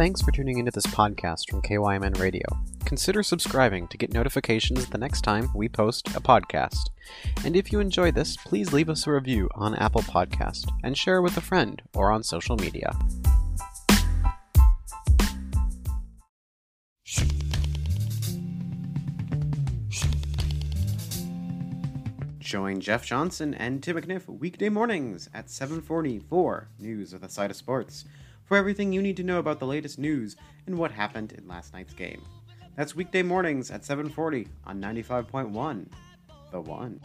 Thanks 0.00 0.22
for 0.22 0.32
tuning 0.32 0.56
into 0.56 0.70
this 0.70 0.86
podcast 0.86 1.50
from 1.50 1.60
KYMN 1.60 2.18
Radio. 2.18 2.46
Consider 2.86 3.22
subscribing 3.22 3.86
to 3.88 3.98
get 3.98 4.14
notifications 4.14 4.86
the 4.86 4.96
next 4.96 5.20
time 5.20 5.50
we 5.54 5.68
post 5.68 6.08
a 6.16 6.22
podcast. 6.22 6.88
And 7.44 7.54
if 7.54 7.70
you 7.70 7.80
enjoy 7.80 8.10
this, 8.10 8.34
please 8.38 8.72
leave 8.72 8.88
us 8.88 9.06
a 9.06 9.12
review 9.12 9.50
on 9.54 9.74
Apple 9.74 10.00
Podcast 10.00 10.72
and 10.82 10.96
share 10.96 11.20
with 11.20 11.36
a 11.36 11.42
friend 11.42 11.82
or 11.94 12.10
on 12.10 12.22
social 12.22 12.56
media. 12.56 12.98
Join 22.38 22.80
Jeff 22.80 23.04
Johnson 23.04 23.52
and 23.52 23.82
Tim 23.82 23.98
McNiff 23.98 24.26
weekday 24.26 24.70
mornings 24.70 25.28
at 25.34 25.50
7:44 25.50 26.68
news 26.78 27.12
with 27.12 27.22
a 27.22 27.28
side 27.28 27.50
of 27.50 27.56
sports 27.58 28.06
for 28.50 28.56
everything 28.56 28.92
you 28.92 29.00
need 29.00 29.16
to 29.16 29.22
know 29.22 29.38
about 29.38 29.60
the 29.60 29.66
latest 29.66 29.96
news 29.96 30.34
and 30.66 30.76
what 30.76 30.90
happened 30.90 31.30
in 31.30 31.46
last 31.46 31.72
night's 31.72 31.94
game. 31.94 32.20
That's 32.74 32.96
weekday 32.96 33.22
mornings 33.22 33.70
at 33.70 33.84
7:40 33.84 34.48
on 34.66 34.80
95.1. 34.80 35.86
The 36.50 36.60
one. 36.60 37.00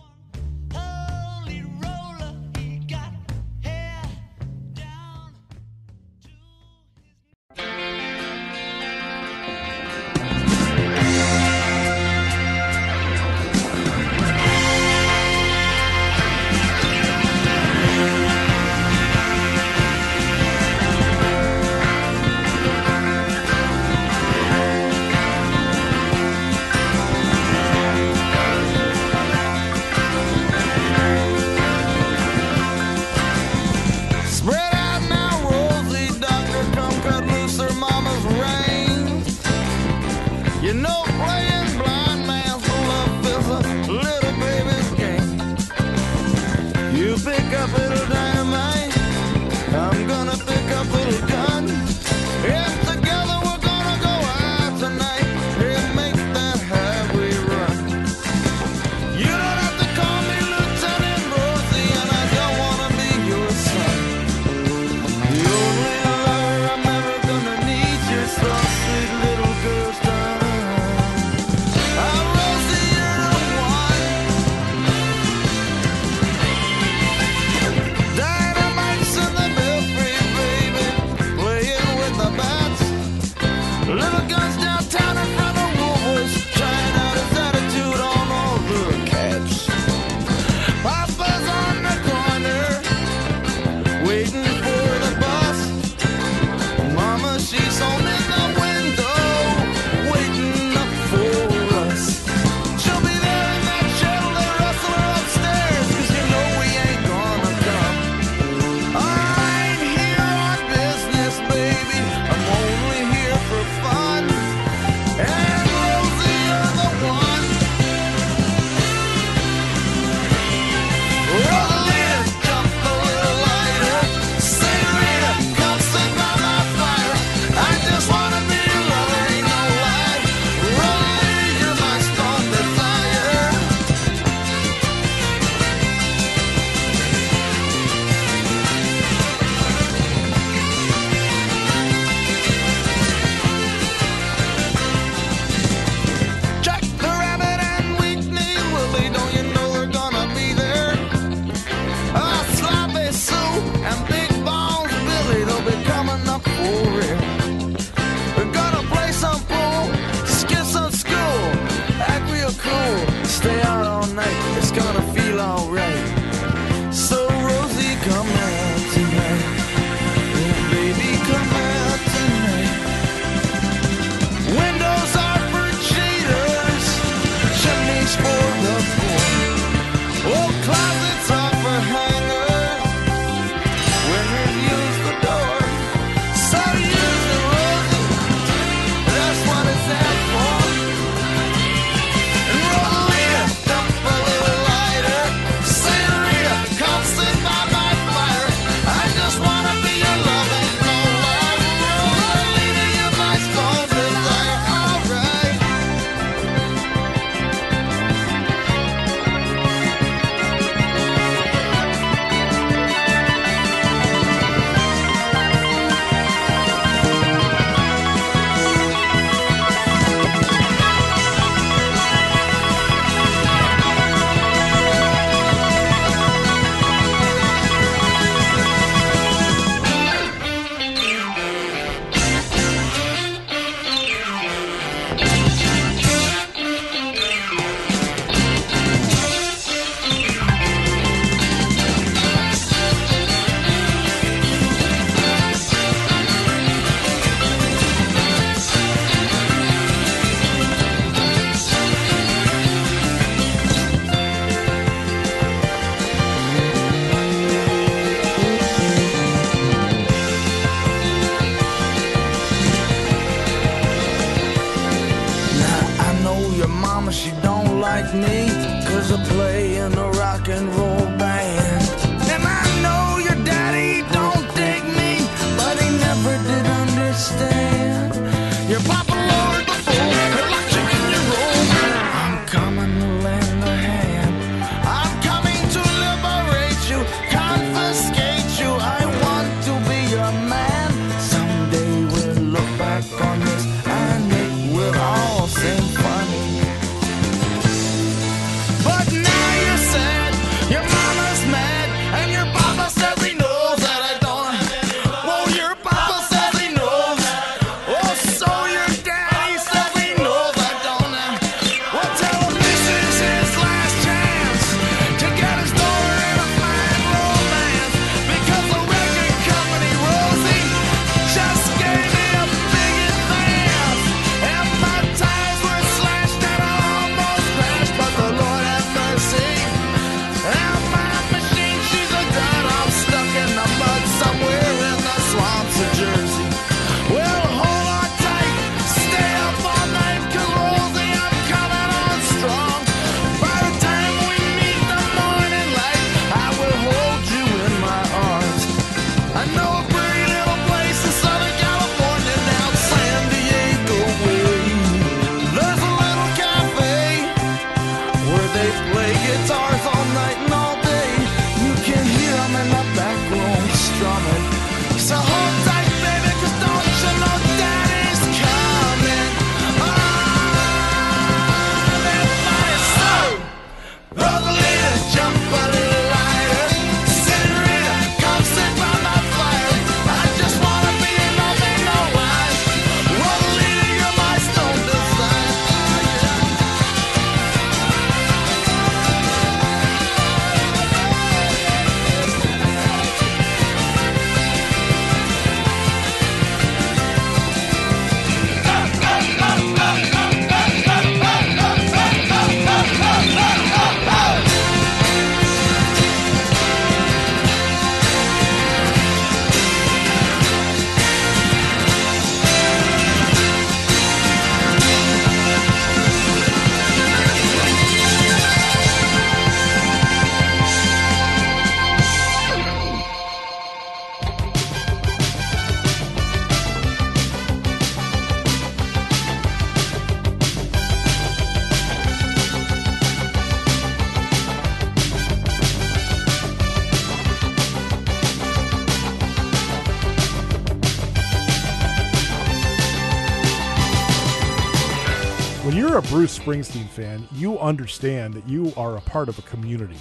Bruce 446.15 446.39
Springsteen 446.39 446.87
fan, 446.87 447.27
you 447.33 447.59
understand 447.59 448.33
that 448.35 448.47
you 448.47 448.71
are 448.77 448.95
a 448.95 449.01
part 449.01 449.27
of 449.27 449.37
a 449.37 449.41
community. 449.41 449.97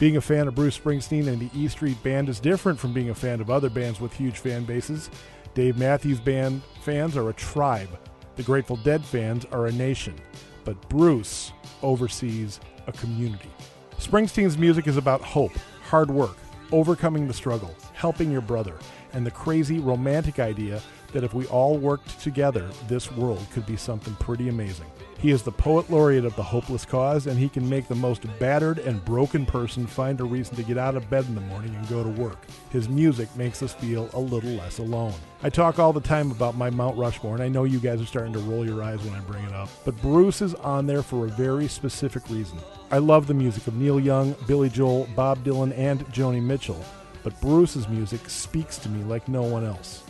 Being 0.00 0.16
a 0.16 0.20
fan 0.20 0.48
of 0.48 0.56
Bruce 0.56 0.76
Springsteen 0.76 1.28
and 1.28 1.38
the 1.38 1.48
E 1.56 1.68
Street 1.68 2.02
Band 2.02 2.28
is 2.28 2.40
different 2.40 2.80
from 2.80 2.92
being 2.92 3.10
a 3.10 3.14
fan 3.14 3.40
of 3.40 3.48
other 3.48 3.70
bands 3.70 4.00
with 4.00 4.12
huge 4.12 4.40
fan 4.40 4.64
bases. 4.64 5.08
Dave 5.54 5.78
Matthews 5.78 6.18
Band 6.18 6.62
fans 6.80 7.16
are 7.16 7.30
a 7.30 7.32
tribe. 7.34 7.96
The 8.34 8.42
Grateful 8.42 8.74
Dead 8.78 9.04
fans 9.04 9.44
are 9.52 9.66
a 9.66 9.72
nation. 9.72 10.16
But 10.64 10.88
Bruce 10.88 11.52
oversees 11.80 12.58
a 12.88 12.92
community. 12.92 13.52
Springsteen's 14.00 14.58
music 14.58 14.88
is 14.88 14.96
about 14.96 15.20
hope, 15.20 15.56
hard 15.84 16.10
work, 16.10 16.38
overcoming 16.72 17.28
the 17.28 17.32
struggle, 17.32 17.72
helping 17.92 18.32
your 18.32 18.40
brother, 18.40 18.74
and 19.12 19.24
the 19.24 19.30
crazy 19.30 19.78
romantic 19.78 20.40
idea 20.40 20.82
that 21.12 21.22
if 21.22 21.34
we 21.34 21.46
all 21.46 21.78
worked 21.78 22.18
together, 22.18 22.68
this 22.88 23.12
world 23.12 23.46
could 23.52 23.64
be 23.64 23.76
something 23.76 24.16
pretty 24.16 24.48
amazing. 24.48 24.86
He 25.18 25.30
is 25.30 25.42
the 25.42 25.52
poet 25.52 25.90
laureate 25.90 26.24
of 26.24 26.36
the 26.36 26.42
hopeless 26.42 26.84
cause, 26.84 27.26
and 27.26 27.38
he 27.38 27.48
can 27.48 27.68
make 27.68 27.88
the 27.88 27.94
most 27.94 28.24
battered 28.38 28.78
and 28.78 29.04
broken 29.04 29.46
person 29.46 29.86
find 29.86 30.20
a 30.20 30.24
reason 30.24 30.56
to 30.56 30.62
get 30.62 30.78
out 30.78 30.94
of 30.94 31.08
bed 31.08 31.24
in 31.26 31.34
the 31.34 31.40
morning 31.40 31.74
and 31.74 31.88
go 31.88 32.02
to 32.02 32.10
work. 32.10 32.46
His 32.70 32.88
music 32.88 33.34
makes 33.36 33.62
us 33.62 33.72
feel 33.72 34.10
a 34.12 34.20
little 34.20 34.50
less 34.50 34.78
alone. 34.78 35.14
I 35.42 35.50
talk 35.50 35.78
all 35.78 35.92
the 35.92 36.00
time 36.00 36.30
about 36.30 36.56
my 36.56 36.70
Mount 36.70 36.96
Rushmore, 36.98 37.34
and 37.34 37.42
I 37.42 37.48
know 37.48 37.64
you 37.64 37.78
guys 37.78 38.00
are 38.00 38.06
starting 38.06 38.32
to 38.34 38.38
roll 38.40 38.66
your 38.66 38.82
eyes 38.82 39.00
when 39.02 39.14
I 39.14 39.20
bring 39.20 39.44
it 39.44 39.52
up, 39.52 39.68
but 39.84 40.00
Bruce 40.02 40.42
is 40.42 40.54
on 40.54 40.86
there 40.86 41.02
for 41.02 41.26
a 41.26 41.30
very 41.30 41.68
specific 41.68 42.28
reason. 42.28 42.58
I 42.90 42.98
love 42.98 43.26
the 43.26 43.34
music 43.34 43.66
of 43.66 43.74
Neil 43.74 43.98
Young, 43.98 44.34
Billy 44.46 44.68
Joel, 44.68 45.08
Bob 45.16 45.42
Dylan, 45.44 45.76
and 45.76 46.06
Joni 46.08 46.42
Mitchell, 46.42 46.84
but 47.22 47.40
Bruce's 47.40 47.88
music 47.88 48.28
speaks 48.28 48.78
to 48.78 48.88
me 48.88 49.02
like 49.04 49.28
no 49.28 49.42
one 49.42 49.64
else 49.64 50.02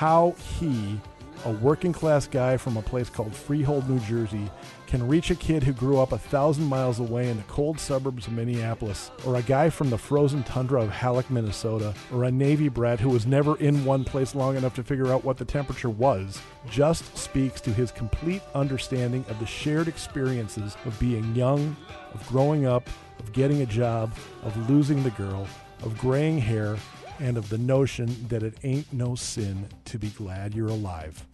how 0.00 0.34
he, 0.58 0.98
a 1.44 1.50
working 1.50 1.92
class 1.92 2.26
guy 2.26 2.56
from 2.56 2.76
a 2.76 2.82
place 2.82 3.08
called 3.08 3.34
Freehold, 3.34 3.88
New 3.88 3.98
Jersey, 4.00 4.50
can 4.86 5.06
reach 5.06 5.30
a 5.30 5.34
kid 5.34 5.62
who 5.62 5.72
grew 5.72 5.98
up 5.98 6.12
a 6.12 6.18
thousand 6.18 6.64
miles 6.64 6.98
away 6.98 7.28
in 7.28 7.36
the 7.36 7.42
cold 7.44 7.78
suburbs 7.78 8.26
of 8.26 8.32
Minneapolis, 8.32 9.10
or 9.24 9.36
a 9.36 9.42
guy 9.42 9.70
from 9.70 9.88
the 9.88 9.96
frozen 9.96 10.42
tundra 10.42 10.82
of 10.82 10.90
Hallock, 10.90 11.30
Minnesota, 11.30 11.94
or 12.12 12.24
a 12.24 12.30
Navy 12.30 12.68
brat 12.68 13.00
who 13.00 13.08
was 13.08 13.26
never 13.26 13.56
in 13.58 13.84
one 13.84 14.04
place 14.04 14.34
long 14.34 14.56
enough 14.56 14.74
to 14.74 14.82
figure 14.82 15.12
out 15.12 15.24
what 15.24 15.36
the 15.36 15.44
temperature 15.44 15.90
was, 15.90 16.40
just 16.68 17.16
speaks 17.16 17.60
to 17.60 17.72
his 17.72 17.90
complete 17.90 18.42
understanding 18.54 19.24
of 19.28 19.38
the 19.38 19.46
shared 19.46 19.88
experiences 19.88 20.76
of 20.84 20.98
being 20.98 21.34
young, 21.34 21.76
of 22.12 22.26
growing 22.28 22.66
up, 22.66 22.88
of 23.18 23.32
getting 23.32 23.62
a 23.62 23.66
job, 23.66 24.12
of 24.42 24.70
losing 24.70 25.02
the 25.02 25.10
girl, 25.10 25.46
of 25.82 25.96
graying 25.98 26.38
hair, 26.38 26.76
and 27.20 27.36
of 27.36 27.48
the 27.48 27.58
notion 27.58 28.26
that 28.28 28.42
it 28.42 28.54
ain't 28.64 28.92
no 28.92 29.14
sin 29.14 29.68
to 29.84 29.98
be 29.98 30.08
glad 30.08 30.54
you're 30.54 30.68
alive. 30.68 31.24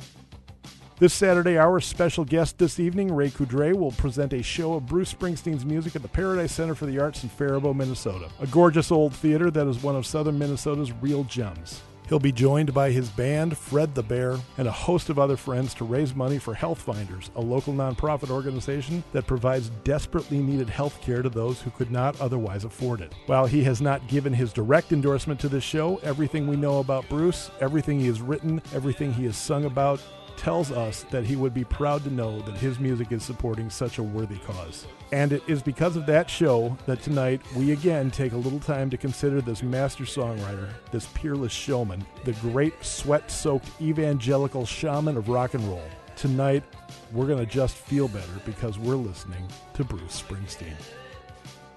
This 0.99 1.13
Saturday, 1.13 1.59
our 1.59 1.79
special 1.79 2.25
guest 2.25 2.57
this 2.57 2.81
evening, 2.81 3.15
Ray 3.15 3.29
Coudret, 3.29 3.75
will 3.75 3.93
present 3.93 4.33
a 4.33 4.43
show 4.43 4.75
of 4.75 4.87
Bruce 4.87 5.13
Springsteen's 5.13 5.65
music 5.65 5.95
at 5.95 6.01
the 6.03 6.09
Paradise 6.09 6.53
Center 6.53 6.75
for 6.75 6.87
the 6.87 6.99
Arts 6.99 7.23
in 7.23 7.29
Faribault, 7.29 7.75
Minnesota, 7.75 8.31
a 8.41 8.47
gorgeous 8.47 8.91
old 8.91 9.15
theater 9.15 9.51
that 9.51 9.67
is 9.67 9.83
one 9.83 9.95
of 9.95 10.07
southern 10.07 10.39
Minnesota's 10.39 10.93
real 10.93 11.25
gems. 11.25 11.83
He'll 12.09 12.21
be 12.21 12.31
joined 12.31 12.73
by 12.73 12.93
his 12.93 13.09
band, 13.11 13.59
Fred 13.59 13.95
the 13.95 14.03
Bear, 14.03 14.39
and 14.59 14.69
a 14.69 14.73
host 14.73 15.11
of 15.11 15.19
other 15.19 15.37
friends 15.37 15.75
to 15.75 15.85
raise 15.85 16.15
money 16.15 16.39
for 16.39 16.55
Healthfinders, 16.55 17.31
a 17.35 17.41
local 17.41 17.73
nonprofit 17.73 18.31
organization 18.31 19.03
that 19.13 19.27
provides 19.27 19.71
desperately 19.83 20.39
needed 20.39 20.69
health 20.69 21.01
care 21.01 21.21
to 21.21 21.29
those 21.29 21.61
who 21.61 21.71
could 21.71 21.91
not 21.91 22.21
otherwise 22.21 22.63
afford 22.63 23.01
it. 23.01 23.13
While 23.27 23.47
he 23.47 23.65
has 23.65 23.81
not 23.81 24.07
given 24.07 24.33
his 24.33 24.53
direct 24.53 24.93
endorsement 24.93 25.41
to 25.41 25.49
this 25.49 25.65
show, 25.65 25.97
everything 26.05 26.47
we 26.47 26.55
know 26.55 26.79
about 26.79 27.09
Bruce, 27.09 27.51
everything 27.61 27.99
he 27.99 28.07
has 28.07 28.21
written, 28.21 28.63
everything 28.73 29.13
he 29.13 29.25
has 29.25 29.37
sung 29.37 29.65
about, 29.65 30.01
tells 30.37 30.71
us 30.71 31.05
that 31.11 31.25
he 31.25 31.35
would 31.35 31.55
be 31.55 31.65
proud 31.65 32.05
to 32.05 32.11
know 32.11 32.41
that 32.43 32.59
his 32.59 32.79
music 32.79 33.11
is 33.11 33.25
supporting 33.25 33.69
such 33.69 33.99
a 33.99 34.03
worthy 34.03 34.39
cause. 34.39 34.87
And 35.13 35.33
it 35.33 35.43
is 35.47 35.63
because 35.63 35.95
of 35.97 36.07
that 36.07 36.29
show 36.29 36.77
that 36.87 37.01
tonight 37.01 37.41
we 37.55 37.73
again 37.73 38.11
take 38.11 38.33
a 38.33 38.37
little 38.37 38.59
time 38.59 38.91
to 38.91 38.97
consider 38.97 39.41
this 39.41 39.63
master 39.63 40.05
songwriter, 40.05 40.69
this 40.91 41.07
peerless 41.15 41.53
showman, 41.53 42.05
the 42.25 42.33
great 42.35 42.85
sweat 42.85 43.31
soaked 43.31 43.69
evangelical 43.81 44.67
shaman 44.67 45.17
of 45.17 45.29
rock 45.29 45.55
and 45.55 45.63
roll. 45.69 45.85
Tonight, 46.17 46.65
we're 47.13 47.27
going 47.27 47.45
to 47.45 47.51
just 47.51 47.77
feel 47.77 48.09
better 48.09 48.33
because 48.45 48.79
we're 48.79 48.97
listening 48.97 49.47
to 49.75 49.85
Bruce 49.85 50.23
Springsteen. 50.23 50.75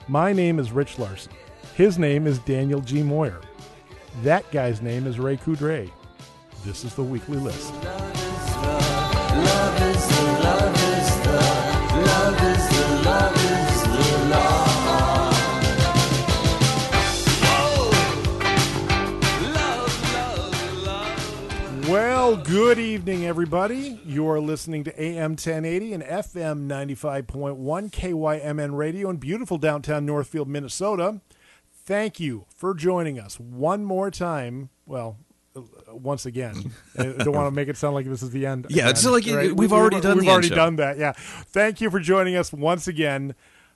My 0.08 0.34
name 0.34 0.58
is 0.58 0.72
Rich 0.72 0.98
Larson. 0.98 1.34
His 1.76 2.00
name 2.00 2.26
is 2.26 2.40
Daniel 2.40 2.82
G. 2.82 3.04
Moyer. 3.04 3.42
That 4.24 4.50
guy's 4.52 4.82
name 4.82 5.06
is 5.06 5.20
Ray 5.20 5.38
Coudret. 5.38 5.92
This 6.66 6.84
is 6.84 6.96
the 6.96 7.04
weekly 7.04 7.38
list. 7.38 7.74
Well, 22.01 22.38
good 22.38 22.79
evening, 22.79 23.25
everybody. 23.25 24.00
You 24.06 24.29
are 24.29 24.39
listening 24.39 24.86
to 24.86 25.01
AM 25.01 25.32
1080 25.32 25.94
and 25.96 26.01
FM 26.03 26.65
95.1 26.65 27.91
KYMN 27.91 28.77
Radio 28.77 29.10
in 29.10 29.18
beautiful 29.18 29.58
downtown 29.58 30.06
Northfield, 30.06 30.48
Minnesota. 30.48 31.20
Thank 31.84 32.18
you 32.18 32.46
for 32.56 32.74
joining 32.74 33.20
us 33.20 33.38
one 33.38 33.84
more 33.84 34.10
time. 34.12 34.70
Well, 34.86 35.18
uh, 35.53 35.62
once 35.91 36.25
again. 36.25 36.72
I 36.98 37.03
don't 37.18 37.34
want 37.36 37.48
to 37.48 37.51
make 37.51 37.68
it 37.68 37.75
sound 37.75 37.96
like 37.96 38.06
this 38.06 38.24
is 38.24 38.29
the 38.29 38.46
end. 38.46 38.68
Yeah, 38.70 38.88
it's 38.88 39.06
like 39.06 39.25
right? 39.27 39.53
we've 39.53 39.74
already 39.74 40.00
done 40.00 40.15
We've 40.15 40.24
the 40.24 40.32
end 40.32 40.34
already 40.34 40.50
done 40.56 40.77
that. 40.77 40.98
Yeah. 40.98 41.12
Thank 41.12 41.82
you 41.82 41.89
for 41.89 42.00
joining 42.00 42.38
us 42.38 42.53
once 42.53 42.88
again 42.88 43.36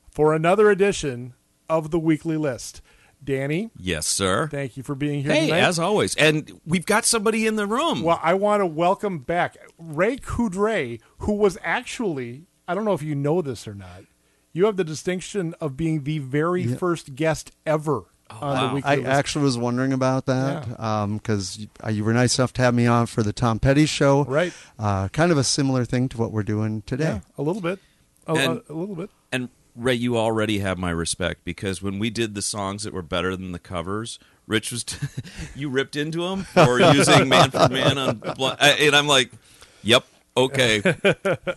for 0.10 0.34
another 0.34 0.72
edition 0.72 1.34
of 1.70 1.92
the 1.92 2.00
weekly 2.00 2.38
list. 2.38 2.82
Danny, 3.24 3.70
Yes, 3.77 4.06
sir. 4.08 4.48
thank 4.50 4.75
you 4.77 4.84
for 4.84 4.96
being 4.96 5.24
here 5.24 5.32
Hey, 5.32 5.48
tonight. 5.48 5.60
as 5.62 5.80
always, 5.80 6.15
and 6.15 6.60
we've 6.65 6.86
got 6.86 7.06
somebody 7.06 7.48
in 7.48 7.56
the 7.56 7.65
room. 7.68 8.01
Well, 8.03 8.20
I 8.22 8.34
want 8.34 8.62
to 8.62 8.65
welcome 8.65 9.20
back 9.20 9.58
Ray 9.77 10.18
Coudret, 10.18 11.00
who 11.20 11.34
was 11.34 11.58
actually, 11.63 12.44
I 12.68 12.75
don't 12.75 12.86
know 12.86 12.94
if 12.94 13.01
you 13.03 13.15
know 13.15 13.42
this 13.42 13.68
or 13.68 13.74
not, 13.75 14.03
you 14.51 14.65
have 14.65 14.77
the 14.77 14.84
distinction 14.84 15.53
of 15.60 15.75
being 15.77 16.03
the 16.03 16.20
very 16.20 16.65
first 16.68 17.15
guest 17.15 17.51
ever 17.65 18.06
on 18.30 18.56
the 18.56 18.62
wow. 18.68 18.74
weekly 18.75 18.92
I 18.92 18.96
list. 18.96 19.08
actually 19.08 19.44
was 19.46 19.58
wondering 19.58 19.94
about 19.94 20.25
that 20.27 20.65
because 21.13 21.58
you, 21.60 21.68
uh, 21.84 21.89
you 21.89 22.03
were 22.03 22.13
nice 22.13 22.38
enough 22.38 22.53
to 22.53 22.62
have 22.62 22.74
me 22.74 22.86
on 22.88 23.06
for 23.06 23.22
the 23.24 23.34
Tom 23.34 23.60
Petty 23.60 23.86
show. 23.86 24.24
Right. 24.25 24.53
Uh, 24.80 25.08
kind 25.10 25.32
of 25.32 25.38
a 25.38 25.44
similar 25.44 25.86
thing 25.86 26.08
to 26.10 26.18
what 26.18 26.32
we're 26.32 26.44
doing 26.44 26.82
today. 26.84 27.03
yeah, 27.06 27.20
a 27.38 27.42
little 27.44 27.62
bit. 27.62 27.80
A, 28.27 28.34
And- 28.34 28.62
a, 28.70 28.72
a 28.72 28.75
little 28.75 28.96
bit. 28.96 29.10
and 29.32 29.50
Ray, 29.75 29.96
you 29.96 30.18
already 30.18 30.60
have 30.60 30.77
my 30.77 30.92
respect 30.92 31.44
because 31.44 31.82
when 31.82 32.00
we 32.00 32.10
did 32.10 32.36
the 32.36 32.42
songs 32.42 32.84
that 32.84 32.94
were 32.94 33.01
better 33.01 33.36
than 33.36 33.51
the 33.51 33.60
covers, 33.60 34.20
Rich 34.48 34.72
was 34.72 34.86
you 35.56 35.70
ripped 35.70 35.96
into 35.96 36.25
him 36.25 36.44
for 36.44 36.80
using 36.80 37.30
"Manfred 37.30 37.72
Mann" 37.72 37.98
on, 37.98 38.22
and 38.60 38.96
I'm 38.96 39.08
like, 39.08 39.32
"Yep, 39.84 40.06
okay, 40.36 40.82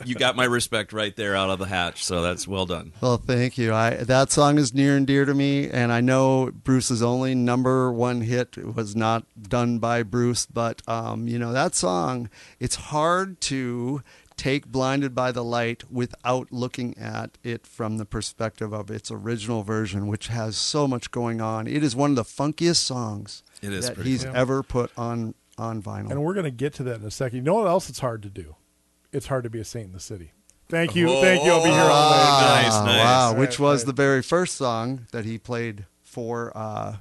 you 0.05 0.15
got 0.15 0.37
my 0.37 0.45
respect 0.45 0.93
right 0.93 1.15
there 1.17 1.35
out 1.35 1.51
of 1.51 1.59
the 1.59 1.67
hatch." 1.67 2.05
So 2.05 2.23
that's 2.23 2.47
well 2.47 2.65
done. 2.65 2.93
Well, 3.01 3.17
thank 3.17 3.59
you. 3.59 3.75
I 3.75 3.91
that 3.91 4.31
song 4.31 4.59
is 4.59 4.73
near 4.73 4.97
and 4.97 5.07
dear 5.07 5.25
to 5.25 5.35
me, 5.35 5.69
and 5.69 5.93
I 5.93 6.01
know 6.01 6.53
Bruce's 6.53 7.03
only 7.03 7.35
number 7.35 7.93
one 7.93 8.21
hit 8.21 8.57
was 8.57 8.95
not 8.95 9.25
done 9.43 9.79
by 9.79 10.05
Bruce, 10.05 10.47
but 10.47 10.81
um, 10.89 11.27
you 11.27 11.39
know 11.39 11.53
that 11.53 11.75
song. 11.75 12.31
It's 12.61 12.77
hard 12.77 13.41
to 13.43 14.03
take 14.37 14.67
"Blinded 14.67 15.15
by 15.15 15.33
the 15.33 15.43
Light" 15.45 15.91
without 15.91 16.53
looking 16.53 16.97
at 16.99 17.39
it 17.43 17.67
from 17.67 17.97
the 17.99 18.05
perspective 18.05 18.73
of 18.73 18.91
its 18.91 19.11
original 19.11 19.63
version, 19.63 20.07
which 20.07 20.29
has 20.29 20.57
so 20.57 20.87
much 20.87 21.11
going 21.11 21.41
on. 21.41 21.67
It 21.67 21.83
is 21.83 21.97
one 21.97 22.11
of 22.11 22.17
the 22.17 22.25
funkiest 22.25 22.77
songs 22.77 23.43
It 23.63 23.73
is 23.73 23.89
that 23.89 23.99
he's 23.99 24.25
fun. 24.25 24.37
ever 24.37 24.63
put 24.63 24.91
on 24.97 25.35
on 25.59 25.83
vinyl. 25.83 26.11
And 26.11 26.23
we're 26.23 26.35
going 26.35 26.45
to 26.45 26.51
get 26.51 26.75
to 26.75 26.83
that 26.85 27.01
in 27.01 27.07
a 27.07 27.11
second. 27.11 27.37
You 27.39 27.43
know 27.43 27.55
what 27.55 27.67
else 27.67 27.89
it's 27.89 28.01
hard 28.01 28.23
to 28.25 28.29
do? 28.29 28.57
It's 29.13 29.27
hard 29.29 29.45
to 29.45 29.51
be 29.51 29.59
a 29.61 29.65
saint 29.65 29.87
in 29.87 29.93
the 29.93 30.01
city. 30.01 30.33
Thank 30.69 30.95
you. 30.95 31.09
Thank 31.09 31.45
you. 31.45 31.53
I'll 31.53 31.63
be 31.65 31.71
here 31.71 31.79
all 31.81 31.91
Ah, 31.93 32.41
night. 32.57 32.63
Nice, 32.69 32.85
nice. 32.85 32.99
Wow, 33.05 33.31
Right, 33.31 33.39
which 33.41 33.59
was 33.59 33.81
right. 33.83 33.87
the 33.87 33.93
very 33.95 34.21
first 34.21 34.57
song 34.57 35.07
that 35.13 35.25
he 35.25 35.39
played 35.39 35.87
for 36.03 36.53
uh, 36.55 36.97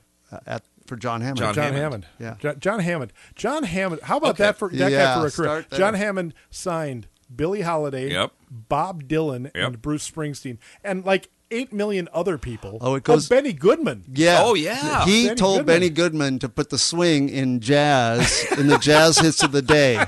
at 0.45 0.63
for 0.85 0.95
John 0.95 1.21
Hammond. 1.21 1.39
John 1.39 1.53
John 1.55 1.73
Hammond. 1.73 2.05
Hammond. 2.05 2.05
Yeah. 2.19 2.35
Jo- 2.53 2.55
John 2.59 2.79
Hammond. 2.79 3.11
John 3.33 3.63
Hammond. 3.63 4.03
How 4.03 4.17
about 4.17 4.35
Okay. 4.35 4.43
that 4.43 4.57
for 4.57 4.69
that 4.69 4.91
guy 4.91 5.19
for 5.19 5.25
a 5.27 5.31
career? 5.31 5.65
John 5.77 5.95
Hammond 5.95 6.33
signed 6.51 7.07
Billie 7.33 7.61
Holiday, 7.61 8.11
Yep. 8.11 8.31
Bob 8.49 9.07
Dylan, 9.07 9.51
and 9.55 9.81
Bruce 9.81 10.09
Springsteen, 10.09 10.57
and 10.83 11.05
like 11.05 11.29
eight 11.51 11.71
million 11.71 12.09
other 12.11 12.37
people. 12.37 12.77
Oh, 12.81 12.95
it 12.95 13.03
goes- 13.03 13.31
oh, 13.31 13.35
Benny 13.35 13.53
Goodman. 13.53 14.03
Yeah. 14.11 14.41
Oh, 14.41 14.55
yeah. 14.55 15.05
He 15.05 15.27
Benny 15.27 15.35
told 15.35 15.59
Goodman. 15.59 15.75
Benny 15.75 15.89
Goodman 15.89 16.39
to 16.39 16.49
put 16.49 16.69
the 16.69 16.77
swing 16.77 17.29
in 17.29 17.59
jazz 17.59 18.45
in 18.57 18.67
the 18.67 18.77
jazz 18.77 19.19
hits 19.19 19.43
of 19.43 19.51
the 19.51 19.61
day. 19.61 20.03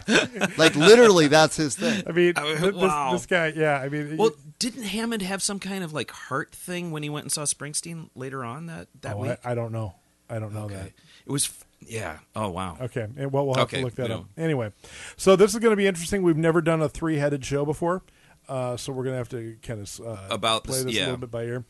Like 0.57 0.75
literally, 0.75 1.27
that's 1.27 1.55
his 1.55 1.75
thing. 1.75 2.03
I 2.07 2.11
mean, 2.11 2.33
I 2.35 2.43
mean, 2.43 2.57
th- 2.57 2.73
this, 2.73 2.81
wow. 2.83 3.11
this 3.11 3.25
guy. 3.25 3.53
Yeah, 3.55 3.79
I 3.79 3.89
mean, 3.89 4.17
Well, 4.17 4.31
didn't 4.59 4.83
Hammond 4.83 5.21
have 5.21 5.43
some 5.43 5.59
kind 5.59 5.83
of 5.83 5.93
like 5.93 6.09
heart 6.11 6.51
thing 6.53 6.91
when 6.91 7.03
he 7.03 7.09
went 7.09 7.25
and 7.25 7.31
saw 7.31 7.43
Springsteen 7.43 8.09
later 8.15 8.43
on 8.43 8.65
that 8.65 8.87
that 9.01 9.15
oh, 9.15 9.19
week? 9.19 9.37
I, 9.43 9.51
I 9.51 9.55
don't 9.55 9.71
know. 9.71 9.93
I 10.29 10.39
don't 10.39 10.53
know 10.53 10.63
Okay. 10.63 10.93
It 11.25 11.31
was, 11.31 11.49
yeah. 11.79 12.17
Oh 12.35 12.49
wow. 12.49 12.77
Okay, 12.81 13.07
well, 13.17 13.45
we'll 13.45 13.55
have 13.55 13.63
Okay, 13.65 13.77
to 13.79 13.83
look 13.85 13.95
that 13.95 14.09
you 14.09 14.15
up. 14.15 14.25
Anyway, 14.37 14.71
so 15.15 15.35
this 15.35 15.53
is 15.53 15.59
going 15.59 15.71
to 15.71 15.77
be 15.77 15.87
interesting. 15.87 16.23
We've 16.23 16.37
never 16.37 16.61
done 16.61 16.81
a 16.81 16.89
three-headed 16.89 17.43
show 17.45 17.65
before, 17.65 18.03
uh, 18.49 18.77
so 18.77 18.91
we're 18.93 19.03
going 19.03 19.13
to 19.13 19.17
have 19.17 19.29
to 19.29 19.57
kind 19.61 19.81
of 19.81 20.01
uh, 20.05 20.17
About 20.33 20.63
play 20.63 20.77
this- 20.83 20.85
this 20.85 20.97
a 20.97 20.99
little 21.01 21.17
bit 21.17 21.31
by 21.31 21.43
ear. 21.43 21.65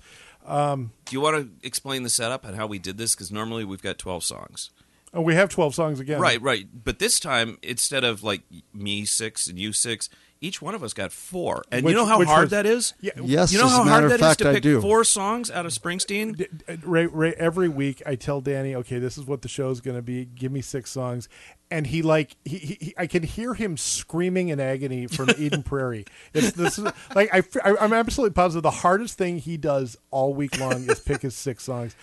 Do 0.48 0.90
you 1.12 1.20
want 1.22 1.36
to 1.62 1.68
explain 1.68 2.04
the 2.04 2.10
setup 2.10 2.46
and 2.46 2.56
how 2.56 2.68
we 2.68 2.80
did 2.80 2.98
this? 2.98 3.16
Because 3.16 3.32
normally 3.32 3.66
we've 3.66 3.82
got 3.82 3.98
twelve 3.98 4.24
songs. 4.24 4.70
Oh, 5.14 5.22
we 5.22 5.36
have 5.36 5.50
twelve 5.50 5.74
songs 5.76 6.00
again. 6.00 6.20
Right, 6.22 6.42
right. 6.42 6.68
But 6.84 7.00
this 7.00 7.20
time, 7.20 7.58
instead 7.62 8.04
of 8.04 8.24
like 8.24 8.42
me 8.74 9.06
six 9.06 9.48
and 9.48 9.58
you 9.60 9.74
six, 9.74 10.10
each 10.42 10.62
one 10.62 10.76
of 10.76 10.84
us 10.84 10.94
got 10.94 11.12
four. 11.12 11.64
And 11.72 11.84
Which- 11.86 11.94
you 11.94 11.98
know 11.98 12.06
how 12.06 12.24
hard 12.24 12.42
was- 12.44 12.50
that 12.52 12.66
is? 12.66 12.94
Yeah, 13.02 13.12
Yes, 13.24 13.52
You 13.52 13.60
know 13.60 13.66
as 13.66 13.72
how 13.72 13.82
a 13.82 13.86
hard 13.86 14.04
of 14.06 14.10
that 14.12 14.16
is 14.20 14.26
fact, 14.26 14.40
to 14.42 14.60
pick 14.60 14.82
four 14.82 15.04
songs 15.04 15.50
out 15.52 15.66
of 15.66 15.72
Springsteen? 15.72 16.36
D- 16.38 16.48
d- 16.68 16.78
Ray, 16.84 17.06
Ray, 17.08 17.34
every 17.38 17.70
week 17.70 18.02
I 18.06 18.16
tell 18.16 18.42
Danny, 18.42 18.76
okay, 18.76 19.00
this 19.00 19.18
is 19.18 19.26
what 19.26 19.42
the 19.42 19.48
show's 19.48 19.82
going 19.82 19.98
to 19.98 20.02
be. 20.02 20.26
Give 20.26 20.52
me 20.52 20.62
six 20.62 20.92
songs, 20.92 21.28
and 21.72 21.88
he 21.88 22.02
like 22.02 22.36
he, 22.46 22.58
he, 22.58 22.78
he- 22.80 22.94
I 22.98 23.08
can 23.08 23.24
hear 23.24 23.54
him 23.54 23.78
screaming 23.78 24.50
in 24.50 24.60
agony 24.60 25.08
from 25.08 25.30
Eden 25.38 25.64
Prairie. 25.64 26.06
It's 26.34 26.52
this 26.52 26.78
is 26.78 26.86
like 27.16 27.30
I, 27.34 27.42
I 27.64 27.84
am 27.84 27.94
absolutely 27.94 28.34
positive 28.34 28.64
the 28.64 28.72
hardest 28.72 29.18
thing 29.18 29.38
he 29.40 29.58
does 29.58 29.98
all 30.12 30.34
week 30.34 30.60
long 30.60 30.90
is 30.90 31.00
pick 31.00 31.22
his 31.24 31.36
six 31.36 31.64
songs. 31.64 31.96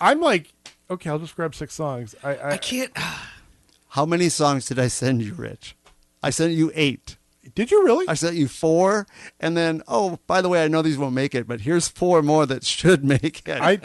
I'm 0.00 0.20
like, 0.20 0.52
okay, 0.90 1.08
I'll 1.10 1.18
just 1.18 1.36
grab 1.36 1.54
six 1.54 1.74
songs. 1.74 2.14
I 2.24 2.34
I, 2.36 2.50
I 2.52 2.56
can't. 2.56 2.90
How 3.88 4.04
many 4.04 4.28
songs 4.28 4.66
did 4.66 4.78
I 4.78 4.88
send 4.88 5.22
you, 5.22 5.34
Rich? 5.34 5.76
I 6.22 6.30
sent 6.30 6.52
you 6.52 6.72
eight. 6.74 7.16
Did 7.54 7.70
you 7.70 7.84
really? 7.84 8.06
I 8.08 8.14
sent 8.14 8.36
you 8.36 8.48
four, 8.48 9.06
and 9.40 9.56
then 9.56 9.82
oh, 9.88 10.18
by 10.26 10.40
the 10.42 10.48
way, 10.48 10.64
I 10.64 10.68
know 10.68 10.82
these 10.82 10.98
won't 10.98 11.14
make 11.14 11.34
it, 11.34 11.46
but 11.46 11.60
here's 11.62 11.88
four 11.88 12.22
more 12.22 12.46
that 12.46 12.64
should 12.64 13.04
make 13.14 13.46
it. 13.48 13.60
I, 13.60 13.78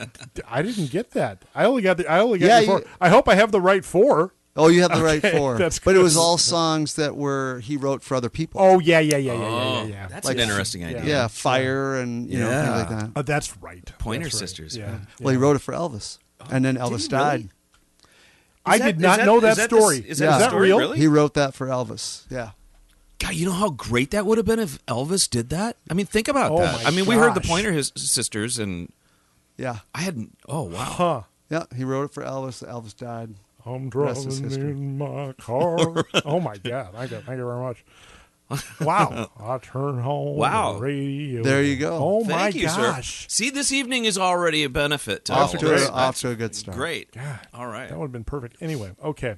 I 0.47 0.61
didn't 0.61 0.91
get 0.91 1.11
that. 1.11 1.43
I 1.55 1.65
only 1.65 1.81
got 1.81 1.97
the 1.97 2.07
I 2.09 2.19
only 2.19 2.39
got 2.39 2.45
Yeah, 2.47 2.59
the 2.61 2.65
four. 2.67 2.79
you- 2.79 2.85
I 3.01 3.09
hope 3.09 3.27
I 3.27 3.35
have 3.35 3.51
the 3.51 3.61
right 3.61 3.83
four. 3.83 4.33
oh, 4.55 4.67
you 4.67 4.81
have 4.81 4.93
the 4.93 5.03
right 5.03 5.21
four, 5.21 5.57
that's 5.57 5.79
but 5.79 5.95
it 5.95 5.99
was 5.99 6.17
all 6.17 6.37
songs 6.37 6.95
that 6.95 7.15
were 7.15 7.59
he 7.61 7.77
wrote 7.77 8.01
for 8.03 8.15
other 8.15 8.29
people. 8.29 8.59
Oh 8.61 8.79
yeah 8.79 8.99
yeah 8.99 9.15
yeah 9.17 9.33
yeah 9.33 9.39
yeah 9.39 9.45
Oh, 9.45 9.83
yeah. 9.83 9.85
yeah. 9.85 10.07
that's 10.07 10.27
Like- 10.27 10.37
an 10.37 10.41
interesting 10.43 10.83
idea. 10.83 11.03
yeah, 11.05 11.27
fire 11.27 11.95
and 11.97 12.29
you 12.29 12.39
know 12.39 12.49
things 12.49 12.69
like 12.69 12.89
that. 12.89 13.11
Oh, 13.15 13.21
that's 13.21 13.55
right. 13.57 13.85
Pointer 13.99 14.23
That's 14.25 14.35
right. 14.35 14.39
Sisters. 14.39 14.75
Yeah. 14.77 14.99
Well, 15.21 15.31
he 15.31 15.37
wrote 15.37 15.55
it 15.55 15.59
for 15.59 15.73
Elvis, 15.73 16.17
oh, 16.41 16.47
and 16.51 16.65
then 16.65 16.75
Elvis 16.77 17.03
he 17.03 17.07
died. 17.09 17.39
really? 17.39 17.49
I 18.65 18.77
that- 18.79 18.85
did 18.85 18.99
not 18.99 19.17
that- 19.19 19.25
know 19.25 19.37
is 19.37 19.41
that, 19.43 19.57
that 19.57 19.69
the- 19.69 19.79
story. 19.79 19.97
is 20.05 20.17
that 20.19 20.31
the 20.33 20.37
that 20.39 20.49
story, 20.49 20.67
real? 20.67 20.77
really? 20.79 20.97
He 20.97 21.07
wrote 21.07 21.33
that 21.35 21.53
for 21.53 21.67
Elvis. 21.67 22.25
Yeah. 22.29 22.51
God, 23.19 23.33
you 23.35 23.45
know 23.45 23.51
how 23.51 23.69
great 23.69 24.11
that 24.11 24.25
would 24.25 24.37
have 24.37 24.45
been 24.47 24.59
if 24.59 24.83
Elvis 24.85 25.29
did 25.29 25.49
that? 25.49 25.75
I 25.89 25.93
mean, 25.93 26.05
think 26.05 26.27
about 26.27 26.51
Oh 26.51 26.57
that. 26.59 26.83
my 26.83 26.87
I 26.89 26.91
mean, 26.91 27.05
we 27.05 27.15
heard 27.15 27.35
the 27.35 27.41
gosh. 27.41 27.49
Pointer 27.49 27.71
his 27.71 27.91
sisters, 27.95 28.57
and 28.59 28.91
Yeah. 29.57 29.79
I 29.93 30.01
hadn't. 30.01 30.37
Oh, 30.47 30.63
wow. 30.63 30.83
Huh. 30.83 31.21
Yeah. 31.49 31.63
He 31.75 31.83
wrote 31.83 32.05
it 32.05 32.13
for 32.13 32.23
Elvis. 32.23 32.65
Elvis 32.65 32.95
died. 32.95 33.35
I'm 33.65 33.89
Rest 33.89 34.23
driving 34.23 34.43
history. 34.43 34.71
in 34.71 34.97
my 34.97 35.33
car. 35.37 36.05
oh 36.25 36.39
my 36.39 36.55
god! 36.57 36.93
Thank 36.93 37.11
you, 37.11 37.17
thank 37.17 37.37
you 37.37 37.45
very 37.45 37.61
much. 37.61 37.83
Wow. 38.81 39.29
I 39.39 39.57
turn 39.59 39.99
home 39.99 40.35
Wow. 40.37 40.73
the 40.73 40.79
radio. 40.79 41.43
There 41.43 41.61
you 41.63 41.75
go. 41.77 41.97
Oh 42.01 42.23
my 42.23 42.51
Thank 42.51 42.55
you, 42.55 42.65
gosh. 42.65 43.23
sir. 43.23 43.25
See, 43.29 43.49
this 43.49 43.71
evening 43.71 44.05
is 44.05 44.17
already 44.17 44.63
a 44.63 44.69
benefit 44.69 45.25
to 45.25 45.33
Off 45.33 45.53
all 45.53 45.59
to, 45.59 45.67
this. 45.67 45.87
a, 45.87 45.91
off 45.91 46.17
to 46.21 46.29
a 46.29 46.35
good 46.35 46.55
start. 46.55 46.77
Great. 46.77 47.11
God, 47.11 47.39
All 47.53 47.67
right. 47.67 47.89
That 47.89 47.97
would 47.97 48.05
have 48.05 48.11
been 48.11 48.23
perfect. 48.23 48.57
Anyway, 48.61 48.91
okay. 49.03 49.35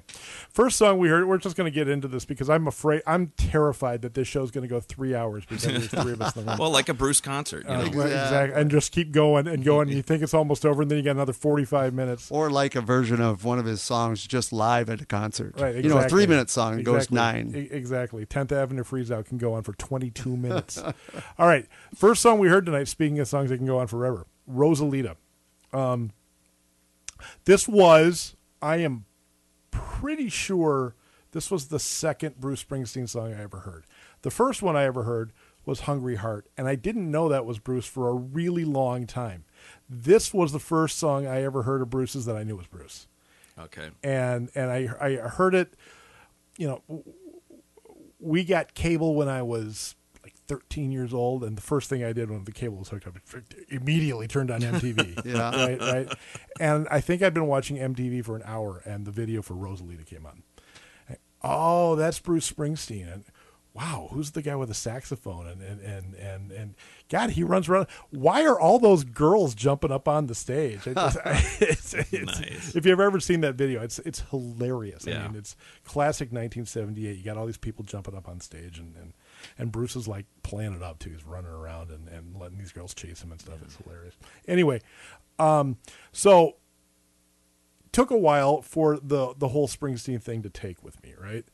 First 0.50 0.78
song 0.78 0.98
we 0.98 1.08
heard, 1.08 1.26
we're 1.26 1.38
just 1.38 1.56
going 1.56 1.70
to 1.70 1.74
get 1.74 1.88
into 1.88 2.08
this 2.08 2.24
because 2.24 2.48
I'm 2.48 2.66
afraid, 2.66 3.02
I'm 3.06 3.32
terrified 3.36 4.02
that 4.02 4.14
this 4.14 4.28
show 4.28 4.42
is 4.42 4.50
going 4.50 4.62
to 4.62 4.68
go 4.68 4.80
three 4.80 5.14
hours 5.14 5.44
because 5.44 5.62
there's 5.64 5.88
three 5.88 6.12
of 6.12 6.22
us 6.22 6.36
in 6.36 6.44
the 6.46 6.50
room. 6.52 6.58
Well, 6.62 6.70
like 6.70 6.88
a 6.88 6.94
Bruce 6.94 7.20
concert. 7.20 7.64
You 7.64 7.70
Uh, 7.74 7.84
know? 7.84 7.90
well, 7.98 8.06
exactly. 8.06 8.60
And 8.60 8.70
just 8.70 8.92
keep 8.92 9.10
going 9.12 9.46
and 9.48 9.64
going. 9.64 9.88
And 9.88 9.96
you 9.96 10.02
think 10.02 10.22
it's 10.22 10.34
almost 10.34 10.64
over, 10.64 10.82
and 10.82 10.90
then 10.90 10.98
you 10.98 11.04
got 11.04 11.12
another 11.12 11.32
45 11.32 11.92
minutes. 11.92 12.30
Or 12.30 12.50
like 12.50 12.74
a 12.76 12.80
version 12.80 13.20
of 13.20 13.44
one 13.44 13.58
of 13.58 13.64
his 13.64 13.82
songs 13.82 14.26
just 14.26 14.52
live 14.52 14.88
at 14.88 15.00
a 15.00 15.06
concert. 15.06 15.54
Right, 15.58 15.76
You 15.76 15.88
know, 15.90 15.98
a 15.98 16.08
three 16.08 16.26
minute 16.26 16.50
song 16.50 16.82
goes 16.82 17.10
nine. 17.10 17.52
E- 17.54 17.68
exactly. 17.74 18.24
10th 18.26 18.52
Avenue 18.52 18.84
Freeze 19.02 19.10
Out 19.10 19.26
can 19.26 19.38
go 19.38 19.54
on 19.54 19.62
for 19.64 19.72
22 19.72 20.36
minutes. 20.36 20.78
All 21.38 21.46
right. 21.48 21.66
First 21.94 22.22
song 22.22 22.38
we 22.38 22.48
heard 22.48 22.66
tonight, 22.66 22.86
speaking 22.88 23.18
of 23.18 23.26
songs 23.26 23.50
that 23.50 23.56
can 23.56 23.66
go 23.66 23.78
on 23.78 23.88
forever 23.88 24.26
Rosalita. 24.50 25.16
Um, 25.72 26.12
this 27.44 27.66
was, 27.66 28.36
I 28.60 28.76
am 28.76 29.04
pretty 29.72 30.28
sure, 30.28 30.94
this 31.32 31.50
was 31.50 31.66
the 31.68 31.78
second 31.80 32.38
Bruce 32.38 32.62
Springsteen 32.62 33.08
song 33.08 33.32
I 33.34 33.42
ever 33.42 33.60
heard. 33.60 33.84
The 34.22 34.30
first 34.30 34.62
one 34.62 34.76
I 34.76 34.84
ever 34.84 35.02
heard 35.02 35.32
was 35.64 35.80
Hungry 35.80 36.16
Heart, 36.16 36.46
and 36.56 36.68
I 36.68 36.74
didn't 36.76 37.10
know 37.10 37.28
that 37.28 37.44
was 37.46 37.58
Bruce 37.58 37.86
for 37.86 38.08
a 38.08 38.14
really 38.14 38.64
long 38.64 39.06
time. 39.06 39.44
This 39.88 40.32
was 40.34 40.52
the 40.52 40.58
first 40.60 40.98
song 40.98 41.26
I 41.26 41.42
ever 41.42 41.62
heard 41.62 41.82
of 41.82 41.90
Bruce's 41.90 42.24
that 42.26 42.36
I 42.36 42.42
knew 42.44 42.56
was 42.56 42.66
Bruce 42.66 43.06
Okay. 43.58 43.90
and 44.02 44.50
and 44.54 44.70
I 44.70 44.88
I 45.00 45.16
heard 45.28 45.54
it. 45.54 45.74
You 46.58 46.66
know, 46.68 47.04
we 48.22 48.44
got 48.44 48.74
cable 48.74 49.14
when 49.14 49.28
I 49.28 49.42
was 49.42 49.94
like 50.22 50.34
13 50.46 50.92
years 50.92 51.12
old, 51.12 51.42
and 51.42 51.56
the 51.56 51.62
first 51.62 51.90
thing 51.90 52.04
I 52.04 52.12
did 52.12 52.30
when 52.30 52.44
the 52.44 52.52
cable 52.52 52.78
was 52.78 52.88
hooked 52.88 53.06
up, 53.06 53.16
immediately 53.68 54.28
turned 54.28 54.50
on 54.50 54.60
MTV. 54.60 55.24
Yeah. 55.32 55.50
right, 55.54 55.80
right. 55.80 56.12
And 56.60 56.86
I 56.90 57.00
think 57.00 57.22
I'd 57.22 57.34
been 57.34 57.46
watching 57.48 57.76
MTV 57.76 58.24
for 58.24 58.36
an 58.36 58.42
hour, 58.44 58.80
and 58.84 59.04
the 59.04 59.10
video 59.10 59.42
for 59.42 59.54
Rosalita 59.54 60.06
came 60.06 60.24
on. 60.26 60.42
Oh, 61.42 61.96
that's 61.96 62.20
Bruce 62.20 62.50
Springsteen, 62.50 63.12
and 63.12 63.24
wow, 63.74 64.08
who's 64.12 64.32
the 64.32 64.42
guy 64.42 64.54
with 64.54 64.68
the 64.68 64.74
saxophone? 64.74 65.46
And 65.46 65.62
and 65.62 65.80
and 65.80 66.14
and, 66.14 66.52
and 66.52 66.74
God, 67.08 67.30
he 67.30 67.42
runs 67.42 67.68
around. 67.68 67.86
Why 68.10 68.44
are 68.44 68.58
all 68.60 68.78
those 68.78 69.02
girls 69.04 69.54
jumping 69.54 69.90
up 69.90 70.06
on 70.08 70.26
the 70.26 70.34
stage? 70.34 70.86
It 70.86 70.94
just- 70.94 71.16
it's- 71.62 71.94
it's- 71.94 72.40
Nice. 72.40 72.74
If 72.76 72.84
you've 72.86 73.00
ever 73.00 73.18
seen 73.20 73.40
that 73.42 73.54
video, 73.54 73.82
it's 73.82 73.98
it's 74.00 74.20
hilarious. 74.30 75.06
I 75.06 75.12
Yeah. 75.12 75.28
mean, 75.28 75.36
it's 75.36 75.56
classic 75.84 76.28
1978. 76.32 77.16
You 77.16 77.24
got 77.24 77.36
all 77.36 77.46
these 77.46 77.56
people 77.56 77.84
jumping 77.84 78.14
up 78.14 78.28
on 78.28 78.40
stage, 78.40 78.78
and 78.78 78.94
and, 78.96 79.12
and 79.58 79.72
Bruce 79.72 79.96
is 79.96 80.06
like 80.06 80.26
playing 80.42 80.74
it 80.74 80.82
up 80.82 80.98
too. 80.98 81.10
He's 81.10 81.24
running 81.24 81.50
around 81.50 81.90
and, 81.90 82.08
and 82.08 82.36
letting 82.38 82.58
these 82.58 82.72
girls 82.72 82.92
chase 82.94 83.22
him 83.22 83.32
and 83.32 83.40
stuff. 83.40 83.56
It's 83.64 83.76
hilarious. 83.76 84.14
Anyway, 84.46 84.80
um, 85.38 85.78
so 86.12 86.56
took 87.90 88.10
a 88.10 88.16
while 88.16 88.62
for 88.62 88.98
the 89.02 89.34
the 89.36 89.48
whole 89.48 89.68
Springsteen 89.68 90.20
thing 90.22 90.42
to 90.42 90.50
take 90.50 90.82
with 90.82 91.02
me, 91.02 91.14
right? 91.20 91.44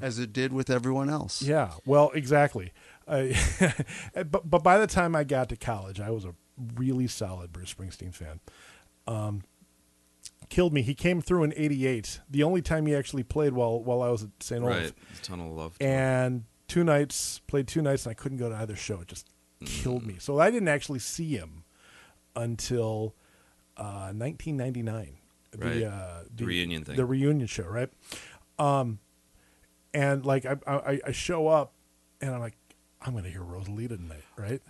As 0.00 0.18
it 0.18 0.32
did 0.32 0.52
with 0.52 0.70
everyone 0.70 1.08
else. 1.10 1.42
Yeah, 1.42 1.70
well, 1.84 2.10
exactly. 2.14 2.72
Uh, 3.08 3.26
but 4.14 4.48
but 4.50 4.62
by 4.62 4.78
the 4.78 4.86
time 4.86 5.14
I 5.16 5.24
got 5.24 5.48
to 5.50 5.56
college, 5.56 6.00
I 6.00 6.10
was 6.10 6.24
a 6.24 6.34
really 6.74 7.06
solid 7.06 7.52
Bruce 7.52 7.72
Springsteen 7.72 8.14
fan. 8.14 8.40
Um, 9.06 9.42
killed 10.48 10.72
me. 10.72 10.82
He 10.82 10.94
came 10.94 11.20
through 11.20 11.44
in 11.44 11.54
'88. 11.56 12.20
The 12.30 12.42
only 12.42 12.62
time 12.62 12.86
he 12.86 12.94
actually 12.94 13.22
played 13.22 13.52
while 13.52 13.82
while 13.82 14.02
I 14.02 14.08
was 14.10 14.24
at 14.24 14.30
St. 14.40 14.62
Olaf, 14.62 14.76
Right. 14.76 14.92
Tunnel 15.22 15.50
of 15.52 15.56
Love. 15.56 15.76
and 15.80 16.44
two 16.68 16.82
nights 16.84 17.40
played 17.46 17.68
two 17.68 17.82
nights, 17.82 18.06
and 18.06 18.10
I 18.10 18.14
couldn't 18.14 18.38
go 18.38 18.48
to 18.48 18.56
either 18.56 18.74
show. 18.76 19.00
It 19.00 19.08
just 19.08 19.28
killed 19.64 20.04
me. 20.04 20.16
So 20.18 20.38
I 20.40 20.50
didn't 20.50 20.68
actually 20.68 20.98
see 20.98 21.36
him 21.36 21.64
until 22.34 23.14
uh, 23.76 24.12
1999. 24.12 25.16
Right. 25.58 25.74
The, 25.74 25.86
uh, 25.86 26.22
The 26.34 26.44
reunion 26.44 26.84
thing. 26.84 26.96
The 26.96 27.06
reunion 27.06 27.46
show, 27.46 27.64
right? 27.64 27.88
Um, 28.58 28.98
and 29.96 30.26
like 30.26 30.44
I, 30.44 30.56
I, 30.66 31.00
I 31.06 31.12
show 31.12 31.48
up, 31.48 31.72
and 32.20 32.34
I'm 32.34 32.40
like, 32.40 32.54
I'm 33.00 33.12
going 33.12 33.24
to 33.24 33.30
hear 33.30 33.40
Rosalita 33.40 33.96
tonight, 33.96 34.24
right? 34.36 34.60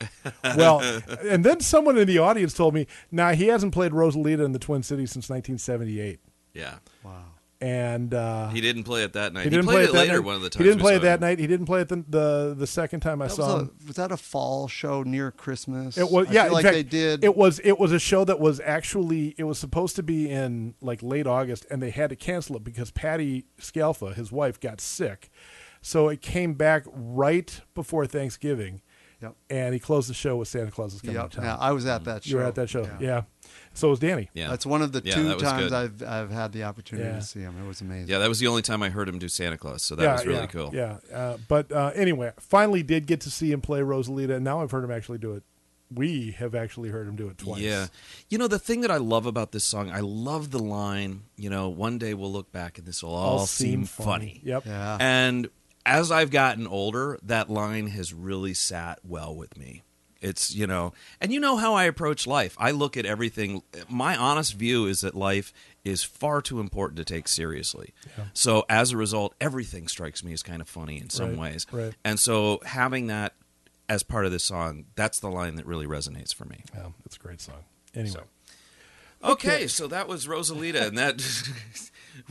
well, 0.56 0.80
and 1.28 1.44
then 1.44 1.60
someone 1.60 1.98
in 1.98 2.06
the 2.06 2.18
audience 2.18 2.54
told 2.54 2.74
me, 2.74 2.86
"Now 3.10 3.32
he 3.32 3.48
hasn't 3.48 3.74
played 3.74 3.90
Rosalita 3.90 4.44
in 4.44 4.52
the 4.52 4.60
Twin 4.60 4.84
Cities 4.84 5.10
since 5.10 5.28
1978." 5.28 6.20
Yeah. 6.54 6.76
Wow. 7.04 7.24
And 7.60 8.12
uh, 8.12 8.48
He 8.50 8.60
didn't 8.60 8.84
play 8.84 9.02
it 9.02 9.14
that 9.14 9.32
night. 9.32 9.44
he 9.44 9.50
didn't 9.50 9.64
played 9.64 9.74
play 9.74 9.84
it 9.84 9.88
it 9.90 9.92
later 9.94 10.12
night. 10.18 10.24
one 10.26 10.34
of 10.36 10.42
the 10.42 10.50
times. 10.50 10.58
He 10.58 10.64
didn't 10.64 10.76
we 10.78 10.82
play 10.82 10.92
saw 10.92 10.98
it 10.98 11.02
that 11.02 11.14
him. 11.14 11.20
night. 11.20 11.38
He 11.38 11.46
didn't 11.46 11.64
play 11.66 11.80
it 11.80 11.88
the 11.88 12.04
the, 12.08 12.54
the 12.58 12.66
second 12.66 13.00
time 13.00 13.22
I 13.22 13.28
That 13.28 13.34
saw 13.34 13.54
was, 13.54 13.62
him. 13.62 13.70
was 13.86 13.96
that 13.96 14.12
a 14.12 14.16
fall 14.18 14.68
show 14.68 15.02
near 15.02 15.30
Christmas? 15.30 15.96
It 15.96 16.10
was 16.10 16.28
I 16.28 16.32
yeah. 16.32 16.44
feel 16.44 16.52
like 16.52 16.62
fact, 16.64 16.74
they 16.74 16.82
did. 16.82 17.24
It 17.24 17.34
was 17.34 17.58
it 17.60 17.78
was 17.78 17.92
a 17.92 17.98
show 17.98 18.24
that 18.26 18.38
was 18.38 18.60
actually 18.60 19.34
it 19.38 19.44
was 19.44 19.58
supposed 19.58 19.96
to 19.96 20.02
be 20.02 20.28
in 20.30 20.74
like 20.82 21.02
late 21.02 21.26
August, 21.26 21.64
and 21.70 21.82
they 21.82 21.90
had 21.90 22.10
to 22.10 22.16
cancel 22.16 22.56
it 22.56 22.64
because 22.64 22.90
Patti 22.90 23.46
Scialfa, 23.58 24.14
his 24.14 24.30
wife, 24.30 24.60
got 24.60 24.80
sick. 24.80 25.30
So 25.80 26.08
it 26.08 26.20
came 26.20 26.54
back 26.54 26.84
right 26.86 27.60
before 27.74 28.06
Thanksgiving, 28.06 28.82
Yep. 29.22 29.34
and 29.48 29.72
he 29.72 29.80
closed 29.80 30.10
the 30.10 30.14
show 30.14 30.36
with 30.36 30.48
Santa 30.48 30.70
Claus 30.70 30.92
is 30.94 31.00
coming 31.00 31.16
Yep. 31.16 31.30
to 31.30 31.36
town. 31.36 31.44
Yeah, 31.46 31.56
I 31.56 31.72
was 31.72 31.86
at 31.86 32.04
that 32.04 32.24
show. 32.24 32.30
you 32.30 32.36
were 32.36 32.42
at 32.42 32.54
that 32.56 32.68
show, 32.68 32.88
yeah. 33.00 33.22
So 33.72 33.88
was 33.90 33.98
Danny. 33.98 34.28
Yeah. 34.34 34.48
That's 34.48 34.66
one 34.66 34.82
of 34.82 34.92
the 34.92 35.00
Yeah, 35.04 35.14
two 35.14 35.34
times 35.36 35.70
good. 35.70 35.72
I've 35.72 36.02
I've 36.02 36.30
had 36.30 36.52
the 36.52 36.64
opportunity 36.64 37.08
Yeah. 37.08 37.16
to 37.16 37.22
see 37.24 37.40
him. 37.40 37.54
It 37.62 37.66
was 37.66 37.80
amazing. 37.80 38.08
Yeah, 38.08 38.18
that 38.18 38.28
was 38.28 38.40
the 38.40 38.46
only 38.46 38.62
time 38.62 38.82
I 38.82 38.90
heard 38.90 39.08
him 39.08 39.18
do 39.18 39.28
Santa 39.28 39.56
Claus, 39.56 39.82
so 39.82 39.94
that 39.96 40.02
yeah, 40.02 40.12
was 40.12 40.26
really 40.26 40.40
yeah, 40.40 40.46
cool. 40.46 40.70
Yeah, 40.74 40.96
uh, 41.12 41.36
but 41.48 41.72
uh, 41.72 41.92
anyway, 41.94 42.32
finally 42.38 42.82
did 42.82 43.06
get 43.06 43.20
to 43.22 43.30
see 43.30 43.50
him 43.52 43.60
play 43.60 43.80
Rosalita, 43.80 44.34
and 44.36 44.44
now 44.44 44.60
I've 44.62 44.70
heard 44.70 44.84
him 44.84 44.90
actually 44.90 45.18
do 45.18 45.32
it. 45.32 45.42
We 45.94 46.32
have 46.32 46.54
actually 46.54 46.88
heard 46.88 47.06
him 47.06 47.14
do 47.16 47.28
it 47.28 47.38
twice. 47.38 47.60
Yeah. 47.60 47.86
You 48.28 48.38
know, 48.38 48.48
the 48.48 48.58
thing 48.58 48.80
that 48.80 48.90
I 48.90 48.96
love 48.96 49.24
about 49.24 49.52
this 49.52 49.62
song, 49.62 49.88
I 49.90 50.00
love 50.00 50.50
the 50.50 50.58
line, 50.58 51.22
you 51.36 51.48
know, 51.48 51.68
one 51.68 51.96
day 51.98 52.12
we'll 52.12 52.32
look 52.32 52.50
back 52.50 52.76
and 52.78 52.86
this 52.86 53.04
will 53.04 53.14
all, 53.14 53.46
seem 53.46 53.84
funny. 53.84 54.40
Yep. 54.42 54.66
Yeah. 54.66 54.96
And 54.98 55.48
as 55.86 56.10
I've 56.12 56.30
gotten 56.30 56.66
older, 56.66 57.18
that 57.22 57.48
line 57.48 57.86
has 57.88 58.12
really 58.12 58.52
sat 58.52 58.98
well 59.04 59.34
with 59.34 59.56
me. 59.56 59.82
It's, 60.20 60.54
you 60.54 60.66
know, 60.66 60.92
and 61.20 61.32
you 61.32 61.38
know 61.40 61.56
how 61.56 61.74
I 61.74 61.84
approach 61.84 62.26
life. 62.26 62.56
I 62.58 62.72
look 62.72 62.96
at 62.96 63.06
everything. 63.06 63.62
My 63.88 64.16
honest 64.16 64.54
view 64.54 64.86
is 64.86 65.02
that 65.02 65.14
life 65.14 65.52
is 65.84 66.02
far 66.02 66.42
too 66.42 66.58
important 66.58 66.96
to 66.98 67.04
take 67.04 67.28
seriously. 67.28 67.92
So 68.34 68.64
as 68.68 68.90
a 68.92 68.96
result, 68.96 69.34
everything 69.40 69.86
strikes 69.88 70.24
me 70.24 70.32
as 70.32 70.42
kind 70.42 70.60
of 70.60 70.68
funny 70.68 70.98
in 70.98 71.10
some 71.10 71.30
Right, 71.30 71.38
ways. 71.52 71.66
right. 71.70 71.92
And 72.04 72.18
so 72.18 72.60
having 72.64 73.06
that 73.06 73.34
as 73.88 74.02
part 74.02 74.26
of 74.26 74.32
this 74.32 74.42
song, 74.42 74.86
that's 74.96 75.20
the 75.20 75.30
line 75.30 75.54
that 75.56 75.66
really 75.66 75.86
resonates 75.86 76.34
for 76.34 76.46
me. 76.46 76.64
Yeah, 76.74 76.88
it's 77.04 77.16
a 77.16 77.20
great 77.20 77.40
song. 77.40 77.64
Anyway. 77.94 78.10
So. 78.16 78.22
Okay, 79.22 79.66
so 79.66 79.86
that 79.88 80.08
was 80.08 80.26
Rosalita, 80.26 80.88
and 80.88 80.98
that 80.98 81.20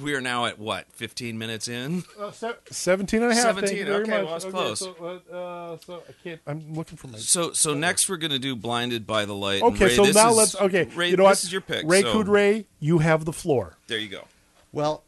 we 0.01 0.13
are 0.15 0.21
now 0.21 0.45
at 0.45 0.59
what, 0.59 0.91
15 0.91 1.37
minutes 1.37 1.67
in? 1.67 2.03
Uh, 2.19 2.31
se- 2.31 2.53
17 2.69 3.21
and 3.21 3.31
a 3.31 3.35
half. 3.35 3.55
Thank 3.55 3.67
17, 3.67 3.77
you 3.77 3.85
very 3.85 4.01
okay, 4.03 4.11
much. 4.11 4.23
well, 4.23 4.31
that's 4.33 4.45
okay, 4.45 4.51
close. 4.51 4.79
So, 4.79 5.21
uh, 5.31 5.35
uh, 5.35 5.77
so 5.85 6.03
I 6.07 6.11
can't. 6.23 6.41
I'm 6.47 6.73
looking 6.73 6.97
for 6.97 7.07
my. 7.07 7.17
So, 7.17 7.51
so 7.53 7.73
next 7.73 8.09
we're 8.09 8.17
gonna 8.17 8.39
do 8.39 8.55
"Blinded 8.55 9.05
by 9.05 9.25
the 9.25 9.35
Light." 9.35 9.61
Okay, 9.61 9.85
Ray, 9.85 9.95
so 9.95 10.05
this 10.05 10.15
now 10.15 10.31
is- 10.31 10.37
let's. 10.37 10.55
Okay, 10.55 10.87
Ray, 10.95 11.09
you 11.09 11.17
know 11.17 11.23
this 11.23 11.41
what? 11.41 11.43
is 11.43 11.51
your 11.51 11.61
pick. 11.61 11.83
Ray 11.85 12.01
so 12.01 12.13
Coudret, 12.23 12.65
you 12.79 12.99
have 12.99 13.25
the 13.25 13.33
floor. 13.33 13.77
There 13.87 13.99
you 13.99 14.09
go. 14.09 14.25
Well, 14.71 15.03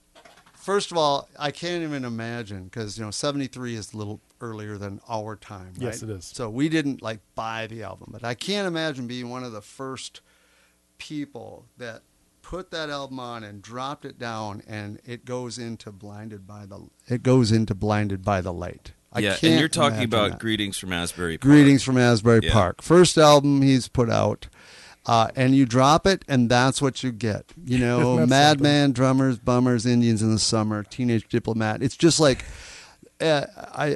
first 0.53 0.91
of 0.91 0.97
all, 0.97 1.29
I 1.39 1.51
can't 1.51 1.83
even 1.83 2.05
imagine 2.05 2.65
because 2.65 2.97
you 2.97 3.03
know 3.05 3.11
'73 3.11 3.75
is 3.75 3.93
a 3.93 3.97
little 3.97 4.21
earlier 4.41 4.77
than 4.77 5.01
our 5.09 5.35
time. 5.35 5.73
Right? 5.73 5.83
Yes, 5.87 6.03
it 6.03 6.09
is. 6.09 6.25
So 6.25 6.49
we 6.49 6.69
didn't 6.69 7.01
like 7.01 7.19
buy 7.35 7.67
the 7.67 7.83
album, 7.83 8.09
but 8.11 8.23
I 8.23 8.33
can't 8.33 8.67
imagine 8.67 9.07
being 9.07 9.29
one 9.29 9.43
of 9.43 9.51
the 9.51 9.61
first 9.61 10.21
people 10.97 11.65
that 11.77 12.01
put 12.47 12.71
that 12.71 12.89
album 12.89 13.19
on 13.19 13.43
and 13.43 13.61
dropped 13.61 14.05
it 14.05 14.17
down, 14.17 14.63
and 14.67 14.99
it 15.05 15.25
goes 15.25 15.57
into 15.59 15.91
"Blinded 15.91 16.47
by 16.47 16.65
the." 16.65 16.87
It 17.07 17.21
goes 17.21 17.51
into 17.51 17.75
"Blinded 17.75 18.23
by 18.23 18.39
the 18.41 18.53
Light." 18.53 18.93
I 19.11 19.19
yeah, 19.19 19.31
can't 19.31 19.43
and 19.43 19.59
you're 19.59 19.69
talking 19.69 20.03
about 20.03 20.31
that. 20.31 20.39
"Greetings 20.39 20.77
from 20.77 20.93
Asbury." 20.93 21.37
Park. 21.37 21.41
Greetings 21.51 21.83
from 21.83 21.97
Asbury 21.97 22.39
Yeah. 22.43 22.53
Park. 22.53 22.81
First 22.81 23.17
album 23.17 23.61
he's 23.61 23.87
put 23.89 24.09
out. 24.09 24.47
Uh, 25.05 25.29
and 25.37 25.55
you 25.55 25.65
drop 25.65 26.05
it, 26.05 26.25
and 26.27 26.49
that's 26.49 26.81
what 26.81 27.01
you 27.01 27.13
get. 27.13 27.53
You 27.63 27.77
know, 27.85 28.25
Madman, 28.25 28.91
Drummers, 28.91 29.37
Bummers, 29.37 29.85
Indians 29.85 30.21
in 30.21 30.33
the 30.33 30.39
Summer, 30.39 30.83
Teenage 30.83 31.27
Diplomat. 31.29 31.81
It's 31.81 31.95
just 31.95 32.19
like, 32.19 32.43
uh, 33.21 33.45
I, 33.73 33.95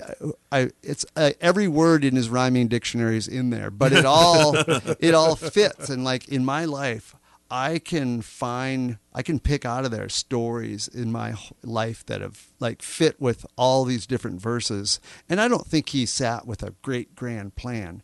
I, 0.53 0.69
it's 0.81 1.05
uh, 1.17 1.31
every 1.41 1.67
word 1.67 2.05
in 2.05 2.15
his 2.15 2.29
rhyming 2.29 2.69
dictionary 2.69 3.17
is 3.17 3.27
in 3.27 3.49
there, 3.49 3.69
but 3.69 3.91
it 3.91 4.05
all, 4.05 4.55
it 4.99 5.13
all 5.13 5.35
fits. 5.35 5.89
And 5.89 6.05
like 6.05 6.29
in 6.29 6.45
my 6.45 6.63
life, 6.63 7.13
I 7.51 7.79
can 7.79 8.21
find, 8.21 8.97
I 9.13 9.21
can 9.21 9.39
pick 9.39 9.65
out 9.65 9.83
of 9.83 9.91
there 9.91 10.07
stories 10.07 10.87
in 10.87 11.11
my 11.11 11.33
life 11.63 12.05
that 12.05 12.21
have 12.21 12.47
like 12.61 12.81
fit 12.81 13.19
with 13.19 13.45
all 13.57 13.83
these 13.83 14.07
different 14.07 14.39
verses. 14.41 15.01
And 15.27 15.41
I 15.41 15.49
don't 15.49 15.67
think 15.67 15.89
he 15.89 16.05
sat 16.05 16.47
with 16.47 16.63
a 16.63 16.73
great 16.81 17.13
grand 17.15 17.55
plan 17.55 18.01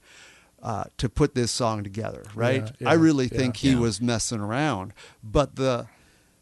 uh, 0.62 0.86
to 0.98 1.08
put 1.08 1.34
this 1.34 1.50
song 1.52 1.84
together, 1.84 2.24
right? 2.36 2.72
Yeah, 2.80 2.90
I 2.90 2.94
yeah, 2.96 3.00
really 3.00 3.26
yeah. 3.32 3.38
think 3.38 3.58
he 3.58 3.72
Yeah. 3.72 3.80
was 3.80 4.02
messing 4.02 4.42
around, 4.42 4.94
but 5.24 5.56
the 5.56 5.88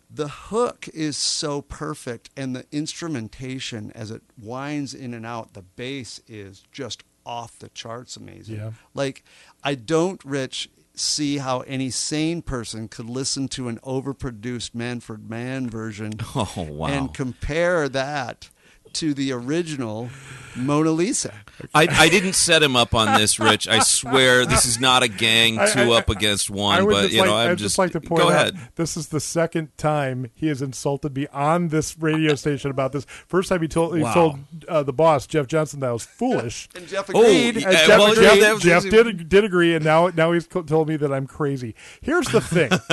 the 0.09 0.27
hook 0.29 0.87
is 0.93 1.17
so 1.17 1.61
perfect 1.61 2.29
and 2.37 2.55
the 2.55 2.65
instrumentation 2.71 3.91
as 3.93 4.11
it 4.11 4.21
winds 4.41 4.93
in 4.93 5.13
and 5.13 5.25
out 5.25 5.53
the 5.53 5.61
bass 5.63 6.21
is 6.27 6.63
just 6.71 7.03
off 7.25 7.57
the 7.59 7.69
charts 7.69 8.15
amazing 8.15 8.55
like 8.93 9.23
i 9.63 9.73
don't 9.73 10.23
rich 10.23 10.69
see 10.99 11.37
how 11.37 11.61
any 11.61 11.89
sane 11.89 12.41
person 12.41 12.87
could 12.87 13.09
listen 13.09 13.47
to 13.49 13.67
an 13.67 13.79
overproduced 13.79 14.73
manfred 14.73 15.29
mann 15.29 15.69
version 15.69 16.13
Oh 16.35 16.67
wow! 16.69 16.87
and 16.87 17.13
compare 17.13 17.87
that 17.89 18.49
to 18.95 19.13
the 19.13 19.31
original 19.31 20.09
mona 20.57 20.89
lisa 20.91 21.33
I, 21.73 21.87
I 21.89 22.09
didn't 22.09 22.33
set 22.33 22.61
him 22.61 22.75
up 22.75 22.93
on 22.93 23.17
this, 23.17 23.39
Rich. 23.39 23.69
I 23.69 23.79
swear 23.79 24.45
this 24.45 24.65
is 24.65 24.77
not 24.77 25.03
a 25.03 25.07
gang 25.07 25.55
two 25.71 25.93
I- 25.93 25.97
up 25.99 26.09
against 26.09 26.49
one. 26.49 26.85
would 26.85 26.91
But 26.91 27.11
you 27.13 27.19
like, 27.19 27.29
know, 27.29 27.37
I'm 27.37 27.51
I'd 27.51 27.57
just 27.57 27.77
like 27.77 27.91
to 27.93 28.01
point 28.01 28.23
go 28.23 28.27
out 28.29 28.33
ahead. 28.49 28.57
this 28.75 28.97
is 28.97 29.07
the 29.07 29.21
second 29.21 29.69
time 29.77 30.31
he 30.33 30.47
has 30.47 30.61
insulted 30.61 31.15
me 31.15 31.27
on 31.27 31.69
this 31.69 31.97
radio 31.97 32.35
station 32.43 32.71
about 32.71 32.91
this. 32.91 33.05
First 33.05 33.47
time 33.47 33.61
he 33.61 33.69
told 33.69 33.95
he 33.95 34.03
Wow. 34.03 34.13
told 34.13 34.39
uh, 34.67 34.83
the 34.83 34.91
boss 34.91 35.25
Jeff 35.27 35.47
Johnson 35.47 35.79
that 35.79 35.89
I 35.89 35.93
was 35.93 36.03
foolish. 36.03 36.67
and 36.75 36.85
jeff 36.89 37.09
Oh, 37.15 37.21
agreed 37.21 37.55
yeah, 37.61 37.69
And 37.69 37.77
Jeff, 37.77 37.99
well, 37.99 38.15
Jeff- 38.15 38.59
Jeff 38.61 38.83
did 38.83 39.29
did 39.29 39.43
agree, 39.45 39.73
and 39.75 39.85
now 39.85 40.07
now 40.09 40.33
he's 40.33 40.47
told 40.47 40.89
me 40.89 40.97
that 40.97 41.13
I'm 41.13 41.25
crazy. 41.25 41.73
Here's 42.01 42.27
the 42.27 42.41
thing. 42.41 42.71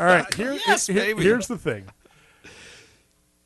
All 0.00 0.04
right, 0.04 0.34
here, 0.34 0.58
Yes, 0.66 0.88
here- 0.88 1.16
here's 1.16 1.46
the 1.46 1.56
thing. 1.58 1.84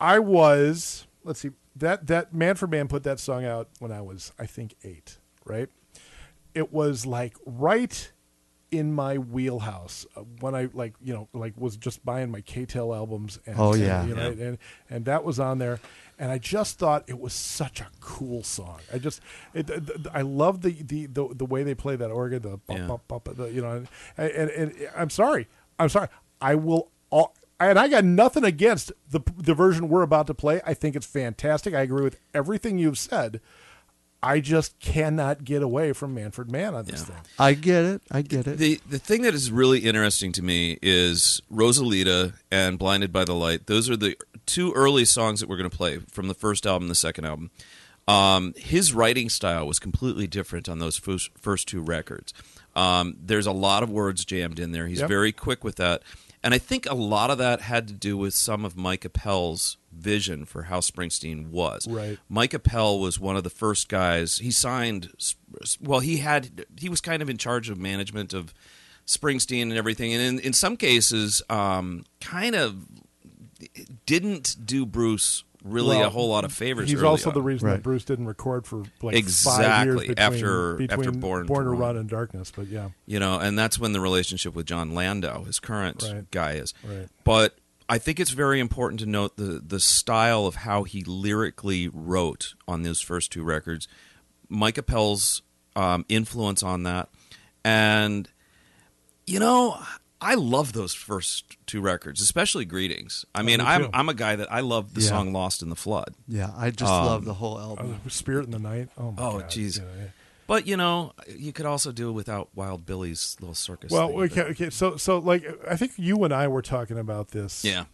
I 0.01 0.19
was 0.19 1.07
let's 1.25 1.41
see 1.41 1.51
that 1.81 2.07
that 2.07 2.33
Manfred 2.33 2.71
Mann 2.71 2.89
put 2.89 3.03
that 3.03 3.19
song 3.21 3.45
out 3.45 3.69
when 3.81 3.93
I 3.93 4.01
was 4.01 4.33
I 4.39 4.47
think 4.47 4.75
eight, 4.85 5.19
right? 5.45 5.69
It 6.55 6.73
was 6.73 7.05
like 7.07 7.37
right 7.45 8.13
in 8.73 8.93
my 8.93 9.19
wheelhouse 9.19 10.07
uh, 10.17 10.21
when 10.41 10.55
I 10.55 10.69
like 10.73 10.95
you 11.03 11.13
know 11.13 11.29
like 11.33 11.55
was 11.57 11.77
just 11.77 12.05
buying 12.05 12.31
my 12.31 12.41
K-Tel 12.41 12.95
albums 12.95 13.39
and 13.45 13.57
Oh, 13.59 13.73
and, 13.73 13.83
yeah. 13.83 14.05
you 14.07 14.15
know, 14.15 14.31
and 14.31 14.59
and 14.89 15.05
that 15.07 15.25
was 15.25 15.41
on 15.41 15.59
there 15.59 15.81
and 16.21 16.31
I 16.31 16.39
just 16.39 16.79
thought 16.79 17.03
it 17.09 17.19
was 17.19 17.33
such 17.33 17.81
a 17.81 17.89
cool 18.01 18.43
song. 18.45 18.79
I 18.93 18.99
just 18.99 19.21
it, 19.55 19.67
th- 19.67 19.87
th- 19.87 19.99
I 20.13 20.23
love 20.23 20.63
the, 20.63 20.71
the 20.83 21.07
the 21.07 21.29
the 21.35 21.45
way 21.47 21.63
they 21.65 21.75
play 21.75 21.97
that 21.97 22.11
organ 22.13 22.43
the, 22.43 22.59
bump, 22.59 22.79
Yeah. 22.79 22.87
bump, 22.87 23.09
bump, 23.09 23.37
the 23.37 23.47
you 23.47 23.61
know 23.63 23.85
and, 24.17 24.31
and, 24.31 24.51
and 24.51 24.89
I'm 24.97 25.11
sorry 25.11 25.49
I'm 25.79 25.89
sorry 25.89 26.07
I 26.41 26.55
will 26.55 26.91
all 27.11 27.35
and 27.61 27.79
I 27.79 27.89
got 27.89 28.05
nothing 28.05 28.45
against 28.45 28.93
the 29.11 29.21
the 29.37 29.55
version 29.55 29.89
we're 29.89 30.03
about 30.03 30.27
to 30.29 30.35
play. 30.35 30.61
I 30.67 30.75
think 30.75 30.97
it's 30.97 31.07
fantastic. 31.07 31.75
I 31.75 31.83
agree 31.83 32.03
with 32.03 32.19
everything 32.35 32.79
you've 32.79 32.99
said. 32.99 33.41
I 34.23 34.41
just 34.41 34.79
cannot 34.81 35.45
get 35.45 35.63
away 35.63 35.95
from 35.95 36.15
Manfred 36.15 36.51
Mann 36.51 36.75
on 36.75 36.85
this 36.85 37.01
Yeah. 37.01 37.15
thing. 37.15 37.23
i 37.39 37.55
get 37.55 37.85
it 37.87 38.03
i 38.11 38.21
get 38.21 38.47
it 38.47 38.59
The 38.59 38.79
the 38.87 38.99
thing 38.99 39.23
that 39.23 39.33
is 39.35 39.51
really 39.51 39.79
interesting 39.79 40.31
to 40.33 40.43
me 40.43 40.79
is 40.83 41.41
Rosalita 41.51 42.35
and 42.51 42.79
Blinded 42.79 43.13
by 43.15 43.25
the 43.25 43.35
Light. 43.35 43.67
Those 43.67 43.89
are 43.89 43.97
the 43.97 44.17
two 44.45 44.73
early 44.75 45.05
songs 45.07 45.41
that 45.41 45.49
we're 45.49 45.57
going 45.57 45.71
to 45.71 45.77
play 45.77 45.99
from 46.11 46.29
the 46.29 46.35
first 46.35 46.67
album, 46.67 46.85
and 46.85 46.91
the 46.91 46.95
second 46.97 47.25
album. 47.25 47.51
Um, 48.09 48.55
his 48.57 48.93
writing 48.93 49.29
style 49.29 49.67
was 49.67 49.79
completely 49.79 50.27
different 50.27 50.69
on 50.69 50.81
those 50.81 50.97
first, 50.97 51.31
first 51.39 51.69
two 51.69 51.81
records. 51.81 52.35
Um, 52.75 53.17
there's 53.23 53.47
a 53.47 53.53
lot 53.53 53.83
of 53.83 53.91
words 53.91 54.25
jammed 54.25 54.59
in 54.59 54.73
there. 54.73 54.87
He's 54.89 55.01
Yep. 55.01 55.09
very 55.09 55.33
quick 55.33 55.63
with 55.65 55.77
that. 55.77 56.03
And 56.43 56.55
I 56.55 56.59
think 56.59 56.87
a 56.87 56.95
lot 56.95 57.31
of 57.31 57.39
that 57.39 57.61
had 57.61 57.87
to 57.89 57.95
do 57.95 58.17
with 58.17 58.33
some 58.33 58.65
of 58.65 58.77
Mike 58.77 59.05
Appel's 59.05 59.77
vision 59.93 60.45
for 60.47 60.65
how 60.65 60.81
Springsteen 60.81 61.49
was. 61.51 61.87
Right. 61.87 62.19
Mike 62.29 62.55
Appel 62.55 62.99
was 62.99 63.21
one 63.21 63.37
of 63.37 63.45
the 63.45 63.51
first 63.51 63.89
guys. 63.89 64.39
He 64.39 64.51
signed. 64.51 65.11
Well, 65.81 66.01
he 66.01 66.19
had. 66.19 66.65
He 66.79 66.89
was 66.89 67.01
kind 67.01 67.21
of 67.21 67.29
in 67.29 67.37
charge 67.37 67.69
of 67.69 67.79
management 67.79 68.33
of 68.33 68.55
Springsteen 69.07 69.63
and 69.63 69.73
everything, 69.75 70.15
and 70.15 70.23
in, 70.23 70.39
in 70.39 70.53
some 70.53 70.77
cases, 70.77 71.43
um, 71.51 72.05
kind 72.21 72.55
of 72.55 72.87
didn't 74.07 74.57
do 74.65 74.87
Bruce 74.87 75.45
really 75.65 75.99
Well, 75.99 76.07
a 76.07 76.11
whole 76.11 76.29
lot 76.29 76.45
of 76.45 76.53
favors. 76.53 76.89
He's 76.89 76.99
early 77.01 77.09
also 77.09 77.31
on. 77.31 77.35
the 77.35 77.43
reason 77.43 77.69
that 77.69 77.83
Bruce 77.83 78.05
didn't 78.05 78.27
record 78.27 78.67
for 78.67 78.79
like 79.03 79.15
five 79.15 79.15
Exactly, 79.15 80.07
years 80.07 80.15
between, 80.17 80.19
after- 80.19 80.75
between 80.77 80.99
after 81.07 81.13
Born 81.19 81.43
to 81.43 81.47
Born 81.49 81.65
to 81.65 81.71
Run. 81.71 81.79
Run 81.81 81.97
and 81.97 82.09
Darkness. 82.09 82.53
But 82.55 82.69
yeah, 82.69 82.91
you 83.07 83.19
know, 83.21 83.39
and 83.39 83.59
that's 83.59 83.79
when 83.79 83.93
the 83.93 84.01
relationship 84.01 84.55
with 84.55 84.67
Jon 84.67 84.95
Landau, 84.95 85.45
his 85.45 85.61
current 85.61 86.03
Right. 86.03 86.31
guy, 86.31 86.53
is. 86.53 86.73
right. 86.85 87.09
But 87.25 87.57
I 87.89 87.99
think 87.99 88.21
it's 88.21 88.31
very 88.31 88.61
important 88.61 89.01
to 89.01 89.07
note 89.07 89.37
the 89.37 89.61
the 89.67 89.81
style 89.81 90.47
of 90.47 90.55
how 90.57 90.85
he 90.85 91.03
lyrically 91.05 91.89
wrote 91.89 92.55
on 92.69 92.83
those 92.83 93.01
first 93.01 93.33
two 93.33 93.43
records. 93.43 93.89
Mike 94.49 94.79
Appel's 94.79 95.43
um, 95.77 96.05
influence 96.09 96.63
on 96.63 96.83
that, 96.85 97.09
and 97.65 98.29
you 99.27 99.39
know, 99.39 99.79
I 100.23 100.35
love 100.35 100.73
those 100.75 100.93
first 100.95 101.57
two 101.67 101.81
records, 101.81 102.21
especially 102.21 102.65
"Greetings." 102.65 103.25
I 103.35 103.43
mean, 103.43 103.59
me 103.59 103.65
I'm. 103.65 103.89
I'm 103.95 104.09
a 104.09 104.15
guy 104.15 104.37
that 104.37 104.53
I 104.53 104.61
love 104.61 104.95
the 104.95 105.01
Yeah. 105.01 105.09
song 105.09 105.33
"Lost 105.33 105.63
in 105.63 105.71
the 105.71 105.77
Flood," 105.77 106.15
yeah 106.29 106.51
i 106.57 106.71
just 106.71 106.91
Um, 106.93 107.07
love 107.07 107.25
the 107.25 107.35
whole 107.35 107.59
album 107.59 108.01
Oh, 108.05 108.09
Spirit 108.09 108.45
in 108.45 108.51
the 108.51 108.59
Night. 108.59 108.89
Oh, 108.99 109.13
my 109.13 109.23
Oh, 109.23 109.39
God. 109.41 109.51
jeez. 109.51 109.79
Yeah, 109.79 109.85
yeah. 109.99 110.07
but 110.47 110.67
you 110.67 110.77
know, 110.77 111.13
you 111.29 111.53
could 111.53 111.65
also 111.67 111.91
do 111.93 112.11
it 112.11 112.13
without 112.13 112.49
Wild 112.55 112.85
Billy's 112.85 113.37
little 113.41 113.55
circus. 113.55 113.91
Well, 113.91 114.09
thing, 114.09 114.21
okay, 114.23 114.35
but- 114.43 114.51
okay. 114.51 114.71
So, 114.71 114.97
so 114.97 115.19
like, 115.19 115.45
I 115.69 115.77
think 115.77 115.93
you 115.97 116.23
and 116.25 116.35
I 116.35 116.49
were 116.49 116.63
talking 116.63 116.99
about 116.99 117.29
this. 117.31 117.65
yeah, 117.65 117.85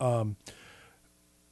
Um, 0.00 0.36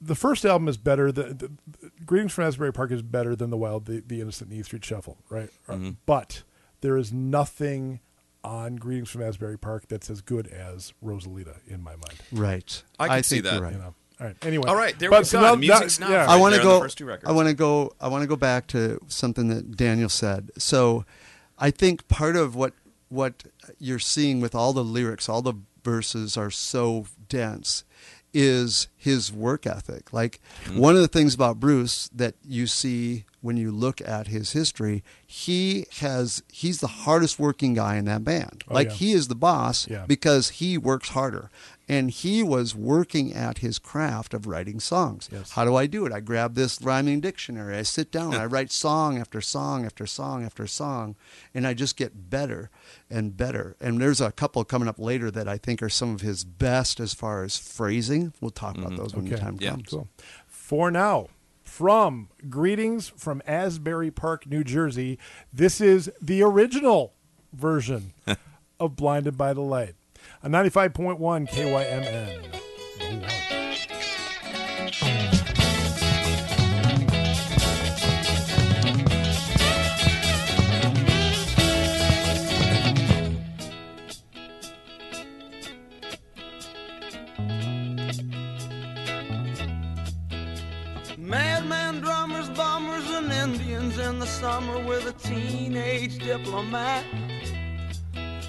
the 0.00 0.14
first 0.16 0.44
album 0.44 0.66
is 0.68 0.76
better. 0.76 1.10
The, 1.12 1.22
the, 1.32 1.50
the 1.80 1.90
Greetings 2.04 2.32
from 2.32 2.44
Asbury 2.44 2.72
Park 2.72 2.90
is 2.90 3.00
better 3.02 3.34
than 3.36 3.50
the 3.50 3.56
Wild, 3.56 3.86
the, 3.86 4.02
the 4.06 4.20
Innocent, 4.20 4.50
and 4.50 4.56
the 4.58 4.60
E 4.60 4.64
Street 4.64 4.84
Shuffle, 4.84 5.16
right? 5.30 5.48
Mm-hmm. 5.68 5.90
But 6.06 6.42
there 6.82 6.96
is 6.98 7.12
nothing 7.12 8.00
on 8.44 8.76
Greetings 8.76 9.10
from 9.10 9.22
Asbury 9.22 9.58
Park 9.58 9.84
that's 9.88 10.10
as 10.10 10.20
good 10.20 10.46
as 10.48 10.92
Rosalita 11.04 11.56
in 11.66 11.82
my 11.82 11.92
mind. 11.92 12.14
right 12.32 12.82
I 12.98 13.08
can 13.08 13.22
see 13.22 13.40
that. 13.40 13.60
right. 13.60 13.72
You 13.72 13.78
know. 13.78 13.94
All 14.20 14.26
right. 14.28 14.36
Anyway. 14.42 14.68
All 14.68 14.76
right, 14.76 14.96
there 14.98 15.10
But 15.10 15.24
we 15.24 15.30
go. 15.30 15.40
now- 15.40 15.50
The 15.52 15.56
music's 15.56 15.98
now- 15.98 16.06
now 16.08 16.12
yeah. 16.12 16.20
right 16.20 16.28
I 16.28 16.36
want 16.36 16.54
to 16.54 16.60
there 16.60 16.68
on 16.68 16.72
the 16.74 16.78
go. 16.78 16.84
first 16.84 16.98
two 16.98 17.04
records. 17.04 17.28
I 17.28 17.32
want 17.32 17.48
to 17.48 17.54
go. 17.54 17.92
I 18.00 18.06
want 18.08 18.22
to 18.22 18.28
go 18.28 18.36
back 18.36 18.66
to 18.68 19.00
something 19.08 19.48
that 19.48 19.76
Daniel 19.76 20.08
said. 20.08 20.50
So, 20.58 21.04
I 21.58 21.70
think 21.72 22.06
part 22.08 22.36
of 22.36 22.54
what 22.54 22.74
what 23.08 23.44
you're 23.80 23.98
seeing 23.98 24.40
with 24.40 24.54
all 24.54 24.72
the 24.72 24.84
lyrics, 24.84 25.28
all 25.28 25.42
the 25.42 25.54
verses 25.82 26.36
are 26.36 26.50
so 26.50 27.06
dense, 27.28 27.84
is 28.32 28.88
his 28.96 29.32
work 29.32 29.66
ethic. 29.66 30.12
Like 30.12 30.40
Mm-hmm. 30.66 30.78
one 30.78 30.94
of 30.96 31.02
the 31.02 31.08
things 31.08 31.34
about 31.34 31.58
Bruce 31.60 32.08
that 32.14 32.34
you 32.46 32.66
see 32.66 33.24
when 33.44 33.58
you 33.58 33.70
look 33.70 34.00
at 34.00 34.28
his 34.28 34.52
history, 34.52 35.04
he 35.26 35.84
has 35.98 36.42
he's 36.50 36.80
the 36.80 36.86
hardest 36.86 37.38
working 37.38 37.74
guy 37.74 37.96
in 37.96 38.06
that 38.06 38.24
band. 38.24 38.64
Oh, 38.66 38.72
like 38.72 38.88
yeah. 38.88 38.94
he 38.94 39.12
is 39.12 39.28
the 39.28 39.34
boss 39.34 39.86
Yeah. 39.86 40.06
because 40.06 40.48
he 40.48 40.78
works 40.78 41.10
harder. 41.10 41.50
And 41.86 42.10
he 42.10 42.42
was 42.42 42.74
working 42.74 43.34
at 43.34 43.58
his 43.58 43.78
craft 43.78 44.32
of 44.32 44.46
writing 44.46 44.80
songs. 44.80 45.28
Yes. 45.30 45.50
How 45.50 45.66
do 45.66 45.76
I 45.76 45.86
do 45.86 46.06
it? 46.06 46.12
I 46.12 46.20
grab 46.20 46.54
this 46.54 46.80
rhyming 46.80 47.20
dictionary. 47.20 47.76
I 47.76 47.82
sit 47.82 48.10
down. 48.10 48.34
I 48.34 48.46
write 48.46 48.72
song 48.72 49.18
after 49.18 49.42
song 49.42 49.84
after 49.84 50.06
song 50.06 50.42
after 50.42 50.66
song, 50.66 51.14
and 51.52 51.66
I 51.66 51.74
just 51.74 51.98
get 51.98 52.30
better 52.30 52.70
and 53.10 53.36
better. 53.36 53.76
And 53.78 54.00
there's 54.00 54.22
a 54.22 54.32
couple 54.32 54.64
coming 54.64 54.88
up 54.88 54.98
later 54.98 55.30
that 55.32 55.46
I 55.46 55.58
think 55.58 55.82
are 55.82 55.90
some 55.90 56.14
of 56.14 56.22
his 56.22 56.42
best 56.44 56.98
as 56.98 57.12
far 57.12 57.44
as 57.44 57.58
phrasing. 57.58 58.32
We'll 58.40 58.50
talk 58.50 58.78
about 58.78 58.92
mm-hmm. 58.92 59.02
those 59.02 59.14
when 59.14 59.26
the 59.26 59.36
time 59.36 59.58
Yeah. 59.60 59.72
comes. 59.72 59.90
Cool. 59.90 60.08
For 60.46 60.90
now, 60.90 61.28
from 61.74 62.28
Greetings 62.48 63.08
from 63.16 63.42
Asbury 63.48 64.12
Park, 64.12 64.46
New 64.46 64.62
Jersey, 64.62 65.18
this 65.52 65.80
is 65.80 66.08
the 66.22 66.40
original 66.40 67.14
version 67.52 68.12
of 68.78 68.94
Blinded 68.94 69.36
by 69.36 69.52
the 69.52 69.60
Light. 69.60 69.96
On 70.44 70.52
95.1 70.52 71.48
KYMN. 71.48 72.63
In 93.98 94.18
the 94.18 94.26
summer 94.26 94.84
with 94.84 95.06
a 95.06 95.12
teenage 95.12 96.18
diplomat. 96.18 97.04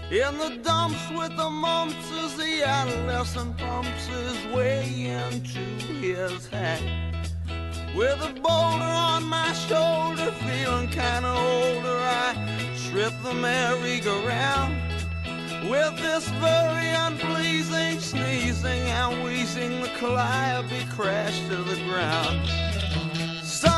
In 0.09 0.37
the 0.39 0.59
dumps 0.63 1.07
with 1.11 1.37
the 1.37 1.49
mumps 1.49 2.11
as 2.13 2.35
the 2.35 2.63
adolescent 2.63 3.55
pumps 3.59 4.07
his 4.07 4.43
way 4.47 4.89
into 5.05 5.59
his 6.01 6.47
hat. 6.47 6.81
With 7.95 8.19
a 8.23 8.33
boulder 8.41 8.85
on 8.85 9.23
my 9.25 9.53
shoulder, 9.53 10.31
feeling 10.31 10.89
kinda 10.89 11.29
older, 11.29 11.99
I 11.99 12.33
trip 12.89 13.13
the 13.21 13.35
merry-go-round. 13.35 14.81
With 15.69 15.95
this 15.97 16.27
very 16.41 16.89
unpleasing 16.89 17.99
sneezing 17.99 18.81
and 18.81 19.23
wheezing, 19.23 19.81
the 19.81 19.89
calliope 19.89 20.85
crashed 20.89 21.47
to 21.49 21.57
the 21.57 21.75
ground. 21.83 22.64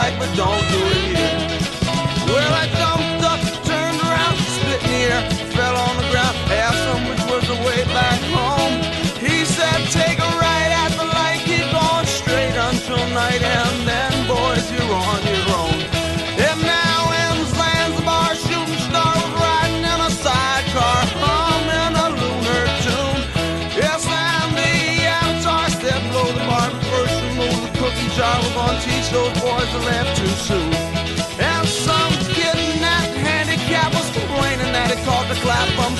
right, 0.00 0.18
but 0.18 0.36
don't 0.36 0.68
do 0.70 0.78
it. 1.00 1.07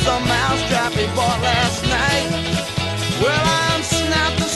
some 0.04 0.24
bought 1.14 1.40
last 1.42 1.82
night. 1.84 2.30
Well, 3.22 3.42
I 3.44 3.68
the 4.38 4.48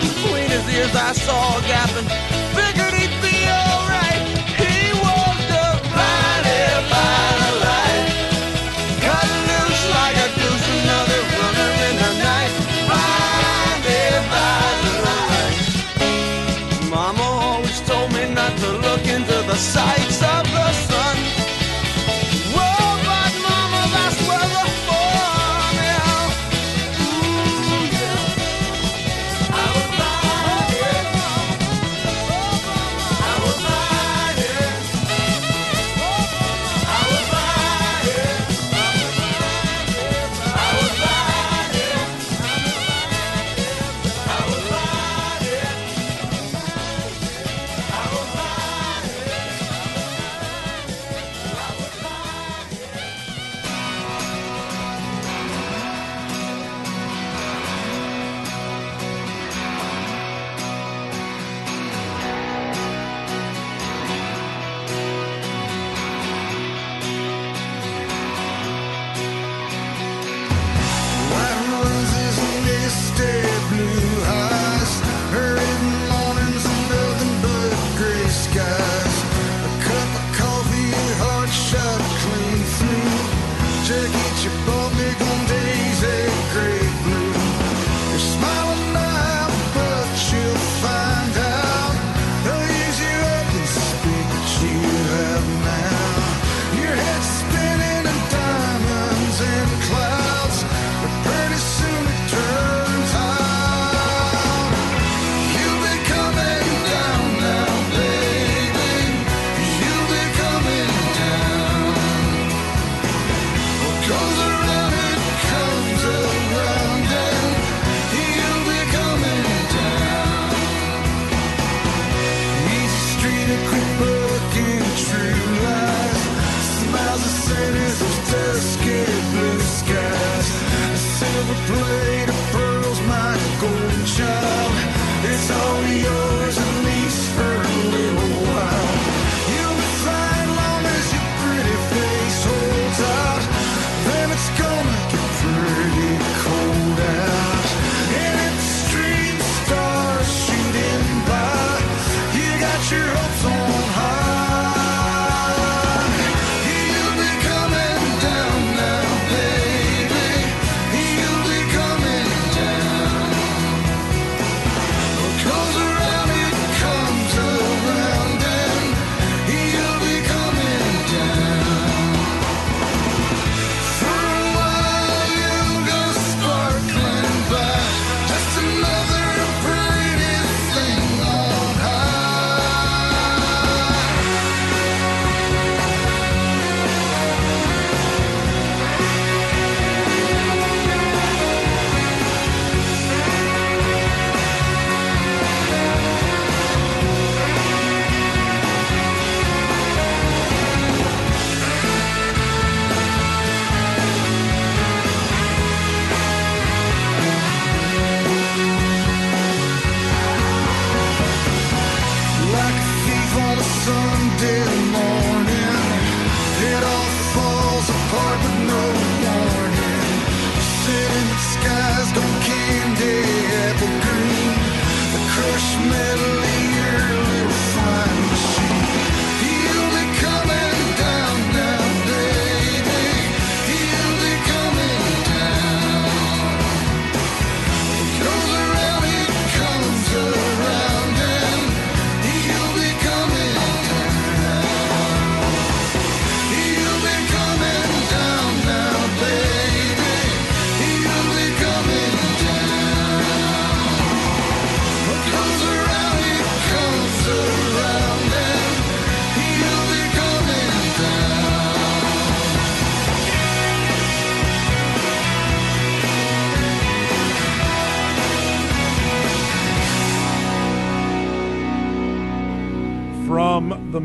between 0.00 0.48
his 0.48 0.64
ears 0.74 0.94
I 0.94 1.12
saw 1.12 1.58
a 1.58 1.62
gap, 1.62 1.90
and 1.96 2.31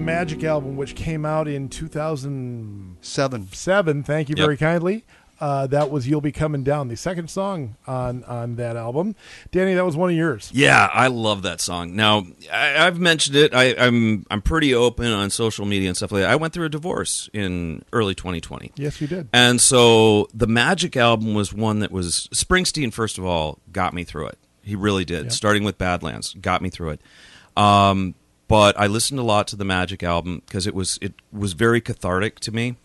Magic 0.07 0.41
album, 0.45 0.77
which 0.77 0.95
came 0.95 1.25
out 1.25 1.47
in 1.49 1.67
2007. 1.67 3.49
Seven. 3.51 4.03
Thank 4.03 4.29
you 4.29 4.35
Yep. 4.37 4.45
very 4.45 4.57
kindly. 4.57 5.03
Uh, 5.39 5.67
that 5.67 5.91
was 5.91 6.07
"You'll 6.07 6.21
Be 6.21 6.31
Coming 6.31 6.63
Down," 6.63 6.87
the 6.87 6.95
second 6.97 7.29
song 7.29 7.75
on 7.85 8.23
on 8.23 8.55
that 8.55 8.75
album. 8.75 9.15
Danny, 9.51 9.75
that 9.75 9.85
was 9.85 9.95
one 9.95 10.09
of 10.09 10.15
yours. 10.15 10.49
Yeah, 10.51 10.89
I 10.91 11.07
love 11.07 11.43
that 11.43 11.61
song. 11.61 11.95
Now, 11.95 12.25
I, 12.51 12.87
I've 12.87 12.99
mentioned 12.99 13.35
it. 13.35 13.53
I, 13.53 13.75
I'm 13.77 14.25
I'm 14.31 14.41
pretty 14.41 14.73
open 14.73 15.11
on 15.11 15.29
social 15.29 15.65
media 15.67 15.89
and 15.89 15.95
stuff 15.97 16.11
like 16.11 16.21
that. 16.23 16.31
I 16.31 16.37
went 16.37 16.53
through 16.53 16.65
a 16.65 16.69
divorce 16.69 17.29
in 17.33 17.83
early 17.93 18.15
2020. 18.15 18.71
Yes, 18.77 18.99
you 18.99 19.05
did. 19.07 19.27
And 19.31 19.61
so 19.61 20.27
the 20.33 20.47
Magic 20.47 20.97
album 20.97 21.35
was 21.35 21.53
one 21.53 21.81
that 21.81 21.91
was 21.91 22.27
Springsteen. 22.33 22.91
First 22.91 23.19
of 23.19 23.25
all, 23.25 23.59
got 23.71 23.93
me 23.93 24.03
through 24.05 24.27
it. 24.29 24.39
He 24.63 24.75
really 24.75 25.05
did. 25.05 25.25
Yeah. 25.25 25.29
Starting 25.31 25.63
with 25.63 25.77
Badlands, 25.77 26.33
got 26.41 26.63
me 26.63 26.69
through 26.71 26.91
it. 26.91 27.01
Um, 27.55 28.15
but 28.47 28.79
I 28.79 28.87
listened 28.87 29.19
a 29.19 29.23
lot 29.23 29.47
to 29.49 29.55
the 29.55 29.65
Magic 29.65 30.03
album 30.03 30.41
because 30.45 30.67
it 30.67 30.75
was 30.75 30.97
it 31.01 31.13
was 31.31 31.53
very 31.53 31.81
cathartic 31.81 32.39
to 32.41 32.51
me. 32.51 32.75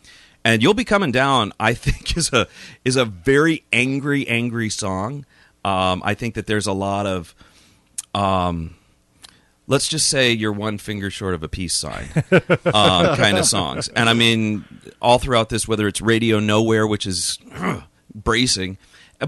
And 0.44 0.60
you'll 0.62 0.74
be 0.74 0.84
coming 0.84 1.12
down. 1.12 1.52
I 1.60 1.74
think 1.74 2.16
is 2.16 2.32
a 2.32 2.48
is 2.84 2.96
a 2.96 3.04
very 3.04 3.64
angry, 3.72 4.26
angry 4.28 4.70
song. 4.70 5.24
Um, 5.64 6.02
I 6.04 6.14
think 6.14 6.34
that 6.34 6.46
there's 6.46 6.66
a 6.66 6.72
lot 6.72 7.06
of 7.06 7.34
um, 8.14 8.74
let's 9.66 9.88
just 9.88 10.08
say 10.08 10.32
you're 10.32 10.52
one 10.52 10.78
finger 10.78 11.10
short 11.10 11.34
of 11.34 11.42
a 11.42 11.48
peace 11.48 11.74
sign 11.74 12.08
um, 12.30 12.52
kind 13.16 13.38
of 13.38 13.46
songs. 13.46 13.88
And 13.88 14.08
I 14.08 14.12
mean, 14.12 14.64
all 15.00 15.18
throughout 15.18 15.48
this, 15.48 15.68
whether 15.68 15.86
it's 15.86 16.00
Radio 16.00 16.40
Nowhere, 16.40 16.86
which 16.86 17.06
is 17.06 17.38
bracing, 18.14 18.78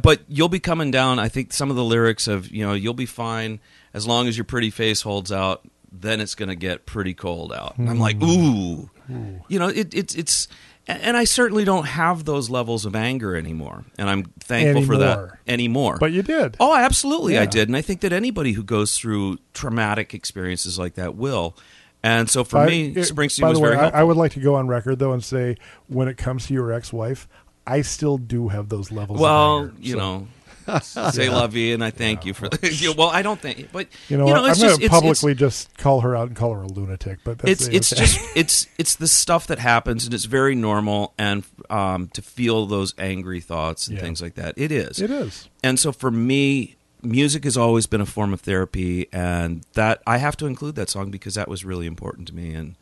but 0.02 0.22
you'll 0.28 0.48
be 0.48 0.60
coming 0.60 0.90
down. 0.90 1.18
I 1.18 1.28
think 1.28 1.52
some 1.52 1.70
of 1.70 1.76
the 1.76 1.84
lyrics 1.84 2.26
of, 2.26 2.50
you 2.50 2.66
know, 2.66 2.74
you'll 2.74 2.94
be 2.94 3.06
fine 3.06 3.60
as 3.92 4.06
long 4.06 4.26
as 4.26 4.36
your 4.36 4.44
pretty 4.44 4.70
face 4.70 5.02
holds 5.02 5.30
out, 5.30 5.64
then 6.00 6.20
it's 6.20 6.34
going 6.34 6.48
to 6.48 6.54
get 6.56 6.86
pretty 6.86 7.14
cold 7.14 7.52
out. 7.52 7.76
And 7.78 7.88
I'm 7.88 7.98
like, 7.98 8.22
ooh. 8.22 8.90
Hmm. 9.06 9.36
You 9.48 9.58
know, 9.58 9.68
it, 9.68 9.94
it's, 9.94 10.14
it's, 10.14 10.48
and 10.86 11.16
I 11.16 11.24
certainly 11.24 11.64
don't 11.64 11.86
have 11.86 12.24
those 12.24 12.50
levels 12.50 12.84
of 12.84 12.94
anger 12.96 13.36
anymore. 13.36 13.84
And 13.98 14.08
I'm 14.10 14.24
thankful 14.40 14.82
for 14.84 14.96
that 14.98 15.18
Anymore. 15.18 15.38
anymore. 15.46 15.96
But 16.00 16.12
you 16.12 16.22
did. 16.22 16.56
Oh, 16.60 16.74
absolutely, 16.74 17.38
I 17.38 17.46
did, 17.46 17.68
and 17.68 17.76
I 17.76 17.80
think 17.82 18.00
that 18.02 18.12
anybody 18.12 18.52
who 18.52 18.62
goes 18.62 18.98
through 18.98 19.38
traumatic 19.54 20.12
experiences 20.14 20.78
like 20.78 20.94
that 20.94 21.14
will. 21.14 21.56
And 22.02 22.28
so 22.28 22.44
for 22.44 22.56
By- 22.56 22.66
me, 22.66 22.86
it- 22.88 22.96
Springsteen 22.96 23.40
by 23.42 23.48
was 23.48 23.58
the 23.58 23.62
way, 23.64 23.68
very 23.70 23.78
I, 23.78 23.80
helpful. 23.82 24.00
I 24.00 24.02
would 24.04 24.16
like 24.18 24.32
to 24.32 24.40
go 24.40 24.56
on 24.56 24.68
record 24.68 24.98
though 24.98 25.12
and 25.12 25.24
say, 25.24 25.56
when 25.88 26.08
it 26.08 26.16
comes 26.18 26.46
to 26.48 26.54
your 26.54 26.70
ex-wife, 26.72 27.26
I 27.66 27.80
still 27.80 28.18
do 28.18 28.48
have 28.48 28.68
those 28.68 28.90
levels. 28.92 29.18
well, 29.20 29.58
of 29.60 29.68
anger. 29.70 29.76
you 29.80 29.92
So, 29.92 29.98
know, 29.98 30.28
say 30.82 31.28
la 31.28 31.46
vie, 31.46 31.72
and 31.72 31.82
I 31.84 31.90
thank 31.90 32.24
you 32.24 32.34
for 32.34 32.48
that. 32.48 32.94
Well, 32.96 33.08
I 33.08 33.22
don't 33.22 33.40
think, 33.40 33.70
but 33.72 33.88
you 34.08 34.16
know, 34.16 34.24
what? 34.26 34.36
it's 34.36 34.42
I'm 34.42 34.48
just 34.48 34.60
going 34.62 34.78
to 34.78 34.84
it's- 34.84 34.90
publicly 35.00 35.34
just 35.34 35.76
call 35.78 36.00
her 36.02 36.14
out 36.16 36.28
and 36.28 36.36
call 36.36 36.54
her 36.54 36.62
a 36.62 36.66
lunatic. 36.66 37.18
But 37.24 37.38
that's 37.38 37.66
it's 37.68 37.68
it's 37.68 37.92
okay. 37.92 38.02
just 38.02 38.36
it's 38.36 38.66
it's 38.78 38.96
the 38.96 39.08
stuff 39.08 39.46
that 39.48 39.58
happens, 39.58 40.04
and 40.04 40.14
it's 40.14 40.24
very 40.26 40.54
normal, 40.54 41.12
and 41.18 41.44
um, 41.70 42.08
to 42.14 42.22
feel 42.22 42.66
those 42.66 42.94
angry 42.98 43.40
thoughts 43.40 43.88
and 43.88 43.96
Yeah. 43.96 44.02
things 44.02 44.22
like 44.22 44.34
that, 44.34 44.54
it 44.56 44.70
is. 44.72 45.00
it 45.00 45.10
is. 45.10 45.48
And 45.62 45.78
so 45.78 45.92
for 45.92 46.10
me, 46.10 46.76
music 47.02 47.44
has 47.44 47.56
always 47.56 47.86
been 47.86 48.00
a 48.00 48.06
form 48.06 48.32
of 48.32 48.40
therapy, 48.40 49.08
and 49.12 49.64
that 49.74 50.02
I 50.06 50.18
have 50.18 50.36
to 50.38 50.46
include 50.46 50.74
that 50.76 50.88
song 50.90 51.10
because 51.10 51.34
that 51.34 51.48
was 51.48 51.64
really 51.64 51.86
important 51.86 52.28
to 52.28 52.34
me 52.34 52.54
and 52.54 52.76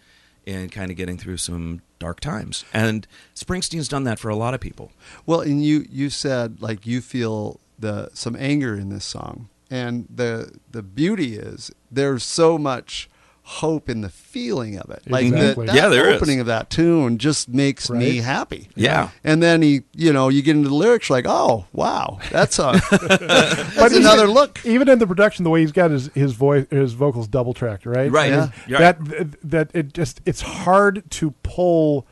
and 0.44 0.72
kind 0.72 0.90
of 0.90 0.96
getting 0.96 1.16
through 1.16 1.36
some 1.36 1.82
dark 2.00 2.18
times. 2.18 2.64
And 2.72 3.06
Springsteen's 3.36 3.86
done 3.86 4.02
that 4.04 4.18
for 4.18 4.28
a 4.28 4.34
lot 4.34 4.54
of 4.54 4.60
people. 4.60 4.90
Well, 5.24 5.40
and 5.40 5.64
you 5.64 5.86
you 5.88 6.10
said 6.10 6.60
like 6.60 6.84
you 6.86 7.00
feel 7.00 7.60
the 7.82 8.08
some 8.14 8.34
anger 8.38 8.74
in 8.74 8.88
this 8.88 9.04
song, 9.04 9.48
and 9.70 10.06
the 10.08 10.58
the 10.70 10.82
beauty 10.82 11.36
is 11.36 11.70
there's 11.90 12.24
so 12.24 12.56
much 12.56 13.10
hope 13.44 13.88
in 13.90 14.02
the 14.02 14.08
feeling 14.08 14.78
of 14.78 14.88
it. 14.88 15.02
Like 15.10 15.24
Exactly. 15.26 15.66
the, 15.66 15.72
that 15.72 15.76
Yeah, 15.76 15.88
there 15.88 16.08
is. 16.10 16.14
opening 16.16 16.38
of 16.38 16.46
that 16.46 16.70
tune 16.70 17.18
just 17.18 17.48
makes 17.48 17.90
me 17.90 18.18
happy. 18.18 18.68
Yeah. 18.76 19.08
And 19.24 19.42
then 19.42 19.62
he, 19.62 19.82
you 19.96 20.12
know, 20.12 20.28
you 20.28 20.42
get 20.42 20.54
into 20.54 20.68
the 20.68 20.76
lyrics 20.76 21.10
like, 21.10 21.24
oh 21.28 21.66
wow, 21.72 22.20
that's 22.30 22.60
a 22.60 22.80
that's 22.92 23.74
But 23.76 23.90
even- 23.90 24.02
another 24.02 24.28
look. 24.28 24.64
Even 24.64 24.88
in 24.88 25.00
the 25.00 25.08
production, 25.08 25.42
the 25.42 25.50
way 25.50 25.60
he's 25.60 25.72
got 25.72 25.90
his 25.90 26.06
his 26.14 26.32
voice, 26.34 26.66
his 26.70 26.92
vocals 26.92 27.26
double 27.26 27.52
tracked, 27.52 27.84
right? 27.84 28.10
Right. 28.12 28.30
Yeah. 28.68 28.78
That 28.78 29.36
that 29.42 29.70
it 29.74 29.92
just 29.92 30.20
it's 30.24 30.40
hard 30.40 31.02
to 31.10 31.32
pull 31.42 32.06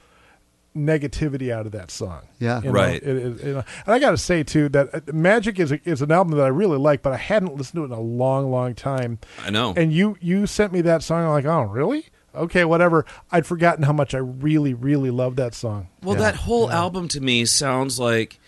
negativity 0.76 1.50
out 1.52 1.66
of 1.66 1.72
that 1.72 1.90
song. 1.90 2.20
Yeah. 2.38 2.60
You 2.60 2.66
know, 2.66 2.72
Right. 2.72 3.02
it 3.02 3.08
is- 3.08 3.42
you 3.42 3.52
know. 3.54 3.64
And 3.86 3.94
I 3.94 3.98
got 3.98 4.12
to 4.12 4.16
say 4.16 4.42
too 4.42 4.68
that 4.70 4.94
uh, 4.94 5.00
Magic 5.12 5.58
is 5.58 5.72
a, 5.72 5.80
is 5.88 6.00
an 6.02 6.12
album 6.12 6.36
that 6.36 6.44
I 6.44 6.48
really 6.48 6.78
like, 6.78 7.02
but 7.02 7.12
I 7.12 7.16
hadn't 7.16 7.56
listened 7.56 7.76
to 7.78 7.82
it 7.82 7.86
in 7.86 7.92
a 7.92 8.00
long, 8.00 8.50
long 8.50 8.74
time. 8.74 9.18
I 9.44 9.50
know. 9.50 9.74
And 9.76 9.92
you 9.92 10.16
you 10.20 10.46
sent 10.46 10.72
me 10.72 10.80
that 10.82 11.02
song. 11.02 11.24
I'm 11.24 11.30
like, 11.30 11.44
oh, 11.44 11.62
really? 11.62 12.06
Okay, 12.34 12.64
whatever. 12.64 13.04
I'd 13.32 13.44
forgotten 13.46 13.82
how 13.82 13.92
much 13.92 14.14
I 14.14 14.18
really, 14.18 14.72
really 14.72 15.10
love 15.10 15.34
that 15.36 15.52
song. 15.54 15.88
Well, 16.04 16.14
Yeah. 16.14 16.22
that 16.22 16.34
whole 16.36 16.70
album 16.70 17.08
to 17.08 17.20
me 17.20 17.44
sounds 17.44 17.98
like 17.98 18.38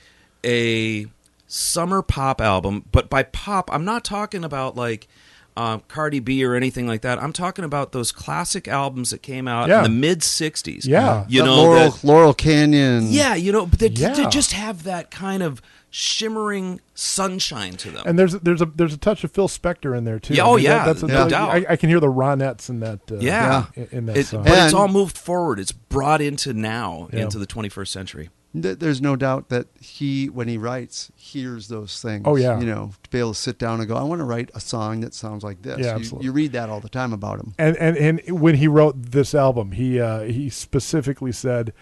a 0.45 1.07
summer 1.49 2.03
pop 2.03 2.41
album, 2.41 2.85
but 2.93 3.11
by 3.11 3.25
pop, 3.25 3.69
I'm 3.73 3.85
not 3.85 4.05
talking 4.05 4.45
about 4.45 4.77
like 4.77 5.09
um, 5.57 5.83
Cardi 5.89 6.19
B 6.21 6.45
or 6.45 6.55
anything 6.55 6.87
like 6.87 7.03
that. 7.03 7.23
I'm 7.23 7.33
talking 7.33 7.65
about 7.65 7.93
those 7.93 8.11
classic 8.13 8.67
albums 8.69 9.11
that 9.11 9.23
came 9.23 9.47
out 9.47 9.69
Yeah. 9.69 9.79
in 9.79 9.83
the 9.85 9.89
mid 9.91 10.21
'60s. 10.21 10.87
Yeah. 10.87 11.25
you 11.29 11.41
The 11.41 11.47
know, 11.47 11.57
Laurel 11.57 11.91
that- 11.91 12.05
Laurel 12.05 12.35
Canyon. 12.35 13.07
yeah, 13.11 13.35
you 13.35 13.53
know, 13.53 13.67
but 13.67 13.79
they, 13.79 13.89
Yeah. 13.89 14.15
they 14.15 14.27
just 14.27 14.53
have 14.53 14.85
that 14.85 15.11
kind 15.11 15.43
of 15.43 15.61
shimmering 15.95 16.81
sunshine 16.95 17.75
to 17.75 17.91
them. 17.91 18.03
And 18.07 18.19
there's 18.19 18.33
there's 18.33 18.63
a 18.63 18.67
there's 18.67 18.95
a 18.95 18.99
touch 18.99 19.25
of 19.25 19.31
Phil 19.33 19.49
Spector 19.49 19.97
in 19.97 20.05
there 20.05 20.19
too. 20.19 20.33
Yeah, 20.35 20.45
oh, 20.45 20.57
yeah, 20.57 20.87
that's 20.87 21.03
a, 21.03 21.07
no 21.07 21.29
doubt. 21.29 21.51
I, 21.51 21.67
I 21.71 21.77
can 21.77 21.91
hear 21.91 22.01
the 22.01 22.07
Ronettes 22.07 22.71
in 22.71 22.81
that. 22.81 23.01
Uh, 23.11 23.17
yeah, 23.17 23.67
in, 23.75 23.89
in 23.93 24.07
that 24.07 24.17
It- 24.17 24.27
song. 24.27 24.45
but 24.45 24.53
it's 24.65 24.73
all 24.75 24.89
moved 24.89 25.19
forward. 25.19 25.59
It's 25.61 25.73
brought 25.73 26.21
into 26.23 26.55
now, 26.55 27.09
Yeah. 27.13 27.21
into 27.25 27.39
the 27.39 27.47
21st 27.47 27.89
century. 27.93 28.31
Th- 28.61 28.79
there's 28.79 29.01
no 29.01 29.17
doubt 29.17 29.49
that 29.51 29.67
he, 29.81 30.29
when 30.29 30.49
he 30.49 30.59
writes, 30.59 31.11
hears 31.17 31.69
those 31.69 32.01
things. 32.03 32.23
Oh, 32.27 32.37
yeah. 32.37 32.59
You 32.61 32.67
know, 32.67 32.93
to 33.03 33.11
be 33.11 33.19
able 33.19 33.35
to 33.35 33.39
sit 33.41 33.59
down 33.59 33.81
and 33.81 33.89
go, 33.89 33.97
I 33.97 34.03
want 34.03 34.21
to 34.21 34.25
write 34.25 34.51
a 34.55 34.61
song 34.61 35.01
that 35.01 35.15
sounds 35.15 35.43
like 35.45 35.63
this. 35.63 35.79
Yeah, 35.79 35.85
You- 35.87 35.91
absolutely. 35.93 36.25
You, 36.27 36.33
read 36.33 36.53
that 36.53 36.69
all 36.71 36.81
the 36.81 36.89
time 36.89 37.13
about 37.13 37.39
him. 37.41 37.55
and 37.59 37.77
and 37.77 37.97
and 37.97 38.41
when 38.41 38.57
he 38.57 38.69
wrote 38.69 38.95
this 39.01 39.35
album, 39.35 39.73
he 39.73 40.01
uh, 40.01 40.21
he 40.23 40.51
specifically 40.51 41.33
said, 41.33 41.73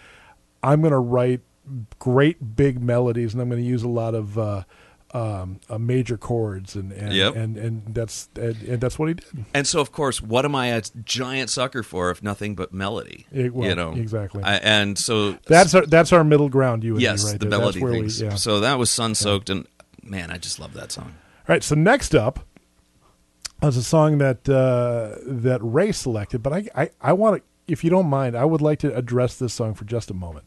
"I'm 0.63 0.81
going 0.81 0.91
to 0.91 0.99
write 0.99 1.41
great 1.99 2.55
big 2.55 2.81
melodies, 2.81 3.33
and 3.33 3.41
I'm 3.41 3.49
going 3.49 3.61
to 3.61 3.67
use 3.67 3.83
a 3.83 3.87
lot 3.89 4.15
of 4.15 4.37
uh, 4.37 4.63
um, 5.13 5.59
uh, 5.69 5.77
major 5.77 6.17
chords, 6.17 6.75
and 6.75 6.91
and, 6.93 7.13
Yep. 7.13 7.35
and 7.35 7.57
and 7.57 7.93
that's 7.93 8.29
and, 8.35 8.55
and 8.63 8.81
that's 8.81 8.97
what 8.97 9.09
he 9.09 9.13
did. 9.15 9.25
And 9.53 9.67
so, 9.67 9.81
of 9.81 9.91
course, 9.91 10.21
what 10.21 10.45
am 10.45 10.55
I 10.55 10.67
a 10.67 10.81
giant 11.03 11.49
sucker 11.49 11.83
for 11.83 12.11
if 12.11 12.23
nothing 12.23 12.55
but 12.55 12.73
melody? 12.73 13.27
Yeah, 13.31 13.49
well, 13.49 13.67
you 13.69 13.75
know 13.75 13.91
exactly. 13.93 14.43
I, 14.43 14.55
and 14.55 14.97
so 14.97 15.33
That's 15.47 15.75
our 15.75 15.85
that's 15.85 16.13
our 16.13 16.23
middle 16.23 16.49
ground. 16.49 16.83
You 16.83 16.93
and 16.93 17.01
yes, 17.01 17.23
me 17.25 17.31
right 17.31 17.39
the 17.39 17.45
there. 17.47 17.59
melody 17.59 17.79
that's 17.79 17.83
where 17.83 17.93
things. 17.93 18.21
We, 18.21 18.27
yeah. 18.27 18.35
So 18.35 18.59
that 18.61 18.77
was 18.79 18.89
sun 18.89 19.15
soaked, 19.15 19.49
and 19.49 19.67
man, 20.01 20.31
I 20.31 20.37
just 20.37 20.59
love 20.59 20.73
that 20.75 20.91
song. 20.91 21.13
All 21.47 21.53
right. 21.55 21.63
So 21.63 21.75
next 21.75 22.15
up 22.15 22.39
is 23.61 23.75
a 23.77 23.83
song 23.83 24.17
that 24.19 24.47
uh, 24.47 25.17
that 25.25 25.59
Ray 25.61 25.91
selected, 25.91 26.41
but 26.41 26.53
I 26.53 26.67
I, 26.75 26.89
I 27.01 27.13
want 27.13 27.37
to, 27.37 27.43
if 27.71 27.83
you 27.83 27.89
don't 27.89 28.07
mind, 28.07 28.35
I 28.37 28.45
would 28.45 28.61
like 28.61 28.79
to 28.79 28.95
address 28.95 29.35
this 29.37 29.53
song 29.53 29.73
for 29.73 29.83
just 29.85 30.09
a 30.09 30.13
moment. 30.13 30.45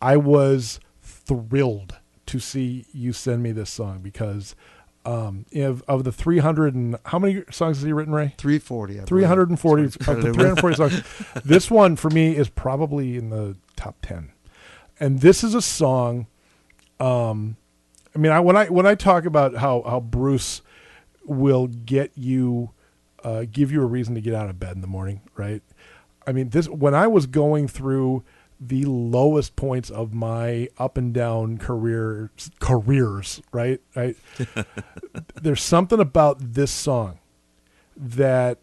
I 0.00 0.16
was 0.16 0.80
thrilled 1.02 1.98
to 2.32 2.40
see 2.40 2.86
you 2.94 3.12
send 3.12 3.42
me 3.42 3.52
this 3.52 3.68
song 3.68 4.00
because 4.00 4.56
um, 5.04 5.44
of, 5.54 5.82
of 5.86 6.04
the 6.04 6.12
300 6.12 6.74
and 6.74 6.96
how 7.04 7.18
many 7.18 7.42
songs 7.50 7.76
has 7.76 7.84
he 7.84 7.92
written, 7.92 8.14
Ray? 8.14 8.34
340. 8.38 9.02
I 9.02 9.04
340 9.04 9.84
of 9.84 9.92
the 9.92 10.32
340 10.32 10.76
songs. 10.76 11.02
This 11.44 11.70
one 11.70 11.96
for 11.96 12.08
me 12.08 12.34
is 12.34 12.48
probably 12.48 13.18
in 13.18 13.28
the 13.28 13.56
top 13.76 13.96
10. 14.00 14.32
And 14.98 15.20
this 15.20 15.44
is 15.44 15.54
a 15.54 15.60
song 15.60 16.26
um 16.98 17.56
I 18.14 18.18
mean 18.18 18.32
I 18.32 18.40
when 18.40 18.56
I 18.56 18.66
when 18.68 18.86
I 18.86 18.94
talk 18.94 19.26
about 19.26 19.56
how 19.56 19.82
how 19.82 20.00
Bruce 20.00 20.62
will 21.26 21.66
get 21.66 22.12
you 22.14 22.70
uh 23.24 23.44
give 23.50 23.70
you 23.70 23.82
a 23.82 23.86
reason 23.86 24.14
to 24.14 24.22
get 24.22 24.32
out 24.32 24.48
of 24.48 24.58
bed 24.58 24.74
in 24.74 24.80
the 24.80 24.86
morning, 24.86 25.20
right? 25.36 25.62
I 26.26 26.32
mean 26.32 26.48
this 26.48 26.66
when 26.66 26.94
I 26.94 27.08
was 27.08 27.26
going 27.26 27.68
through 27.68 28.24
the 28.68 28.84
lowest 28.84 29.56
points 29.56 29.90
of 29.90 30.14
my 30.14 30.68
up 30.78 30.96
and 30.96 31.12
down 31.12 31.58
career 31.58 32.30
careers, 32.60 33.42
right? 33.52 33.80
Right. 33.96 34.16
There's 35.42 35.62
something 35.62 36.00
about 36.00 36.54
this 36.54 36.70
song 36.70 37.18
that 37.96 38.58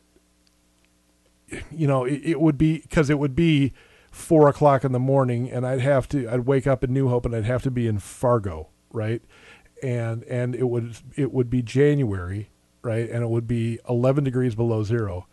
you 1.72 1.88
know 1.88 2.06
it, 2.06 2.22
it 2.24 2.42
would 2.42 2.58
be 2.58 2.80
because 2.80 3.10
it 3.10 3.20
would 3.20 3.36
be 3.36 3.74
four 4.12 4.48
o'clock 4.48 4.84
in 4.84 4.92
the 4.92 5.00
morning 5.00 5.50
and 5.52 5.66
i'd 5.66 5.82
have 5.82 6.08
to 6.08 6.28
i'd 6.30 6.42
wake 6.42 6.68
up 6.68 6.84
in 6.84 6.94
new 6.94 7.08
hope 7.08 7.26
and 7.26 7.36
i'd 7.36 7.46
have 7.46 7.64
to 7.64 7.72
be 7.72 7.88
in 7.88 8.00
fargo 8.00 8.68
right 8.92 9.22
and 9.82 10.24
and 10.24 10.56
it 10.56 10.68
would 10.68 10.96
it 11.16 11.32
would 11.32 11.50
be 11.50 11.62
january 11.62 12.50
right 12.82 13.10
and 13.10 13.24
it 13.24 13.30
would 13.30 13.48
be 13.48 13.80
11 13.88 14.24
degrees 14.24 14.56
below 14.56 14.84
zero 14.84 15.28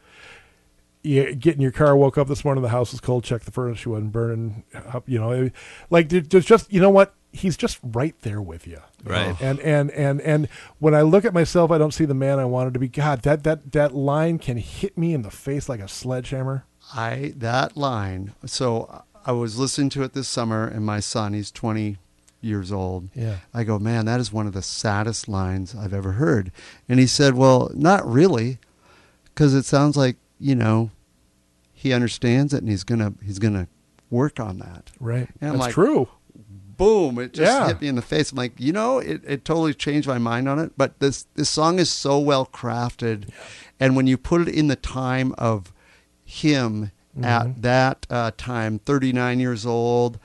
you 1.06 1.34
get 1.34 1.54
in 1.54 1.60
your 1.60 1.70
car 1.72 1.96
woke 1.96 2.18
up 2.18 2.28
this 2.28 2.44
morning 2.44 2.62
the 2.62 2.68
house 2.68 2.92
was 2.92 3.00
cold 3.00 3.24
check 3.24 3.42
the 3.42 3.50
furnace 3.50 3.86
wasn't 3.86 4.12
burning 4.12 4.64
up 4.92 5.08
you 5.08 5.18
know 5.18 5.50
like 5.90 6.08
there- 6.08 6.20
there's 6.20 6.44
just 6.44 6.72
you 6.72 6.80
know 6.80 6.90
what 6.90 7.14
he's 7.32 7.56
just 7.56 7.78
right 7.82 8.14
there 8.22 8.40
with 8.40 8.66
you 8.66 8.80
you 9.04 9.10
know? 9.10 9.16
Right. 9.16 9.36
Oh. 9.40 9.44
and 9.44 9.60
and 9.60 9.90
and 9.92 10.20
and 10.22 10.48
when 10.78 10.94
i 10.94 11.02
look 11.02 11.24
at 11.24 11.32
myself 11.34 11.70
i 11.70 11.78
don't 11.78 11.92
see 11.92 12.04
the 12.06 12.14
man 12.14 12.38
i 12.38 12.44
wanted 12.44 12.72
to 12.74 12.80
be 12.80 12.88
god 12.88 13.22
that 13.22 13.44
that 13.44 13.72
that 13.72 13.94
line 13.94 14.38
can 14.38 14.56
hit 14.56 14.96
me 14.98 15.12
in 15.14 15.22
the 15.22 15.30
face 15.30 15.68
like 15.68 15.80
a 15.80 15.88
sledgehammer 15.88 16.64
I 16.94 17.32
that 17.38 17.76
line. 17.76 18.34
So 18.44 19.02
I 19.24 19.32
was 19.32 19.58
listening 19.58 19.88
to 19.90 20.04
it 20.04 20.12
this 20.12 20.28
summer, 20.28 20.68
and 20.68 20.86
my 20.86 21.00
son, 21.00 21.32
he's 21.32 21.50
20 21.50 21.96
years 22.40 22.70
old. 22.70 23.08
Yeah. 23.12 23.38
I 23.52 23.64
go, 23.64 23.80
man, 23.80 24.04
that 24.06 24.20
is 24.20 24.32
one 24.32 24.46
of 24.46 24.52
the 24.52 24.62
saddest 24.62 25.26
lines 25.26 25.74
I've 25.74 25.92
ever 25.92 26.12
heard. 26.12 26.52
And 26.88 27.00
he 27.00 27.08
said, 27.08 27.34
well, 27.34 27.72
not 27.74 28.06
really, 28.08 28.58
because 29.24 29.52
it 29.52 29.64
sounds 29.64 29.96
like 29.96 30.14
you 30.38 30.54
know 30.54 30.90
he 31.78 31.92
understands 31.92 32.52
it, 32.54 32.58
and 32.62 32.68
he's 32.70 32.82
gonna 32.84 33.12
he's 33.24 33.38
gonna 33.38 33.68
work 34.10 34.40
on 34.40 34.58
that. 34.58 34.90
right 34.98 35.28
And 35.40 35.52
that's 35.52 35.60
like, 35.60 35.74
true 35.74 36.08
boom 36.78 37.18
it 37.18 37.32
just 37.32 37.50
Yeah. 37.50 37.68
hit 37.68 37.80
me 37.80 37.88
in 37.88 37.94
the 37.94 38.02
face 38.02 38.32
i'm 38.32 38.36
like 38.36 38.52
you 38.58 38.70
know 38.70 38.98
it, 38.98 39.22
it 39.26 39.44
totally 39.46 39.72
changed 39.72 40.06
my 40.06 40.18
mind 40.18 40.46
on 40.46 40.58
it 40.58 40.72
but 40.76 41.00
this 41.00 41.26
this 41.34 41.48
song 41.48 41.78
is 41.78 41.88
so 41.88 42.18
well 42.18 42.44
crafted 42.44 43.30
and 43.80 43.96
when 43.96 44.06
you 44.06 44.18
put 44.18 44.42
it 44.42 44.48
in 44.54 44.66
the 44.68 44.76
time 44.76 45.34
of 45.38 45.72
him 46.24 46.90
Mm-hmm. 47.16 47.24
at 47.24 47.62
that 47.62 48.06
uh, 48.10 48.30
time 48.36 48.78
39 48.78 49.40
years 49.40 49.64
old 49.64 50.18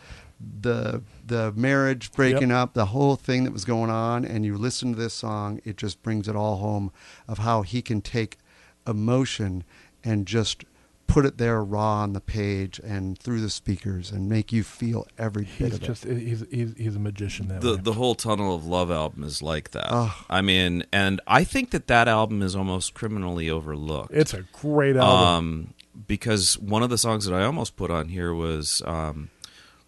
the 0.60 1.02
the 1.26 1.54
marriage 1.54 2.12
breaking 2.12 2.50
Yep. 2.50 2.58
up 2.58 2.74
the 2.74 2.88
whole 2.88 3.16
thing 3.16 3.46
that 3.46 3.54
was 3.54 3.64
going 3.64 3.90
on 3.90 4.26
and 4.26 4.44
you 4.44 4.58
listen 4.58 4.92
to 4.92 5.00
this 5.00 5.14
song 5.14 5.62
it 5.64 5.78
just 5.78 6.04
brings 6.04 6.28
it 6.28 6.36
all 6.36 6.58
home 6.58 6.92
of 7.30 7.38
how 7.38 7.62
he 7.62 7.82
can 7.82 8.02
take 8.02 8.38
emotion 8.86 9.64
and 10.04 10.26
just 10.28 10.66
put 11.12 11.26
it 11.26 11.38
there 11.38 11.64
raw 11.64 12.02
on 12.02 12.14
the 12.14 12.22
page 12.22 12.80
and 12.84 13.18
through 13.20 13.42
the 13.42 13.50
speakers 13.50 14.12
and 14.12 14.30
make 14.30 14.52
you 14.52 14.64
feel 14.64 15.06
every 15.18 15.44
bit 15.44 15.52
he's 15.52 15.74
of 15.76 15.84
it 15.84 15.86
just 15.86 16.04
he's 16.06 16.46
he's 16.52 16.74
he's 16.78 16.96
a 16.96 17.00
magician 17.00 17.48
that 17.50 17.62
The 17.62 17.76
way. 17.76 17.82
the 17.82 17.94
whole 17.94 18.16
Tunnel 18.16 18.56
of 18.56 18.66
Love 18.66 18.90
album 18.92 19.24
is 19.24 19.42
like 19.42 19.72
that. 19.72 19.88
Oh. 19.90 20.24
I 20.30 20.42
mean, 20.42 20.84
and 20.92 21.20
I 21.28 21.44
think 21.44 21.72
that 21.72 21.88
that 21.88 22.08
album 22.08 22.42
is 22.42 22.56
almost 22.56 22.94
criminally 22.94 23.50
overlooked. 23.50 24.12
it's 24.14 24.34
a 24.34 24.44
great 24.54 24.96
album 24.96 25.28
um, 25.28 25.74
because 26.08 26.58
one 26.60 26.82
of 26.84 26.90
the 26.90 26.98
songs 26.98 27.26
that 27.26 27.34
I 27.34 27.44
almost 27.44 27.76
put 27.76 27.92
on 27.92 28.08
here 28.10 28.34
was 28.34 28.82
um, 28.86 29.30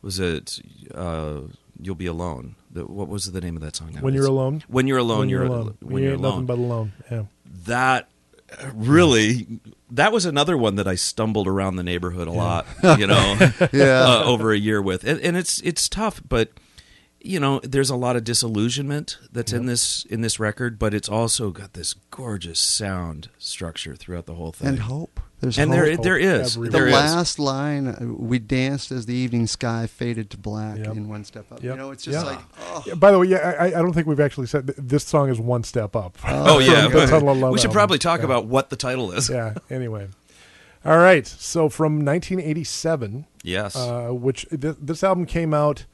was 0.02 0.20
it 0.20 0.60
uh, 0.94 1.42
"You'll 1.82 1.96
Be 1.96 2.06
Alone." 2.08 2.56
The, 2.72 2.86
what 2.86 3.08
was 3.08 3.32
the 3.32 3.40
name 3.40 3.56
of 3.56 3.62
that 3.62 3.76
song? 3.76 3.94
when 4.02 4.14
you're 4.16 4.26
alone 4.26 4.64
When 4.68 4.88
you're 4.88 4.98
alone, 4.98 5.20
when 5.20 5.30
you're, 5.30 5.44
you're 5.46 5.54
alone 5.54 5.78
When 5.82 6.04
you're 6.04 6.14
ain't 6.14 6.22
nothing 6.22 6.34
alone. 6.34 6.46
but 6.48 6.58
alone 6.58 6.92
yeah 7.12 7.24
that 7.66 8.10
uh, 8.52 8.72
really 8.74 9.48
that 9.96 10.12
was 10.12 10.26
another 10.26 10.58
one 10.58 10.76
that 10.76 10.88
I 10.88 10.96
stumbled 10.96 11.48
around 11.48 11.76
the 11.78 11.84
neighborhood 11.84 12.28
a 12.28 12.32
lot. 12.32 12.66
You 13.00 13.08
know, 13.08 13.38
Yeah. 13.72 14.04
uh, 14.06 14.24
over 14.26 14.52
a 14.52 14.58
year 14.58 14.82
with, 14.82 15.04
and, 15.04 15.20
and 15.22 15.38
it's 15.38 15.60
it's 15.62 15.88
tough, 15.90 16.22
but 16.28 16.52
you 17.26 17.40
know, 17.40 17.60
there's 17.64 17.90
a 17.90 17.96
lot 17.96 18.16
of 18.18 18.24
disillusionment 18.26 19.18
that's 19.32 19.54
in 19.54 19.66
this 19.66 20.06
in 20.10 20.20
this 20.22 20.40
record, 20.40 20.78
but 20.78 20.94
it's 20.94 21.08
also 21.08 21.52
got 21.52 21.72
this 21.74 21.94
gorgeous 22.12 22.60
sound 22.60 23.30
structure 23.38 23.96
throughout 23.96 24.26
the 24.26 24.34
whole 24.36 24.52
thing. 24.52 24.68
and 24.68 24.80
hope. 24.80 25.20
There's 25.44 25.60
And 25.60 25.72
there 25.74 25.96
there 25.98 26.18
is 26.18 26.56
everywhere. 26.56 26.72
the 26.72 26.78
there 26.78 26.88
is. 26.88 26.94
last 26.94 27.38
line, 27.38 27.88
uh, 27.90 28.06
we 28.18 28.40
danced 28.40 28.92
as 28.92 29.06
the 29.06 29.14
evening 29.14 29.46
sky 29.46 29.88
faded 29.88 30.30
to 30.32 30.38
black 30.38 30.78
Yep. 30.78 30.88
in 30.96 31.10
one 31.10 31.26
step 31.26 31.52
up. 31.52 31.62
Yep. 31.62 31.72
You 31.74 31.78
know, 31.78 31.92
it's 31.92 32.04
just 32.06 32.18
Yeah. 32.26 32.32
like, 32.32 32.40
oh, 32.62 32.84
Yeah, 32.88 32.94
by 32.96 33.12
the 33.12 33.20
way, 33.20 33.28
yeah, 33.28 33.56
I, 33.60 33.66
I 33.68 33.70
don't 33.72 33.92
think 33.94 34.08
we've 34.08 34.22
actually 34.22 34.48
said 34.48 34.68
th- 34.68 34.78
this 34.82 35.04
song 35.04 35.30
is 35.30 35.40
one 35.42 35.64
step 35.64 35.96
up. 35.98 36.18
Oh 36.26 36.60
yeah, 36.60 36.84
From 36.88 36.94
the 37.02 37.06
Tunnel 37.08 37.30
of 37.32 37.38
Love 37.40 37.52
we 37.52 37.58
should 37.60 37.66
album. 37.66 37.74
probably 37.76 38.00
talk 38.00 38.20
Yeah. 38.22 38.26
about 38.26 38.46
what 38.46 38.70
the 38.70 38.78
title 38.78 39.12
is. 39.12 39.30
yeah. 39.30 39.54
Anyway, 39.70 40.08
all 40.86 40.98
right. 40.98 41.28
So 41.28 41.68
from 41.68 42.06
1987, 42.06 43.26
Yes, 43.44 43.76
uh, 43.76 44.10
which 44.12 44.48
th- 44.50 44.78
this 44.82 45.04
album 45.04 45.26
came 45.26 45.54
out. 45.54 45.86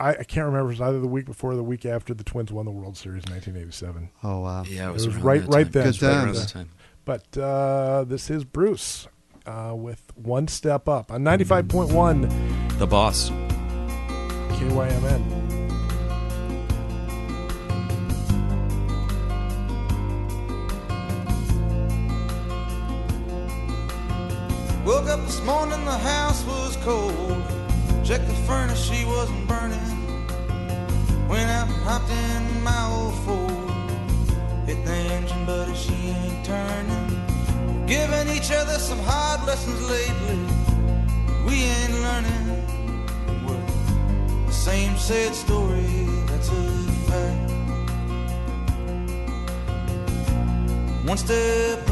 I, 0.00 0.10
I 0.10 0.22
can't 0.24 0.46
remember. 0.46 0.66
It 0.70 0.74
was 0.74 0.80
either 0.80 1.00
the 1.00 1.08
week 1.08 1.26
before 1.26 1.52
or 1.52 1.56
the 1.56 1.62
week 1.64 1.84
after 1.84 2.14
the 2.14 2.22
Twins 2.24 2.52
won 2.52 2.64
the 2.64 2.70
World 2.70 2.96
Series 2.96 3.24
in 3.24 3.32
1987. 3.32 4.10
oh 4.24 4.40
wow. 4.40 4.62
yeah, 4.68 4.86
it 4.86 4.90
it 4.90 4.92
was, 4.92 5.06
was 5.06 5.16
right- 5.16 5.42
that 5.42 5.48
right 5.54 5.72
then. 5.72 5.84
Good 5.92 6.02
Right 6.02 6.10
around 6.12 6.34
times. 6.34 6.68
That 7.08 7.32
time. 7.32 7.32
But 7.34 7.40
uh, 7.40 8.04
this 8.04 8.30
is 8.30 8.44
Bruce 8.44 9.08
uh, 9.46 9.74
with 9.74 10.12
One 10.14 10.48
Step 10.48 10.88
Up 10.88 11.10
on 11.10 11.22
95.1 11.22 12.78
The 12.78 12.86
boss. 12.86 13.30
KYMN. 14.50 15.48
Woke 24.84 25.08
up 25.08 25.20
this 25.26 25.42
morning, 25.42 25.84
the 25.84 25.98
house 25.98 26.44
was 26.44 26.76
cold. 26.76 27.42
Checked 28.04 28.26
the 28.26 28.34
furnace, 28.46 28.82
she 28.82 29.04
wasn't 29.04 29.46
burning. 29.46 29.78
Went 31.28 31.50
out 31.50 31.68
and 31.68 31.76
hopped 31.84 32.10
in 32.10 32.62
my 32.62 32.88
old 32.90 33.14
Ford. 33.26 33.77
Each 38.38 38.52
other 38.52 38.78
some 38.78 39.00
hard 39.00 39.44
lessons 39.46 39.80
lately. 39.90 40.38
We 41.46 41.54
ain't 41.64 41.94
learning. 42.06 42.44
We're 43.44 44.46
the 44.46 44.52
same 44.52 44.96
sad 44.96 45.34
story, 45.34 46.06
that's 46.28 46.48
a 46.48 46.62
fact. 47.08 47.50
One 51.04 51.18
step 51.18 51.87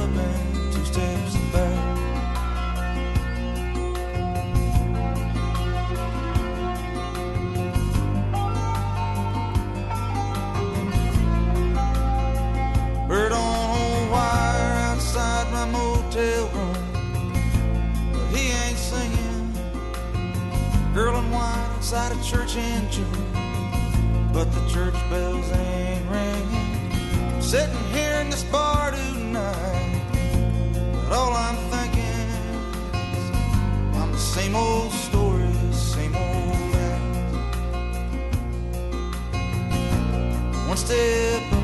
outside 21.87 22.11
a 22.11 22.20
church 22.24 22.57
in 22.57 22.91
June, 22.91 23.07
but 24.32 24.51
the 24.51 24.68
church 24.68 24.95
bells 25.09 25.53
ain't 25.53 26.11
ringing. 26.11 27.41
Sitting 27.41 27.84
here 27.93 28.14
in 28.22 28.28
this 28.28 28.43
bar 28.51 28.91
tonight, 28.91 30.03
but 31.05 31.12
all 31.12 31.32
I'm 31.32 31.55
thinking 31.70 32.03
is 32.03 33.30
I'm 33.99 34.11
the 34.11 34.18
same 34.18 34.57
old 34.57 34.91
story, 34.91 35.47
same 35.70 36.16
old 36.16 36.59
man. 36.72 37.01
One 40.66 40.76
step. 40.76 41.55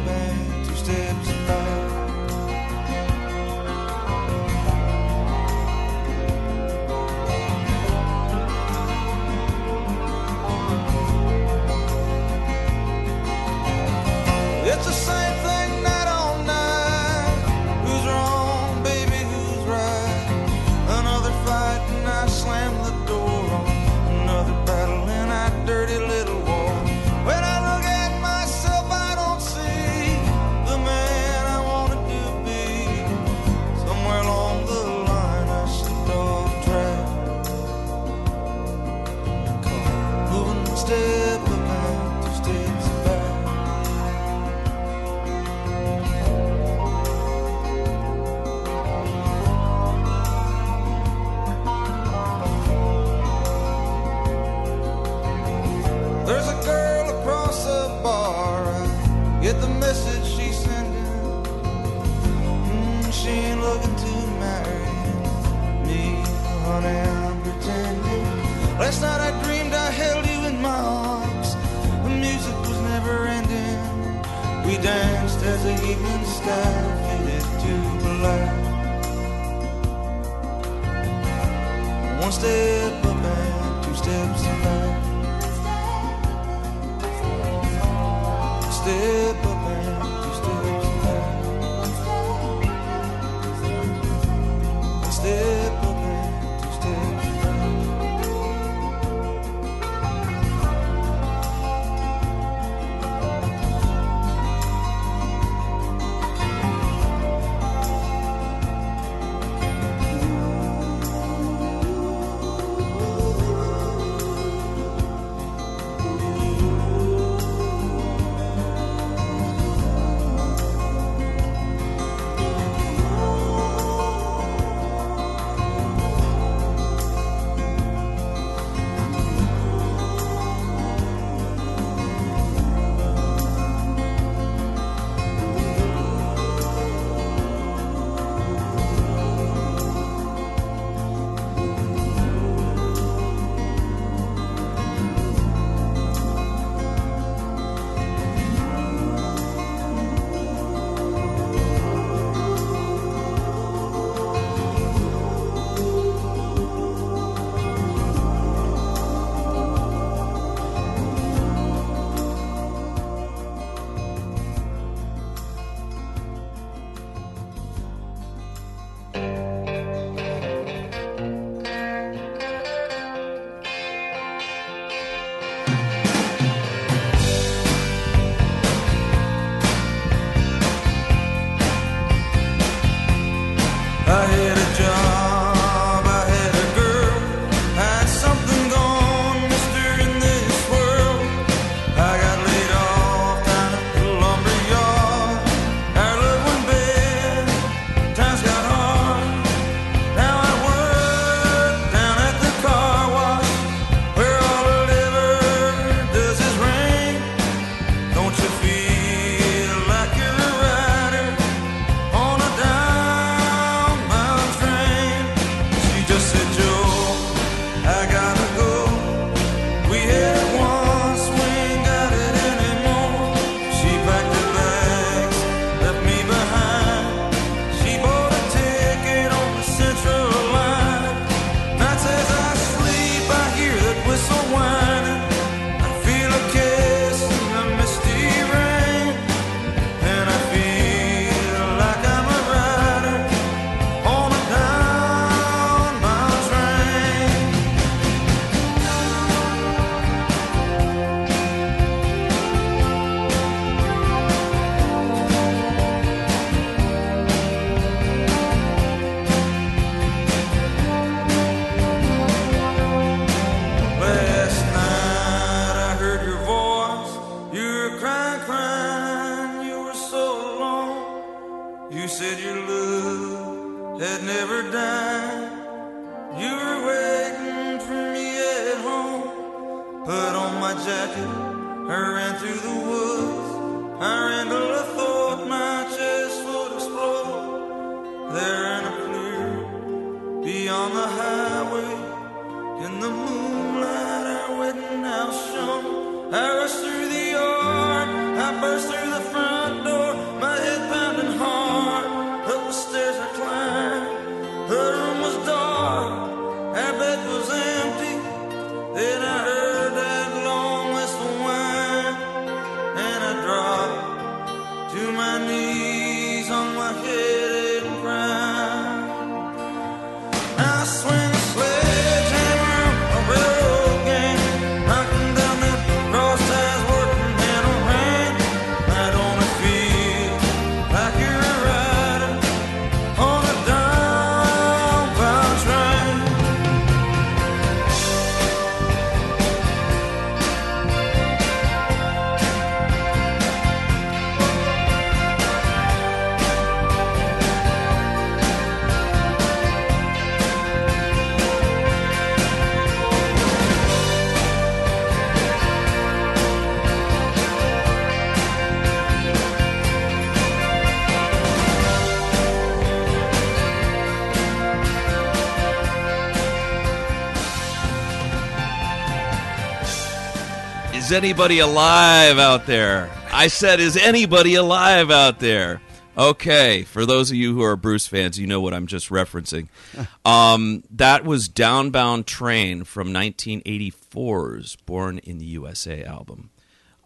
Is 371.13 371.19
anybody 371.19 371.59
alive 371.59 372.39
out 372.39 372.65
there? 372.65 373.11
I 373.31 373.49
said, 373.49 373.81
is 373.81 373.99
anybody 373.99 374.55
alive 374.55 375.11
out 375.11 375.41
there? 375.41 375.83
Okay, 376.17 376.85
for 376.85 377.05
those 377.05 377.31
of 377.31 377.37
you 377.37 377.53
who 377.53 377.61
are 377.61 377.77
Bruce 377.77 378.07
fans, 378.07 378.39
you 378.39 378.47
know 378.47 378.63
what 378.63 378.73
I'm 378.73 378.87
just 378.87 379.11
referencing. 379.11 379.69
Um, 380.25 380.85
that 380.91 381.27
was 381.27 381.51
Downbound 381.51 382.25
Train 382.25 382.85
from 382.85 383.09
1984's 383.09 384.77
Born 384.77 385.19
in 385.19 385.37
the 385.37 385.45
USA 385.45 386.03
album. 386.03 386.49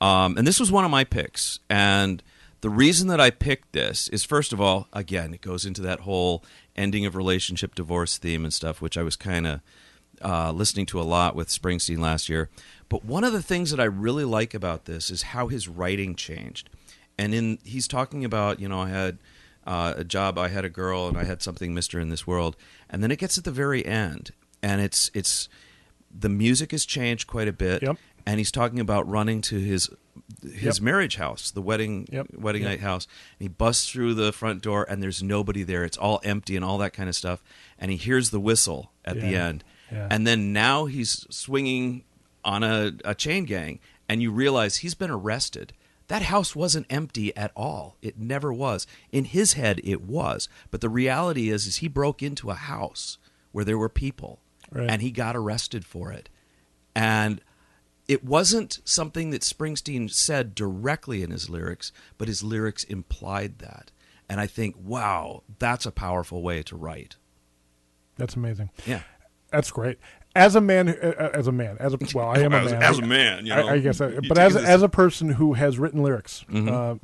Um, 0.00 0.38
and 0.38 0.46
this 0.46 0.60
was 0.60 0.70
one 0.70 0.84
of 0.84 0.90
my 0.92 1.02
picks. 1.02 1.58
And 1.68 2.22
the 2.60 2.70
reason 2.70 3.08
that 3.08 3.20
I 3.20 3.30
picked 3.30 3.72
this 3.72 4.06
is, 4.10 4.22
first 4.22 4.52
of 4.52 4.60
all, 4.60 4.86
again, 4.92 5.34
it 5.34 5.40
goes 5.40 5.66
into 5.66 5.82
that 5.82 6.00
whole 6.00 6.44
ending 6.76 7.06
of 7.06 7.16
relationship 7.16 7.74
divorce 7.74 8.18
theme 8.18 8.44
and 8.44 8.54
stuff, 8.54 8.80
which 8.80 8.96
I 8.96 9.02
was 9.02 9.16
kind 9.16 9.48
of 9.48 9.60
uh, 10.22 10.52
listening 10.52 10.86
to 10.86 11.00
a 11.00 11.02
lot 11.02 11.34
with 11.34 11.48
Springsteen 11.48 11.98
last 11.98 12.28
year. 12.28 12.48
But 12.88 13.04
one 13.04 13.24
of 13.24 13.32
the 13.32 13.42
things 13.42 13.70
that 13.70 13.80
I 13.80 13.84
really 13.84 14.24
like 14.24 14.54
about 14.54 14.84
this 14.84 15.10
is 15.10 15.22
how 15.22 15.48
his 15.48 15.66
writing 15.68 16.14
changed. 16.14 16.70
And 17.18 17.34
in 17.34 17.58
he's 17.64 17.88
talking 17.88 18.24
about, 18.24 18.60
you 18.60 18.68
know, 18.68 18.80
I 18.82 18.88
had 18.90 19.18
uh, 19.66 19.94
a 19.96 20.04
job, 20.04 20.38
I 20.38 20.48
had 20.48 20.64
a 20.64 20.68
girl, 20.70 21.08
and 21.08 21.16
I 21.18 21.24
had 21.24 21.42
something, 21.42 21.74
Mister, 21.74 21.98
in 21.98 22.08
this 22.10 22.26
world. 22.26 22.56
And 22.88 23.02
then 23.02 23.10
it 23.10 23.18
gets 23.18 23.36
at 23.38 23.44
the 23.44 23.50
very 23.50 23.84
end, 23.84 24.30
and 24.62 24.80
it's 24.80 25.10
it's 25.14 25.48
the 26.16 26.28
music 26.28 26.70
has 26.70 26.84
changed 26.86 27.26
quite 27.26 27.48
a 27.48 27.52
bit. 27.52 27.82
Yep. 27.82 27.96
And 28.28 28.38
he's 28.38 28.50
talking 28.52 28.80
about 28.80 29.08
running 29.08 29.40
to 29.42 29.58
his 29.58 29.88
his 30.42 30.78
Yep. 30.78 30.80
marriage 30.80 31.16
house, 31.16 31.50
the 31.50 31.62
wedding 31.62 32.06
Yep. 32.12 32.28
wedding 32.34 32.64
night 32.64 32.80
house. 32.80 33.06
And 33.38 33.44
he 33.44 33.48
busts 33.48 33.88
through 33.90 34.14
the 34.14 34.32
front 34.32 34.62
door, 34.62 34.86
and 34.88 35.02
there's 35.02 35.22
nobody 35.22 35.62
there. 35.62 35.84
It's 35.84 35.96
all 35.96 36.20
empty 36.24 36.54
and 36.56 36.64
all 36.64 36.78
that 36.78 36.92
kind 36.92 37.08
of 37.08 37.14
stuff. 37.16 37.42
And 37.78 37.90
he 37.90 37.96
hears 37.96 38.30
the 38.30 38.40
whistle 38.40 38.92
at 39.04 39.20
the 39.20 39.34
end, 39.36 39.62
Yeah. 39.92 40.08
and 40.10 40.26
then 40.26 40.52
now 40.52 40.86
he's 40.86 41.26
swinging 41.30 42.04
on 42.46 42.62
a, 42.62 42.92
a 43.04 43.14
chain 43.14 43.44
gang, 43.44 43.80
and 44.08 44.22
you 44.22 44.30
realize 44.30 44.78
he's 44.78 44.94
been 44.94 45.10
arrested. 45.10 45.74
That 46.08 46.22
house 46.22 46.54
wasn't 46.54 46.86
empty 46.88 47.36
at 47.36 47.50
all. 47.56 47.96
It 48.00 48.16
never 48.18 48.52
was. 48.52 48.86
In 49.10 49.24
his 49.24 49.54
head, 49.54 49.80
it 49.82 50.02
was. 50.02 50.48
But 50.70 50.80
the 50.80 50.88
reality 50.88 51.50
is, 51.50 51.66
is 51.66 51.76
he 51.78 51.88
broke 51.88 52.22
into 52.22 52.50
a 52.50 52.54
house 52.54 53.18
where 53.52 53.64
there 53.64 53.76
were 53.76 53.88
people, 53.88 54.38
Right. 54.70 54.88
and 54.88 55.02
he 55.02 55.10
got 55.10 55.34
arrested 55.36 55.84
for 55.84 56.12
it. 56.12 56.28
And 56.94 57.40
it 58.06 58.24
wasn't 58.24 58.78
something 58.84 59.30
that 59.30 59.42
Springsteen 59.42 60.08
said 60.10 60.54
directly 60.54 61.24
in 61.24 61.32
his 61.32 61.50
lyrics, 61.50 61.90
but 62.18 62.28
his 62.28 62.44
lyrics 62.44 62.84
implied 62.84 63.58
that. 63.58 63.90
And 64.28 64.40
I 64.40 64.46
think, 64.46 64.76
wow, 64.78 65.42
that's 65.58 65.86
a 65.86 65.90
powerful 65.92 66.40
way 66.42 66.62
to 66.64 66.76
write. 66.76 67.16
That's 68.16 68.36
amazing. 68.36 68.70
Yeah. 68.86 69.02
That's 69.50 69.70
great. 69.70 69.98
As 70.36 70.54
a 70.54 70.60
man, 70.60 70.88
uh, 70.90 70.92
uh, 71.18 71.30
as 71.34 71.46
a 71.46 71.52
man, 71.52 71.76
as 71.80 71.94
a 71.94 71.98
well, 72.14 72.28
I 72.28 72.38
am 72.40 72.52
a 72.52 72.64
man. 72.64 72.82
as 72.82 73.00
I- 73.00 73.02
a 73.02 73.06
man, 73.06 73.46
you 73.46 73.52
I- 73.52 73.56
know, 73.62 73.68
I, 73.68 73.78
guess. 73.78 74.00
I, 74.00 74.20
but 74.28 74.38
as 74.38 74.54
this- 74.54 74.64
as 74.64 74.82
a 74.82 74.88
person 74.88 75.30
who 75.30 75.54
has 75.54 75.78
written 75.78 76.02
lyrics, 76.02 76.44
Mm-hmm. 76.50 76.68
uh, 76.68 76.94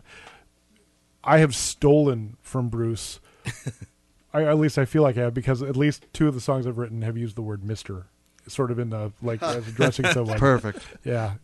I 1.25 1.39
have 1.39 1.55
stolen 1.55 2.37
from 2.43 2.69
Bruce. 2.69 3.21
I, 4.35 4.45
at 4.45 4.59
least 4.59 4.79
I 4.79 4.85
feel 4.85 5.03
like 5.03 5.17
I 5.17 5.21
have 5.23 5.35
because 5.35 5.63
at 5.63 5.77
least 5.77 6.07
two 6.13 6.27
of 6.27 6.35
the 6.35 6.41
songs 6.41 6.67
I've 6.67 6.79
written 6.79 7.03
have 7.03 7.17
used 7.17 7.37
the 7.37 7.43
word 7.43 7.63
"Mister," 7.65 8.07
sort 8.49 8.71
of 8.71 8.79
in 8.79 8.91
the 8.91 9.13
like 9.23 9.43
as 9.43 9.69
addressing 9.69 10.07
someone. 10.07 10.39
Perfect. 10.41 10.81
Yeah, 11.05 11.35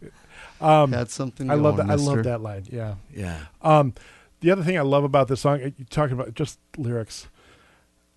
Um, 0.60 0.92
Had 0.92 1.10
something. 1.10 1.50
I 1.50 1.54
love 1.54 1.76
going, 1.76 1.88
that. 1.88 1.92
I 1.98 2.02
love 2.02 2.24
that 2.24 2.40
line. 2.40 2.64
Yeah. 2.70 2.94
Yeah. 3.14 3.38
Um, 3.62 3.94
the 4.40 4.50
other 4.50 4.62
thing 4.62 4.78
I 4.78 4.82
love 4.82 5.04
about 5.04 5.28
this 5.28 5.40
song, 5.42 5.60
you 5.60 5.72
talking 5.90 6.14
about 6.18 6.34
just 6.34 6.58
lyrics. 6.76 7.28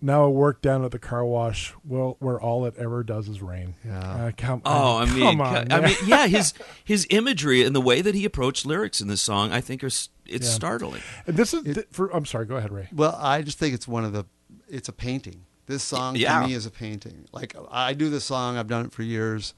Now 0.04 0.26
I 0.26 0.28
work 0.28 0.62
down 0.64 0.84
at 0.84 0.90
the 0.92 0.98
car 1.00 1.24
wash, 1.24 1.74
well, 1.86 2.18
where 2.20 2.40
all 2.42 2.66
it 2.66 2.74
ever 2.78 3.04
does 3.04 3.28
is 3.30 3.42
rain. 3.42 3.76
Yeah. 3.86 4.00
Uh, 4.00 4.32
come, 4.36 4.62
Oh, 4.66 4.98
I 4.98 5.06
mean, 5.06 5.20
come 5.22 5.38
ca- 5.38 5.60
on. 5.60 5.72
I 5.72 5.82
mean, 5.82 5.96
yeah, 6.08 6.26
his 6.28 6.54
his 6.84 7.06
imagery 7.12 7.64
and 7.64 7.76
the 7.76 7.82
way 7.82 8.02
that 8.02 8.16
he 8.16 8.26
approached 8.26 8.66
lyrics 8.66 9.00
in 9.00 9.08
this 9.10 9.22
song, 9.22 9.52
I 9.52 9.62
think, 9.62 9.84
are 9.84 9.88
it's 9.88 10.10
Yeah. 10.26 10.40
startling. 10.42 11.02
And 11.28 11.38
this 11.38 11.54
is 11.54 11.64
th- 11.64 11.86
for. 11.92 12.10
I'm 12.16 12.26
sorry. 12.26 12.46
Go 12.46 12.56
ahead, 12.56 12.72
Ray. 12.72 12.88
Well, 12.92 13.16
I 13.22 13.42
just 13.44 13.60
think 13.60 13.74
it's 13.76 13.88
one 13.88 14.04
of 14.04 14.14
the. 14.14 14.26
It's 14.68 14.90
a 14.90 14.94
painting. 14.94 15.46
This 15.68 15.84
song 15.84 16.16
Yeah. 16.16 16.42
to 16.42 16.48
me 16.48 16.54
is 16.56 16.66
a 16.66 16.72
painting. 16.72 17.26
Like 17.32 17.56
I 17.70 17.94
do 17.94 18.10
this 18.10 18.24
song, 18.26 18.58
I've 18.58 18.68
done 18.68 18.86
it 18.86 18.92
for 18.92 19.04
years, 19.04 19.54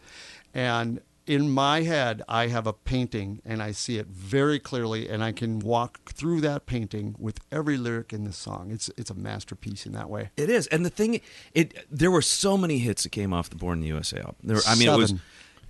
and 0.54 1.00
in 1.26 1.49
my 1.49 1.82
head 1.82 2.21
I 2.28 2.47
have 2.47 2.67
a 2.67 2.74
painting 2.74 3.41
and 3.45 3.61
I 3.61 3.71
see 3.71 3.97
it 3.97 4.07
very 4.07 4.59
clearly, 4.59 5.09
and 5.09 5.24
I 5.24 5.32
can 5.32 5.59
walk 5.59 6.11
through 6.11 6.41
that 6.41 6.65
painting 6.65 7.15
with 7.17 7.39
every 7.51 7.78
lyric 7.78 8.13
in 8.13 8.24
this 8.24 8.38
song. 8.38 8.71
It's 8.71 8.89
it's 8.97 9.09
a 9.09 9.15
masterpiece 9.15 9.86
in 9.86 9.93
that 9.93 10.09
way. 10.09 10.32
It 10.38 10.49
is, 10.49 10.67
and 10.67 10.86
the 10.86 10.89
thing, 10.89 11.21
it 11.53 11.86
there 11.89 12.11
were 12.11 12.21
so 12.21 12.57
many 12.57 12.80
hits 12.80 13.03
that 13.03 13.09
came 13.09 13.34
off 13.34 13.49
the 13.49 13.55
Born 13.55 13.78
in 13.78 13.82
the 13.82 13.88
USA 13.88 14.19
album. 14.19 14.36
There, 14.43 14.57
I 14.67 14.76
mean, 14.76 14.89
it 14.89 14.97
was, 14.97 15.13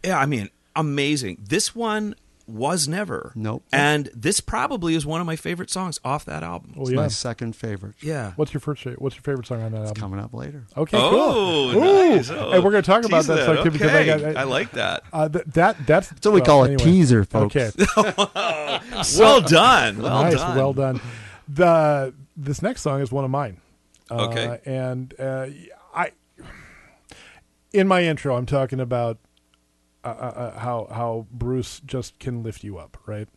yeah, 0.03 0.17
I 0.17 0.25
mean, 0.25 0.49
amazing. 0.75 1.37
This 1.47 1.75
one 1.75 2.15
was 2.53 2.87
never, 2.87 3.31
Nope. 3.35 3.63
and 3.73 4.09
this 4.15 4.39
probably 4.39 4.93
is 4.95 5.05
one 5.05 5.19
of 5.19 5.25
my 5.27 5.35
favorite 5.35 5.69
songs 5.71 5.99
off 6.05 6.23
that 6.25 6.43
album. 6.43 6.73
Oh 6.77 6.81
It's 6.83 6.91
yeah. 6.91 6.95
my 6.97 7.07
second 7.07 7.55
favorite. 7.55 7.95
Yeah, 8.01 8.33
What's 8.35 8.53
your 8.53 8.61
first? 8.61 8.85
What's 8.85 9.15
your 9.15 9.23
favorite 9.23 9.47
song 9.47 9.63
on 9.63 9.71
that 9.71 9.81
It's 9.81 9.87
album? 9.89 10.01
coming 10.01 10.19
up 10.19 10.33
later. 10.33 10.63
Okay, 10.77 10.95
Oh, 10.97 11.09
cool. 11.73 11.83
Ooh. 11.83 12.09
nice. 12.15 12.29
Oh, 12.29 12.51
hey, 12.51 12.59
we're 12.59 12.71
going 12.71 12.83
to 12.83 12.87
talk 12.87 13.03
about 13.05 13.19
tease 13.19 13.27
that, 13.27 13.45
song 13.45 13.63
because 13.71 13.91
I 13.91 14.05
got. 14.05 14.37
I 14.37 14.43
like 14.43 14.71
that. 14.73 15.03
Uh, 15.11 15.27
th- 15.29 15.45
that 15.47 15.85
that's 15.87 16.09
That's 16.09 16.25
what 16.25 16.33
we 16.35 16.41
well, 16.41 16.45
call 16.45 16.63
a 16.65 16.67
anyway. 16.67 16.83
teaser, 16.83 17.23
folks. 17.25 17.55
Okay, 17.55 17.71
Well 19.17 19.41
done. 19.41 20.01
Well 20.01 20.23
nice, 20.23 20.35
done. 20.35 20.57
well 20.57 20.73
done. 20.73 21.01
The 21.47 22.13
this 22.37 22.61
next 22.61 22.81
song 22.81 23.01
is 23.01 23.11
one 23.11 23.25
of 23.25 23.31
mine. 23.31 23.57
Uh, 24.11 24.27
Okay. 24.27 24.59
and 24.65 25.13
uh, 25.19 25.47
I, 25.95 26.11
in 27.71 27.87
my 27.87 28.03
intro, 28.03 28.35
I'm 28.35 28.45
talking 28.45 28.79
about 28.79 29.17
uh, 30.03 30.07
uh, 30.07 30.11
uh, 30.11 30.59
how 30.59 30.87
how 30.91 31.27
Bruce 31.31 31.81
just 31.85 32.19
can 32.19 32.43
lift 32.43 32.63
you 32.63 32.77
up, 32.77 32.97
right? 33.05 33.27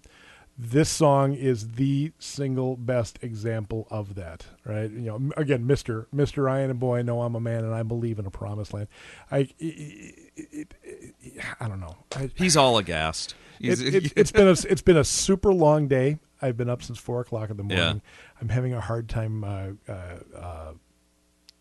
This 0.59 0.89
song 0.89 1.35
is 1.35 1.73
the 1.73 2.13
single 2.19 2.77
best 2.77 3.19
example 3.21 3.87
of 3.91 4.15
that, 4.15 4.47
right? 4.65 4.91
You 4.91 5.01
know, 5.01 5.31
again, 5.37 5.67
Mister 5.67 6.09
Mister 6.13 6.49
I 6.49 6.61
and 6.61 6.81
boy, 6.81 6.99
I 6.99 7.03
know 7.03 7.21
I'm 7.21 7.35
a 7.35 7.41
man, 7.41 7.63
and 7.63 7.75
I 7.75 7.83
believe 7.83 8.19
in 8.19 8.25
a 8.25 8.31
promised 8.31 8.73
land. 8.73 8.89
I, 9.31 9.41
it, 9.59 10.33
it, 10.35 10.75
it, 10.83 11.45
I 11.61 11.69
don't 11.69 11.81
know. 11.81 11.99
I, 12.17 12.31
He's 12.35 12.57
all 12.57 12.79
aghast. 12.79 13.35
He's, 13.59 13.83
it, 13.83 13.95
it, 13.95 14.13
it's 14.17 14.33
been 14.33 14.49
a 14.49 14.57
it's 14.69 14.83
been 14.83 14.97
a 14.97 15.05
super 15.05 15.53
long 15.53 15.89
day. 15.89 16.19
I've 16.41 16.57
been 16.57 16.71
up 16.71 16.83
since 16.83 16.99
four 16.99 17.21
o'clock 17.21 17.51
in 17.51 17.59
the 17.59 17.65
Yeah. 17.65 17.85
morning. 17.85 18.03
I'm 18.41 18.49
having 18.49 18.73
a 18.73 18.81
hard 18.81 19.11
time. 19.11 19.45
Uh, 19.45 19.67
uh, 19.87 19.93
uh, 20.35 20.73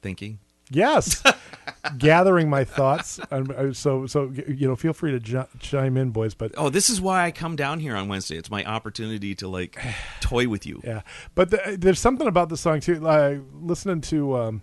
thinking. 0.01 0.39
Yes, 0.71 1.21
gathering 1.97 2.49
my 2.49 2.63
thoughts. 2.63 3.19
Uh, 3.31 3.71
so, 3.73 4.07
so 4.07 4.31
you 4.47 4.67
know, 4.67 4.75
feel 4.75 4.93
free 4.93 5.11
to 5.11 5.19
j- 5.19 5.45
chime 5.59 5.95
in, 5.97 6.09
boys. 6.11 6.33
But 6.33 6.53
Oh, 6.57 6.69
this 6.69 6.89
is 6.89 6.99
why 6.99 7.25
I 7.25 7.31
come 7.31 7.55
down 7.55 7.79
here 7.79 7.95
on 7.95 8.07
Wednesday. 8.07 8.35
It's 8.37 8.49
my 8.49 8.63
opportunity 8.65 9.35
to 9.35 9.47
like 9.47 9.77
toy 10.21 10.47
with 10.47 10.65
you. 10.65 10.81
yeah, 10.83 11.01
but 11.35 11.51
the, 11.51 11.77
there's 11.79 11.99
something 11.99 12.27
about 12.27 12.49
the 12.49 12.57
song 12.57 12.79
too. 12.79 12.99
Like 12.99 13.39
listening 13.53 14.01
to, 14.01 14.37
um, 14.37 14.61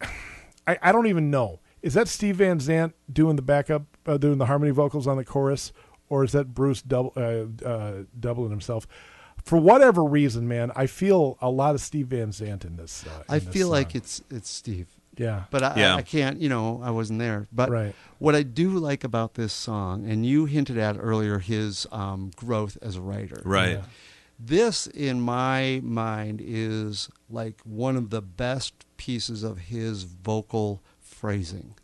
I, 0.66 0.78
I 0.82 0.92
don't 0.92 1.06
even 1.06 1.30
know. 1.30 1.60
Is 1.82 1.94
that 1.94 2.06
Steve 2.08 2.36
Van 2.36 2.60
Zandt 2.60 2.94
doing 3.12 3.36
the 3.36 3.42
backup, 3.42 3.82
uh, 4.06 4.16
doing 4.16 4.38
the 4.38 4.46
harmony 4.46 4.70
vocals 4.70 5.06
on 5.08 5.16
the 5.16 5.24
chorus, 5.24 5.72
or 6.08 6.22
is 6.24 6.32
that 6.32 6.54
Bruce 6.54 6.80
double 6.82 7.12
uh, 7.16 7.66
uh, 7.66 7.92
doubling 8.18 8.50
himself? 8.50 8.86
For 9.44 9.58
whatever 9.58 10.04
reason, 10.04 10.46
man, 10.46 10.70
I 10.76 10.86
feel 10.86 11.36
a 11.40 11.50
lot 11.50 11.74
of 11.74 11.80
Steve 11.80 12.06
Van 12.08 12.30
Zandt 12.30 12.64
in 12.64 12.76
this. 12.76 13.04
Uh, 13.04 13.24
I 13.28 13.38
in 13.38 13.44
this 13.44 13.52
feel 13.52 13.68
like 13.68 13.96
it's 13.96 14.22
it's 14.30 14.48
Steve. 14.48 14.88
Yeah, 15.18 15.44
But 15.50 15.62
I, 15.62 15.74
Yeah. 15.78 15.96
I 15.96 16.02
can't, 16.02 16.40
you 16.40 16.48
know, 16.48 16.80
I 16.82 16.90
wasn't 16.90 17.18
there. 17.18 17.46
But 17.52 17.70
Right. 17.70 17.94
what 18.18 18.34
I 18.34 18.42
do 18.42 18.70
like 18.70 19.04
about 19.04 19.34
this 19.34 19.52
song, 19.52 20.06
and 20.08 20.24
you 20.24 20.46
hinted 20.46 20.78
at 20.78 20.96
earlier 20.98 21.38
his 21.38 21.86
um, 21.92 22.30
growth 22.36 22.78
as 22.82 22.96
a 22.96 23.00
writer. 23.00 23.42
Right. 23.44 23.72
Yeah. 23.78 23.82
This, 24.38 24.86
in 24.88 25.20
my 25.20 25.80
mind, 25.84 26.40
is 26.42 27.08
like 27.30 27.60
one 27.64 27.96
of 27.96 28.10
the 28.10 28.22
best 28.22 28.72
pieces 28.96 29.42
of 29.42 29.58
his 29.58 30.02
vocal 30.04 30.82
phrasing. 31.00 31.74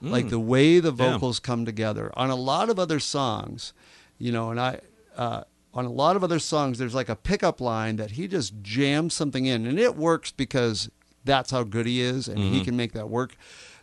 Like 0.00 0.28
the 0.28 0.38
way 0.38 0.80
the 0.80 0.92
Mm. 0.92 0.98
Yeah. 1.00 1.12
vocals 1.12 1.40
come 1.40 1.64
together. 1.64 2.12
On 2.14 2.28
a 2.28 2.34
lot 2.36 2.68
of 2.68 2.78
other 2.78 3.00
songs, 3.00 3.72
you 4.18 4.30
know, 4.32 4.50
and 4.50 4.60
I, 4.60 4.80
uh, 5.16 5.44
on 5.72 5.86
a 5.86 5.90
lot 5.90 6.14
of 6.14 6.22
other 6.22 6.38
songs, 6.38 6.76
there's 6.78 6.94
like 6.94 7.08
a 7.08 7.16
pickup 7.16 7.58
line 7.60 7.96
that 7.96 8.12
he 8.12 8.28
just 8.28 8.52
jams 8.60 9.14
something 9.14 9.46
in, 9.46 9.66
and 9.66 9.78
it 9.80 9.96
works 9.96 10.30
because 10.30 10.90
that's 11.24 11.50
how 11.50 11.62
good 11.64 11.86
he 11.86 12.00
is, 12.00 12.28
and 12.28 12.38
Mm-hmm. 12.38 12.52
he 12.54 12.64
can 12.64 12.76
make 12.76 12.92
that 12.92 13.08
work. 13.08 13.36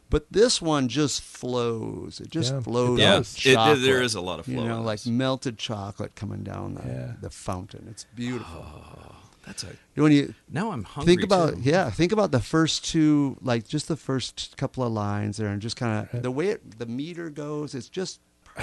But 0.09 0.25
this 0.29 0.61
one 0.61 0.89
just 0.89 1.21
flows. 1.21 2.19
It 2.19 2.29
just 2.29 2.51
Yeah, 2.51 2.57
it 2.59 2.63
flows. 2.63 2.99
Yeah, 2.99 3.13
like 3.15 3.45
it- 3.45 3.79
it- 3.79 3.81
there 3.85 4.01
is 4.01 4.13
a 4.15 4.19
lot 4.21 4.39
of 4.39 4.45
flow. 4.45 4.61
You 4.61 4.67
know, 4.67 4.81
like 4.81 5.05
melted 5.05 5.57
chocolate 5.57 6.15
coming 6.15 6.43
down 6.43 6.73
the, 6.75 6.81
Yeah. 6.85 7.11
the 7.21 7.29
fountain. 7.29 7.87
It's 7.89 8.05
beautiful. 8.15 8.65
That's 9.45 9.63
a. 9.63 9.67
when 9.95 10.11
you 10.11 10.35
Now 10.51 10.71
I'm 10.71 10.83
hungry. 10.83 11.15
think 11.15 11.23
about 11.23 11.55
too. 11.55 11.61
yeah 11.63 11.89
think 11.89 12.11
about 12.11 12.31
the 12.31 12.39
first 12.39 12.85
two 12.85 13.37
like 13.41 13.67
just 13.67 13.87
the 13.87 13.95
first 13.97 14.55
couple 14.55 14.83
of 14.83 14.93
lines 14.93 15.37
there 15.37 15.47
and 15.47 15.59
just 15.59 15.75
kind 15.75 16.07
of 16.13 16.21
the 16.21 16.29
way 16.29 16.49
it, 16.49 16.77
the 16.77 16.85
meter 16.85 17.31
goes 17.31 17.73
it's 17.73 17.89
just 17.89 18.19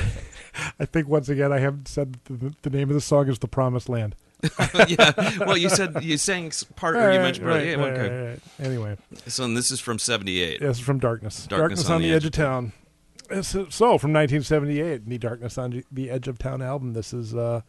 I 0.79 0.85
think 0.85 1.09
once 1.09 1.29
again 1.29 1.53
I 1.53 1.59
haven't 1.59 1.89
said 1.89 2.19
the, 2.27 2.55
the 2.63 2.71
name 2.71 2.89
of 2.91 2.95
the 2.95 3.01
song 3.01 3.27
is 3.29 3.41
"The 3.41 3.49
Promised 3.49 3.89
Land." 3.89 4.15
yeah. 4.89 5.39
Well, 5.41 5.57
you 5.57 5.69
said 5.69 6.03
you 6.03 6.17
sang 6.17 6.53
part, 6.77 6.97
or 6.97 7.13
you 7.13 7.19
mentioned 7.19 7.47
part. 7.47 7.65
Yeah, 7.65 7.77
okay. 7.77 8.41
Anyway, 8.61 8.97
So 9.27 9.45
and 9.45 9.57
this 9.57 9.71
is 9.71 9.81
from 9.81 9.99
'78. 9.99 10.61
this 10.61 10.79
is 10.79 10.85
from 10.85 10.99
Darkness. 10.99 11.47
Darkness 11.47 11.89
on, 11.91 12.03
the 12.03 12.13
Edge 12.13 12.25
of 12.25 12.33
Town. 12.33 12.73
So 13.43 13.67
from 13.99 14.13
1978, 14.13 15.07
the 15.07 15.19
Darkness 15.19 15.59
on 15.59 15.83
the 15.93 16.11
Edge 16.11 16.29
of 16.29 16.39
Town 16.39 16.63
album. 16.63 16.93
This 16.93 17.13
is 17.13 17.35
uh, 17.35 17.63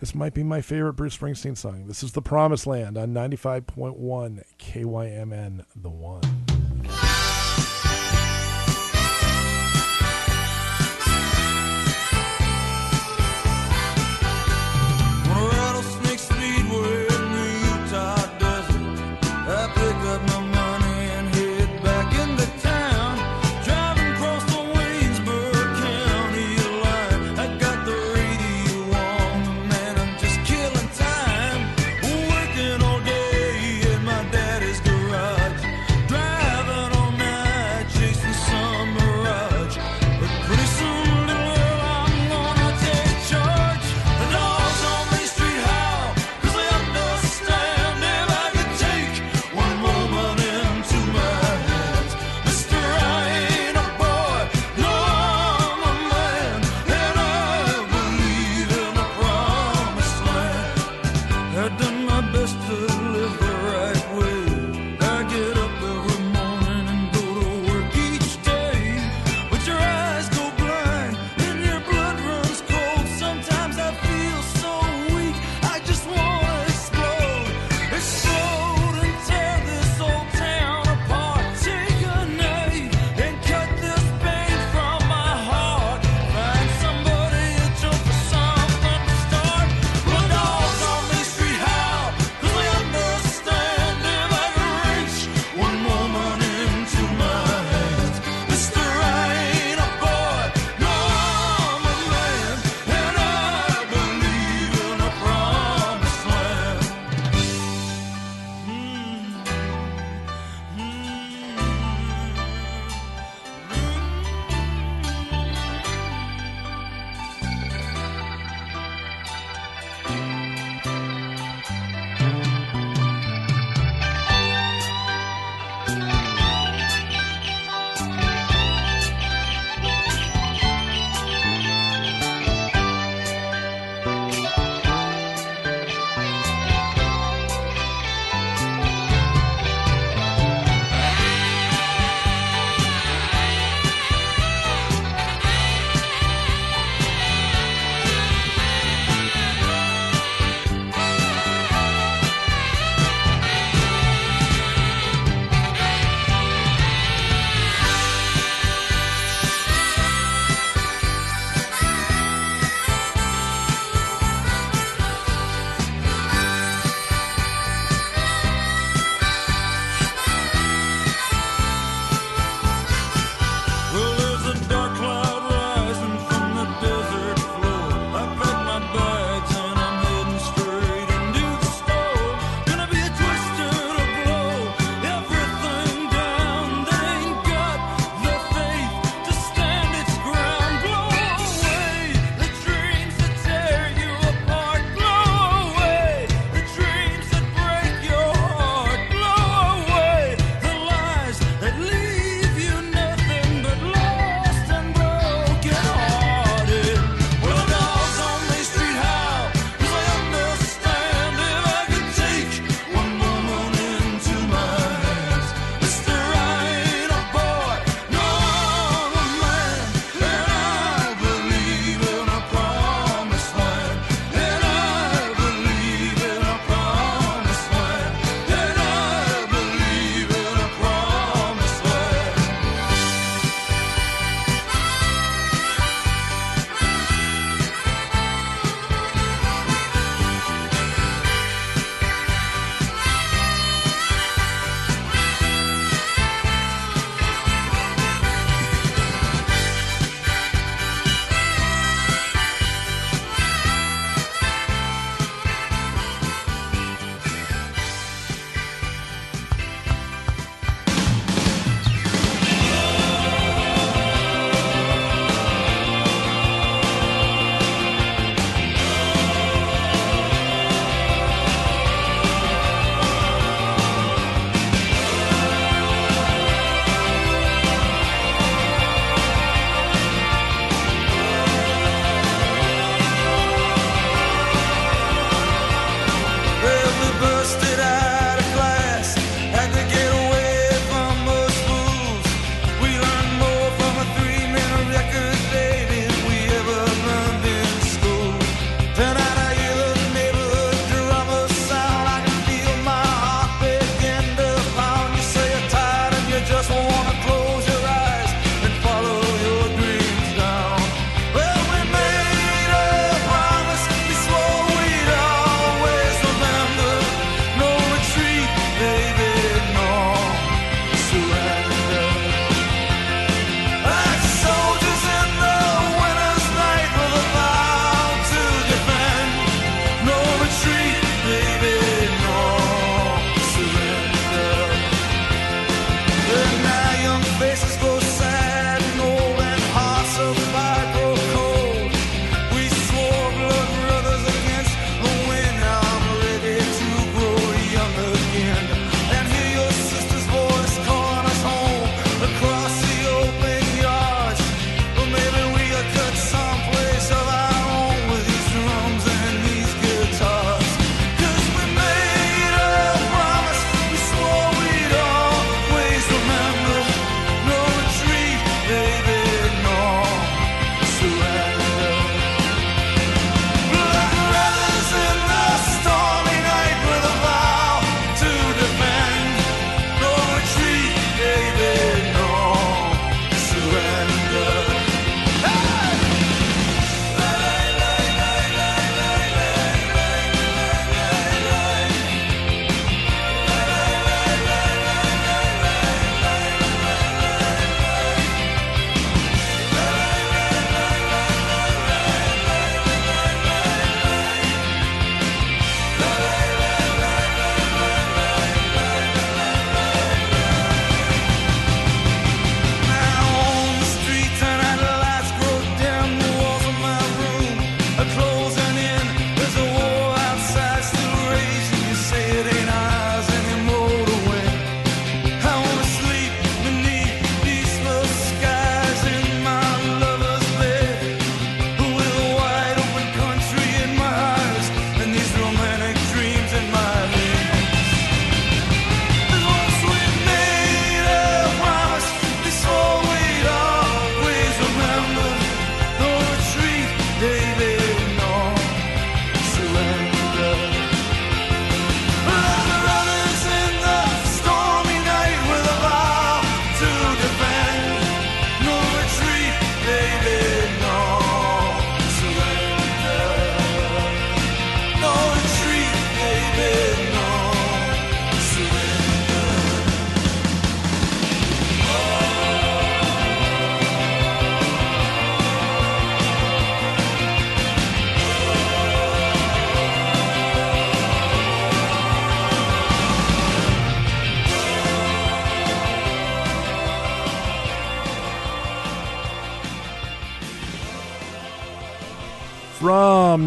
this 0.00 0.14
might 0.14 0.34
be 0.34 0.42
my 0.42 0.60
favorite 0.60 0.94
Bruce 0.94 1.16
Springsteen 1.16 1.56
song. 1.56 1.86
This 1.86 2.02
is 2.02 2.12
"The 2.12 2.22
Promised 2.22 2.66
Land" 2.66 2.96
on 2.98 3.12
95.1 3.12 4.42
KYMN, 4.58 5.64
the 5.76 5.90
one. 5.90 6.43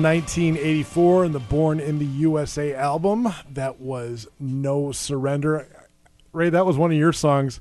1984 0.08 1.26
and 1.26 1.36
the 1.36 1.40
Born 1.40 1.82
in 1.82 2.00
the 2.00 2.06
USA 2.06 2.74
album, 2.74 3.28
that 3.52 3.82
was 3.82 4.26
No 4.40 4.94
Surrender. 4.94 5.68
Ray, 6.32 6.50
that 6.50 6.66
was 6.66 6.78
one 6.78 6.92
of 6.94 6.98
your 6.98 7.12
songs. 7.12 7.60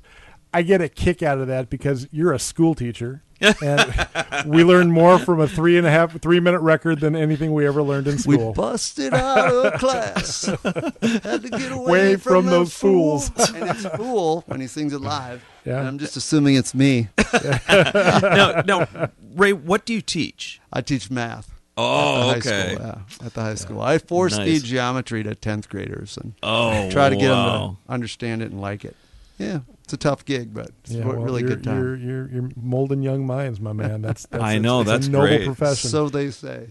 I 0.53 0.61
get 0.61 0.79
a 0.79 0.87
kick 0.87 1.21
out 1.21 1.39
of 1.39 1.47
that 1.47 1.69
because 1.69 2.07
you're 2.09 2.31
a 2.31 2.39
school 2.39 2.73
teacher. 2.73 3.21
and 3.61 4.07
we 4.45 4.63
learned 4.63 4.93
more 4.93 5.19
from 5.19 5.41
a 5.41 5.47
three 5.47 5.77
and 5.77 5.85
a 5.85 5.91
half, 5.91 6.17
three 6.21 6.39
minute 6.39 6.61
record 6.61 7.01
than 7.01 7.17
anything 7.17 7.53
we 7.53 7.67
ever 7.67 7.83
learned 7.83 8.07
in 8.07 8.17
school. 8.17 8.31
We 8.31 8.37
school. 8.37 8.53
busted 8.53 9.13
out 9.13 9.53
of 9.53 9.73
class. 9.81 10.45
Had 10.63 11.41
to 11.41 11.49
get 11.51 11.71
away 11.73 11.73
Away 11.73 12.15
from, 12.15 12.43
from 12.43 12.45
those 12.45 12.73
fools. 12.73 13.29
and 13.53 13.69
it's 13.69 13.85
fool 13.97 14.45
when 14.47 14.61
he 14.61 14.67
sings 14.67 14.93
it 14.93 15.01
live. 15.01 15.43
Yeah. 15.65 15.79
And 15.79 15.87
I'm 15.89 15.97
just 15.99 16.15
assuming 16.15 16.55
it's 16.55 16.73
me. 16.73 17.09
no, 17.69 18.63
no, 18.65 19.09
Ray. 19.35 19.51
What 19.51 19.85
do 19.85 19.93
you 19.93 20.01
teach? 20.01 20.61
I 20.71 20.79
teach 20.79 21.11
math. 21.11 21.56
Oh, 21.77 21.83
at 21.83 22.13
the 22.13 22.19
oh, 22.19 22.27
high 22.29 22.37
okay. 22.37 22.73
School, 22.75 22.85
yeah, 22.85 23.25
at 23.27 23.33
the 23.33 23.41
high 23.41 23.55
school. 23.55 23.81
I 23.81 23.97
force 23.99 24.35
Nice. 24.35 24.45
feed 24.45 24.63
geometry 24.63 25.23
to 25.23 25.35
10th 25.35 25.69
graders 25.69 26.17
and 26.17 26.33
Oh, 26.41 26.89
try 26.91 27.09
to 27.09 27.15
get 27.15 27.29
them 27.29 27.45
to 27.45 27.91
understand 27.91 28.41
it 28.41 28.51
and 28.51 28.59
like 28.59 28.83
it. 28.83 28.95
Yeah, 29.37 29.59
it's 29.83 29.93
a 29.93 29.97
tough 29.97 30.25
gig, 30.25 30.53
but 30.53 30.71
it's 30.83 30.93
Yeah, 30.93 31.03
a 31.03 31.07
well, 31.07 31.17
really 31.17 31.41
you're, 31.41 31.49
good 31.49 31.63
time. 31.63 31.79
You're, 31.79 31.95
you're, 31.95 32.29
you're 32.31 32.49
molding 32.59 33.03
young 33.03 33.27
minds, 33.27 33.59
my 33.59 33.73
man. 33.73 34.01
That's, 34.01 34.25
that's 34.31 34.43
I 34.43 34.57
know, 34.57 34.81
it's 34.81 34.89
that's 34.89 35.07
a 35.07 35.11
noble 35.11 35.27
great. 35.27 35.45
profession. 35.45 35.89
So 35.91 36.09
they 36.09 36.31
say. 36.31 36.69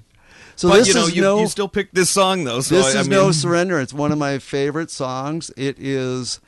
So 0.57 0.69
but 0.71 0.79
this 0.79 0.89
you 0.89 0.95
know, 0.95 1.07
is 1.07 1.15
you, 1.17 1.23
no 1.23 1.41
you 1.41 1.47
still 1.49 1.69
picked 1.69 1.95
this 1.95 2.11
song 2.11 2.45
though. 2.45 2.61
So 2.61 2.75
this 2.77 2.97
I, 2.97 3.01
is 3.01 3.09
I 3.09 3.11
no 3.11 3.31
surrender. 3.31 3.79
It's 3.79 3.93
one 3.93 4.11
of 4.11 4.19
my 4.19 4.39
favorite 4.39 4.91
songs. 4.91 5.51
It 5.57 5.79
is, 5.79 6.41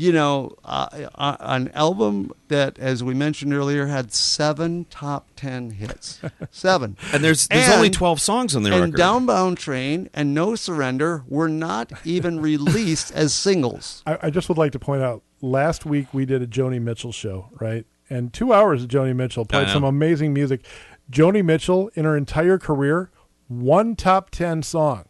you 0.00 0.12
know, 0.12 0.56
uh, 0.64 1.08
uh, 1.14 1.36
an 1.40 1.70
album 1.74 2.32
that, 2.48 2.78
as 2.78 3.04
we 3.04 3.12
mentioned 3.12 3.52
earlier, 3.52 3.86
had 3.86 4.14
seven 4.14 4.86
top 4.86 5.28
ten 5.36 5.72
hits. 5.72 6.22
Seven. 6.50 6.96
And 7.12 7.22
there's 7.22 7.46
there's 7.48 7.68
only 7.68 7.90
twelve 7.90 8.18
songs 8.18 8.56
on 8.56 8.62
the 8.62 8.72
and 8.72 8.94
record. 8.94 8.98
Downbound 8.98 9.58
Train 9.58 10.08
and 10.14 10.32
No 10.32 10.54
Surrender 10.54 11.22
were 11.28 11.50
not 11.50 11.92
even 12.06 12.40
released 12.50 13.12
as 13.12 13.34
singles. 13.34 14.02
I, 14.06 14.18
I 14.22 14.30
just 14.30 14.48
would 14.48 14.56
like 14.56 14.72
to 14.72 14.78
point 14.78 15.02
out 15.02 15.22
last 15.42 15.84
week 15.84 16.14
we 16.14 16.24
did 16.24 16.40
a 16.40 16.46
Joni 16.46 16.80
Mitchell 16.80 17.12
show, 17.12 17.50
right? 17.60 17.84
And 18.08 18.32
two 18.32 18.54
hours 18.54 18.82
of 18.82 18.88
Joni 18.88 19.14
Mitchell 19.14 19.44
played 19.44 19.68
some 19.68 19.84
amazing 19.84 20.32
music. 20.32 20.64
Joni 21.12 21.44
Mitchell, 21.44 21.90
in 21.94 22.06
her 22.06 22.16
entire 22.16 22.58
career, 22.58 23.10
one 23.48 23.96
top 23.96 24.30
10 24.30 24.62
song. 24.62 25.04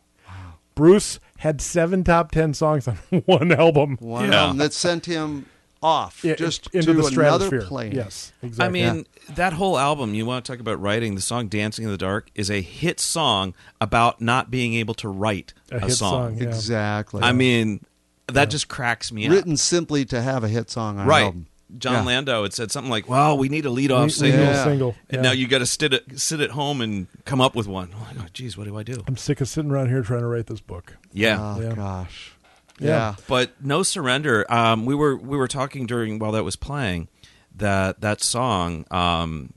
Bruce 0.75 1.21
had 1.41 1.61
seven 1.61 2.05
top 2.05 2.31
10 2.31 2.55
songs 2.55 2.87
on 2.89 2.97
one 3.27 3.53
album. 3.53 3.97
One 4.01 4.31
Yeah. 4.31 4.43
album 4.43 4.59
that 4.59 4.73
sent 4.73 5.07
him 5.07 5.47
off 5.83 6.23
Yeah, 6.23 6.35
just 6.35 6.67
into 6.75 6.87
to 6.89 6.93
the 6.93 6.99
another 7.01 7.11
stratosphere. 7.11 7.63
plane. 7.63 7.93
Yes, 7.93 8.33
exactly. 8.43 8.47
I 8.47 8.47
exactly. 8.69 8.81
mean, 9.01 9.07
that 9.37 9.53
whole 9.55 9.79
album, 9.79 10.13
you 10.15 10.27
want 10.27 10.45
to 10.45 10.53
talk 10.53 10.61
about 10.61 10.81
writing, 10.81 11.15
the 11.15 11.21
song 11.23 11.49
Dancing 11.49 11.87
in 11.87 11.91
the 11.91 11.97
Dark 11.99 12.29
is 12.35 12.51
a 12.51 12.61
hit 12.61 13.01
song 13.01 13.55
about 13.81 14.21
not 14.21 14.51
being 14.51 14.75
able 14.75 14.93
to 14.95 15.09
write 15.09 15.55
A 15.73 15.77
a, 15.77 15.81
hit 15.81 15.93
song. 15.93 16.35
song, 16.35 16.39
yeah. 16.43 16.49
Exactly. 16.49 17.23
I 17.23 17.33
mean, 17.33 17.85
that 18.29 18.51
just 18.51 18.69
cracks 18.69 19.11
me 19.11 19.27
up. 19.27 19.33
written 19.33 19.57
simply 19.57 20.05
to 20.07 20.21
have 20.21 20.45
a 20.45 20.49
hit 20.49 20.71
song 20.71 20.97
on 20.99 21.03
an 21.03 21.09
right. 21.09 21.23
album. 21.25 21.47
Jon 21.79 21.93
Yeah. 21.95 22.03
Landau 22.03 22.43
had 22.43 22.53
said 22.53 22.71
something 22.71 22.91
like, 22.91 23.09
well, 23.09 23.37
we 23.39 23.49
need 23.49 23.65
a 23.67 23.71
lead 23.71 23.91
We- 23.91 23.97
off 23.97 24.05
we 24.07 24.11
single. 24.11 24.41
need 24.41 24.47
a 24.47 24.51
Yeah. 24.53 24.65
single. 24.65 24.95
And 25.09 25.17
yeah. 25.19 25.23
now 25.23 25.33
you 25.33 25.47
got 25.49 25.59
to 25.59 25.67
sit 25.67 25.93
at, 25.95 26.19
sit 26.21 26.41
at 26.41 26.51
home 26.51 26.81
and 26.81 27.07
come 27.25 27.41
up 27.41 27.55
with 27.55 27.67
one. 27.69 27.91
I'm 27.95 28.17
like, 28.19 28.27
oh, 28.27 28.29
geez, 28.33 28.57
what 28.57 28.67
do 28.67 28.77
I 28.77 28.83
do? 28.83 29.03
I'm 29.07 29.17
sick 29.17 29.41
of 29.41 29.49
sitting 29.49 29.71
around 29.71 29.89
here 29.89 30.03
trying 30.03 30.21
to 30.21 30.27
write 30.27 30.47
this 30.47 30.61
book. 30.61 30.97
Yeah. 31.13 31.39
Oh 31.57 31.61
Yeah. 31.61 31.75
gosh. 31.75 32.33
Yeah. 32.79 32.89
Yeah. 32.89 33.15
But 33.29 33.63
no 33.65 33.83
surrender. 33.83 34.51
Um, 34.53 34.85
we 34.87 34.95
were 34.95 35.17
we 35.17 35.37
were 35.37 35.49
talking 35.49 35.87
during 35.87 36.19
while 36.19 36.33
that 36.33 36.45
was 36.45 36.57
playing 36.57 37.09
that 37.57 38.01
that 38.01 38.23
song. 38.23 38.85
Um, 38.91 39.53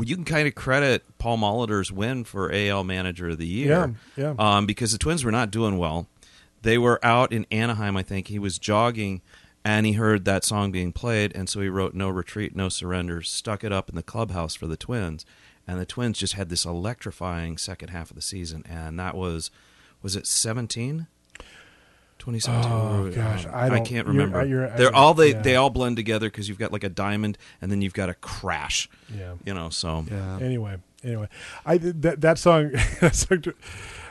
you 0.00 0.16
can 0.16 0.24
kind 0.24 0.48
of 0.48 0.54
credit 0.54 1.04
Paul 1.18 1.36
Molitor's 1.38 1.92
win 1.92 2.24
for 2.24 2.50
AL 2.52 2.82
Manager 2.84 3.28
of 3.28 3.38
the 3.38 3.46
Year. 3.46 3.94
Yeah, 4.16 4.34
yeah. 4.34 4.56
Um, 4.56 4.66
because 4.66 4.90
the 4.92 4.98
Twins 4.98 5.22
were 5.24 5.30
not 5.30 5.50
doing 5.50 5.78
well. 5.78 6.08
They 6.62 6.76
were 6.76 6.98
out 7.04 7.32
in 7.32 7.46
Anaheim. 7.50 7.96
I 7.96 8.02
think 8.02 8.26
he 8.28 8.38
was 8.38 8.58
jogging, 8.58 9.22
and 9.64 9.84
he 9.86 9.92
heard 9.92 10.24
that 10.24 10.44
song 10.44 10.72
being 10.72 10.92
played, 10.92 11.32
and 11.34 11.48
so 11.48 11.60
he 11.60 11.68
wrote 11.68 11.94
"No 11.94 12.08
Retreat, 12.08 12.54
No 12.56 12.68
Surrender," 12.68 13.22
stuck 13.22 13.62
it 13.64 13.72
up 13.72 13.88
in 13.88 13.94
the 13.96 14.02
clubhouse 14.02 14.54
for 14.54 14.66
the 14.66 14.76
Twins, 14.76 15.24
and 15.66 15.78
the 15.80 15.86
Twins 15.86 16.18
just 16.18 16.34
had 16.34 16.48
this 16.48 16.64
electrifying 16.64 17.58
second 17.58 17.88
half 17.90 18.10
of 18.10 18.16
the 18.16 18.22
season, 18.22 18.64
and 18.68 18.98
that 18.98 19.14
was 19.16 19.50
was 20.02 20.16
it 20.16 20.26
seventeen. 20.26 21.06
2017. 22.18 22.70
Oh, 22.70 23.04
Or, 23.06 23.10
gosh, 23.10 23.46
um, 23.46 23.52
I 23.54 23.68
don't- 23.70 23.78
can't 23.78 24.06
you're- 24.06 24.18
remember. 24.18 24.44
you're- 24.44 24.70
They're 24.76 24.94
all 24.94 25.14
they 25.14 25.30
yeah. 25.32 25.40
they 25.40 25.56
all 25.56 25.70
blend 25.70 25.96
together 25.96 26.26
because 26.26 26.50
you've 26.50 26.58
got 26.58 26.70
like 26.70 26.84
a 26.84 26.90
diamond 26.90 27.38
and 27.62 27.72
then 27.72 27.80
you've 27.80 27.94
got 27.94 28.10
a 28.10 28.14
crash. 28.14 28.90
Yeah. 29.14 29.34
You 29.46 29.54
know, 29.54 29.70
so 29.70 30.04
Yeah. 30.10 30.38
Anyway, 30.38 30.76
anyway, 31.02 31.28
I 31.64 31.78
that 31.78 32.20
that 32.20 32.38
song 32.38 32.72
that 33.00 33.14
song, 33.16 33.42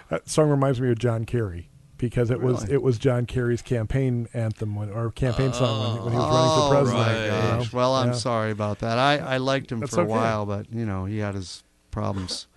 that 0.10 0.28
song 0.28 0.50
reminds 0.50 0.82
me 0.82 0.90
of 0.90 0.98
John 0.98 1.26
Kerry 1.26 1.70
because 2.00 2.32
it 2.32 2.42
was 2.42 2.68
it 2.68 2.82
was 2.82 2.98
John 2.98 3.28
Kerry's 3.28 3.62
campaign 3.62 4.28
anthem 4.34 4.76
when, 4.76 4.90
or 4.90 5.12
campaign 5.12 5.54
song 5.54 5.96
when, 5.98 6.04
when 6.06 6.14
he 6.14 6.18
was 6.20 6.26
running 6.34 6.50
for 6.56 6.66
Oh, 6.66 6.70
president. 6.72 7.06
right. 7.08 7.24
you 7.26 7.30
know? 7.30 7.58
Gosh. 7.60 7.74
Well, 7.74 7.94
I'm 7.94 8.08
Yeah. 8.10 8.14
sorry 8.16 8.52
about 8.52 8.80
that. 8.80 8.98
I, 8.98 9.18
I 9.18 9.38
liked 9.38 9.72
him 9.72 9.82
That's 9.82 9.94
for 9.94 10.02
a 10.02 10.06
while, 10.06 10.48
but 10.48 10.66
you 10.74 10.86
know 10.86 11.06
he 11.06 11.20
had 11.20 11.36
his 11.36 11.64
problems. 11.92 12.48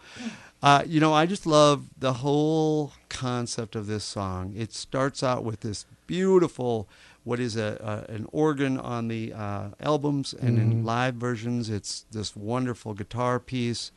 Uh, 0.62 0.84
you 0.86 1.00
know, 1.00 1.12
I 1.12 1.26
just 1.26 1.44
love 1.44 1.86
the 1.98 2.12
whole 2.14 2.92
concept 3.08 3.74
of 3.74 3.86
this 3.88 4.04
song. 4.04 4.54
It 4.56 4.72
starts 4.72 5.20
out 5.22 5.42
with 5.42 5.60
this 5.60 5.86
beautiful, 6.06 6.88
what 7.24 7.40
is 7.40 7.56
a, 7.56 8.04
a 8.08 8.12
an 8.12 8.26
organ 8.30 8.78
on 8.78 9.08
the 9.08 9.32
uh, 9.32 9.70
albums 9.80 10.32
and 10.32 10.58
Mm-hmm. 10.58 10.70
in 10.72 10.84
live 10.84 11.14
versions. 11.16 11.68
It's 11.68 12.04
this 12.12 12.36
wonderful 12.36 12.94
guitar 12.94 13.40
piece. 13.40 13.90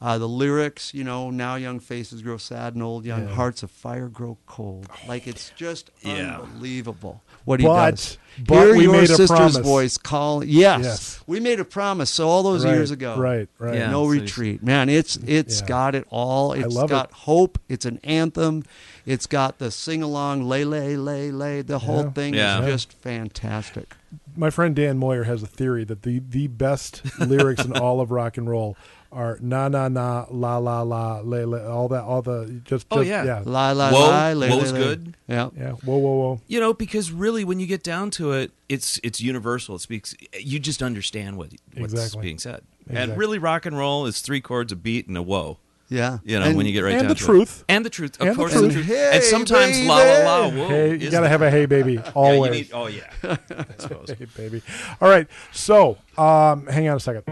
Uh, 0.00 0.16
the 0.16 0.28
lyrics, 0.28 0.94
you 0.94 1.02
know, 1.02 1.28
now 1.28 1.56
young 1.56 1.80
faces 1.80 2.22
grow 2.22 2.36
sad 2.36 2.74
and 2.74 2.82
old 2.84 3.04
young 3.04 3.26
Yeah. 3.26 3.34
hearts 3.34 3.64
of 3.64 3.70
fire 3.70 4.08
grow 4.08 4.38
cold. 4.46 4.86
Like 5.08 5.26
it's 5.26 5.50
just 5.56 5.90
Yeah. 6.02 6.38
unbelievable 6.40 7.22
what 7.44 7.58
he 7.58 7.66
But- 7.66 7.90
does. 7.96 8.18
but 8.46 8.54
Hear 8.66 8.76
we 8.76 8.82
your 8.84 8.92
made 8.92 9.02
a 9.04 9.06
sister's 9.08 9.28
promise. 9.28 9.56
voice 9.56 9.98
call. 9.98 10.44
Yes, 10.44 10.84
Yes. 10.84 11.20
we 11.26 11.40
made 11.40 11.58
a 11.58 11.64
promise. 11.64 12.10
So 12.10 12.28
all 12.28 12.44
those 12.44 12.64
Right, 12.64 12.74
years 12.74 12.92
ago, 12.92 13.16
right, 13.18 13.48
right. 13.58 13.74
Yeah. 13.74 13.90
no 13.90 14.04
so 14.04 14.10
retreat, 14.10 14.62
man. 14.62 14.88
It's 14.88 15.16
it's 15.26 15.60
Yeah. 15.62 15.66
got 15.66 15.94
it 15.96 16.06
all. 16.10 16.52
It's 16.52 16.72
love 16.72 16.90
got 16.90 17.06
it. 17.08 17.14
hope. 17.14 17.58
It's 17.68 17.84
an 17.84 17.98
anthem. 18.04 18.62
It's 19.04 19.26
got 19.26 19.58
the 19.58 19.72
sing 19.72 20.02
along, 20.04 20.44
lay 20.44 20.64
lay 20.64 20.96
lay 20.96 21.32
lay. 21.32 21.62
The 21.62 21.80
whole 21.80 22.04
Yeah. 22.04 22.10
thing 22.10 22.34
Yeah. 22.34 22.60
is 22.62 22.66
just 22.72 22.92
fantastic. 22.92 23.96
My 24.36 24.50
friend 24.50 24.76
Dan 24.76 24.96
Moyer 24.98 25.24
has 25.24 25.42
a 25.42 25.46
theory 25.48 25.82
that 25.84 26.02
the 26.02 26.20
the 26.20 26.46
best 26.46 27.02
lyrics 27.18 27.64
in 27.64 27.72
all 27.76 28.00
of 28.00 28.12
rock 28.12 28.36
and 28.38 28.48
roll 28.48 28.76
are 29.10 29.38
na 29.40 29.68
na 29.68 29.88
na 29.88 30.26
la 30.30 30.58
la 30.58 30.82
la 30.82 31.20
lay 31.20 31.44
lay 31.44 31.64
all 31.64 31.88
that 31.88 32.02
all 32.04 32.20
the 32.22 32.60
just, 32.64 32.86
Oh, 32.90 32.98
just 32.98 33.08
yeah. 33.08 33.24
yeah 33.24 33.42
La 33.44 33.72
la 33.72 33.90
Whoa, 33.90 34.00
la 34.00 34.32
lay 34.32 34.50
whoa's 34.50 34.72
lay, 34.72 34.78
lay. 34.78 34.84
good. 34.86 35.16
Yeah. 35.26 35.48
yeah 35.56 35.70
whoa 35.72 35.96
whoa 35.96 36.14
whoa 36.16 36.40
you 36.46 36.60
know 36.60 36.74
because 36.74 37.10
really 37.10 37.42
when 37.44 37.58
you 37.60 37.66
get 37.66 37.82
down 37.82 38.10
to 38.12 38.32
it 38.32 38.50
it's 38.68 39.00
it's 39.02 39.20
universal 39.20 39.76
it 39.76 39.80
speaks 39.80 40.14
you 40.38 40.58
just 40.58 40.82
understand 40.82 41.36
what 41.38 41.52
what's 41.76 41.92
Exactly. 41.94 42.22
being 42.22 42.38
said 42.38 42.62
Exactly. 42.86 42.96
and 43.12 43.16
really 43.18 43.38
rock 43.38 43.64
and 43.66 43.78
roll 43.78 44.04
is 44.06 44.20
three 44.20 44.40
chords 44.42 44.72
a 44.72 44.76
beat 44.76 45.08
and 45.08 45.16
a 45.16 45.22
whoa 45.22 45.56
Yeah. 45.88 46.18
you 46.22 46.38
know 46.38 46.44
And- 46.44 46.56
when 46.58 46.66
you 46.66 46.72
get 46.72 46.80
right 46.84 46.92
and 46.92 47.00
down 47.02 47.08
the 47.08 47.14
to 47.14 47.24
truth. 47.24 47.60
it. 47.66 47.72
and 47.72 47.84
the 47.86 47.90
truth 47.90 48.16
of 48.20 48.26
And 48.26 48.30
the 48.32 48.36
course 48.36 48.52
truth. 48.52 48.66
the 48.68 48.72
truth 48.74 48.86
Hey, 48.86 49.10
and 49.14 49.24
sometimes 49.24 49.72
baby. 49.76 49.88
la 49.88 49.96
la 49.96 50.18
la 50.46 50.48
whoa 50.50 50.68
hey 50.68 50.90
you 50.96 51.10
gotta 51.10 51.22
the- 51.22 51.28
have 51.30 51.40
a 51.42 51.50
hey 51.50 51.64
baby 51.64 51.94
yeah, 51.94 52.12
always 52.14 52.50
you 52.50 52.50
need, 52.50 52.70
oh 52.74 52.86
yeah 52.88 53.10
I 53.22 53.64
suppose 53.78 54.10
hey 54.18 54.26
baby 54.36 54.60
all 55.00 55.08
right 55.08 55.26
so 55.52 55.96
um 56.18 56.66
hang 56.66 56.88
on 56.88 56.96
a 56.98 57.00
second 57.00 57.24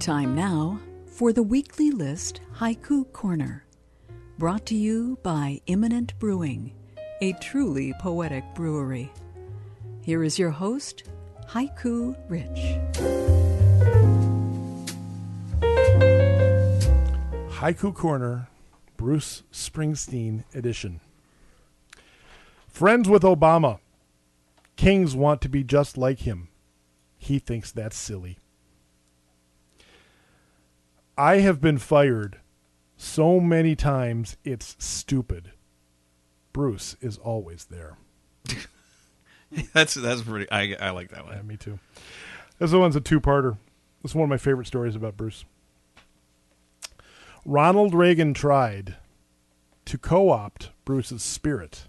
Time 0.00 0.36
now 0.36 0.78
for 1.06 1.32
the 1.32 1.42
weekly 1.42 1.90
list 1.90 2.40
Haiku 2.54 3.12
Corner. 3.12 3.64
Brought 4.38 4.64
to 4.66 4.76
you 4.76 5.18
by 5.24 5.60
Imminent 5.66 6.16
Brewing, 6.20 6.72
a 7.20 7.32
truly 7.34 7.92
poetic 7.98 8.44
brewery. 8.54 9.12
Here 10.02 10.22
is 10.22 10.38
your 10.38 10.50
host, 10.50 11.02
Haiku 11.48 12.16
Rich. 12.28 12.78
Haiku 17.56 17.92
Corner, 17.92 18.48
Bruce 18.96 19.42
Springsteen 19.52 20.44
edition. 20.54 21.00
Friends 22.68 23.08
with 23.08 23.22
Obama. 23.24 23.80
Kings 24.76 25.16
want 25.16 25.40
to 25.40 25.48
be 25.48 25.64
just 25.64 25.98
like 25.98 26.20
him. 26.20 26.48
He 27.18 27.40
thinks 27.40 27.72
that's 27.72 27.98
silly. 27.98 28.38
I 31.18 31.40
have 31.40 31.60
been 31.60 31.78
fired 31.78 32.38
so 32.96 33.40
many 33.40 33.74
times 33.74 34.36
it's 34.44 34.76
stupid. 34.78 35.50
Bruce 36.52 36.96
is 37.00 37.18
always 37.18 37.64
there. 37.64 37.98
that's 39.72 39.94
that's 39.94 40.22
pretty 40.22 40.48
I, 40.52 40.76
I 40.80 40.90
like 40.90 41.10
that 41.10 41.24
Yeah, 41.26 41.38
one 41.38 41.46
me 41.48 41.56
too. 41.56 41.80
This 42.60 42.72
one's 42.72 42.94
a 42.94 43.00
two-parter. 43.00 43.56
This 44.02 44.12
is 44.12 44.14
one 44.14 44.24
of 44.24 44.30
my 44.30 44.36
favorite 44.36 44.68
stories 44.68 44.94
about 44.94 45.16
Bruce. 45.16 45.44
Ronald 47.44 47.94
Reagan 47.94 48.32
tried 48.32 48.96
to 49.86 49.98
co-opt 49.98 50.70
Bruce's 50.84 51.24
spirit 51.24 51.88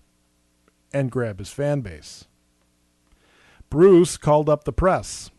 and 0.91 1.11
grab 1.11 1.37
his 1.37 1.51
fan 1.51 1.81
base. 1.81 2.25
Bruce 3.69 4.17
called 4.17 4.49
up 4.49 4.63
the 4.63 4.73
press, 4.73 5.29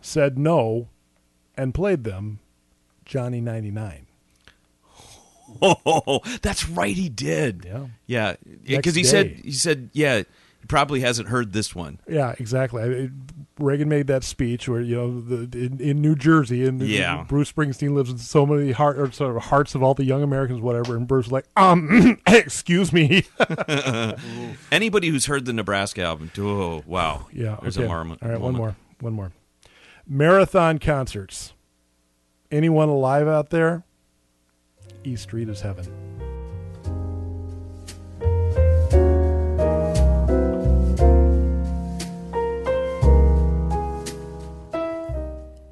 said 0.00 0.38
no, 0.38 0.88
and 1.56 1.72
played 1.72 2.02
them 2.02 2.40
Johnny 3.12 3.42
99. 3.42 4.06
Oh, 5.60 6.20
that's 6.40 6.66
right. 6.66 6.96
He 6.96 7.10
did. 7.10 7.66
Yeah. 7.66 7.86
Yeah. 8.06 8.36
Because 8.64 8.94
he 8.94 9.04
said 9.04 9.38
he 9.44 9.52
said 9.52 9.90
yeah. 9.92 10.22
He 10.60 10.66
probably 10.66 11.00
hasn't 11.00 11.28
heard 11.28 11.52
this 11.52 11.74
one. 11.74 11.98
Yeah, 12.08 12.34
exactly. 12.38 12.82
I, 12.82 13.10
Reagan 13.58 13.90
made 13.90 14.06
that 14.06 14.24
speech 14.24 14.66
where 14.66 14.80
you 14.80 14.96
know 14.96 15.20
the, 15.20 15.58
in, 15.58 15.78
in 15.78 16.00
New 16.00 16.14
Jersey, 16.14 16.64
and 16.64 16.80
Yeah. 16.80 17.26
Bruce 17.28 17.52
Springsteen 17.52 17.94
lives 17.94 18.10
in 18.10 18.16
so 18.16 18.46
many 18.46 18.72
heart 18.72 18.98
or 18.98 19.12
sort 19.12 19.36
of 19.36 19.42
hearts 19.42 19.74
of 19.74 19.82
all 19.82 19.92
the 19.92 20.04
young 20.04 20.22
Americans, 20.22 20.62
whatever. 20.62 20.96
And 20.96 21.06
Bruce 21.06 21.26
was 21.26 21.32
like, 21.32 21.44
um, 21.54 22.18
excuse 22.26 22.94
me. 22.94 23.24
Anybody 24.72 25.08
who's 25.08 25.26
heard 25.26 25.44
the 25.44 25.52
Nebraska 25.52 26.00
album, 26.02 26.30
oh 26.38 26.82
wow. 26.86 27.26
yeah, 27.30 27.58
There's 27.60 27.76
okay. 27.76 27.84
a 27.84 27.88
moment. 27.90 28.22
All 28.22 28.30
right, 28.30 28.40
one 28.40 28.54
more, 28.54 28.74
one 29.00 29.12
more. 29.12 29.32
Marathon 30.08 30.78
concerts. 30.78 31.52
Anyone 32.52 32.90
alive 32.90 33.26
out 33.28 33.48
there? 33.48 33.82
E 35.04 35.16
Street 35.16 35.48
is 35.48 35.62
heaven. 35.62 35.86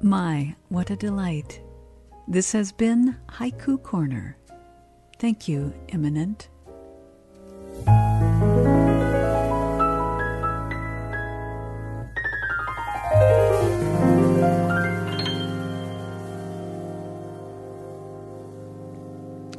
My, 0.01 0.55
what 0.69 0.89
a 0.89 0.95
delight. 0.95 1.61
This 2.27 2.51
has 2.53 2.71
been 2.71 3.15
Haiku 3.29 3.81
Corner. 3.83 4.35
Thank 5.19 5.47
you, 5.47 5.75
Imminent. 5.89 6.49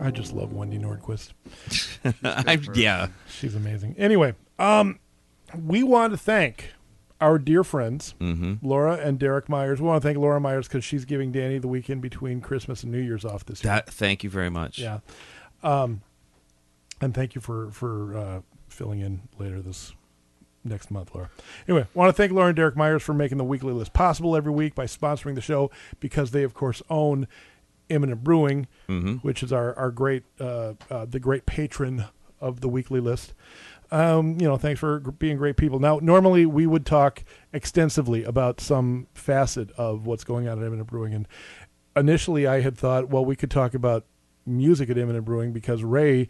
I 0.03 0.11
just 0.11 0.32
love 0.32 0.53
Wendy 0.53 0.78
Nordquist. 0.78 1.32
I, 2.24 2.59
yeah. 2.74 3.09
She's 3.28 3.55
amazing. 3.55 3.94
Anyway, 3.98 4.34
um, 4.59 4.98
we 5.57 5.82
want 5.82 6.12
to 6.12 6.16
thank 6.16 6.72
our 7.20 7.38
dear 7.38 7.62
friends, 7.62 8.14
Mm-hmm. 8.20 8.66
Laura 8.66 8.96
and 8.96 9.18
Derek 9.18 9.48
Myers. 9.48 9.80
We 9.80 9.86
want 9.86 10.03
to 10.03 10.09
thank 10.09 10.18
Laura 10.18 10.40
Myers 10.40 10.66
because 10.66 10.84
she's 10.84 11.05
giving 11.05 11.30
Danny 11.30 11.59
the 11.59 11.68
weekend 11.68 12.03
between 12.03 12.40
Christmas 12.40 12.82
and 12.82 12.90
New 12.90 12.98
Year's 12.98 13.24
off 13.24 13.46
this 13.46 13.62
year. 13.62 13.74
That. 13.74 13.88
Thank 13.88 14.24
you 14.24 14.30
very 14.30 14.50
much. 14.50 14.78
Yeah. 14.80 14.98
Um, 15.62 16.03
and 17.00 17.14
thank 17.14 17.34
you 17.36 17.40
for 17.40 17.70
for 17.70 18.16
uh, 18.16 18.40
filling 18.68 19.00
in 19.00 19.22
later 19.38 19.62
this 19.62 19.92
next 20.64 20.90
month, 20.90 21.14
Laura. 21.14 21.30
Anyway, 21.68 21.86
want 21.94 22.09
to 22.09 22.12
thank 22.12 22.32
Laura 22.32 22.48
and 22.48 22.57
Derek 22.57 22.76
Myers 22.76 23.03
for 23.03 23.14
making 23.14 23.38
the 23.38 23.44
weekly 23.44 23.72
list 23.72 23.92
possible 23.92 24.36
every 24.36 24.53
week 24.53 24.74
by 24.74 24.86
sponsoring 24.86 25.34
the 25.36 25.40
show 25.40 25.70
because 26.00 26.30
they, 26.32 26.42
of 26.42 26.55
course, 26.55 26.82
own 26.90 27.26
Imminent 27.93 28.24
Brewing, 28.24 28.66
which 29.22 29.43
is 29.43 29.53
our 29.53 29.74
our 29.76 29.90
great 29.90 30.24
uh, 30.40 30.74
uh, 30.90 31.05
the 31.07 31.20
great 31.20 31.47
patron 31.47 32.07
of 32.40 32.61
the 32.61 32.68
weekly 32.68 33.01
list. 33.01 33.34
Um, 33.90 34.40
you 34.40 34.49
know, 34.49 34.57
thanks 34.57 34.80
for 34.80 35.01
being 35.01 35.36
great 35.36 35.59
people. 35.59 35.78
Now, 35.78 35.99
normally 36.03 36.47
we 36.47 36.66
would 36.66 36.86
talk 36.86 37.22
extensively 37.53 38.24
about 38.24 38.59
some 38.59 39.07
facet 39.12 39.70
of 39.72 40.07
what's 40.07 40.24
going 40.24 40.49
on 40.49 40.59
at 40.59 40.66
Imminent 40.66 40.88
Brewing, 40.88 41.12
and 41.12 41.28
initially 41.95 42.47
I 42.47 42.61
had 42.62 42.76
thought, 42.76 43.11
well, 43.11 43.24
we 43.24 43.36
could 43.36 43.51
talk 43.51 43.74
about 43.74 44.07
music 44.47 44.88
at 44.90 44.97
Imminent 44.97 45.24
Brewing 45.26 45.53
because 45.53 45.84
Ray, 45.84 46.28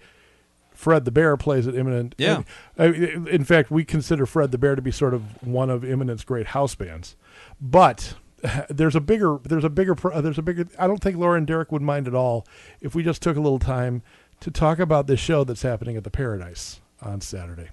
Fred 0.72 1.04
the 1.04 1.12
Bear, 1.12 1.36
plays 1.36 1.66
at 1.68 1.76
Imminent. 1.76 2.16
Yeah. 2.18 2.42
uh, 2.78 2.92
in 2.92 3.44
fact, 3.44 3.70
we 3.70 3.84
consider 3.84 4.26
Fred 4.26 4.50
the 4.50 4.58
Bear 4.58 4.74
to 4.74 4.82
be 4.82 4.90
sort 4.90 5.14
of 5.14 5.40
one 5.46 5.70
of 5.70 5.84
Imminent's 5.84 6.24
great 6.24 6.48
house 6.48 6.74
bands, 6.74 7.16
but. 7.60 8.14
There's 8.68 8.96
a 8.96 9.00
bigger, 9.00 9.38
there's 9.44 9.64
a 9.64 9.70
bigger, 9.70 9.94
there's 10.20 10.38
a 10.38 10.42
bigger. 10.42 10.66
I 10.78 10.86
don't 10.86 11.00
think 11.02 11.16
Laura 11.16 11.36
and 11.38 11.46
Derek 11.46 11.70
would 11.70 11.82
mind 11.82 12.08
at 12.08 12.14
all 12.14 12.46
if 12.80 12.94
we 12.94 13.02
just 13.02 13.22
took 13.22 13.36
a 13.36 13.40
little 13.40 13.58
time 13.60 14.02
to 14.40 14.50
talk 14.50 14.78
about 14.80 15.06
this 15.06 15.20
show 15.20 15.44
that's 15.44 15.62
happening 15.62 15.96
at 15.96 16.02
the 16.04 16.10
Paradise 16.10 16.80
on 17.00 17.20
Saturday. 17.20 17.68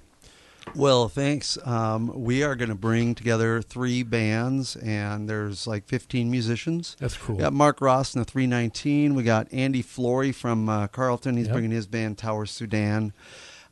Well, 0.75 1.09
thanks. 1.09 1.57
Um, 1.65 2.11
we 2.13 2.43
are 2.43 2.55
going 2.55 2.69
to 2.69 2.75
bring 2.75 3.15
together 3.15 3.59
three 3.63 4.03
bands, 4.03 4.75
and 4.75 5.27
there's 5.27 5.65
like 5.65 5.87
15 5.87 6.29
musicians. 6.29 6.95
That's 6.99 7.17
cool. 7.17 7.37
We 7.37 7.41
got 7.41 7.53
Mark 7.53 7.81
Ross 7.81 8.13
in 8.13 8.19
the 8.19 8.25
319. 8.25 9.15
We 9.15 9.23
got 9.23 9.51
Andy 9.51 9.81
Flory 9.81 10.31
from 10.31 10.69
uh, 10.69 10.85
Carleton. 10.87 11.37
He's 11.37 11.47
Yep. 11.47 11.53
bringing 11.53 11.71
his 11.71 11.87
band 11.87 12.19
Tower 12.19 12.45
Sudan. 12.45 13.13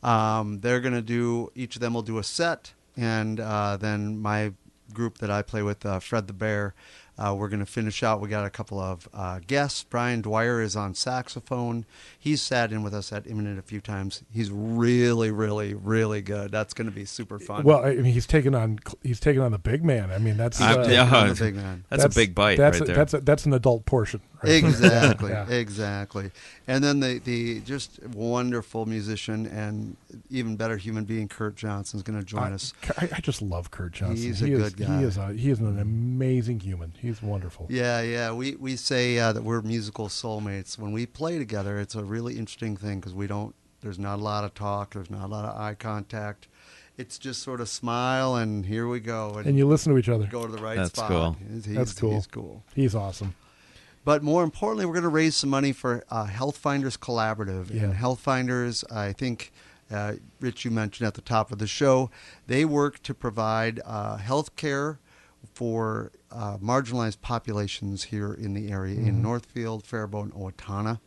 Um, 0.01 0.61
they're 0.61 0.79
going 0.79 0.95
to 0.95 1.01
do, 1.03 1.51
each 1.53 1.75
of 1.75 1.81
them 1.81 1.93
will 1.93 2.01
do 2.01 2.17
a 2.17 2.23
set, 2.23 2.73
and 2.95 3.39
uh, 3.39 3.77
then 3.77 4.17
my 4.17 4.53
group 4.93 5.17
that 5.19 5.29
I 5.29 5.41
play 5.41 5.61
with, 5.61 5.85
uh, 5.85 5.99
Fred 5.99 6.27
the 6.27 6.33
Bear, 6.33 6.73
uh, 7.17 7.35
we're 7.37 7.49
going 7.49 7.61
to 7.61 7.65
finish 7.65 8.03
out. 8.03 8.21
We 8.21 8.29
got 8.29 8.45
a 8.45 8.49
couple 8.49 8.79
of 8.79 9.09
uh, 9.11 9.39
guests. 9.45 9.83
Brian 9.83 10.21
Dwyer 10.21 10.61
is 10.61 10.75
on 10.75 10.93
saxophone. 10.93 11.85
He's 12.17 12.41
sat 12.43 12.71
in 12.71 12.83
with 12.83 12.93
us 12.93 13.11
at 13.11 13.25
Imminent 13.25 13.57
a 13.57 13.63
few 13.63 13.81
times. 13.81 14.23
He's 14.31 14.51
really, 14.51 15.31
really, 15.31 15.73
really 15.73 16.21
good. 16.21 16.51
That's 16.51 16.75
going 16.75 16.87
to 16.87 16.93
be 16.93 17.05
super 17.05 17.39
fun. 17.39 17.63
Well, 17.63 17.83
I 17.83 17.95
mean, 17.95 18.05
he's 18.13 18.27
taken 18.27 18.53
on 18.53 18.77
he's 19.01 19.19
taken 19.19 19.41
on 19.41 19.51
the 19.51 19.57
big 19.57 19.83
man. 19.83 20.11
I 20.11 20.19
mean, 20.19 20.37
that's 20.37 20.61
uh, 20.61 20.85
yeah. 20.87 21.09
I'm 21.11 21.31
a 21.31 21.35
big 21.35 21.55
man. 21.55 21.85
That's, 21.89 22.05
a 22.05 22.09
big 22.09 22.35
bite 22.35 22.57
that's 22.57 22.79
right 22.79 22.83
a, 22.83 22.85
there. 22.85 22.95
That's 22.95 23.13
a, 23.15 23.21
that's 23.21 23.45
an 23.47 23.53
adult 23.53 23.85
portion. 23.85 24.21
Right? 24.43 24.63
Exactly, 24.63 25.31
Yeah. 25.31 25.49
exactly. 25.49 26.31
And 26.67 26.83
then 26.83 26.99
the 26.99 27.19
the 27.19 27.59
just 27.61 28.03
wonderful 28.07 28.85
musician 28.85 29.45
and 29.47 29.97
even 30.29 30.55
better 30.55 30.77
human 30.77 31.05
being, 31.05 31.27
Kurt 31.27 31.55
Johnson, 31.55 31.97
is 31.97 32.03
going 32.03 32.19
to 32.19 32.25
join 32.25 32.51
I, 32.51 32.55
us. 32.55 32.73
I, 32.97 33.09
I 33.15 33.19
just 33.19 33.41
love 33.41 33.71
Kurt 33.71 33.93
Johnson. 33.93 34.17
He's 34.17 34.41
a 34.41 34.45
he 34.45 34.53
is, 34.53 34.73
good 34.73 34.87
guy. 34.87 34.97
He 34.99 35.03
is 35.05 35.17
a, 35.17 35.33
he 35.33 35.49
is 35.49 35.59
an 35.59 35.79
amazing 35.79 36.59
human. 36.59 36.93
He's 36.99 37.21
wonderful. 37.21 37.67
Yeah, 37.69 38.01
yeah. 38.01 38.31
We 38.31 38.55
we 38.55 38.75
say 38.75 39.17
uh, 39.17 39.33
that 39.33 39.43
we're 39.43 39.61
musical 39.61 40.07
soulmates. 40.07 40.77
When 40.77 40.91
we 40.91 41.05
play 41.05 41.37
together, 41.37 41.79
it's 41.79 41.95
a 41.95 42.03
really 42.03 42.37
interesting 42.37 42.77
thing 42.77 42.99
because 42.99 43.13
we 43.13 43.27
don't. 43.27 43.55
There's 43.81 43.99
not 43.99 44.19
a 44.19 44.21
lot 44.21 44.43
of 44.43 44.53
talk. 44.53 44.93
There's 44.93 45.09
not 45.09 45.25
a 45.25 45.27
lot 45.27 45.45
of 45.45 45.59
eye 45.59 45.75
contact. 45.75 46.47
It's 46.97 47.19
just 47.19 47.43
sort 47.43 47.61
of 47.61 47.69
smile 47.69 48.35
and 48.35 48.65
here 48.65 48.87
we 48.87 48.99
go 48.99 49.35
and, 49.35 49.45
And 49.45 49.55
you 49.55 49.67
listen 49.67 49.93
to 49.93 49.99
each 49.99 50.09
other. 50.09 50.25
go 50.25 50.47
to 50.47 50.51
the 50.51 50.57
right 50.61 50.77
That's 50.77 50.89
spot. 50.89 51.09
cool. 51.09 51.37
He's, 51.53 51.65
he's, 51.65 51.75
That's 51.75 51.93
cool. 51.93 52.13
He's 52.15 52.25
cool. 52.25 52.63
He's 52.73 52.95
awesome. 52.95 53.35
But 54.07 54.23
more 54.23 54.45
importantly, 54.45 54.85
we're 54.85 54.93
going 54.93 55.03
to 55.03 55.09
raise 55.09 55.35
some 55.35 55.49
money 55.49 55.73
for 55.73 56.01
uh, 56.09 56.27
Healthfinders 56.27 56.97
Collaborative. 56.97 57.73
Yeah. 57.73 57.83
And 57.83 57.93
Healthfinders, 57.93 58.89
I 58.89 59.11
think, 59.11 59.51
uh, 59.91 60.13
Rich, 60.39 60.63
you 60.63 60.71
mentioned 60.71 61.05
at 61.07 61.15
the 61.15 61.21
top 61.21 61.51
of 61.51 61.57
the 61.57 61.67
show, 61.67 62.09
they 62.47 62.63
work 62.63 63.03
to 63.03 63.13
provide 63.13 63.81
uh, 63.83 64.15
health 64.15 64.55
care 64.55 64.99
for 65.53 66.13
uh, 66.31 66.55
marginalized 66.59 67.19
populations 67.19 68.05
here 68.05 68.33
in 68.33 68.53
the 68.53 68.71
area 68.71 68.97
in 68.97 69.21
Northfield, 69.21 69.85
Faribault, 69.85 70.23
and 70.23 70.33
Owatonna. 70.33 71.01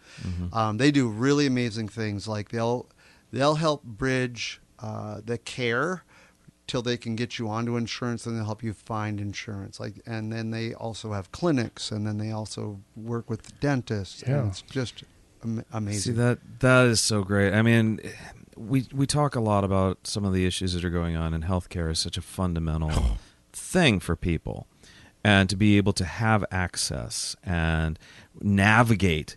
Um, 0.53 0.77
they 0.77 0.91
do 0.91 1.09
really 1.09 1.47
amazing 1.47 1.89
things. 1.89 2.29
Like 2.29 2.51
they'll 2.51 2.87
they'll 3.33 3.55
help 3.55 3.83
bridge 3.83 4.61
uh, 4.79 5.23
the 5.25 5.39
care 5.39 6.05
till 6.71 6.83
they 6.83 6.97
can 6.97 7.17
get 7.17 7.37
you 7.37 7.49
onto 7.49 7.77
insurance 7.77 8.27
and 8.27 8.37
they'll 8.37 8.45
help 8.45 8.63
you 8.63 8.73
find 8.73 9.21
insurance 9.21 9.81
like 9.81 9.95
and 10.07 10.33
then 10.33 10.53
they 10.53 10.73
also 10.73 11.13
have 11.13 11.33
clinics 11.33 11.91
and 11.91 12.07
then 12.07 12.17
they 12.17 12.31
also 12.31 12.79
work 12.95 13.29
with 13.29 13.59
dentists 13.59 14.23
Yeah. 14.25 14.39
and 14.39 14.49
it's 14.51 14.63
just 14.63 15.03
am- 15.43 15.65
amazing 15.73 16.15
See 16.15 16.19
that 16.19 16.39
that 16.61 16.87
is 16.87 17.01
so 17.01 17.25
great. 17.25 17.53
I 17.53 17.63
mean, 17.63 18.01
we 18.57 18.87
we 18.93 19.07
talk 19.07 19.35
a 19.35 19.41
lot 19.41 19.65
about 19.65 20.07
some 20.07 20.25
of 20.25 20.33
the 20.33 20.47
issues 20.47 20.73
that 20.75 20.85
are 20.85 20.91
going 20.91 21.17
on 21.17 21.35
in 21.35 21.43
healthcare 21.43 21.91
is 21.91 21.99
such 21.99 22.17
a 22.17 22.23
fundamental 22.23 22.91
oh. 22.93 23.17
thing 23.53 24.01
for 24.01 24.17
people, 24.17 24.67
and 25.25 25.49
to 25.51 25.57
be 25.57 25.77
able 25.77 25.93
to 25.95 26.05
have 26.05 26.45
access 26.51 27.37
and 27.43 27.99
navigate, 28.41 29.37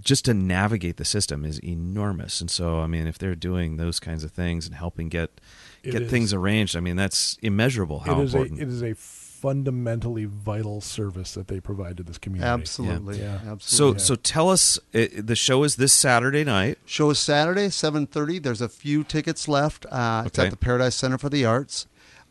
just 0.00 0.24
to 0.26 0.34
navigate 0.34 0.96
the 0.96 1.04
system 1.04 1.44
is 1.44 1.58
enormous. 1.64 2.40
And 2.40 2.50
so, 2.50 2.80
I 2.80 2.86
mean, 2.86 3.06
if 3.06 3.18
they're 3.18 3.34
doing 3.34 3.76
those 3.76 3.98
kinds 4.00 4.24
of 4.24 4.30
things 4.30 4.66
and 4.66 4.74
helping 4.74 5.08
get 5.08 5.40
It 5.82 5.92
get 5.92 6.02
is. 6.02 6.10
things 6.10 6.32
arranged, 6.32 6.76
I 6.76 6.80
mean, 6.80 6.96
that's 6.96 7.38
immeasurable. 7.42 8.00
How 8.00 8.20
it 8.20 8.24
is 8.24 8.34
important. 8.34 8.60
a 8.60 8.62
it 8.62 8.68
is 8.68 8.82
a 8.82 8.94
fundamentally 8.94 10.24
vital 10.24 10.80
service 10.80 11.34
that 11.34 11.46
they 11.46 11.60
provide 11.60 11.96
to 11.96 12.02
this 12.02 12.18
community. 12.18 12.48
absolutely 12.50 13.20
Yeah. 13.20 13.38
so 13.40 13.50
absolutely 13.52 13.98
so 14.00 14.04
so 14.06 14.14
tell 14.16 14.50
us, 14.50 14.78
uh, 14.92 15.06
the 15.16 15.36
show 15.36 15.62
is 15.62 15.76
this 15.76 15.92
Saturday 15.92 16.42
night. 16.42 16.76
show 16.84 17.10
is 17.10 17.20
saturday 17.20 17.68
7.30 17.68 18.42
there's 18.42 18.60
a 18.60 18.68
few 18.68 19.04
tickets 19.04 19.46
left 19.46 19.86
uh, 19.92 20.24
it's 20.26 20.36
Okay. 20.40 20.46
at 20.46 20.50
the 20.50 20.56
paradise 20.56 20.96
center 20.96 21.18
for 21.18 21.28
the 21.28 21.44
arts 21.44 21.86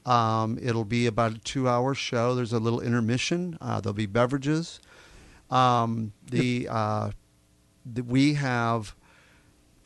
um, 0.05 0.57
it'll 0.61 0.83
be 0.83 1.05
about 1.07 1.31
a 1.31 1.37
two 1.39 1.69
hour 1.69 1.93
show 1.95 2.35
there's 2.35 2.51
a 2.51 2.59
little 2.59 2.81
intermission 2.81 3.57
uh, 3.61 3.79
there'll 3.79 3.93
be 3.93 4.05
beverages 4.05 4.81
um, 5.49 6.11
the, 6.29 6.67
uh, 6.69 7.11
the 7.85 8.03
we 8.03 8.33
have 8.33 8.95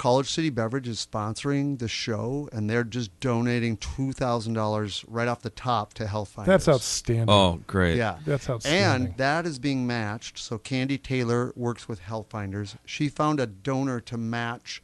College 0.02 0.32
City 0.32 0.50
Beverage 0.50 0.88
is 0.88 1.06
sponsoring 1.06 1.78
the 1.78 1.88
show, 1.88 2.50
and 2.52 2.68
they're 2.68 2.84
just 2.84 3.12
donating 3.20 3.78
two 3.78 4.12
thousand 4.14 4.54
dollars 4.54 5.06
right 5.08 5.28
off 5.28 5.44
the 5.44 5.52
top 5.52 5.94
to 5.94 6.06
Healthfinders. 6.06 6.48
That's 6.48 6.68
outstanding. 6.68 7.30
Oh, 7.30 7.60
great! 7.68 7.98
Yeah, 7.98 8.18
That's 8.26 8.50
outstanding. 8.50 9.10
And 9.10 9.18
that 9.18 9.46
is 9.46 9.60
being 9.60 9.86
matched. 9.86 10.40
So 10.40 10.58
Candy 10.58 10.98
Taylor 10.98 11.54
works 11.56 11.88
with 11.88 12.02
Healthfinders. 12.02 12.78
She 12.84 13.10
found 13.10 13.40
a 13.40 13.46
donor 13.46 14.00
to 14.02 14.18
match 14.18 14.82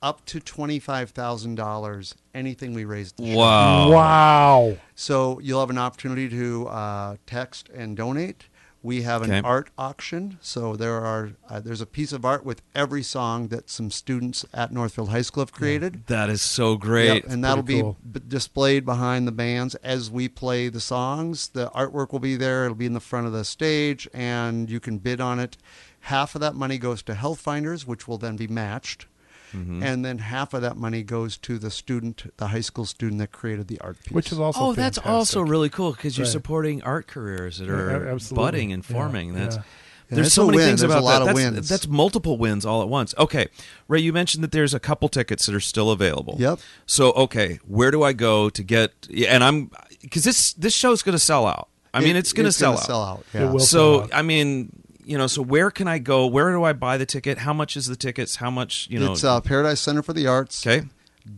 up 0.00 0.24
to 0.26 0.38
twenty 0.38 0.78
five 0.78 1.10
thousand 1.10 1.56
dollars 1.56 2.14
anything 2.32 2.74
we 2.74 2.84
raise. 2.84 3.12
at 3.18 3.26
show. 3.26 3.36
Wow! 3.36 3.90
wow. 3.90 4.76
So 4.94 5.40
you'll 5.40 5.58
have 5.58 5.70
an 5.70 5.78
opportunity 5.78 6.28
to 6.28 6.68
uh, 6.68 7.16
text 7.26 7.70
and 7.74 7.96
donate. 7.96 8.44
We 8.84 9.00
have 9.02 9.22
an 9.22 9.30
Okay. 9.32 9.40
art 9.42 9.70
auction, 9.78 10.36
so 10.42 10.76
there 10.76 11.00
are 11.02 11.30
uh, 11.48 11.58
there's 11.60 11.80
a 11.80 11.86
piece 11.86 12.12
of 12.12 12.22
art 12.24 12.44
with 12.44 12.60
every 12.74 13.02
song 13.02 13.48
that 13.48 13.70
some 13.70 13.90
students 13.90 14.44
at 14.52 14.72
Northfield 14.72 15.08
High 15.08 15.22
School 15.22 15.40
have 15.40 15.52
created. 15.52 16.06
That 16.08 16.28
is 16.28 16.42
so 16.42 16.76
great. 16.76 17.24
Yep, 17.24 17.24
and 17.32 17.42
that'll 17.42 17.62
pretty 17.64 17.78
be 17.78 17.82
cool. 17.82 17.96
b- 18.12 18.20
displayed 18.28 18.84
behind 18.84 19.26
the 19.26 19.32
bands 19.32 19.74
as 19.76 20.10
we 20.10 20.28
play 20.28 20.68
the 20.68 20.80
songs. 20.80 21.48
The 21.48 21.70
artwork 21.70 22.12
will 22.12 22.18
be 22.20 22.36
there. 22.36 22.66
It'll 22.66 22.74
be 22.76 22.84
in 22.84 22.92
the 22.92 23.00
front 23.00 23.26
of 23.26 23.32
the 23.32 23.44
stage, 23.46 24.06
and 24.12 24.68
you 24.68 24.80
can 24.80 24.98
bid 24.98 25.18
on 25.18 25.40
it. 25.40 25.56
Half 26.00 26.34
of 26.34 26.42
that 26.42 26.54
money 26.54 26.76
goes 26.76 27.02
to 27.04 27.14
Healthfinders, 27.14 27.86
which 27.86 28.06
will 28.06 28.18
then 28.18 28.36
be 28.36 28.46
matched, 28.46 29.06
Mm-hmm. 29.54 29.82
and 29.82 30.04
then 30.04 30.18
half 30.18 30.52
of 30.54 30.62
that 30.62 30.76
money 30.76 31.02
goes 31.02 31.36
to 31.38 31.58
the 31.58 31.70
student, 31.70 32.32
the 32.38 32.48
high 32.48 32.60
school 32.60 32.84
student 32.84 33.18
that 33.20 33.30
created 33.32 33.68
the 33.68 33.80
art 33.80 33.98
piece. 34.02 34.12
which 34.12 34.32
is 34.32 34.38
also 34.40 34.60
oh, 34.60 34.72
that's 34.72 34.98
also 34.98 35.40
really 35.42 35.68
cool 35.70 35.92
because 35.92 36.18
you're 36.18 36.24
Right. 36.26 36.32
supporting 36.32 36.82
art 36.82 37.06
careers 37.06 37.58
that 37.58 37.68
are 37.68 38.08
absolutely. 38.08 38.44
budding 38.44 38.72
and 38.72 38.84
Yeah, 38.88 38.92
forming. 38.94 39.34
That's 39.34 39.56
yeah. 39.56 39.62
Yeah, 40.10 40.16
there's 40.16 40.34
so 40.34 40.44
many 40.46 40.58
win. 40.58 40.66
things 40.68 40.80
There's 40.80 40.92
a 40.92 40.96
about 40.98 41.04
lot 41.04 41.12
that. 41.20 41.20
of 41.30 41.36
that's, 41.36 41.50
wins. 41.54 41.68
that's 41.68 41.86
multiple 41.88 42.36
wins 42.36 42.66
all 42.66 42.82
at 42.82 42.88
once. 42.88 43.14
Okay, 43.16 43.46
Ray, 43.88 44.00
you 44.00 44.12
mentioned 44.12 44.44
that 44.44 44.52
there's 44.52 44.74
a 44.74 44.78
couple 44.78 45.08
tickets 45.08 45.46
that 45.46 45.54
are 45.54 45.60
still 45.60 45.90
available. 45.90 46.36
Yep. 46.38 46.58
So 46.84 47.12
okay, 47.12 47.58
where 47.66 47.90
do 47.90 48.02
I 48.02 48.12
go 48.12 48.50
to 48.50 48.62
get? 48.62 48.92
And 49.28 49.42
I'm 49.42 49.70
because 50.02 50.22
this 50.24 50.52
this 50.54 50.74
show's 50.74 51.02
going 51.02 51.14
to 51.14 51.18
sell 51.18 51.46
out. 51.46 51.68
I 51.94 52.00
mean, 52.00 52.16
It- 52.16 52.18
it's 52.20 52.32
going 52.34 52.44
to 52.44 52.52
sell, 52.52 52.74
out. 52.74 52.80
sell 52.80 53.02
out. 53.02 53.24
It 53.32 53.50
will. 53.50 53.60
So 53.60 53.66
sell 53.66 54.02
out. 54.02 54.10
I 54.12 54.20
mean, 54.22 54.68
you 55.04 55.18
know, 55.18 55.26
so 55.26 55.42
where 55.42 55.70
can 55.70 55.88
I 55.88 55.98
go? 55.98 56.26
Where 56.26 56.50
do 56.52 56.64
I 56.64 56.72
buy 56.72 56.96
the 56.96 57.06
ticket? 57.06 57.38
How 57.38 57.52
much 57.52 57.76
is 57.76 57.86
the 57.86 57.96
tickets? 57.96 58.36
How 58.36 58.50
much? 58.50 58.88
You 58.90 59.00
know. 59.00 59.12
it's 59.12 59.24
uh, 59.24 59.40
Paradise 59.40 59.80
Center 59.80 60.02
for 60.02 60.12
the 60.12 60.26
Arts. 60.26 60.66
okay. 60.66 60.86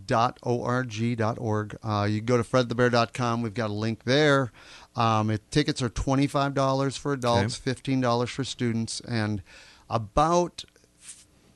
dot 0.07 0.39
org 0.43 1.17
dot 1.17 1.39
org. 1.39 1.77
Uh, 1.83 2.07
you 2.09 2.19
can 2.19 2.27
go 2.27 2.37
to 2.37 2.43
fredthebear.com. 2.43 3.43
We've 3.43 3.55
got 3.55 3.71
a 3.71 3.75
link 3.75 4.05
there. 4.05 4.53
Um, 4.95 5.31
it, 5.31 5.51
tickets 5.51 5.83
are 5.83 5.89
twenty 5.89 6.27
five 6.27 6.55
dollars 6.55 6.97
for 6.97 7.13
adults, 7.13 7.57
fifteen 7.57 8.01
dollars 8.01 8.31
for 8.31 8.45
students, 8.45 9.01
and 9.01 9.43
about 9.91 10.65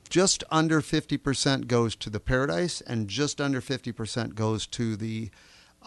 just 0.09 0.43
under 0.51 0.81
fifty 0.81 1.17
percent 1.17 1.67
goes 1.67 1.95
to 1.95 2.09
the 2.09 2.19
Paradise, 2.19 2.81
and 2.81 3.07
just 3.07 3.41
under 3.41 3.61
fifty 3.61 3.91
percent 3.91 4.35
goes 4.35 4.67
to 4.67 4.95
the 4.95 5.31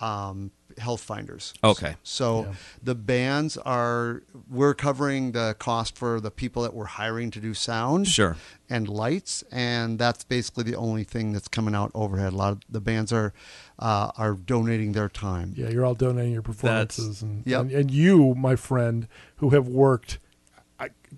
um, 0.00 0.50
Healthfinders. 0.78 1.52
Okay. 1.62 1.96
So 2.02 2.42
Yeah. 2.46 2.54
the 2.82 2.94
bands 2.94 3.56
are 3.58 4.22
we're 4.50 4.74
covering 4.74 5.32
the 5.32 5.54
cost 5.58 5.96
for 5.96 6.20
the 6.20 6.30
people 6.30 6.62
that 6.62 6.74
we're 6.74 6.84
hiring 6.86 7.30
to 7.32 7.40
do 7.40 7.54
sound 7.54 8.08
Sure. 8.08 8.36
and 8.68 8.88
lights, 8.88 9.44
and 9.50 9.98
that's 9.98 10.24
basically 10.24 10.64
the 10.64 10.76
only 10.76 11.04
thing 11.04 11.32
that's 11.32 11.48
coming 11.48 11.74
out 11.74 11.90
overhead. 11.94 12.32
A 12.32 12.36
lot 12.36 12.52
of 12.52 12.60
the 12.68 12.80
bands 12.80 13.12
are 13.12 13.32
uh, 13.78 14.10
are 14.16 14.34
donating 14.34 14.92
their 14.92 15.08
time. 15.08 15.52
Yeah, 15.56 15.68
you're 15.68 15.84
all 15.84 15.94
donating 15.94 16.32
your 16.32 16.42
performances, 16.42 17.22
and, 17.22 17.42
Yep. 17.46 17.60
and 17.60 17.70
and 17.72 17.90
you, 17.90 18.34
my 18.36 18.54
friend, 18.56 19.08
who 19.36 19.50
have 19.50 19.66
worked 19.66 20.18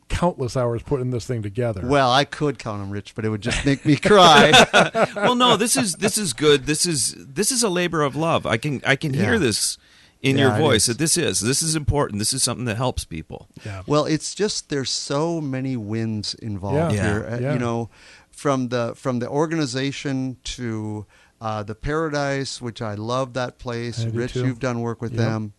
countless 0.08 0.56
hours 0.56 0.82
putting 0.82 1.10
this 1.10 1.26
thing 1.26 1.42
together. 1.42 1.86
Well, 1.86 2.10
I 2.10 2.24
could 2.24 2.58
count 2.58 2.80
them, 2.82 2.90
Rich, 2.90 3.14
but 3.14 3.24
it 3.24 3.28
would 3.30 3.40
just 3.42 3.64
make 3.64 3.84
me 3.84 3.96
cry. 4.10 4.52
well, 5.16 5.34
no, 5.34 5.56
this 5.56 5.76
is 5.76 5.94
this 5.94 6.16
is 6.18 6.32
good. 6.32 6.66
This 6.66 6.86
is 6.86 7.14
this 7.18 7.50
is 7.52 7.62
a 7.62 7.68
labor 7.68 8.02
of 8.02 8.16
love. 8.16 8.46
I 8.46 8.56
can 8.56 8.80
I 8.86 8.96
can 8.96 9.14
hear 9.14 9.38
this 9.38 9.78
in 10.22 10.36
Yeah, 10.38 10.48
your 10.48 10.58
voice 10.58 10.86
that 10.86 10.98
this 10.98 11.16
is 11.16 11.40
this 11.40 11.62
is 11.62 11.76
important. 11.76 12.18
This 12.18 12.32
is 12.32 12.42
something 12.42 12.64
that 12.66 12.76
helps 12.76 13.04
people. 13.04 13.48
yeah, 13.64 13.82
well, 13.86 14.04
it's 14.06 14.34
just 14.34 14.70
there's 14.70 14.90
so 14.90 15.40
many 15.40 15.76
wins 15.76 16.34
involved 16.34 16.94
Yeah. 16.94 17.02
here. 17.02 17.38
Yeah. 17.40 17.50
Uh, 17.50 17.52
You 17.52 17.58
know, 17.58 17.90
from 18.30 18.68
the 18.68 18.94
from 18.96 19.18
the 19.18 19.28
organization 19.28 20.36
to 20.44 21.06
uh, 21.40 21.62
the 21.62 21.74
Paradise, 21.74 22.62
which 22.62 22.80
I 22.80 22.94
love 22.94 23.34
that 23.34 23.58
place. 23.58 24.04
I 24.04 24.08
Rich, 24.08 24.32
too. 24.32 24.46
you've 24.46 24.58
done 24.58 24.80
work 24.80 25.02
with 25.02 25.12
Yep. 25.12 25.18
them. 25.20 25.52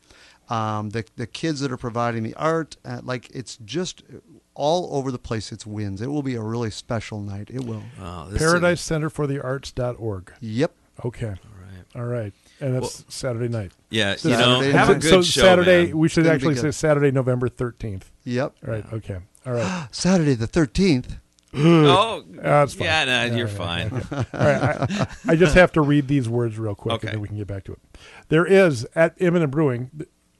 Um, 0.50 0.92
the 0.92 1.04
the 1.18 1.28
kids 1.28 1.60
that 1.60 1.72
are 1.72 1.78
providing 1.78 2.24
the 2.24 2.34
art, 2.36 2.78
uh, 2.86 3.02
like 3.04 3.30
it's 3.36 3.58
just 3.66 4.04
all 4.54 4.90
over 4.96 5.12
the 5.12 5.20
place. 5.20 5.52
It's 5.52 5.66
wins. 5.66 6.02
It 6.02 6.08
will 6.08 6.24
be 6.24 6.36
a 6.36 6.42
really 6.42 6.72
special 6.72 7.20
night. 7.22 7.50
It 7.54 7.66
will. 7.66 7.84
Oh, 8.02 8.30
this 8.30 8.40
Paradise 8.42 8.82
Center 8.82 9.10
for 9.10 9.28
the 9.28 9.42
Arts.org. 9.44 10.34
Yep. 10.40 10.72
Okay, 11.06 11.28
all 11.28 11.34
right. 11.34 11.86
all 11.96 12.06
right, 12.06 12.34
and 12.60 12.76
that's 12.76 13.04
Saturday 13.14 13.50
night. 13.50 13.72
Yeah, 13.92 14.16
So 14.16 14.30
you 14.30 14.36
know, 14.38 14.62
Saturday 14.62 14.72
have 14.78 14.90
a 14.90 14.94
good 14.96 15.04
so 15.04 15.22
show, 15.22 15.42
Saturday, 15.42 15.86
man. 15.88 15.98
we 15.98 16.10
should 16.10 16.22
It's 16.26 16.28
gonna 16.30 16.40
be 16.40 16.58
actually 16.58 16.72
say. 16.72 16.76
Saturday, 16.78 17.12
November 17.12 17.50
thirteenth. 17.50 18.10
Yep. 18.24 18.56
Right. 18.64 18.86
Okay. 18.94 19.18
All 19.46 19.54
right. 19.54 19.88
Saturday 19.92 20.34
the 20.34 20.48
thirteenth. 20.48 21.18
Oh, 21.54 22.24
That's 22.28 22.74
fine. 22.74 22.86
yeah, 22.86 23.06
nah, 23.06 23.12
Yeah, 23.24 23.36
you're 23.36 23.48
yeah, 23.48 23.54
fine. 23.54 23.88
okay. 23.94 24.16
All 24.16 24.46
right, 24.46 24.92
I, 24.92 25.08
I 25.30 25.36
just 25.36 25.56
have 25.62 25.72
to 25.74 25.82
read 25.82 26.08
these 26.08 26.28
words 26.30 26.58
real 26.60 26.76
quick, 26.76 26.96
Okay. 26.96 27.08
and 27.08 27.16
then 27.16 27.22
we 27.22 27.28
can 27.30 27.38
get 27.38 27.48
back 27.48 27.64
to 27.66 27.72
it. 27.74 27.80
There 28.30 28.46
is 28.46 28.86
at 28.96 29.16
Imminent 29.18 29.52
Brewing. 29.52 29.90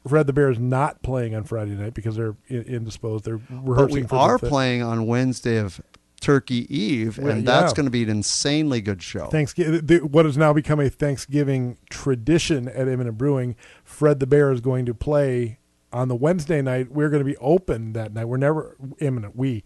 Fred 0.08 0.28
the 0.28 0.34
Bear 0.34 0.50
is 0.50 0.60
not 0.60 1.02
playing 1.04 1.36
on 1.36 1.44
Friday 1.44 1.72
night 1.72 1.94
because 1.94 2.16
they're 2.16 2.36
indisposed. 2.50 3.26
They're 3.26 3.38
But 3.38 3.62
rehearsing. 3.64 4.02
we 4.04 4.08
for 4.08 4.16
are 4.16 4.38
playing 4.40 4.82
on 4.84 5.06
Wednesday 5.06 5.58
of 5.58 5.82
Turkey 6.20 6.66
Eve, 6.76 7.18
Well, 7.20 7.30
and 7.30 7.48
that's 7.48 7.72
yeah. 7.72 7.76
going 7.76 7.86
to 7.86 7.92
be 7.92 8.04
an 8.04 8.10
insanely 8.10 8.82
good 8.82 9.04
show. 9.04 9.28
Thanksgiving. 9.28 10.00
What 10.12 10.26
has 10.26 10.38
now 10.38 10.52
become 10.54 10.80
a 10.80 10.90
Thanksgiving 10.90 11.78
tradition 11.90 12.68
at 12.68 12.88
Imminent 12.88 13.18
Brewing. 13.18 13.56
Fred 13.84 14.20
the 14.20 14.28
Bear 14.28 14.52
is 14.52 14.60
going 14.62 14.86
to 14.88 14.94
play 14.94 15.60
on 15.94 16.08
the 16.08 16.16
Wednesday 16.16 16.62
night. 16.62 16.92
We're 16.92 17.10
going 17.10 17.22
to 17.24 17.30
be 17.30 17.38
open 17.38 17.94
that 17.94 18.14
night. 18.14 18.26
We're 18.26 18.38
never 18.38 18.76
Imminent. 19.00 19.36
We 19.36 19.64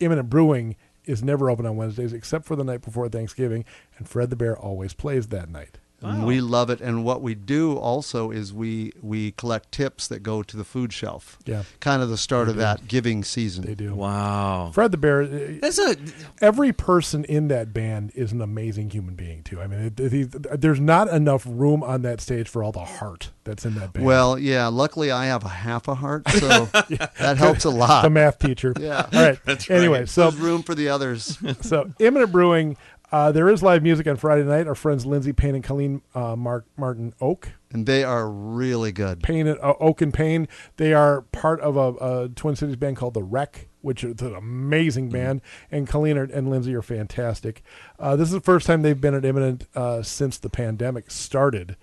Imminent 0.00 0.30
Brewing 0.30 0.76
is 1.04 1.24
never 1.24 1.50
open 1.50 1.66
on 1.66 1.76
Wednesdays 1.76 2.12
except 2.12 2.44
for 2.44 2.54
the 2.54 2.62
night 2.64 2.82
before 2.82 3.08
Thanksgiving, 3.08 3.64
and 3.96 4.08
Fred 4.08 4.30
the 4.30 4.36
Bear 4.36 4.56
always 4.56 4.94
plays 4.94 5.28
that 5.28 5.48
night. 5.48 5.78
And 6.00 6.24
We 6.26 6.40
love 6.40 6.70
it, 6.70 6.80
and 6.80 7.04
what 7.04 7.22
we 7.22 7.34
do 7.34 7.76
also 7.76 8.30
is 8.30 8.52
we 8.52 8.92
we 9.02 9.32
collect 9.32 9.72
tips 9.72 10.06
that 10.08 10.22
go 10.22 10.44
to 10.44 10.56
the 10.56 10.62
food 10.64 10.92
shelf. 10.92 11.38
Yeah, 11.44 11.64
Kind 11.80 12.02
of 12.02 12.08
the 12.08 12.16
start 12.16 12.46
They 12.46 12.50
of 12.52 12.56
do. 12.56 12.60
that 12.60 12.86
giving 12.86 13.24
season. 13.24 13.64
they 13.64 13.74
do. 13.74 13.94
Wow. 13.96 14.70
Fred 14.72 14.92
the 14.92 14.96
Bear. 14.96 15.26
That's 15.26 15.78
a 15.78 15.96
Every 16.40 16.72
person 16.72 17.24
in 17.24 17.48
that 17.48 17.72
band 17.72 18.12
is 18.14 18.30
an 18.30 18.40
amazing 18.40 18.90
human 18.90 19.16
being 19.16 19.42
too. 19.42 19.60
I 19.60 19.66
mean, 19.66 19.80
it, 19.80 19.98
it- 20.00 20.60
there's 20.60 20.78
not 20.80 21.08
enough 21.08 21.44
room 21.46 21.82
on 21.82 22.02
that 22.02 22.20
stage 22.20 22.48
for 22.48 22.62
all 22.62 22.70
the 22.72 22.84
heart 22.84 23.30
that's 23.42 23.64
in 23.64 23.74
that 23.74 23.92
band. 23.92 24.06
Well, 24.06 24.38
yeah. 24.38 24.68
Luckily, 24.68 25.10
I 25.10 25.26
have 25.26 25.44
a 25.44 25.48
half 25.48 25.88
a 25.88 25.94
heart, 25.96 26.28
so 26.28 26.66
that 27.18 27.36
helps 27.38 27.64
a 27.64 27.70
lot. 27.70 28.02
the 28.02 28.10
math 28.10 28.38
teacher. 28.38 28.72
Yeah. 28.78 29.06
All 29.12 29.20
right. 29.22 29.38
That's 29.44 29.68
anyway, 29.68 30.00
right. 30.00 30.08
so 30.08 30.30
There's 30.30 30.40
room 30.42 30.62
for 30.62 30.74
the 30.76 30.90
others. 30.90 31.38
so 31.62 31.90
Imminent 31.98 32.30
Brewing. 32.30 32.76
Uh, 33.10 33.32
there 33.32 33.48
is 33.48 33.62
live 33.62 33.82
music 33.82 34.06
on 34.06 34.16
Friday 34.16 34.44
night. 34.44 34.66
Our 34.66 34.74
friends 34.74 35.06
Lindsay 35.06 35.32
Payne 35.32 35.54
and 35.54 35.64
Colleen 35.64 36.02
uh, 36.14 36.36
Mark 36.36 36.66
Martin 36.76 37.14
Oak, 37.22 37.52
and 37.70 37.86
they 37.86 38.04
are 38.04 38.28
really 38.30 38.92
good. 38.92 39.22
Payne 39.22 39.46
and, 39.46 39.58
uh, 39.60 39.74
Oak 39.80 40.02
and 40.02 40.12
Payne. 40.12 40.46
They 40.76 40.92
are 40.92 41.22
part 41.22 41.60
of 41.60 41.76
a, 41.76 42.24
a 42.24 42.28
Twin 42.28 42.54
Cities 42.54 42.76
band 42.76 42.98
called 42.98 43.14
the 43.14 43.22
Wreck, 43.22 43.68
which 43.80 44.04
is 44.04 44.20
an 44.20 44.34
amazing 44.34 45.08
band. 45.08 45.40
And 45.70 45.88
Colleen 45.88 46.18
are, 46.18 46.24
and 46.24 46.50
Lindsay 46.50 46.74
are 46.74 46.82
fantastic. 46.82 47.62
Uh, 47.98 48.14
this 48.14 48.28
is 48.28 48.34
the 48.34 48.40
first 48.40 48.66
time 48.66 48.82
they've 48.82 49.00
been 49.00 49.14
at 49.14 49.24
Imminent 49.24 49.66
uh, 49.74 50.02
since 50.02 50.36
the 50.36 50.50
pandemic 50.50 51.10
started, 51.10 51.76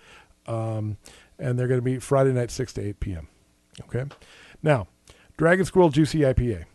um, 0.45 0.97
and 1.39 1.57
they're 1.57 1.67
going 1.67 1.79
to 1.79 1.85
be 1.85 1.97
Friday 1.97 2.33
night 2.33 2.51
six 2.51 2.71
to 2.73 2.81
eight 2.85 2.99
p.m. 2.99 3.27
Okay, 3.81 4.05
now 4.61 4.87
Dragon 5.37 5.65
Squirrel 5.65 5.89
Juicy 5.89 6.19
IPA, 6.19 6.65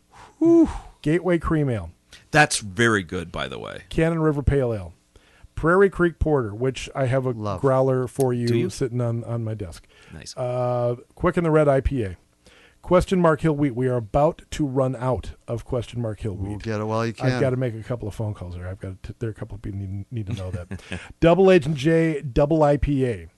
Gateway 1.02 1.38
Cream 1.38 1.70
Ale. 1.70 1.92
That's 2.30 2.58
very 2.58 3.02
good, 3.02 3.32
by 3.32 3.48
the 3.48 3.58
way. 3.58 3.82
Cannon 3.88 4.20
River 4.20 4.42
Pale 4.42 4.74
Ale, 4.74 4.94
Prairie 5.54 5.90
Creek 5.90 6.18
Porter, 6.18 6.54
which 6.54 6.88
I 6.94 7.06
have 7.06 7.26
a 7.26 7.30
Love. 7.30 7.60
growler 7.60 8.06
for 8.06 8.32
you, 8.32 8.46
Do 8.46 8.56
you? 8.56 8.70
sitting 8.70 9.00
on, 9.00 9.24
on 9.24 9.44
my 9.44 9.54
desk. 9.54 9.86
Nice. 10.12 10.36
Uh, 10.36 10.96
Quick 11.14 11.36
and 11.36 11.44
the 11.46 11.50
Red 11.50 11.66
IPA. 11.66 12.16
Question 12.82 13.20
Mark 13.20 13.42
Hill 13.42 13.52
Wheat. 13.52 13.74
We 13.74 13.88
are 13.88 13.96
about 13.96 14.42
to 14.52 14.64
run 14.64 14.96
out 14.96 15.32
of 15.46 15.66
Question 15.66 16.00
Mark 16.00 16.20
Hill 16.20 16.32
Wheat. 16.34 16.48
We'll 16.48 16.58
get 16.58 16.80
it 16.80 16.84
while 16.84 17.04
you 17.06 17.12
can. 17.12 17.30
I've 17.30 17.40
got 17.40 17.50
to 17.50 17.56
make 17.56 17.74
a 17.74 17.82
couple 17.82 18.08
of 18.08 18.14
phone 18.14 18.32
calls 18.32 18.54
there. 18.54 18.66
I've 18.66 18.80
got 18.80 19.02
to, 19.02 19.14
there 19.18 19.28
are 19.28 19.32
a 19.32 19.34
couple 19.34 19.54
of 19.56 19.62
people 19.62 19.80
need, 19.80 20.06
need 20.10 20.26
to 20.28 20.32
know 20.32 20.50
that. 20.50 20.80
Double 21.20 21.50
Agent 21.50 21.76
J 21.76 22.22
Double 22.22 22.60
IPA, 22.60 23.28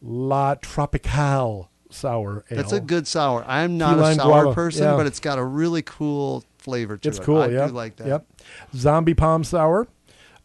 La 0.00 0.56
Tropicale 0.56 1.68
Sour 1.90 2.44
Ale. 2.50 2.56
That's 2.56 2.72
a 2.72 2.80
good 2.80 3.06
sour. 3.06 3.44
I'm 3.46 3.78
not 3.78 3.94
Key 3.94 4.00
a 4.00 4.02
lime 4.02 4.16
sour 4.16 4.42
guava, 4.42 4.54
person, 4.54 4.82
yeah. 4.84 4.96
but 4.96 5.06
it's 5.06 5.20
got 5.20 5.38
a 5.38 5.44
really 5.44 5.82
cool 5.82 6.42
flavor 6.62 6.96
to 6.96 7.08
It's 7.08 7.18
it. 7.18 7.22
cool. 7.24 7.42
I 7.42 7.48
yeah, 7.48 7.66
do 7.66 7.72
like 7.72 7.96
that. 7.96 8.06
Yep. 8.06 8.26
Zombie 8.74 9.14
Palm 9.14 9.44
Sour, 9.44 9.88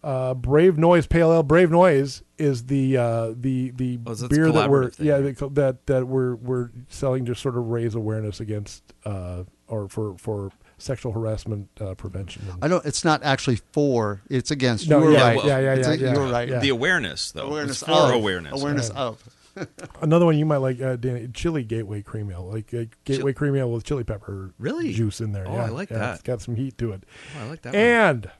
uh, 0.03 0.33
Brave 0.33 0.77
Noise 0.77 1.07
Pale 1.07 1.31
Ale. 1.33 1.43
Brave 1.43 1.71
Noise 1.71 2.23
is 2.37 2.65
the 2.65 2.97
uh, 2.97 3.33
the 3.35 3.71
the 3.71 3.99
Oh, 4.05 4.13
so 4.13 4.27
beer 4.27 4.51
that 4.51 4.69
we're 4.69 4.89
thing, 4.89 5.07
yeah 5.07 5.13
right? 5.17 5.37
that 5.37 5.55
that 5.55 5.85
that 5.87 6.07
we're 6.07 6.35
we're 6.35 6.69
selling 6.89 7.25
to 7.25 7.35
sort 7.35 7.57
of 7.57 7.67
raise 7.67 7.95
awareness 7.95 8.39
against 8.39 8.83
uh, 9.05 9.43
or 9.67 9.89
for 9.89 10.15
for 10.17 10.51
sexual 10.79 11.11
harassment 11.11 11.67
uh, 11.81 11.95
prevention. 11.95 12.43
And- 12.51 12.63
I 12.63 12.67
don't. 12.67 12.85
It's 12.85 13.03
not 13.03 13.23
actually 13.23 13.55
for. 13.71 14.21
It's 14.29 14.51
against. 14.51 14.87
No, 14.87 14.99
you 14.99 15.05
were 15.05 15.11
yeah, 15.13 15.21
right. 15.21 15.37
well, 15.37 15.47
yeah, 15.47 15.59
yeah, 15.59 15.73
It's 15.73 15.87
yeah, 15.87 15.93
a- 15.93 15.97
yeah. 15.97 16.13
You're 16.13 16.31
right. 16.31 16.47
Yeah. 16.49 16.59
The 16.59 16.69
awareness, 16.69 17.31
though. 17.31 17.47
Awareness 17.47 17.81
It's 17.81 17.89
for 17.89 17.91
of 17.91 18.13
awareness. 18.13 18.61
Awareness 18.61 18.89
Right. 18.91 18.97
of. 18.99 19.23
Another 20.01 20.25
one 20.25 20.37
you 20.37 20.45
might 20.45 20.57
like, 20.57 20.81
uh, 20.81 20.95
Danny, 20.95 21.27
Chili 21.33 21.63
Gateway 21.63 22.01
Cream 22.01 22.31
Ale, 22.31 22.45
like 22.49 22.73
uh, 22.73 22.85
Gateway 23.05 23.33
Cream 23.33 23.55
Ale 23.55 23.71
with 23.71 23.83
chili 23.83 24.03
pepper 24.03 24.53
Really? 24.59 24.91
juice 24.93 25.21
in 25.21 25.31
there. 25.31 25.47
Oh, 25.47 25.53
yeah, 25.55 25.65
I 25.65 25.69
like 25.69 25.89
yeah, 25.89 25.97
that. 25.99 26.13
It's 26.15 26.23
got 26.23 26.41
some 26.41 26.55
heat 26.55 26.77
to 26.77 26.91
it. 26.93 27.03
Oh, 27.39 27.45
I 27.45 27.49
like 27.49 27.61
that 27.63 27.73
one. 27.73 27.81
And 27.81 28.31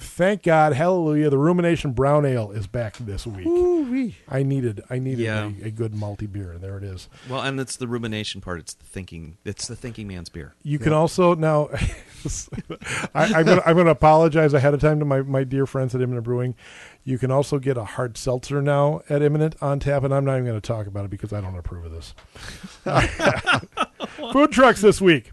thank 0.00 0.44
God, 0.44 0.74
hallelujah, 0.74 1.28
the 1.28 1.38
Rumination 1.38 1.92
Brown 1.92 2.24
Ale 2.24 2.52
is 2.52 2.66
back 2.68 2.96
this 2.98 3.26
week. 3.26 3.46
Ooh-wee. 3.46 4.16
I 4.28 4.42
needed, 4.44 4.80
I 4.88 4.98
needed 5.00 5.20
Yeah. 5.24 5.50
a, 5.62 5.66
a 5.66 5.70
good 5.70 5.92
malty 5.92 6.30
beer, 6.30 6.52
and 6.52 6.60
there 6.60 6.78
it 6.78 6.84
is. 6.84 7.08
Well, 7.28 7.40
and 7.40 7.58
it's 7.58 7.74
the 7.76 7.88
rumination 7.88 8.40
part. 8.40 8.60
It's 8.60 8.74
the 8.74 8.84
thinking. 8.84 9.38
It's 9.44 9.66
the 9.66 9.74
thinking 9.76 10.06
man's 10.06 10.28
beer. 10.28 10.54
You 10.62 10.78
can 10.78 10.92
also 10.92 11.34
now. 11.34 11.70
I, 13.14 13.32
I'm 13.34 13.44
going 13.74 13.86
to 13.86 13.90
apologize 13.90 14.52
ahead 14.54 14.74
of 14.74 14.80
time 14.80 14.98
to 14.98 15.04
my, 15.04 15.22
my 15.22 15.44
dear 15.44 15.66
friends 15.66 15.94
at 15.94 16.00
Imminent 16.00 16.24
Brewing. 16.24 16.54
You 17.08 17.16
can 17.16 17.30
also 17.30 17.58
get 17.58 17.78
a 17.78 17.84
hard 17.84 18.18
seltzer 18.18 18.60
now 18.60 19.00
at 19.08 19.22
Imminent 19.22 19.56
on 19.62 19.80
tap, 19.80 20.04
and 20.04 20.12
I'm 20.12 20.26
not 20.26 20.34
even 20.34 20.44
going 20.44 20.60
to 20.60 20.66
talk 20.66 20.86
about 20.86 21.06
it 21.06 21.10
because 21.10 21.32
I 21.32 21.40
don't 21.40 21.56
approve 21.56 21.86
of 21.86 21.92
this. 21.92 22.14
food 24.32 24.52
trucks 24.52 24.82
this 24.82 25.00
week. 25.00 25.30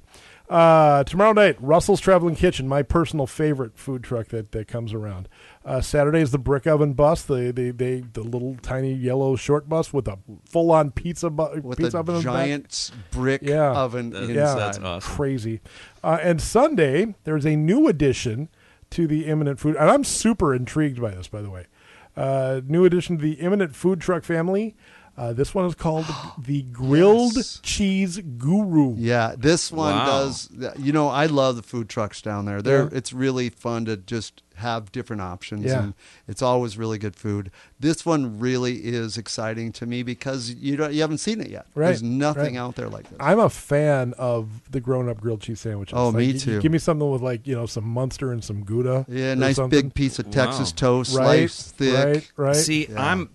Uh, 0.49 1.03
tomorrow 1.03 1.33
night, 1.33 1.57
Russell's 1.59 1.99
Traveling 1.99 2.35
Kitchen, 2.35 2.67
my 2.67 2.81
personal 2.83 3.27
favorite 3.27 3.77
food 3.77 4.03
truck 4.03 4.27
that, 4.27 4.51
that 4.53 4.67
comes 4.69 4.93
around. 4.93 5.27
Uh, 5.65 5.81
Saturday 5.81 6.21
is 6.21 6.31
the 6.31 6.37
Brick 6.37 6.65
Oven 6.67 6.93
Bus, 6.93 7.23
the 7.23 7.51
the, 7.51 7.71
the, 7.71 8.05
the 8.13 8.21
little 8.21 8.55
tiny 8.61 8.93
yellow 8.93 9.35
short 9.35 9.67
bus 9.67 9.91
with 9.91 10.07
a 10.07 10.19
full 10.47 10.71
on 10.71 10.91
pizza 10.91 11.29
bu- 11.31 11.59
with 11.61 11.79
pizza 11.79 11.97
a 11.97 11.99
oven 11.99 12.15
in 12.15 12.21
the 12.21 12.25
back. 12.27 12.33
giant 12.35 12.91
brick 13.11 13.41
Yeah. 13.41 13.71
oven 13.71 14.11
That- 14.11 14.23
inside. 14.29 14.33
Yeah, 14.35 14.53
That's 14.55 14.77
awesome. 14.77 15.15
crazy. 15.15 15.61
Uh, 16.03 16.19
and 16.21 16.39
Sunday, 16.39 17.15
there's 17.25 17.45
a 17.45 17.55
new 17.55 17.87
addition 17.87 18.47
to 18.95 19.07
the 19.07 19.25
Imminent 19.25 19.59
Food, 19.59 19.75
and 19.75 19.89
I'm 19.89 20.05
super 20.05 20.55
intrigued 20.55 21.01
by 21.01 21.11
this, 21.11 21.27
by 21.27 21.41
the 21.41 21.49
way. 21.49 21.67
Uh, 22.15 22.61
new 22.65 22.85
addition 22.85 23.17
to 23.17 23.21
the 23.21 23.33
Imminent 23.33 23.75
Food 23.75 23.99
Truck 23.99 24.23
family. 24.23 24.73
Uh, 25.17 25.31
this 25.31 25.55
one 25.55 25.65
is 25.65 25.75
called 25.75 26.05
the 26.37 26.61
Grilled 26.63 27.35
Yes. 27.37 27.59
Cheese 27.63 28.19
Guru. 28.37 28.95
Yeah, 28.97 29.35
this 29.37 29.71
one 29.71 29.95
Wow. 29.95 30.05
does. 30.05 30.49
You 30.77 30.91
know, 30.91 31.07
I 31.07 31.25
love 31.27 31.55
the 31.55 31.63
food 31.63 31.87
trucks 31.87 32.21
down 32.21 32.45
there. 32.45 32.61
They're 32.61 32.83
Yeah. 32.83 32.89
it's 32.97 33.13
really 33.13 33.49
fun 33.49 33.85
to 33.85 33.95
just 33.97 34.41
have 34.55 34.91
different 34.91 35.21
options, 35.21 35.65
Yeah. 35.65 35.83
and 35.83 35.93
it's 36.27 36.41
always 36.41 36.77
really 36.77 36.97
good 36.97 37.15
food. 37.15 37.51
This 37.79 38.05
one 38.05 38.39
really 38.39 38.75
is 38.85 39.17
exciting 39.17 39.71
to 39.73 39.85
me 39.85 40.01
because 40.03 40.49
you 40.49 40.75
don't 40.77 40.93
you 40.93 40.99
haven't 41.01 41.17
seen 41.19 41.39
it 41.41 41.49
yet. 41.49 41.65
Right, 41.75 41.87
There's 41.87 42.03
nothing 42.03 42.55
right. 42.55 42.61
out 42.61 42.75
there 42.75 42.89
like 42.89 43.09
this. 43.09 43.17
I'm 43.21 43.39
a 43.39 43.49
fan 43.49 44.13
of 44.17 44.69
the 44.71 44.79
grown-up 44.81 45.19
grilled 45.21 45.41
cheese 45.41 45.59
sandwiches. 45.61 45.93
Oh, 45.97 46.07
Like, 46.07 46.15
me 46.15 46.25
you- 46.25 46.33
you 46.33 46.39
too. 46.39 46.61
give 46.61 46.71
me 46.73 46.77
something 46.79 47.09
with 47.09 47.21
like 47.21 47.47
you 47.47 47.55
know 47.55 47.65
some 47.65 47.85
Munster 47.85 48.31
and 48.33 48.43
some 48.43 48.63
Gouda. 48.63 49.05
yeah, 49.09 49.33
nice 49.33 49.55
something. 49.57 49.81
big 49.81 49.93
piece 49.93 50.19
of 50.19 50.29
Texas 50.29 50.71
Wow. 50.71 50.75
toast, 50.75 51.15
right, 51.17 51.25
sliced 51.49 51.75
thick. 51.75 52.05
right, 52.05 52.31
right. 52.35 52.55
See, 52.55 52.87
Yeah. 52.89 53.11
I'm. 53.11 53.29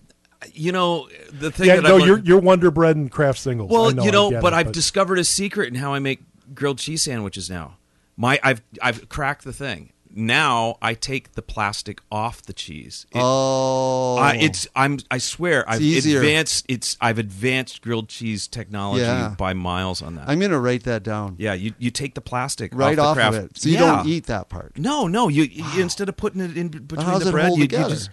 You 0.53 0.71
know 0.71 1.07
the 1.31 1.51
thing 1.51 1.67
yeah, 1.67 1.75
that 1.77 1.83
no, 1.83 1.95
I've 1.97 2.05
you're 2.05 2.15
learned- 2.15 2.27
you're 2.27 2.39
Wonder 2.39 2.71
Bread 2.71 2.95
and 2.95 3.11
Kraft 3.11 3.39
singles. 3.39 3.69
Well, 3.69 3.91
know, 3.91 4.03
you 4.03 4.11
know, 4.11 4.31
but 4.41 4.53
it, 4.53 4.55
I've 4.55 4.71
discovered 4.71 5.19
a 5.19 5.23
secret 5.23 5.67
in 5.69 5.75
how 5.75 5.93
I 5.93 5.99
make 5.99 6.21
grilled 6.55 6.79
cheese 6.79 7.03
sandwiches 7.03 7.49
now. 7.49 7.77
My 8.17 8.39
I've 8.43 8.61
I've 8.81 9.07
cracked 9.09 9.43
the 9.43 9.53
thing. 9.53 9.93
Now 10.13 10.75
I 10.81 10.93
take 10.93 11.33
the 11.33 11.41
plastic 11.41 12.01
off 12.11 12.41
the 12.41 12.51
cheese. 12.53 13.05
It- 13.11 13.19
Oh, 13.21 14.17
I, 14.17 14.35
it's 14.35 14.67
I'm 14.75 14.97
I 15.09 15.19
swear 15.19 15.63
I've 15.69 15.81
easier. 15.81 16.19
advanced 16.19 16.65
it's 16.67 16.97
I've 16.99 17.17
advanced 17.17 17.81
grilled 17.81 18.09
cheese 18.09 18.47
technology 18.47 19.03
Yeah. 19.03 19.35
by 19.37 19.53
miles 19.53 20.01
on 20.01 20.15
that. 20.15 20.27
I'm 20.27 20.39
gonna 20.39 20.59
write 20.59 20.83
that 20.83 21.03
down 21.03 21.35
yeah, 21.37 21.53
you 21.53 21.73
you 21.79 21.91
take 21.91 22.15
the 22.15 22.21
plastic 22.21 22.71
right 22.75 22.99
off, 22.99 23.09
off, 23.09 23.15
craft. 23.15 23.37
of 23.37 23.43
it, 23.45 23.57
so 23.59 23.69
you 23.69 23.75
Yeah. 23.75 23.97
don't 23.97 24.07
eat 24.07 24.25
that 24.25 24.49
part. 24.49 24.77
No, 24.77 25.07
no, 25.07 25.29
you, 25.29 25.43
you 25.43 25.81
instead 25.81 26.09
of 26.09 26.17
putting 26.17 26.41
it 26.41 26.57
in 26.57 26.67
between 26.69 27.05
How 27.05 27.13
does 27.13 27.23
the 27.23 27.29
it 27.29 27.31
bread, 27.31 27.47
hold 27.47 27.59
you, 27.59 27.63
you 27.63 27.67
just 27.69 28.09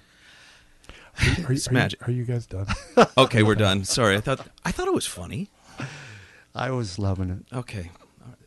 Are, 1.20 1.24
you- 1.26 1.46
It's 1.50 1.68
are 1.68 1.70
you- 1.72 1.74
magic. 1.74 2.08
are 2.08 2.10
you 2.12 2.24
guys 2.24 2.46
done? 2.46 2.66
okay. 3.18 3.42
We're 3.42 3.54
done. 3.54 3.84
Sorry, 3.84 4.16
I 4.16 4.20
thought 4.20 4.46
I 4.64 4.72
thought 4.72 4.86
it 4.88 4.94
was 4.94 5.06
funny. 5.06 5.50
I 6.54 6.70
was 6.70 6.98
loving 6.98 7.30
it. 7.30 7.56
Okay, 7.56 7.90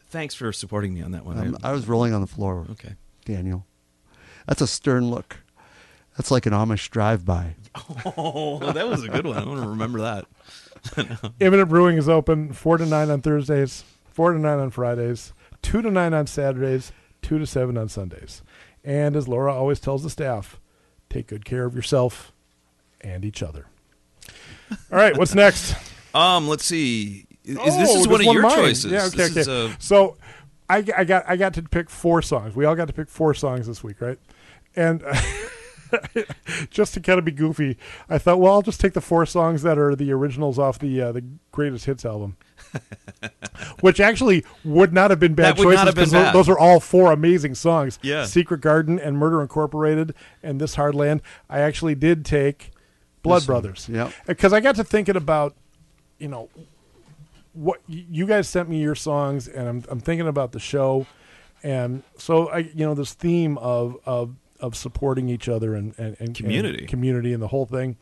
thanks 0.09 0.35
for 0.35 0.51
supporting 0.51 0.93
me 0.93 1.01
on 1.01 1.11
that 1.11 1.25
one. 1.25 1.37
Um, 1.37 1.57
I- 1.63 1.69
I 1.69 1.71
was 1.71 1.87
rolling 1.87 2.13
on 2.13 2.21
the 2.21 2.27
floor. 2.27 2.65
okay. 2.71 2.95
Daniel. 3.25 3.65
That's 4.47 4.61
a 4.61 4.67
stern 4.67 5.09
look. 5.09 5.37
That's 6.17 6.31
like 6.31 6.45
an 6.45 6.51
Amish 6.53 6.89
drive-by. 6.89 7.55
Oh, 8.17 8.59
that 8.73 8.87
was 8.87 9.03
a 9.03 9.07
good 9.07 9.25
one. 9.25 9.37
I 9.37 9.45
want 9.45 9.61
to 9.61 9.69
remember 9.69 10.01
that. 10.01 10.25
Imminent 11.39 11.69
Brewing 11.69 11.97
is 11.97 12.09
open 12.09 12.51
four 12.51 12.77
to 12.77 12.85
nine 12.85 13.09
on 13.09 13.21
Thursdays, 13.21 13.83
four 14.09 14.33
to 14.33 14.39
nine 14.39 14.59
on 14.59 14.71
Fridays, 14.71 15.31
two 15.61 15.81
to 15.81 15.89
nine 15.91 16.13
on 16.13 16.27
Saturdays, 16.27 16.91
two 17.21 17.37
to 17.39 17.45
seven 17.45 17.77
on 17.77 17.87
Sundays. 17.87 18.41
And 18.83 19.15
as 19.15 19.27
Laura 19.27 19.53
always 19.53 19.79
tells 19.79 20.03
the 20.03 20.09
staff, 20.09 20.59
take 21.09 21.27
good 21.27 21.45
care 21.45 21.65
of 21.65 21.75
yourself 21.75 22.33
and 23.01 23.25
each 23.25 23.43
other. 23.43 23.65
All 24.71 24.77
right, 24.91 25.17
what's 25.17 25.35
next? 25.35 25.75
Um, 26.13 26.49
let's 26.49 26.65
see. 26.65 27.25
Is, 27.45 27.57
Oh, 27.57 27.63
this 27.79 27.89
is 27.95 28.05
one 28.05 28.19
of 28.19 28.25
your 28.33 28.41
mine. 28.41 28.53
choices? 28.57 28.91
Yeah, 28.91 29.05
okay, 29.05 29.15
This 29.15 29.31
okay. 29.31 29.39
is, 29.39 29.47
uh, 29.47 29.73
so 29.79 30.17
I, 30.69 30.83
I 30.97 31.05
got 31.05 31.23
I 31.25 31.37
got 31.37 31.53
to 31.53 31.61
pick 31.63 31.89
four 31.89 32.21
songs. 32.21 32.53
We 32.53 32.65
all 32.65 32.75
got 32.75 32.87
to 32.89 32.93
pick 32.93 33.07
four 33.07 33.33
songs 33.33 33.65
this 33.65 33.81
week, 33.81 34.01
right? 34.01 34.19
And 34.75 35.01
just 36.69 36.93
to 36.95 36.99
kind 36.99 37.17
of 37.17 37.23
be 37.25 37.31
goofy, 37.31 37.77
I 38.09 38.17
thought, 38.17 38.41
well, 38.41 38.53
I'll 38.53 38.61
just 38.61 38.81
take 38.81 38.91
the 38.91 38.99
four 38.99 39.25
songs 39.25 39.61
that 39.63 39.77
are 39.77 39.95
the 39.95 40.11
originals 40.11 40.59
off 40.59 40.79
the 40.79 41.01
uh, 41.01 41.11
the 41.13 41.23
greatest 41.53 41.85
hits 41.85 42.03
album, 42.05 42.35
which 43.81 43.99
actually 43.99 44.43
would 44.63 44.93
not 44.93 45.09
have 45.11 45.19
been 45.19 45.33
bad 45.33 45.55
choices 45.57 45.75
not 45.75 45.85
have 45.87 45.95
been 45.95 46.03
'cause 46.05 46.11
tho- 46.11 46.23
bad. 46.23 46.35
those 46.35 46.49
are 46.49 46.59
all 46.59 46.79
four 46.81 47.11
amazing 47.11 47.55
songs. 47.55 47.99
Yeah. 48.01 48.25
Secret 48.25 48.59
Garden 48.61 48.99
and 48.99 49.17
Murder 49.17 49.41
Incorporated 49.41 50.13
and 50.43 50.59
This 50.59 50.75
Hard 50.75 50.95
Land. 50.95 51.21
I 51.49 51.59
actually 51.59 51.95
did 51.95 52.25
take 52.25 52.70
Blood 53.23 53.45
Brothers. 53.45 53.87
Yeah. 53.91 54.11
Because 54.25 54.53
I 54.53 54.59
got 54.59 54.75
to 54.75 54.83
thinking 54.83 55.15
about, 55.15 55.55
you 56.17 56.27
know, 56.27 56.49
what 57.53 57.81
you 57.87 58.25
guys 58.25 58.47
sent 58.47 58.69
me 58.69 58.79
your 58.79 58.95
songs, 58.95 59.47
and 59.47 59.67
I'm 59.67 59.83
I'm 59.89 59.99
thinking 59.99 60.27
about 60.27 60.51
the 60.53 60.59
show, 60.59 61.05
and 61.63 62.03
so 62.17 62.47
I 62.49 62.59
you 62.59 62.85
know 62.85 62.93
this 62.93 63.13
theme 63.13 63.57
of 63.57 63.97
of 64.05 64.35
of 64.59 64.75
supporting 64.75 65.27
each 65.27 65.49
other 65.49 65.75
and 65.75 65.93
and, 65.97 66.15
and 66.19 66.33
Community. 66.35 66.79
and 66.79 66.87
community, 66.87 67.33
and 67.33 67.41
the 67.43 67.49
whole 67.49 67.65
thing. 67.65 67.97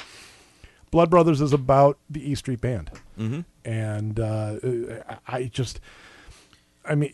Blood 0.92 1.10
Brothers 1.12 1.40
is 1.40 1.54
about 1.54 1.98
the 2.10 2.32
E 2.32 2.36
Street 2.36 2.62
Band, 2.62 2.90
mhm. 3.18 3.46
and 3.64 4.20
uh, 4.20 4.56
I 5.28 5.44
just, 5.46 5.80
I 6.84 6.96
mean, 6.96 7.14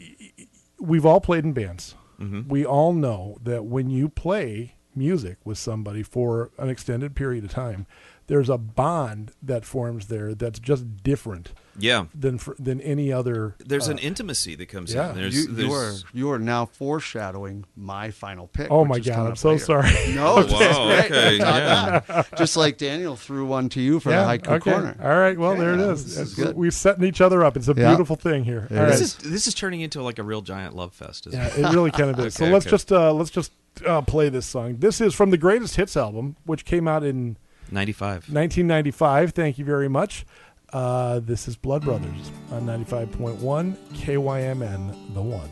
we've 0.79 1.05
all 1.05 1.19
played 1.19 1.43
in 1.43 1.51
bands. 1.51 1.93
Mhm. 2.19 2.47
We 2.47 2.65
all 2.65 2.93
know 2.93 3.37
that 3.43 3.65
when 3.65 3.89
you 3.89 4.07
play 4.07 4.74
music 4.95 5.37
with 5.43 5.57
somebody 5.57 6.03
for 6.03 6.51
an 6.57 6.69
extended 6.69 7.15
period 7.15 7.43
of 7.43 7.51
time, 7.51 7.85
there's 8.27 8.49
a 8.49 8.57
bond 8.57 9.31
that 9.43 9.65
forms 9.65 10.07
there 10.07 10.33
that's 10.33 10.57
just 10.59 11.03
different 11.03 11.51
Yeah. 11.77 12.05
than 12.13 12.37
for, 12.39 12.55
than 12.57 12.81
any 12.81 13.11
other. 13.13 13.55
There's 13.59 13.87
uh, 13.87 13.91
an 13.91 13.97
intimacy 13.99 14.55
that 14.55 14.65
comes 14.67 14.93
yeah. 14.93 15.09
in. 15.11 15.15
There's, 15.15 15.35
You, 15.45 15.55
you 15.55 15.71
are 15.71 15.91
you 16.13 16.31
are 16.31 16.39
now 16.39 16.65
foreshadowing 16.65 17.65
my 17.75 18.11
final 18.11 18.47
pick. 18.47 18.71
Oh 18.71 18.83
my 18.85 18.99
god! 18.99 19.29
I'm 19.29 19.35
so 19.35 19.49
later. 19.51 19.65
sorry. 19.65 19.89
No, 20.15 20.39
it's 20.39 20.51
wow, 20.53 20.99
okay, 21.05 21.37
yeah. 21.37 22.23
Just 22.37 22.55
like 22.57 22.77
Daniel 22.77 23.15
threw 23.15 23.45
one 23.45 23.69
to 23.69 23.81
you 23.81 23.99
for 23.99 24.09
yeah. 24.11 24.23
the 24.23 24.39
haiku 24.39 24.51
okay. 24.53 24.71
corner. 24.71 24.97
All 25.03 25.17
right. 25.17 25.37
Well, 25.37 25.51
Okay, 25.51 25.59
there 25.61 25.73
it 25.75 25.79
yeah, 25.79 25.91
is. 25.91 26.05
is 26.05 26.17
It's- 26.17 26.33
good. 26.33 26.55
We're 26.55 26.71
setting 26.71 27.03
each 27.03 27.21
other 27.21 27.43
up. 27.43 27.57
It's 27.57 27.67
a 27.67 27.73
Yeah. 27.75 27.89
beautiful 27.89 28.15
thing 28.15 28.43
here. 28.45 28.67
It 28.71 28.77
All 28.77 28.83
right. 28.83 28.91
this 28.91 29.01
is 29.01 29.15
this 29.17 29.45
is 29.47 29.53
turning 29.53 29.81
into 29.81 30.01
like 30.01 30.17
a 30.19 30.23
real 30.23 30.41
giant 30.41 30.75
love 30.75 30.93
fest. 30.93 31.27
Isn't 31.27 31.39
Yeah, 31.39 31.47
it? 31.47 31.57
it 31.59 31.73
really 31.73 31.91
kind 31.91 32.09
of 32.09 32.19
is. 32.19 32.33
so 32.33 32.45
Okay, 32.45 32.53
let's 32.53 32.65
just 32.65 32.91
uh, 32.91 33.11
let's 33.13 33.29
just 33.29 33.51
uh, 33.85 34.01
play 34.01 34.29
this 34.29 34.45
song. 34.45 34.77
This 34.79 35.01
is 35.01 35.13
from 35.13 35.31
the 35.31 35.37
Greatest 35.37 35.75
Hits 35.75 35.97
album, 35.97 36.37
which 36.45 36.63
came 36.65 36.87
out 36.87 37.03
in 37.03 37.35
95. 37.71 38.29
1995. 38.29 39.31
Thank 39.31 39.57
you 39.57 39.65
very 39.65 39.89
much. 39.89 40.25
Uh, 40.73 41.19
this 41.19 41.47
is 41.47 41.55
Blood 41.55 41.83
Brothers 41.83 42.31
on 42.51 42.65
95.1 42.65 43.77
KYMN, 43.93 45.13
the 45.13 45.21
one. 45.21 45.49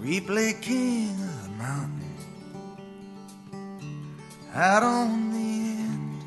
We 0.00 0.20
play 0.20 0.54
king 0.60 1.10
of 1.10 1.42
the 1.44 1.48
mountain 1.50 2.06
out 4.54 4.82
on 4.82 5.32
the 5.32 5.38
end. 5.38 6.22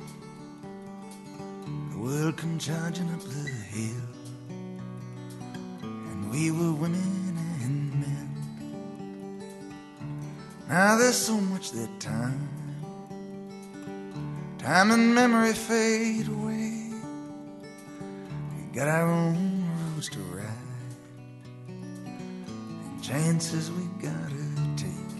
The 1.92 1.98
world 2.00 2.38
come 2.38 2.60
charging 2.60 3.10
up 3.14 3.22
the 3.22 3.50
hill, 3.50 4.10
and 5.82 6.30
we 6.30 6.52
were 6.52 6.74
women 6.74 7.38
and 7.62 7.94
men. 7.94 8.30
Now 10.68 10.98
there's 10.98 11.16
so 11.16 11.40
much 11.40 11.72
that 11.72 12.00
time, 12.00 12.50
time 14.70 14.92
and 14.92 15.16
memory 15.16 15.52
fade 15.52 16.28
away. 16.28 16.92
We 18.56 18.62
got 18.72 18.88
our 18.88 19.08
own 19.10 19.66
roads 19.68 20.10
to 20.10 20.20
ride 20.20 20.46
and 21.68 23.04
chances 23.04 23.72
we 23.72 23.84
gotta 24.00 24.46
take. 24.78 25.16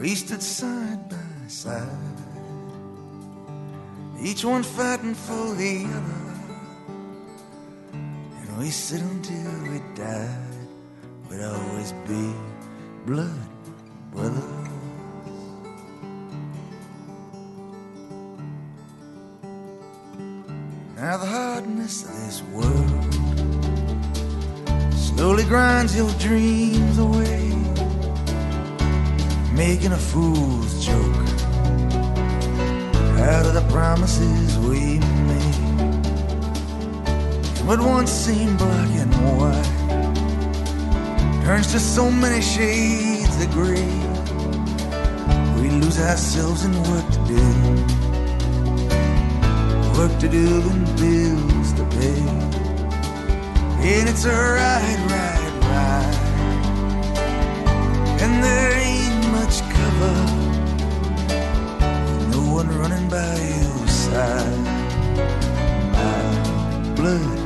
We 0.00 0.14
stood 0.14 0.40
side 0.40 1.08
by 1.10 1.48
side, 1.48 2.18
each 4.22 4.44
one 4.44 4.62
fighting 4.62 5.14
for 5.14 5.52
the 5.56 5.84
other, 5.98 6.34
and 8.38 8.58
we 8.60 8.70
said 8.70 9.00
until 9.00 9.72
we 9.72 9.80
died, 9.96 10.58
we'd 11.28 11.42
always 11.42 11.90
be 12.06 12.32
blood 13.04 13.48
brothers. 14.12 14.57
World 25.78 25.94
your 25.94 26.10
dreams 26.18 26.98
away. 26.98 27.52
making 29.54 29.92
a 29.92 29.96
fool's 29.96 30.84
joke 30.84 31.26
out 33.32 33.46
of 33.46 33.54
the 33.54 33.64
promises 33.70 34.58
we 34.58 34.98
made. 35.30 35.54
What 37.66 37.80
once 37.80 38.10
seemed 38.10 38.58
black 38.58 38.90
and 39.02 39.12
white 39.38 39.72
turns 41.44 41.70
to 41.72 41.78
so 41.78 42.10
many 42.10 42.40
shades 42.42 43.36
of 43.44 43.50
gray. 43.52 43.92
We 45.60 45.70
lose 45.70 45.98
ourselves 46.00 46.64
in 46.64 46.72
work 46.90 47.06
to 47.16 47.20
do, 47.34 47.44
work 49.98 50.14
to 50.20 50.28
do 50.28 50.46
and 50.72 50.86
bills 50.98 51.72
to 51.74 51.84
pay. 51.96 52.22
And 53.90 54.08
it's 54.08 54.24
a 54.24 54.30
ride, 54.30 55.17
And 58.28 58.44
there 58.44 58.72
ain't 58.88 59.20
much 59.32 59.56
cover. 59.76 60.16
No 62.34 62.42
one 62.58 62.68
running 62.78 63.08
by 63.08 63.34
your 63.62 63.88
side. 63.88 64.64
My 65.96 66.92
blood 66.94 67.37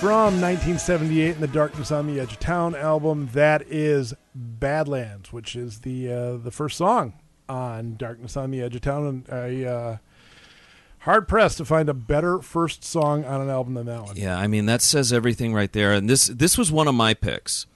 from 0.00 0.42
1978 0.42 1.36
in 1.36 1.40
the 1.40 1.46
Darkness 1.46 1.90
on 1.90 2.06
the 2.06 2.20
Edge 2.20 2.32
of 2.32 2.38
Town 2.38 2.74
album. 2.74 3.30
That 3.32 3.62
is 3.62 4.12
Badlands, 4.34 5.32
which 5.32 5.56
is 5.56 5.80
the 5.80 6.12
uh, 6.12 6.36
the 6.36 6.50
first 6.50 6.76
song 6.76 7.14
on 7.48 7.96
Darkness 7.96 8.36
on 8.36 8.50
the 8.50 8.60
Edge 8.60 8.74
of 8.74 8.82
Town. 8.82 9.06
And 9.06 9.30
I 9.30 9.64
uh, 9.64 9.96
hard 11.00 11.26
pressed 11.26 11.56
to 11.58 11.64
find 11.64 11.88
a 11.88 11.94
better 11.94 12.40
first 12.40 12.84
song 12.84 13.24
on 13.24 13.40
an 13.40 13.48
album 13.48 13.74
than 13.74 13.86
that 13.86 14.02
one. 14.02 14.16
Yeah, 14.16 14.38
I 14.38 14.46
mean 14.46 14.66
that 14.66 14.82
says 14.82 15.14
everything 15.14 15.54
right 15.54 15.72
there. 15.72 15.94
And 15.94 16.10
this 16.10 16.26
this 16.26 16.58
was 16.58 16.70
one 16.70 16.88
of 16.88 16.94
my 16.94 17.14
picks. 17.14 17.66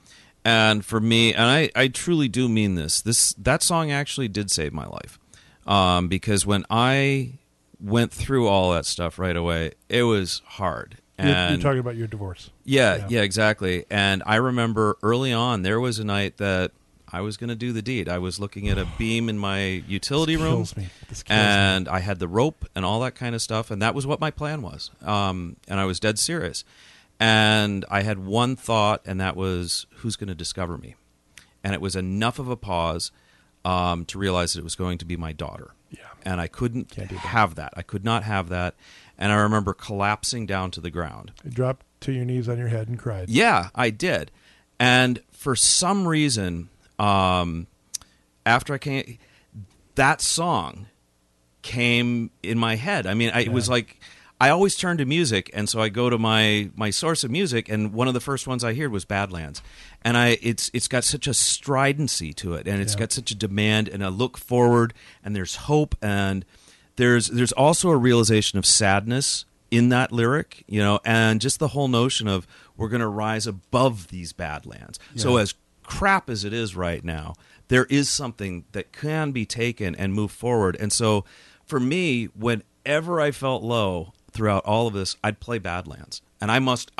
And 0.45 0.85
for 0.85 0.99
me, 0.99 1.33
and 1.33 1.43
I, 1.43 1.69
I 1.75 1.87
truly 1.87 2.27
do 2.27 2.47
mean 2.47 2.75
this. 2.75 3.01
This 3.01 3.33
that 3.33 3.63
song 3.63 3.91
actually 3.91 4.27
did 4.27 4.51
save 4.51 4.73
my 4.73 4.85
life. 4.85 5.17
Um, 5.65 6.07
because 6.07 6.45
when 6.45 6.65
I 6.69 7.39
went 7.79 8.11
through 8.11 8.47
all 8.47 8.71
that 8.73 8.85
stuff 8.85 9.17
right 9.17 9.35
away, 9.35 9.71
it 9.89 10.03
was 10.03 10.43
hard. 10.45 10.97
You're, 11.27 11.49
you're 11.51 11.57
talking 11.59 11.79
about 11.79 11.95
your 11.95 12.07
divorce. 12.07 12.49
yeah, 12.65 12.95
Yeah. 12.97 13.05
yeah, 13.09 13.21
exactly. 13.21 13.85
And 13.89 14.23
I 14.25 14.35
remember 14.37 14.97
early 15.03 15.33
on 15.33 15.61
there 15.61 15.79
was 15.79 15.99
a 15.99 16.03
night 16.03 16.37
that 16.37 16.71
I 17.13 17.21
was 17.21 17.35
going 17.37 17.49
to 17.49 17.55
do 17.55 17.73
the 17.73 17.81
deed. 17.81 18.07
I 18.07 18.19
was 18.19 18.39
looking 18.39 18.69
at 18.69 18.77
a 18.77 18.87
beam 18.97 19.27
in 19.27 19.37
my 19.37 19.83
utility 19.87 20.37
room 20.37 20.55
kills 20.57 20.77
me. 20.77 20.87
This 21.09 21.23
kills 21.23 21.37
me. 21.37 21.43
and 21.43 21.89
I 21.89 21.99
had 21.99 22.19
the 22.19 22.27
rope 22.27 22.65
and 22.73 22.85
all 22.85 23.01
that 23.01 23.15
kind 23.15 23.35
of 23.35 23.41
stuff, 23.41 23.69
and 23.69 23.81
that 23.81 23.93
was 23.93 24.07
what 24.07 24.21
my 24.21 24.31
plan 24.31 24.61
was. 24.61 24.91
Um, 25.01 25.57
and 25.67 25.79
I 25.79 25.85
was 25.85 25.99
dead 25.99 26.17
serious. 26.19 26.63
And 27.19 27.85
I 27.89 28.01
had 28.01 28.19
one 28.25 28.55
thought, 28.55 29.01
and 29.05 29.19
that 29.19 29.35
was, 29.35 29.85
who's 29.97 30.15
going 30.15 30.29
to 30.29 30.35
discover 30.35 30.77
me? 30.77 30.95
And 31.63 31.73
it 31.73 31.81
was 31.81 31.95
enough 31.95 32.39
of 32.39 32.47
a 32.47 32.55
pause 32.55 33.11
um, 33.63 34.05
to 34.05 34.17
realize 34.17 34.53
that 34.53 34.61
it 34.61 34.63
was 34.63 34.75
going 34.75 34.97
to 34.99 35.05
be 35.05 35.15
my 35.17 35.31
daughter. 35.31 35.71
Yeah. 35.91 35.99
And 36.23 36.41
I 36.41 36.47
couldn't 36.47 36.89
that. 36.95 37.11
have 37.11 37.55
that. 37.55 37.73
I 37.77 37.81
could 37.83 38.03
not 38.03 38.23
have 38.23 38.49
that. 38.49 38.73
And 39.21 39.31
I 39.31 39.35
remember 39.35 39.73
collapsing 39.75 40.47
down 40.47 40.71
to 40.71 40.81
the 40.81 40.89
ground. 40.89 41.31
You 41.45 41.51
dropped 41.51 41.85
to 42.01 42.11
your 42.11 42.25
knees 42.25 42.49
on 42.49 42.57
your 42.57 42.69
head 42.69 42.87
and 42.87 42.97
cried. 42.97 43.29
Yeah, 43.29 43.69
I 43.75 43.91
did. 43.91 44.31
And 44.79 45.21
for 45.31 45.55
some 45.55 46.07
reason, 46.07 46.69
um, 46.97 47.67
after 48.45 48.73
I 48.73 48.79
came, 48.79 49.19
that 49.93 50.21
song 50.21 50.87
came 51.61 52.31
in 52.41 52.57
my 52.57 52.75
head. 52.77 53.05
I 53.05 53.13
mean, 53.13 53.29
I, 53.33 53.41
it 53.41 53.51
was 53.51 53.69
like 53.69 53.99
I 54.39 54.49
always 54.49 54.75
turn 54.75 54.97
to 54.97 55.05
music, 55.05 55.51
and 55.53 55.69
so 55.69 55.79
I 55.79 55.89
go 55.89 56.09
to 56.09 56.17
my 56.17 56.71
my 56.75 56.89
source 56.89 57.23
of 57.23 57.29
music, 57.29 57.69
and 57.69 57.93
one 57.93 58.07
of 58.07 58.15
the 58.15 58.19
first 58.19 58.47
ones 58.47 58.63
I 58.63 58.73
heard 58.73 58.91
was 58.91 59.05
Badlands, 59.05 59.61
and 60.03 60.17
I 60.17 60.39
it's 60.41 60.71
it's 60.73 60.87
got 60.87 61.03
such 61.03 61.27
a 61.27 61.33
stridency 61.35 62.33
to 62.33 62.55
it, 62.55 62.67
and 62.67 62.81
it's 62.81 62.93
Yeah. 62.93 63.01
got 63.01 63.11
such 63.11 63.29
a 63.29 63.35
demand 63.35 63.87
and 63.87 64.01
a 64.01 64.09
look 64.09 64.39
forward, 64.39 64.95
and 65.23 65.35
there's 65.35 65.57
hope, 65.57 65.95
and 66.01 66.43
there's 66.95 67.27
there's 67.27 67.51
also 67.51 67.89
a 67.89 67.97
realization 67.97 68.59
of 68.59 68.65
sadness 68.65 69.45
in 69.69 69.89
that 69.89 70.11
lyric, 70.11 70.63
you 70.67 70.79
know, 70.81 70.99
and 71.05 71.39
just 71.39 71.59
the 71.59 71.69
whole 71.69 71.87
notion 71.87 72.27
of 72.27 72.45
we're 72.75 72.89
going 72.89 73.01
to 73.01 73.07
rise 73.07 73.47
above 73.47 74.09
these 74.09 74.33
badlands. 74.33 74.99
So 75.15 75.37
as 75.37 75.53
crap 75.83 76.29
as 76.29 76.43
it 76.43 76.51
is 76.53 76.75
right 76.75 77.03
now, 77.03 77.35
there 77.69 77.85
is 77.85 78.09
something 78.09 78.65
that 78.73 78.91
can 78.91 79.31
be 79.31 79.45
taken 79.45 79.95
and 79.95 80.13
move 80.13 80.31
forward. 80.31 80.75
And 80.79 80.91
so 80.91 81.23
for 81.65 81.79
me, 81.79 82.25
whenever 82.25 83.21
I 83.21 83.31
felt 83.31 83.63
low 83.63 84.13
throughout 84.31 84.65
all 84.65 84.87
of 84.87 84.93
this, 84.93 85.15
I'd 85.23 85.39
play 85.39 85.57
Badlands. 85.57 86.21
And 86.41 86.51
I 86.51 86.59
must 86.59 86.91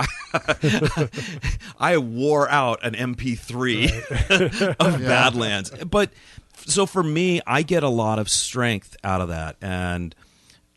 I 1.80 1.98
wore 1.98 2.48
out 2.50 2.84
an 2.86 2.94
MP3 2.94 4.76
of 4.80 5.00
Badlands. 5.00 5.72
But 5.90 6.12
so 6.56 6.86
for 6.86 7.04
me, 7.04 7.42
I 7.48 7.62
get 7.64 7.84
a 7.84 7.90
lot 7.90 8.20
of 8.20 8.30
strength 8.30 8.96
out 9.04 9.22
of 9.22 9.30
that 9.30 9.56
and 9.62 10.16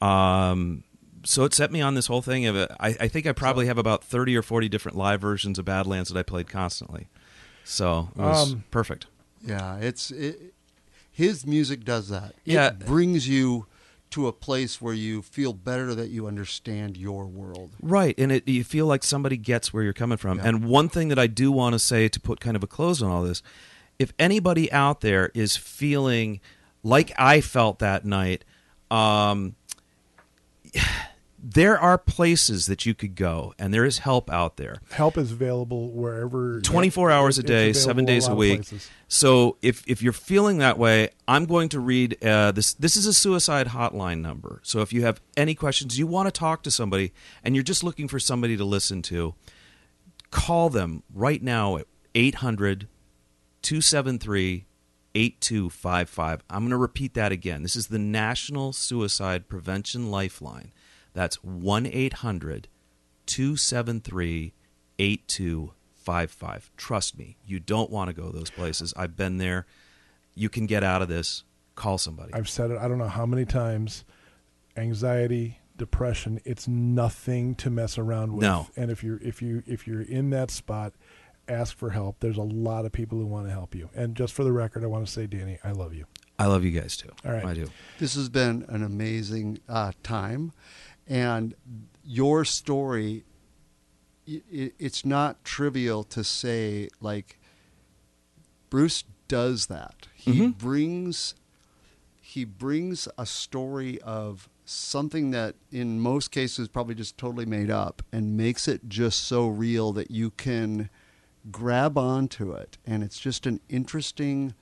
um 0.01 0.85
so 1.27 1.45
it 1.45 1.55
set 1.55 1.73
me 1.73 1.81
on 1.81 1.95
this 1.95 2.07
whole 2.07 2.21
thing 2.21 2.45
of 2.45 2.55
it. 2.55 2.71
I, 2.79 2.89
I 3.01 3.09
think 3.09 3.27
I 3.27 3.33
probably 3.33 3.65
have 3.67 3.79
about 3.79 4.05
30 4.05 4.37
or 4.37 4.43
40 4.43 4.69
different 4.69 4.99
live 4.99 5.23
versions 5.23 5.59
of 5.59 5.65
Badlands 5.65 6.11
that 6.11 6.19
I 6.19 6.23
played 6.23 6.49
constantly. 6.51 7.09
So 7.65 8.11
it 8.15 8.21
was 8.21 8.53
Um, 8.53 8.65
perfect. 8.71 9.07
Yeah, 9.43 9.77
it's 9.79 10.11
it, 10.11 10.53
his 11.11 11.47
music 11.47 11.83
does 11.85 12.09
that. 12.11 12.35
Yeah. 12.45 12.67
it 12.69 12.81
brings 12.81 13.27
you 13.27 13.65
to 14.11 14.27
a 14.29 14.33
place 14.33 14.83
where 14.83 14.93
you 14.93 15.23
feel 15.23 15.55
better 15.55 15.95
that 15.95 16.09
you 16.11 16.27
understand 16.27 16.97
your 16.99 17.25
world. 17.25 17.71
Right, 17.81 18.15
and 18.19 18.31
it, 18.31 18.47
you 18.47 18.63
feel 18.63 18.87
like 18.87 19.03
somebody 19.03 19.37
gets 19.39 19.73
where 19.73 19.83
you're 19.83 19.93
coming 19.95 20.19
from. 20.19 20.39
Yeah. 20.39 20.49
And 20.49 20.65
one 20.67 20.89
thing 20.91 21.09
that 21.09 21.19
I 21.19 21.27
do 21.27 21.51
want 21.51 21.73
to 21.73 21.79
say 21.79 22.09
to 22.09 22.21
put 22.21 22.39
kind 22.39 22.55
of 22.55 22.63
a 22.63 22.67
close 22.67 23.01
on 23.01 23.11
all 23.11 23.23
this, 23.23 23.43
if 23.99 24.13
anybody 24.19 24.71
out 24.73 25.01
there 25.01 25.31
is 25.35 25.57
feeling 25.57 26.41
like 26.83 27.13
I 27.19 27.41
felt 27.41 27.79
that 27.79 28.05
night, 28.05 28.45
um, 28.91 29.57
there 31.47 31.79
are 31.79 31.99
places 31.99 32.67
that 32.67 32.87
you 32.87 32.95
could 32.95 33.15
go, 33.15 33.53
and 33.59 33.73
there 33.73 33.85
is 33.85 33.99
help 33.99 34.31
out 34.31 34.57
there. 34.57 34.81
Help 34.91 35.19
is 35.19 35.33
available 35.33 35.91
wherever. 35.93 36.61
24 36.61 37.11
hours 37.11 37.39
a 37.39 37.43
day, 37.43 37.73
seven 37.75 38.07
days 38.07 38.27
lot 38.27 38.33
a 38.33 38.37
week. 38.37 38.67
So 39.09 39.59
if 39.61 39.85
if 39.87 40.03
you're 40.03 40.15
feeling 40.15 40.59
that 40.59 40.79
way, 40.79 41.11
I'm 41.29 41.45
going 41.45 41.69
to 41.71 41.81
read 41.81 42.23
uh, 42.25 42.53
this. 42.53 42.73
This 42.75 42.97
is 42.97 43.07
a 43.07 43.13
suicide 43.13 43.69
hotline 43.69 44.21
number. 44.21 44.61
So 44.63 44.81
if 44.81 44.93
you 44.93 45.03
have 45.03 45.21
any 45.37 45.55
questions, 45.55 45.99
you 45.99 46.07
want 46.07 46.27
to 46.27 46.33
talk 46.33 46.63
to 46.63 46.71
somebody, 46.71 47.13
and 47.43 47.55
you're 47.55 47.63
just 47.63 47.85
looking 47.85 48.09
for 48.09 48.19
somebody 48.19 48.57
to 48.57 48.65
listen 48.65 49.03
to, 49.03 49.35
call 50.31 50.71
them 50.71 51.03
right 51.13 51.43
now 51.43 51.77
at 51.77 51.87
800 52.15 52.89
273 53.65 54.67
8255. 55.15 56.43
I'm 56.51 56.61
going 56.61 56.71
to 56.71 56.77
repeat 56.77 57.15
that 57.15 57.33
again. 57.33 57.63
This 57.63 57.77
is 57.77 57.87
the 57.87 57.99
National 57.99 58.73
Suicide 58.73 59.49
Prevention 59.49 60.11
Lifeline. 60.11 60.71
That's 61.15 61.43
1 61.43 61.87
800 61.87 62.69
273 63.27 64.53
8255. 64.99 66.71
Trust 66.77 67.19
me, 67.19 67.37
you 67.47 67.59
don't 67.59 67.91
want 67.91 68.09
to 68.09 68.15
go 68.15 68.31
those 68.31 68.51
places. 68.51 68.93
I've 68.97 69.17
been 69.17 69.39
there. 69.39 69.67
You 70.35 70.51
can 70.51 70.67
get 70.67 70.85
out 70.85 71.01
of 71.01 71.09
this. 71.09 71.45
Call 71.75 71.97
somebody. 71.97 72.35
I've 72.35 72.49
said 72.49 72.71
it. 72.71 72.79
I 72.79 72.87
don't 72.87 72.99
know 72.99 73.09
how 73.09 73.25
many 73.25 73.47
times. 73.47 74.05
Anxiety, 74.77 75.61
depression. 75.77 76.41
It's 76.45 76.69
nothing 76.69 77.55
to 77.57 77.71
mess 77.71 77.97
around 77.97 78.35
with. 78.35 78.43
No. 78.43 78.69
And 78.77 78.91
if 78.91 79.03
you're 79.03 79.19
if 79.23 79.41
you 79.41 79.63
if 79.67 79.87
you're 79.87 80.03
in 80.03 80.31
that 80.31 80.51
spot, 80.51 80.93
ask 81.49 81.77
for 81.77 81.91
help. 81.91 82.21
There's 82.21 82.37
a 82.39 82.43
lot 82.43 82.85
of 82.85 82.93
people 82.93 83.19
who 83.19 83.27
want 83.27 83.47
to 83.47 83.53
help 83.53 83.75
you. 83.75 83.91
And 83.95 84.15
just 84.15 84.33
for 84.33 84.45
the 84.45 84.53
record, 84.53 84.83
I 84.85 84.87
want 84.87 85.07
to 85.07 85.13
say, 85.13 85.27
Danny, 85.27 85.59
I 85.65 85.73
love 85.73 85.95
you. 85.95 86.07
I 86.39 86.47
love 86.47 86.65
you 86.65 86.71
guys 86.73 86.97
too. 86.97 87.11
All 87.25 87.33
right. 87.33 87.45
I 87.45 87.55
do. 87.55 87.69
This 87.99 88.15
has 88.17 88.29
been 88.29 88.65
an 88.69 88.83
amazing 88.83 89.59
uh, 89.69 89.93
time, 90.03 90.53
and 91.07 91.55
your 92.05 92.45
story. 92.45 93.25
i- 94.29 94.43
i 94.53 94.73
it's 94.79 95.05
not 95.05 95.45
trivial 95.45 96.03
to 96.03 96.25
say 96.25 96.89
like 97.01 97.39
Bruce 98.71 99.05
does 99.29 99.67
that. 99.67 100.09
He 100.15 100.41
Mhm. 100.41 100.59
brings 100.59 101.35
he 102.21 102.45
brings 102.45 103.07
a 103.19 103.27
story 103.27 104.01
of 104.01 104.49
something 104.65 105.31
that 105.31 105.55
in 105.71 106.01
most 106.01 106.31
cases 106.33 106.67
probably 106.69 106.95
just 106.95 107.17
totally 107.19 107.45
made 107.47 107.71
up 107.71 108.03
and 108.11 108.35
makes 108.37 108.67
it 108.67 108.89
just 108.89 109.21
so 109.21 109.47
real 109.47 109.93
that 109.93 110.11
you 110.11 110.31
can 110.31 110.89
grab 111.51 111.99
onto 111.99 112.53
it 112.53 112.79
and 112.87 113.03
it's 113.03 113.19
just 113.19 113.47
an 113.47 113.61
interesting 113.69 114.55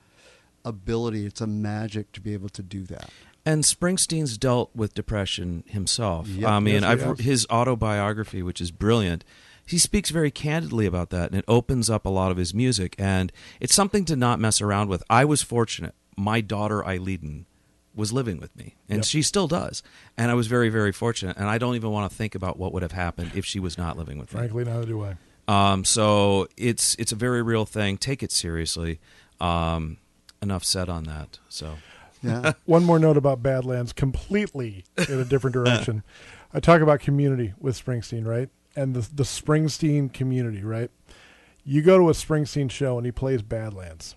ability 0.65 1.25
it's 1.25 1.41
a 1.41 1.47
magic 1.47 2.11
to 2.11 2.21
be 2.21 2.33
able 2.33 2.49
to 2.49 2.61
do 2.63 2.83
that 2.83 3.09
And 3.45 3.63
Springsteen's 3.65 4.37
dealt 4.37 4.71
with 4.73 4.93
depression 4.93 5.63
himself. 5.67 6.27
Yep. 6.29 6.49
I 6.49 6.59
mean, 6.61 6.75
Yes, 6.75 6.83
I've 6.85 7.01
has. 7.01 7.19
his 7.19 7.47
autobiography, 7.49 8.41
which 8.41 8.61
is 8.61 8.71
brilliant. 8.71 9.25
He 9.65 9.77
speaks 9.77 10.11
very 10.11 10.31
candidly 10.31 10.85
about 10.85 11.09
that, 11.09 11.29
and 11.31 11.37
it 11.39 11.43
opens 11.47 11.89
up 11.89 12.05
a 12.05 12.09
lot 12.09 12.31
of 12.31 12.37
his 12.37 12.53
music. 12.53 12.95
And 12.97 13.33
it's 13.59 13.75
something 13.75 14.05
to 14.05 14.15
not 14.15 14.39
mess 14.39 14.61
around 14.61 14.87
with. 14.87 15.03
I 15.09 15.25
was 15.25 15.41
fortunate; 15.41 15.93
my 16.15 16.39
daughter 16.39 16.85
Eileen 16.85 17.45
was 17.93 18.13
living 18.13 18.39
with 18.39 18.55
me, 18.55 18.75
and 18.87 18.99
Yep. 18.99 19.05
she 19.05 19.21
still 19.21 19.49
does. 19.49 19.83
And 20.17 20.31
I 20.31 20.35
was 20.35 20.47
very, 20.47 20.69
very 20.69 20.93
fortunate. 20.93 21.35
And 21.35 21.49
I 21.49 21.57
don't 21.57 21.75
even 21.75 21.91
want 21.91 22.09
to 22.09 22.15
think 22.17 22.35
about 22.35 22.57
what 22.57 22.71
would 22.71 22.81
have 22.81 22.93
happened 22.93 23.31
if 23.35 23.43
she 23.45 23.59
was 23.59 23.77
not 23.77 23.97
living 23.97 24.17
with 24.19 24.33
me. 24.33 24.37
Frankly, 24.39 24.63
neither 24.63 24.85
do 24.85 25.03
I. 25.03 25.17
Um, 25.47 25.83
so 25.83 26.47
it's 26.57 26.95
it's 26.95 27.11
a 27.11 27.15
very 27.15 27.41
real 27.41 27.65
thing. 27.65 27.97
Take 27.97 28.23
it 28.23 28.31
seriously. 28.31 28.99
Um, 29.39 29.97
enough 30.41 30.63
said 30.63 30.89
on 30.89 31.03
that. 31.05 31.39
So 31.49 31.75
yeah 32.21 32.53
One 32.65 32.83
more 32.83 32.99
note 32.99 33.17
about 33.17 33.43
Badlands, 33.43 33.93
completely 33.93 34.85
in 35.09 35.19
a 35.19 35.25
different 35.25 35.53
direction. 35.53 36.03
I 36.53 36.59
talk 36.59 36.81
about 36.81 36.99
community 36.99 37.53
with 37.59 37.83
Springsteen, 37.83 38.25
right? 38.25 38.49
And 38.75 38.95
the 38.95 39.01
the 39.13 39.23
Springsteen 39.23 40.11
community, 40.13 40.63
right? 40.63 40.89
You 41.65 41.81
go 41.81 41.97
to 41.97 42.09
a 42.09 42.13
Springsteen 42.13 42.69
show 42.69 42.97
and 42.97 43.05
he 43.05 43.11
plays 43.11 43.41
Badlands. 43.41 44.15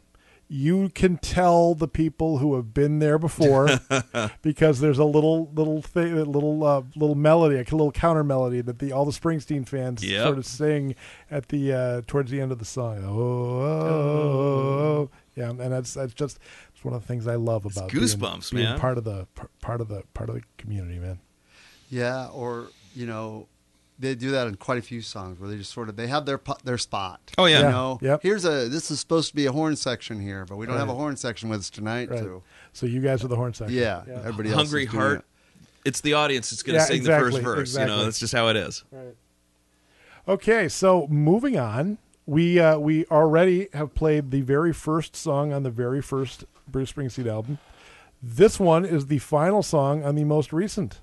You 0.48 0.90
can 0.90 1.16
tell 1.18 1.74
the 1.74 1.88
people 1.88 2.38
who 2.38 2.54
have 2.54 2.72
been 2.72 3.00
there 3.00 3.18
before 3.18 3.68
because 4.42 4.78
there's 4.78 4.98
a 4.98 5.04
little 5.04 5.50
little 5.52 5.82
thing, 5.82 6.16
a 6.16 6.24
little 6.24 6.62
uh, 6.62 6.82
little 6.94 7.16
melody, 7.16 7.56
a 7.56 7.60
little 7.62 7.90
counter 7.90 8.22
melody 8.22 8.60
that 8.60 8.78
the 8.78 8.92
all 8.92 9.04
the 9.04 9.10
Springsteen 9.10 9.66
fans 9.68 10.04
Yep. 10.04 10.22
sort 10.24 10.38
of 10.38 10.46
sing 10.46 10.94
at 11.32 11.48
the 11.48 11.72
uh, 11.72 12.02
towards 12.06 12.30
the 12.30 12.40
end 12.40 12.52
of 12.52 12.60
the 12.60 12.64
song. 12.64 13.02
Oh, 13.04 13.18
oh, 13.60 13.68
oh, 13.68 15.10
yeah, 15.34 15.50
and 15.50 15.58
that's 15.58 15.94
that's 15.94 16.14
just 16.14 16.38
it's 16.74 16.84
one 16.84 16.94
of 16.94 17.00
the 17.02 17.08
things 17.08 17.26
I 17.26 17.34
love 17.34 17.64
about 17.66 17.90
being- 17.90 18.04
goosebumps, 18.04 18.52
being, 18.52 18.64
man. 18.64 18.78
part 18.78 18.98
of 18.98 19.04
the 19.04 19.26
part 19.60 19.80
of 19.80 19.88
the 19.88 20.04
part 20.14 20.28
of 20.28 20.36
the 20.36 20.42
community, 20.58 20.98
man. 21.00 21.18
Yeah, 21.90 22.28
or 22.28 22.68
you 22.94 23.06
know, 23.06 23.48
they 23.98 24.14
do 24.14 24.30
that 24.32 24.46
in 24.46 24.56
quite 24.56 24.78
a 24.78 24.82
few 24.82 25.00
songs 25.00 25.38
where 25.40 25.48
they 25.48 25.56
just 25.56 25.72
sort 25.72 25.88
of 25.88 25.96
they 25.96 26.06
have 26.06 26.26
their 26.26 26.40
their 26.64 26.78
spot. 26.78 27.20
Oh, 27.38 27.46
yeah. 27.46 27.58
you 27.58 27.64
know. 27.64 27.98
Yep. 28.02 28.22
Here's 28.22 28.44
a 28.44 28.68
this 28.68 28.90
is 28.90 29.00
supposed 29.00 29.28
to 29.30 29.34
be 29.34 29.46
a 29.46 29.52
horn 29.52 29.76
section 29.76 30.20
here, 30.20 30.44
but 30.44 30.56
we 30.56 30.66
don't 30.66 30.76
have 30.76 30.88
a 30.88 30.94
horn 30.94 31.16
section 31.16 31.48
with 31.48 31.60
us 31.60 31.70
tonight. 31.70 32.10
Right. 32.10 32.18
So 32.20 32.42
So 32.72 32.86
you 32.86 33.00
guys 33.00 33.24
are 33.24 33.28
the 33.28 33.36
horn 33.36 33.54
section. 33.54 33.76
yeah, 33.76 34.02
everybody 34.24 34.50
else 34.50 34.58
Hungry 34.62 34.84
is 34.84 34.90
doing 34.90 35.00
Heart. 35.02 35.18
it. 35.18 35.24
It's 35.86 36.00
the 36.00 36.14
audience 36.14 36.50
that's 36.50 36.62
going 36.62 36.74
to 36.74 36.80
Yeah, 36.80 36.86
sing 36.86 36.96
exactly, 36.96 37.30
the 37.38 37.44
first 37.44 37.74
verse. 37.74 37.80
You 37.80 37.86
know, 37.86 38.04
that's 38.04 38.18
just 38.18 38.34
how 38.34 38.48
it 38.48 38.56
is. 38.56 38.82
Okay, 40.28 40.68
so 40.68 41.06
moving 41.06 41.56
on, 41.58 41.98
we 42.26 42.58
uh, 42.58 42.78
we 42.78 43.04
already 43.06 43.68
have 43.72 43.94
played 43.94 44.30
the 44.32 44.40
very 44.40 44.72
first 44.72 45.14
song 45.14 45.52
on 45.52 45.62
the 45.62 45.70
very 45.70 46.02
first 46.02 46.44
Bruce 46.68 46.92
Springsteen 46.92 47.28
album. 47.28 47.58
This 48.22 48.58
one 48.58 48.84
is 48.84 49.06
the 49.06 49.18
final 49.18 49.62
song 49.62 50.02
on 50.02 50.16
the 50.16 50.24
most 50.24 50.52
recent 50.52 51.00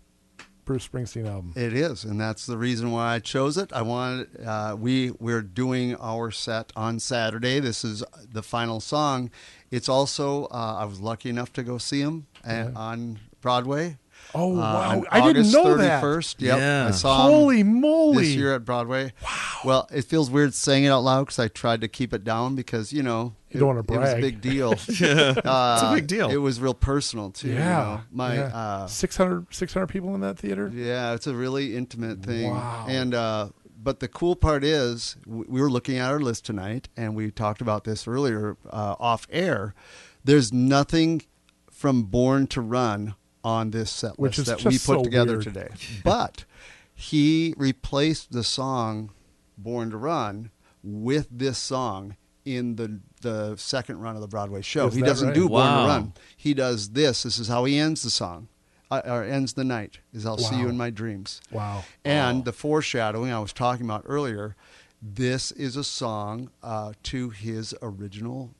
Bruce 0.65 0.87
Springsteen 0.87 1.27
album. 1.27 1.53
It 1.55 1.73
is, 1.73 2.03
and 2.03 2.19
that's 2.19 2.45
the 2.45 2.57
reason 2.57 2.91
why 2.91 3.15
I 3.15 3.19
chose 3.19 3.57
it. 3.57 3.71
I 3.73 3.81
wanted 3.81 4.27
uh, 4.45 4.75
we 4.79 5.11
we're 5.19 5.41
doing 5.41 5.95
our 5.95 6.31
set 6.31 6.71
on 6.75 6.99
Saturday. 6.99 7.59
This 7.59 7.83
is 7.83 8.03
the 8.31 8.43
final 8.43 8.79
song. 8.79 9.29
It's 9.71 9.89
also 9.89 10.45
uh, 10.45 10.77
I 10.79 10.85
was 10.85 11.01
lucky 11.01 11.29
enough 11.29 11.51
to 11.53 11.63
go 11.63 11.77
see 11.77 12.01
him 12.01 12.27
uh, 12.47 12.69
on 12.75 13.19
Broadway. 13.41 13.97
Oh 14.35 14.53
uh, 14.53 14.55
wow! 14.57 14.89
on 14.99 15.05
I 15.11 15.21
didn't 15.21 15.37
August 15.45 15.53
know 15.53 15.77
that. 15.77 16.03
31st. 16.03 16.35
Yep, 16.39 16.57
Yeah. 16.57 16.87
I 16.87 16.91
saw 16.91 17.25
him 17.27 17.31
Holy 17.33 17.63
moly! 17.63 18.23
this 18.25 18.35
year 18.35 18.53
at 18.55 18.65
Broadway. 18.65 19.13
Wow. 19.23 19.29
Well, 19.65 19.89
it 19.93 20.05
feels 20.05 20.29
weird 20.29 20.53
saying 20.53 20.83
it 20.85 20.89
out 20.89 21.01
loud 21.01 21.23
because 21.25 21.39
I 21.39 21.47
tried 21.47 21.81
to 21.81 21.87
keep 21.87 22.13
it 22.13 22.23
down 22.23 22.55
because 22.55 22.91
you 22.91 23.03
know 23.03 23.35
You 23.51 23.59
don't 23.59 23.67
it, 23.67 23.73
wanna 23.73 23.83
brag. 23.83 23.99
it 23.99 24.03
was 24.03 24.13
a 24.13 24.21
big 24.21 24.41
deal. 24.41 24.69
uh, 24.71 24.75
It's 24.77 25.83
a 25.83 25.91
big 25.93 26.07
deal. 26.07 26.29
It 26.29 26.37
was 26.37 26.59
real 26.59 26.73
personal 26.73 27.29
too. 27.31 27.49
you 27.49 27.53
yeah, 27.55 27.77
know. 27.77 28.01
my 28.11 28.35
yeah. 28.35 28.41
uh, 28.55 28.87
600, 28.87 29.53
600 29.53 29.87
people 29.87 30.15
in 30.15 30.21
that 30.21 30.37
theater. 30.39 30.71
yeah, 30.73 31.13
it's 31.13 31.27
a 31.27 31.35
really 31.35 31.75
intimate 31.75 32.23
thing. 32.23 32.49
Wow. 32.51 32.85
And 32.89 33.13
uh, 33.13 33.49
but 33.81 33.99
the 33.99 34.07
cool 34.07 34.35
part 34.35 34.63
is 34.63 35.17
we 35.27 35.59
were 35.61 35.69
looking 35.69 35.97
at 35.97 36.09
our 36.09 36.19
list 36.19 36.45
tonight, 36.45 36.87
and 36.95 37.15
we 37.15 37.29
talked 37.31 37.59
about 37.61 37.83
this 37.83 38.07
earlier 38.07 38.55
uh, 38.69 38.95
off 38.99 39.27
air. 39.29 39.75
There's 40.23 40.53
nothing 40.53 41.21
from 41.69 42.03
Born 42.03 42.47
to 42.47 42.61
Run 42.61 43.15
on 43.43 43.71
this 43.71 43.91
set 43.91 44.17
Which 44.19 44.37
list 44.37 44.49
is 44.49 44.63
that 44.63 44.69
we 44.69 44.73
put 44.73 44.79
so 44.99 45.03
together 45.03 45.33
weird. 45.33 45.43
today. 45.43 45.67
But 46.03 46.45
he 46.93 47.53
replaced 47.57 48.31
the 48.31 48.43
song 48.43 49.11
Born 49.57 49.91
to 49.91 49.97
Run 49.97 50.51
with 50.83 51.27
this 51.31 51.57
song 51.57 52.15
in 52.45 52.75
the 52.75 52.99
the 53.21 53.55
second 53.55 53.99
run 53.99 54.15
of 54.15 54.21
the 54.21 54.27
Broadway 54.27 54.61
show. 54.61 54.87
Is 54.87 54.95
he 54.95 55.01
doesn't 55.01 55.29
right? 55.29 55.33
do 55.35 55.47
Born 55.47 55.61
Wow. 55.61 55.81
to 55.83 55.87
Run. 55.87 56.13
He 56.35 56.53
does 56.53 56.89
this. 56.89 57.23
This 57.23 57.39
is 57.39 57.47
how 57.47 57.63
he 57.65 57.77
ends 57.77 58.03
the 58.03 58.09
song. 58.09 58.47
Uh, 58.91 59.01
or 59.05 59.23
ends 59.23 59.53
the 59.53 59.63
night 59.63 59.99
is 60.13 60.25
I'll 60.25 60.37
see 60.37 60.57
you 60.59 60.67
in 60.69 60.77
my 60.77 60.89
dreams. 60.91 61.41
Wow. 61.51 61.83
And 62.05 62.45
the 62.45 62.51
foreshadowing 62.53 63.31
I 63.31 63.39
was 63.39 63.51
talking 63.53 63.85
about 63.85 64.03
earlier, 64.05 64.55
this 65.01 65.51
is 65.51 65.75
a 65.77 65.83
song 65.83 66.51
uh, 66.61 66.93
to 67.03 67.29
his 67.31 67.73
original 67.81 68.53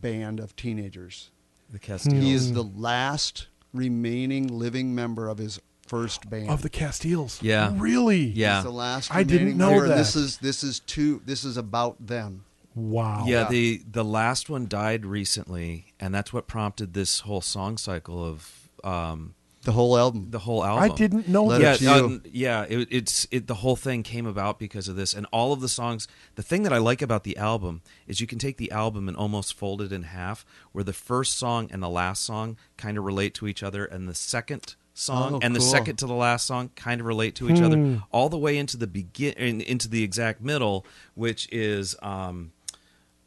band 0.00 0.40
of 0.40 0.56
teenagers. 0.56 1.30
The 1.68 1.78
Castiles. 1.78 2.22
He 2.22 2.32
is 2.32 2.52
the 2.54 2.62
last 2.62 3.48
remaining 3.72 4.46
living 4.48 4.94
member 4.94 5.28
of 5.28 5.38
his 5.38 5.60
first 5.86 6.28
band. 6.28 6.50
Of 6.50 6.62
the 6.62 6.68
Castiles. 6.70 7.40
Yeah. 7.42 7.72
Really? 7.76 8.18
Yeah. 8.24 8.56
He's 8.56 8.64
the 8.64 8.70
last 8.70 9.14
I 9.14 9.22
didn't 9.22 9.38
remaining 9.38 9.58
know 9.58 9.70
member, 9.70 9.88
that. 9.88 9.96
This 9.96 10.16
is 10.16 10.38
this 10.38 10.64
is 10.64 10.80
two. 10.80 11.22
This 11.24 11.44
is 11.44 11.56
about 11.56 12.04
them. 12.04 12.44
Wow. 12.74 13.24
Yeah, 13.26 13.42
Yeah. 13.42 13.48
the 13.48 13.82
the 13.90 14.04
last 14.04 14.50
one 14.50 14.66
died 14.66 15.06
recently, 15.06 15.94
and 16.00 16.14
that's 16.14 16.32
what 16.32 16.46
prompted 16.46 16.92
this 16.92 17.20
whole 17.20 17.40
song 17.40 17.78
cycle 17.78 18.22
of 18.24 18.68
um, 18.84 19.34
The 19.66 19.72
whole 19.72 19.98
album. 19.98 20.28
The 20.30 20.38
whole 20.38 20.64
album. 20.64 20.82
I 20.84 20.94
didn't 20.94 21.26
know 21.28 21.44
Let 21.44 21.60
that. 21.60 21.80
yeah, 21.80 21.94
um, 21.96 22.22
yeah. 22.24 22.62
It, 22.68 22.88
it's 22.90 23.26
it. 23.30 23.46
The 23.48 23.54
whole 23.56 23.76
thing 23.76 24.02
came 24.04 24.24
about 24.24 24.58
because 24.58 24.86
of 24.88 24.94
this, 24.96 25.12
and 25.12 25.26
all 25.32 25.52
of 25.52 25.60
the 25.60 25.68
songs. 25.68 26.06
The 26.36 26.42
thing 26.42 26.62
that 26.62 26.72
I 26.72 26.78
like 26.78 27.02
about 27.02 27.24
the 27.24 27.36
album 27.36 27.82
is 28.06 28.20
you 28.20 28.26
can 28.28 28.38
take 28.38 28.56
the 28.58 28.70
album 28.70 29.08
and 29.08 29.16
almost 29.16 29.54
fold 29.54 29.82
it 29.82 29.90
in 29.92 30.04
half, 30.04 30.46
where 30.72 30.84
the 30.84 30.92
first 30.92 31.36
song 31.36 31.68
and 31.72 31.82
the 31.82 31.88
last 31.88 32.22
song 32.22 32.56
kind 32.76 32.96
of 32.96 33.04
relate 33.04 33.34
to 33.34 33.48
each 33.48 33.62
other, 33.62 33.84
and 33.84 34.08
the 34.08 34.14
second 34.14 34.76
song 34.94 35.34
Oh, 35.34 35.38
and 35.42 35.54
the 35.54 35.60
second 35.60 35.96
to 35.96 36.06
the 36.06 36.14
last 36.14 36.46
song 36.46 36.70
kind 36.76 37.00
of 37.00 37.06
relate 37.06 37.34
to 37.34 37.50
each 37.50 37.58
Hmm. 37.58 37.64
other, 37.64 38.02
all 38.12 38.28
the 38.28 38.38
way 38.38 38.56
into 38.56 38.76
the 38.78 38.86
begin 38.86 39.34
in, 39.34 39.60
into 39.60 39.88
the 39.88 40.02
exact 40.04 40.40
middle, 40.40 40.86
which 41.14 41.48
is 41.52 41.96
um, 42.02 42.52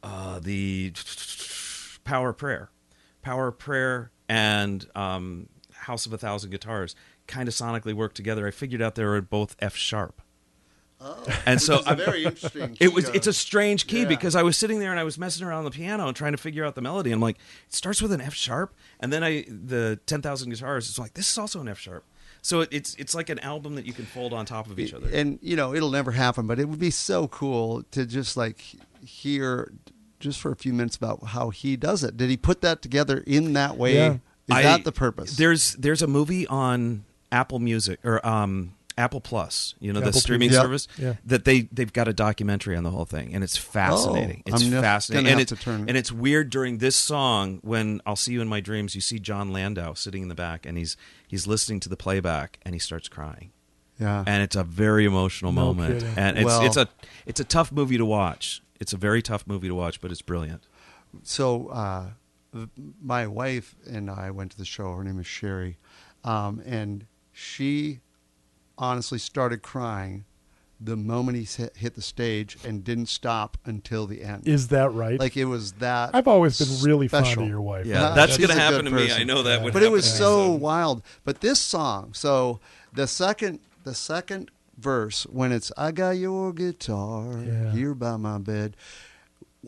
uh, 0.02 0.40
the 0.40 0.92
Power 2.04 2.32
Prayer, 2.32 2.70
Power 3.22 3.52
Prayer, 3.52 4.10
and 4.28 4.86
um, 4.96 5.48
House 5.90 6.06
of 6.06 6.12
a 6.12 6.18
Thousand 6.18 6.50
Guitars 6.50 6.94
kind 7.26 7.48
of 7.48 7.54
sonically 7.54 7.92
work 7.92 8.14
together. 8.14 8.46
I 8.46 8.52
figured 8.52 8.80
out 8.80 8.94
they 8.94 9.04
were 9.04 9.20
both 9.20 9.56
F 9.58 9.74
sharp. 9.74 10.22
Oh. 11.00 11.24
and 11.46 11.60
so 11.60 11.78
It's 11.78 11.90
a 11.90 11.94
very 11.96 12.24
interesting. 12.24 12.76
it 12.80 12.92
was 12.92 13.08
key, 13.08 13.16
it's 13.16 13.26
a 13.26 13.32
strange 13.32 13.86
key 13.86 14.02
yeah. 14.02 14.08
because 14.08 14.36
I 14.36 14.42
was 14.42 14.56
sitting 14.56 14.78
there 14.78 14.90
and 14.90 15.00
I 15.00 15.04
was 15.04 15.18
messing 15.18 15.44
around 15.44 15.58
on 15.60 15.64
the 15.64 15.70
piano 15.70 16.06
and 16.06 16.14
trying 16.14 16.32
to 16.32 16.38
figure 16.38 16.64
out 16.64 16.74
the 16.74 16.82
melody. 16.82 17.10
I'm 17.10 17.20
like, 17.20 17.38
it 17.66 17.74
starts 17.74 18.00
with 18.00 18.12
an 18.12 18.20
F 18.20 18.34
sharp, 18.34 18.74
and 19.00 19.12
then 19.12 19.24
I 19.24 19.46
the 19.48 19.98
ten 20.06 20.22
thousand 20.22 20.50
guitars. 20.50 20.88
It's 20.88 20.98
like 20.98 21.14
this 21.14 21.30
is 21.30 21.38
also 21.38 21.60
an 21.60 21.68
F 21.68 21.78
sharp. 21.78 22.04
So 22.42 22.60
it, 22.60 22.68
it's 22.70 22.94
it's 22.96 23.14
like 23.14 23.30
an 23.30 23.38
album 23.40 23.74
that 23.74 23.86
you 23.86 23.92
can 23.92 24.04
fold 24.04 24.32
on 24.32 24.46
top 24.46 24.70
of 24.70 24.78
each 24.78 24.94
other. 24.94 25.08
And 25.12 25.38
you 25.42 25.56
know, 25.56 25.74
it'll 25.74 25.90
never 25.90 26.12
happen, 26.12 26.46
but 26.46 26.60
it 26.60 26.68
would 26.68 26.78
be 26.78 26.90
so 26.90 27.26
cool 27.28 27.82
to 27.90 28.06
just 28.06 28.36
like 28.36 28.62
hear 29.04 29.72
just 30.20 30.38
for 30.38 30.52
a 30.52 30.56
few 30.56 30.74
minutes 30.74 30.96
about 30.96 31.28
how 31.28 31.50
he 31.50 31.76
does 31.76 32.04
it. 32.04 32.16
Did 32.16 32.30
he 32.30 32.36
put 32.36 32.60
that 32.60 32.82
together 32.82 33.24
in 33.26 33.54
that 33.54 33.76
way? 33.76 33.94
Yeah. 33.94 34.18
Is 34.50 34.56
I- 34.56 34.62
that 34.62 34.84
the 34.84 34.92
purpose? 34.92 35.36
There's 35.36 35.74
there's 35.74 36.02
a 36.02 36.06
movie 36.06 36.46
on 36.46 37.04
Apple 37.32 37.58
Music 37.58 38.00
or 38.04 38.24
um 38.26 38.74
Apple 38.98 39.20
Plus, 39.22 39.74
you 39.80 39.92
know, 39.94 40.00
the 40.00 40.12
streaming 40.12 40.50
TV. 40.50 40.52
Yep. 40.54 40.62
service. 40.62 40.88
Yeah. 40.98 41.14
That 41.24 41.44
they 41.46 41.62
they've 41.72 41.92
got 41.92 42.06
a 42.08 42.12
documentary 42.12 42.76
on 42.76 42.82
the 42.84 42.90
whole 42.90 43.06
thing, 43.06 43.32
and 43.34 43.42
it's 43.42 43.56
fascinating. 43.56 44.42
Oh, 44.46 44.54
it's 44.54 44.62
I'm 44.62 44.70
fascinating, 44.72 45.30
and 45.32 45.40
it's 45.40 45.52
turn- 45.62 45.86
and 45.88 45.96
it's 45.96 46.12
weird 46.12 46.50
during 46.50 46.78
this 46.78 46.96
song 46.96 47.60
when 47.62 48.02
I'll 48.04 48.16
see 48.16 48.32
you 48.32 48.42
in 48.42 48.48
my 48.48 48.60
dreams. 48.60 48.94
You 48.94 49.00
see 49.00 49.18
Jon 49.18 49.52
Landau 49.52 49.94
sitting 49.94 50.22
in 50.22 50.28
the 50.28 50.34
back, 50.34 50.66
and 50.66 50.76
he's 50.76 50.96
he's 51.26 51.46
listening 51.46 51.80
to 51.80 51.88
the 51.88 51.96
playback, 51.96 52.58
and 52.62 52.74
he 52.74 52.78
starts 52.78 53.08
crying, 53.08 53.52
yeah. 53.98 54.22
and 54.26 54.42
it's 54.42 54.56
a 54.56 54.64
very 54.64 55.06
emotional 55.06 55.52
No 55.52 55.62
moment, 55.66 56.00
kidding. 56.00 56.18
and 56.18 56.36
it's 56.36 56.44
Well- 56.44 56.66
it's 56.66 56.76
a 56.76 56.88
it's 57.24 57.40
a 57.40 57.44
tough 57.44 57.72
movie 57.72 57.96
to 57.96 58.04
watch. 58.04 58.60
It's 58.80 58.92
a 58.92 58.98
very 58.98 59.22
tough 59.22 59.46
movie 59.46 59.68
to 59.68 59.74
watch, 59.74 60.00
but 60.02 60.10
it's 60.10 60.22
brilliant. 60.22 60.66
so 61.22 61.68
uh, 61.68 62.02
th- 62.02 62.12
my 63.02 63.26
wife 63.26 63.74
and 63.88 64.10
I 64.10 64.30
went 64.30 64.50
to 64.52 64.58
the 64.58 64.64
show. 64.64 64.92
Her 64.92 65.04
name 65.04 65.18
is 65.20 65.26
Sherry, 65.26 65.78
um, 66.24 66.62
and 66.64 67.06
she 67.32 68.00
honestly 68.78 69.18
started 69.18 69.62
crying 69.62 70.24
the 70.82 70.96
moment 70.96 71.36
he 71.36 71.44
hit, 71.44 71.76
hit 71.76 71.94
the 71.94 72.00
stage 72.02 72.56
and 72.64 72.82
didn't 72.82 73.06
stop 73.06 73.58
until 73.66 74.06
the 74.06 74.22
end. 74.22 74.48
Is 74.48 74.68
that 74.68 74.90
right? 74.94 75.20
like 75.20 75.36
it 75.36 75.44
was 75.44 75.72
that. 75.74 76.10
I've 76.14 76.26
always 76.26 76.58
been 76.58 76.82
really 76.88 77.06
fond 77.06 77.26
of 77.38 77.46
your 77.46 77.60
wife. 77.60 77.84
Yeah, 77.86 78.04
Uh, 78.06 78.14
that's 78.14 78.36
she's 78.36 78.46
gonna 78.46 78.58
happen 78.58 78.86
good 78.86 78.90
to 78.90 78.96
me. 78.96 79.12
I 79.12 79.24
know 79.24 79.42
that 79.42 79.62
would. 79.62 79.74
but 79.74 79.82
it 79.82 79.92
was 79.92 80.06
happen 80.06 80.18
to 80.18 80.24
so 80.24 80.50
wild. 80.52 81.02
But 81.24 81.40
this 81.42 81.60
song, 81.60 82.14
so 82.14 82.60
the 82.94 83.06
second 83.06 83.60
the 83.84 83.94
second 83.94 84.50
verse 84.78 85.24
when 85.24 85.52
it's 85.52 85.70
I 85.76 85.92
got 85.92 86.12
your 86.12 86.52
guitar 86.54 87.42
Yeah. 87.44 87.72
here 87.72 87.94
by 87.94 88.16
my 88.16 88.38
bed. 88.38 88.74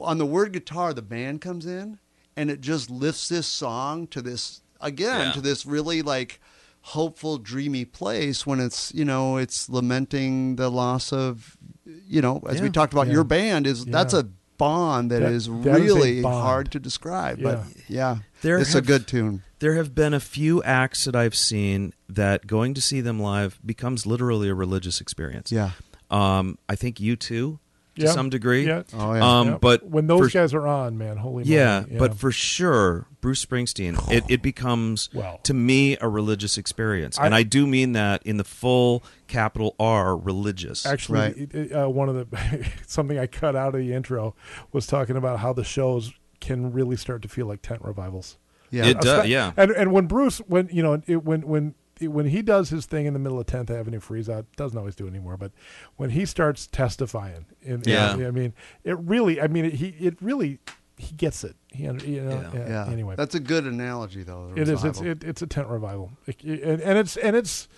On 0.00 0.16
the 0.16 0.24
word 0.24 0.52
guitar, 0.54 0.94
the 0.94 1.02
band 1.02 1.42
comes 1.42 1.66
in 1.66 1.98
and 2.36 2.50
it 2.50 2.60
just 2.60 2.90
lifts 2.90 3.28
this 3.28 3.46
song 3.46 4.06
to 4.08 4.22
this 4.22 4.60
again 4.80 5.26
Yeah. 5.28 5.32
to 5.32 5.40
this 5.40 5.64
really 5.66 6.02
like 6.02 6.40
hopeful, 6.86 7.38
dreamy 7.38 7.84
place 7.84 8.44
when 8.46 8.58
it's 8.60 8.92
you 8.94 9.04
know 9.04 9.36
it's 9.36 9.68
lamenting 9.68 10.56
the 10.56 10.68
loss 10.70 11.12
of 11.12 11.56
you 11.84 12.20
know 12.20 12.42
as 12.48 12.60
we 12.60 12.70
talked 12.70 12.92
about 12.92 13.06
Yeah. 13.06 13.12
your 13.14 13.24
band 13.24 13.66
is 13.66 13.84
that's 13.84 14.14
a 14.14 14.28
bond 14.58 15.10
that 15.10 15.20
That- 15.20 15.32
is 15.32 15.46
that 15.46 15.80
is 15.80 15.92
a 15.92 15.94
really 15.94 16.22
bond. 16.22 16.34
hard 16.34 16.72
to 16.72 16.78
describe. 16.78 17.42
But 17.42 17.64
yeah, 17.88 18.18
There 18.42 18.58
it's 18.58 18.72
have- 18.74 18.84
a 18.84 18.86
good 18.86 19.06
tune. 19.06 19.42
There 19.60 19.74
have 19.74 19.94
been 19.94 20.12
a 20.14 20.20
few 20.20 20.62
acts 20.64 21.04
that 21.04 21.14
I've 21.16 21.34
seen 21.36 21.92
that 22.08 22.46
going 22.48 22.74
to 22.74 22.80
see 22.80 23.00
them 23.00 23.20
live 23.20 23.58
becomes 23.64 24.06
literally 24.06 24.48
a 24.48 24.54
religious 24.54 25.00
experience. 25.00 25.50
Yeah. 25.52 25.70
Um, 26.10 26.58
I 26.68 26.74
think 26.76 26.98
you 27.00 27.14
too, 27.16 27.58
to 27.96 28.02
Yeah. 28.06 28.10
some 28.12 28.30
degree. 28.30 28.66
Yeah. 28.66 28.82
Oh 28.94 29.14
yeah. 29.14 29.38
Um, 29.40 29.48
Yeah. 29.48 29.58
but 29.60 29.84
when 29.88 30.06
those 30.06 30.30
for- 30.32 30.38
guys 30.38 30.54
are 30.54 30.66
on, 30.66 30.96
man, 30.98 31.18
holy 31.18 31.44
yeah, 31.44 31.80
moly. 31.86 31.98
but 31.98 32.14
for 32.14 32.32
sure, 32.32 33.06
Bruce 33.20 33.44
Springsteen, 33.44 33.96
it, 34.10 34.24
it 34.28 34.42
becomes 34.42 35.10
Well. 35.12 35.40
to 35.44 35.54
me 35.54 35.96
a 36.00 36.08
religious 36.08 36.56
experience, 36.58 37.18
I- 37.18 37.26
and 37.26 37.34
I 37.34 37.42
do 37.42 37.66
mean 37.66 37.92
that 37.92 38.22
in 38.24 38.36
the 38.38 38.44
full 38.44 39.02
capital 39.28 39.74
R, 39.78 40.16
religious. 40.16 40.86
Actually, 40.86 41.18
Right. 41.18 41.36
it- 41.36 41.54
it, 41.54 41.72
uh, 41.72 41.88
one 41.88 42.08
of 42.08 42.14
the 42.14 42.66
something 42.86 43.18
I 43.18 43.26
cut 43.26 43.54
out 43.56 43.74
of 43.74 43.80
the 43.80 43.92
intro 43.92 44.34
was 44.72 44.86
talking 44.86 45.16
about 45.16 45.38
how 45.40 45.52
the 45.52 45.64
shows 45.64 46.12
can 46.40 46.72
really 46.72 46.96
start 46.96 47.22
to 47.22 47.28
feel 47.28 47.46
like 47.46 47.62
tent 47.62 47.82
revivals. 47.84 48.36
yeah. 48.70 48.86
It 48.86 49.00
does, 49.00 49.28
yeah. 49.28 49.52
And 49.56 49.70
and 49.70 49.92
when 49.92 50.06
Bruce, 50.06 50.38
when 50.38 50.68
you 50.72 50.82
know, 50.82 51.00
it, 51.06 51.22
when 51.24 51.42
when 51.42 51.74
when 52.08 52.26
he 52.26 52.42
does 52.42 52.70
his 52.70 52.86
thing 52.86 53.06
in 53.06 53.12
the 53.12 53.18
middle 53.18 53.38
of 53.38 53.46
10th 53.46 53.70
Avenue 53.70 54.00
freeze 54.00 54.28
out, 54.28 54.46
doesn't 54.56 54.76
always 54.76 54.94
do 54.94 55.06
anymore, 55.06 55.36
but 55.36 55.52
when 55.96 56.10
he 56.10 56.24
starts 56.24 56.66
testifying, 56.66 57.46
in, 57.62 57.82
yeah. 57.84 58.14
In, 58.14 58.26
I 58.26 58.30
mean, 58.30 58.52
it 58.84 58.98
really, 58.98 59.40
I 59.40 59.46
mean, 59.46 59.64
it, 59.66 59.74
he, 59.74 59.88
it 60.00 60.16
really, 60.20 60.58
he 60.96 61.14
gets 61.14 61.44
it. 61.44 61.56
He, 61.68 61.84
you 61.84 61.92
know, 61.92 62.50
yeah. 62.54 62.68
yeah. 62.68 62.86
Anyway, 62.88 63.16
that's 63.16 63.34
a 63.34 63.40
good 63.40 63.66
analogy 63.66 64.22
though. 64.22 64.52
It 64.54 64.68
is. 64.68 64.84
It's, 64.84 65.00
it, 65.00 65.24
it's 65.24 65.42
a 65.42 65.46
tent 65.46 65.68
revival, 65.68 66.12
and, 66.26 66.80
and 66.80 66.98
it's, 66.98 67.16
and 67.16 67.34
it's, 67.34 67.68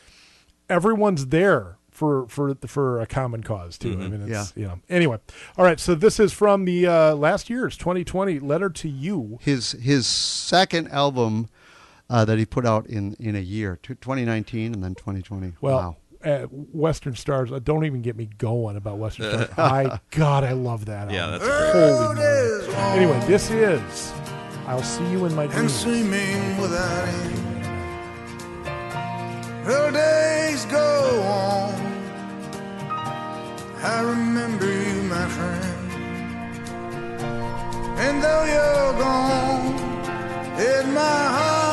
everyone's 0.68 1.26
there 1.26 1.78
for 1.94 2.26
for 2.26 2.54
for 2.66 3.00
a 3.00 3.06
common 3.06 3.42
cause 3.42 3.78
too. 3.78 3.92
Mm-hmm. 3.92 4.02
I 4.02 4.08
mean, 4.08 4.22
it's, 4.22 4.30
yeah. 4.56 4.60
you 4.60 4.68
know. 4.68 4.80
Anyway, 4.90 5.18
all 5.56 5.64
right. 5.64 5.78
So 5.78 5.94
this 5.94 6.18
is 6.18 6.32
from 6.32 6.64
the 6.64 6.86
uh, 6.86 7.14
last 7.14 7.48
year's 7.48 7.76
2020 7.76 8.40
letter 8.40 8.68
to 8.68 8.88
you. 8.88 9.38
His 9.40 9.72
his 9.72 10.06
second 10.06 10.88
album 10.88 11.48
uh, 12.10 12.24
that 12.24 12.38
he 12.38 12.44
put 12.44 12.66
out 12.66 12.86
in, 12.86 13.14
in 13.18 13.36
a 13.36 13.40
year, 13.40 13.78
2019 13.82 14.74
and 14.74 14.82
then 14.82 14.94
2020. 14.94 15.54
Well, 15.60 15.76
wow. 15.76 15.96
Uh, 16.24 16.46
Western 16.46 17.14
Stars. 17.14 17.52
Uh, 17.52 17.58
don't 17.58 17.84
even 17.84 18.00
get 18.00 18.16
me 18.16 18.30
going 18.38 18.76
about 18.76 18.96
Western 18.96 19.30
Stars. 19.30 19.50
I 19.58 20.00
God, 20.10 20.42
I 20.42 20.52
love 20.52 20.86
that. 20.86 21.10
Yeah, 21.10 21.34
album. 21.34 21.40
that's 21.40 21.72
holy. 21.76 22.22
Is 22.22 22.74
anyway, 22.74 23.26
this 23.26 23.50
is. 23.50 24.12
I'll 24.66 24.82
see 24.82 25.06
you 25.10 25.26
in 25.26 25.34
my 25.34 25.46
dreams. 25.46 25.84
And 25.84 26.62
without 26.62 27.08
end. 27.08 27.44
Her 29.66 29.90
days 29.90 30.64
go 30.66 31.22
on. 31.22 31.74
I 33.82 34.00
remember 34.00 34.66
you, 34.66 35.02
my 35.02 35.28
friend. 35.28 35.92
And 37.98 38.22
though 38.22 38.44
you're 38.44 38.92
gone, 38.98 39.76
in 40.58 40.94
my 40.94 41.00
heart. 41.00 41.63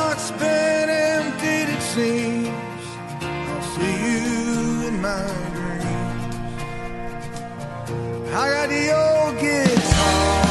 I 8.33 8.49
got 8.49 8.69
the 8.69 8.91
old 8.95 9.37
guitar. 9.39 10.45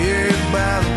Here 0.00 0.32
by 0.50 0.93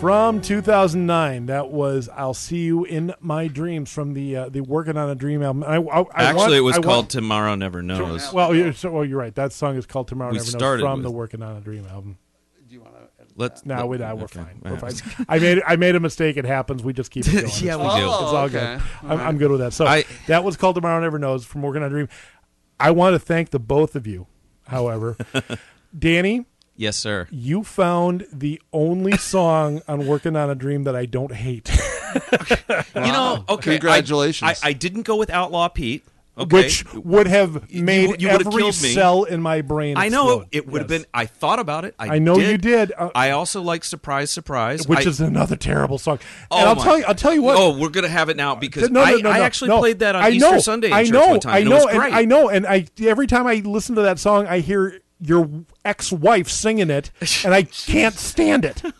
From 0.00 0.40
2009, 0.40 1.46
that 1.46 1.70
was 1.70 2.08
"I'll 2.08 2.32
See 2.32 2.60
You 2.64 2.84
in 2.84 3.12
My 3.20 3.48
Dreams" 3.48 3.92
from 3.92 4.14
the 4.14 4.34
uh, 4.34 4.48
the 4.48 4.62
Working 4.62 4.96
on 4.96 5.10
a 5.10 5.14
Dream 5.14 5.42
album. 5.42 5.62
I, 5.62 5.76
I, 5.76 6.00
I 6.00 6.04
Actually, 6.14 6.34
want- 6.36 6.54
it 6.54 6.60
was 6.60 6.74
I 6.74 6.78
want- 6.78 6.86
called 6.86 7.10
Tomorrow 7.10 7.54
Never 7.56 7.82
Knows. 7.82 8.32
Well, 8.32 8.54
you're, 8.54 8.72
so, 8.72 8.90
well, 8.90 9.04
you're 9.04 9.18
right. 9.18 9.34
That 9.34 9.52
song 9.52 9.76
is 9.76 9.84
called 9.84 10.08
"Tomorrow 10.08 10.30
We 10.32 10.38
Never 10.38 10.52
Knows" 10.58 10.80
from 10.80 10.98
with- 11.00 11.02
the 11.04 11.10
Working 11.10 11.42
on 11.42 11.56
a 11.56 11.60
Dream 11.60 11.86
album. 11.86 12.16
Let's 13.36 13.64
No, 13.64 13.86
we, 13.86 13.96
no, 13.98 14.14
we're 14.16 14.24
okay. 14.24 14.40
fine. 14.40 14.60
All 14.66 14.72
We're 14.72 14.78
right. 14.78 14.92
fine. 14.94 15.26
I 15.28 15.38
made 15.38 15.62
I 15.66 15.76
made 15.76 15.94
a 15.94 16.00
mistake. 16.00 16.36
It 16.36 16.44
happens. 16.46 16.82
We 16.82 16.92
just 16.94 17.10
keep 17.10 17.26
it 17.26 17.32
going. 17.32 17.44
Yeah, 17.62 17.76
we 17.76 17.84
it's, 17.86 17.94
do. 17.94 18.00
It's 18.04 18.12
all 18.12 18.36
Oh, 18.36 18.48
good. 18.48 18.62
okay. 18.62 18.84
I'm, 19.02 19.20
I'm 19.20 19.38
good 19.38 19.50
with 19.50 19.60
that. 19.60 19.72
So 19.74 19.86
I- 19.86 20.04
that 20.28 20.44
was 20.44 20.56
called 20.56 20.76
"Tomorrow 20.76 21.00
Never 21.00 21.18
Knows" 21.18 21.44
from 21.44 21.60
Working 21.62 21.82
on 21.82 21.88
a 21.88 21.90
Dream. 21.90 22.08
I 22.78 22.90
want 22.92 23.14
to 23.14 23.18
thank 23.18 23.50
the 23.50 23.58
both 23.58 23.94
of 23.96 24.06
you. 24.06 24.26
However, 24.66 25.16
Danny, 25.98 26.46
Yes, 26.80 26.96
sir. 26.96 27.28
you 27.30 27.62
found 27.62 28.26
the 28.32 28.60
only 28.72 29.16
song 29.18 29.82
on 29.86 30.06
"Working 30.06 30.34
on 30.34 30.48
a 30.50 30.54
Dream" 30.54 30.84
that 30.84 30.96
I 30.96 31.06
don't 31.06 31.32
hate. 31.32 31.70
You 32.94 33.12
know, 33.12 33.44
okay. 33.48 33.72
Congratulations. 33.78 34.60
I, 34.62 34.70
I 34.70 34.72
didn't 34.72 35.02
go 35.02 35.16
with 35.16 35.30
Outlaw 35.30 35.68
Pete. 35.68 36.04
Okay. 36.38 36.56
which 36.56 36.84
would 36.94 37.26
have 37.26 37.70
made 37.72 38.22
you 38.22 38.28
would've 38.28 38.46
every 38.46 38.62
killed 38.62 38.82
me. 38.82 38.94
cell 38.94 39.24
in 39.24 39.42
my 39.42 39.60
brain. 39.60 39.96
I 39.98 40.08
know 40.08 40.40
explode. 40.40 40.48
it 40.52 40.66
would 40.68 40.80
have 40.82 40.90
Yes. 40.90 41.00
been. 41.02 41.10
I 41.12 41.26
thought 41.26 41.58
about 41.58 41.84
it. 41.84 41.94
I, 41.98 42.14
I 42.14 42.18
know 42.18 42.38
you 42.38 42.56
did, 42.56 42.92
uh, 42.96 43.10
I 43.14 43.30
also 43.30 43.60
like 43.60 43.84
Surprise, 43.84 44.30
Surprise, 44.30 44.88
which 44.88 45.06
I- 45.06 45.10
is 45.10 45.20
another 45.20 45.56
terrible 45.56 45.98
song. 45.98 46.18
Oh 46.50 46.58
and 46.58 46.68
I'll 46.68 46.76
my- 46.76 46.82
tell 46.84 46.98
you, 46.98 47.04
I'll 47.04 47.14
tell 47.14 47.34
you 47.34 47.42
what. 47.42 47.56
Oh, 47.58 47.76
we're 47.78 47.90
gonna 47.90 48.08
have 48.08 48.28
it 48.30 48.36
now 48.38 48.54
because 48.54 48.90
No, 48.90 49.04
no, 49.04 49.06
I, 49.06 49.20
no, 49.20 49.30
I 49.30 49.38
no, 49.38 49.42
actually 49.44 49.68
no. 49.68 49.78
played 49.80 49.98
that 49.98 50.14
on 50.16 50.22
I 50.22 50.30
Easter 50.30 50.50
know, 50.50 50.58
Sunday 50.60 50.92
I 50.92 51.02
know, 51.04 51.28
one 51.28 51.40
time. 51.40 51.54
I 51.54 51.58
and 51.58 51.68
know, 51.68 51.76
it 51.88 51.94
was 51.96 52.04
and. 52.06 52.14
I 52.14 52.24
know, 52.24 52.48
and 52.48 52.66
I 52.66 52.86
every 53.02 53.26
time 53.26 53.46
I 53.46 53.54
listen 53.56 53.96
to 53.96 54.02
that 54.02 54.18
song, 54.18 54.46
I 54.46 54.60
hear 54.60 54.98
your 55.20 55.48
ex-wife 55.84 56.48
singing 56.48 56.90
it, 56.90 57.10
and 57.44 57.54
I 57.54 57.62
can't 57.86 58.14
stand 58.14 58.64
it. 58.64 58.82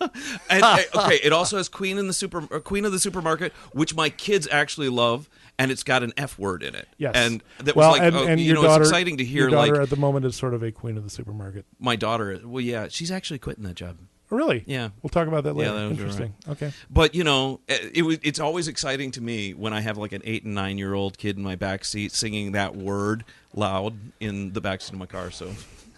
And, 0.51 0.65
uh, 0.65 0.79
okay, 0.95 1.21
it 1.23 1.33
also 1.33 1.57
has 1.59 1.69
Queen 1.69 1.97
in 1.97 2.07
the 2.09 2.13
super 2.13 2.47
or 2.51 2.61
Queen 2.61 2.85
of 2.85 2.93
the 2.93 2.99
Supermarket, 2.99 3.53
which 3.73 3.95
my 3.95 4.09
kids 4.11 4.49
actually 4.51 4.89
love, 4.89 5.31
and 5.59 5.71
it's 5.71 5.85
got 5.85 6.03
an 6.03 6.13
F 6.17 6.39
word 6.39 6.63
in 6.63 6.75
it. 6.75 6.89
Yes, 6.99 7.13
and 7.15 7.43
that 7.59 7.77
well, 7.77 7.91
was 7.91 7.99
like, 7.99 8.09
and, 8.09 8.17
oh, 8.17 8.27
and 8.27 8.41
you 8.41 8.47
your 8.47 8.57
know, 8.57 8.63
daughter, 8.63 8.83
it's 8.83 8.91
exciting 8.91 9.19
to 9.19 9.25
hear 9.25 9.43
Your 9.43 9.51
daughter 9.51 9.75
like 9.75 9.83
at 9.83 9.91
the 9.91 9.97
moment 9.97 10.27
is 10.27 10.35
sort 10.35 10.55
of 10.55 10.63
a 10.63 10.73
queen 10.73 10.97
of 10.97 11.05
the 11.05 11.11
supermarket. 11.11 11.65
my 11.79 11.95
daughter. 11.95 12.41
Well, 12.45 12.61
yeah, 12.61 12.89
she's 12.89 13.11
actually 13.11 13.39
quitting 13.39 13.65
that 13.65 13.75
job. 13.75 13.99
Oh, 14.31 14.37
really? 14.37 14.63
Yeah. 14.67 14.91
We'll 15.03 15.11
talk 15.11 15.27
about 15.27 15.45
that 15.45 15.55
later. 15.55 15.73
Yeah, 15.73 15.81
that 15.81 15.89
was 15.89 15.99
Interesting. 15.99 16.35
Okay. 16.49 16.73
But 16.89 17.15
you 17.15 17.25
know, 17.25 17.61
it, 17.69 17.97
it. 17.97 18.21
It's 18.23 18.41
always 18.41 18.69
exciting 18.69 19.11
to 19.13 19.21
me 19.21 19.55
when 19.55 19.73
I 19.73 19.81
have 19.81 19.99
like 19.99 20.13
an 20.13 20.23
eight 20.25 20.45
and 20.45 20.55
nine 20.55 20.79
year 20.79 20.95
old 20.95 21.19
kid 21.19 21.37
in 21.37 21.43
my 21.43 21.57
back 21.57 21.85
seat 21.85 22.13
singing 22.13 22.53
that 22.53 22.77
word 22.77 23.25
loud 23.55 23.95
in 24.21 24.53
the 24.53 24.61
back 24.61 24.81
seat 24.81 24.93
of 24.93 24.99
my 24.99 25.07
car. 25.07 25.31
So 25.31 25.53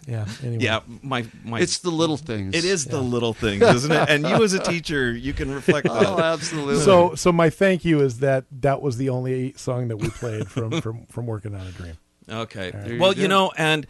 Yeah. 0.07 0.25
Anyway. 0.43 0.63
yeah, 0.63 0.81
my 1.01 1.25
my. 1.45 1.59
It's 1.61 1.77
the 1.79 1.89
little 1.89 2.17
things. 2.17 2.53
it 2.55 2.65
is 2.65 2.85
the 2.85 3.01
little 3.01 3.33
things, 3.33 3.61
isn't 3.63 3.91
it? 3.91 4.09
And 4.09 4.27
you 4.27 4.43
as 4.43 4.53
a 4.53 4.59
teacher, 4.59 5.11
you 5.13 5.31
can 5.33 5.49
reflect 5.53 5.87
Oh, 5.89 6.15
that. 6.17 6.19
absolutely. 6.33 6.81
So, 6.83 7.15
so 7.15 7.31
my 7.31 7.49
thank 7.49 7.85
you 7.85 8.01
is 8.01 8.19
that 8.19 8.45
that 8.61 8.81
was 8.81 8.97
the 8.97 9.09
only 9.09 9.53
song 9.53 9.87
that 9.87 9.97
we 9.97 10.09
played 10.09 10.49
from 10.49 10.81
from 10.81 11.05
from 11.05 11.25
working 11.25 11.55
on 11.55 11.65
a 11.65 11.71
dream. 11.71 11.97
Okay. 12.29 12.71
you 12.87 12.99
Well, 12.99 13.13
go. 13.13 13.21
you 13.21 13.27
know, 13.29 13.51
and 13.57 13.87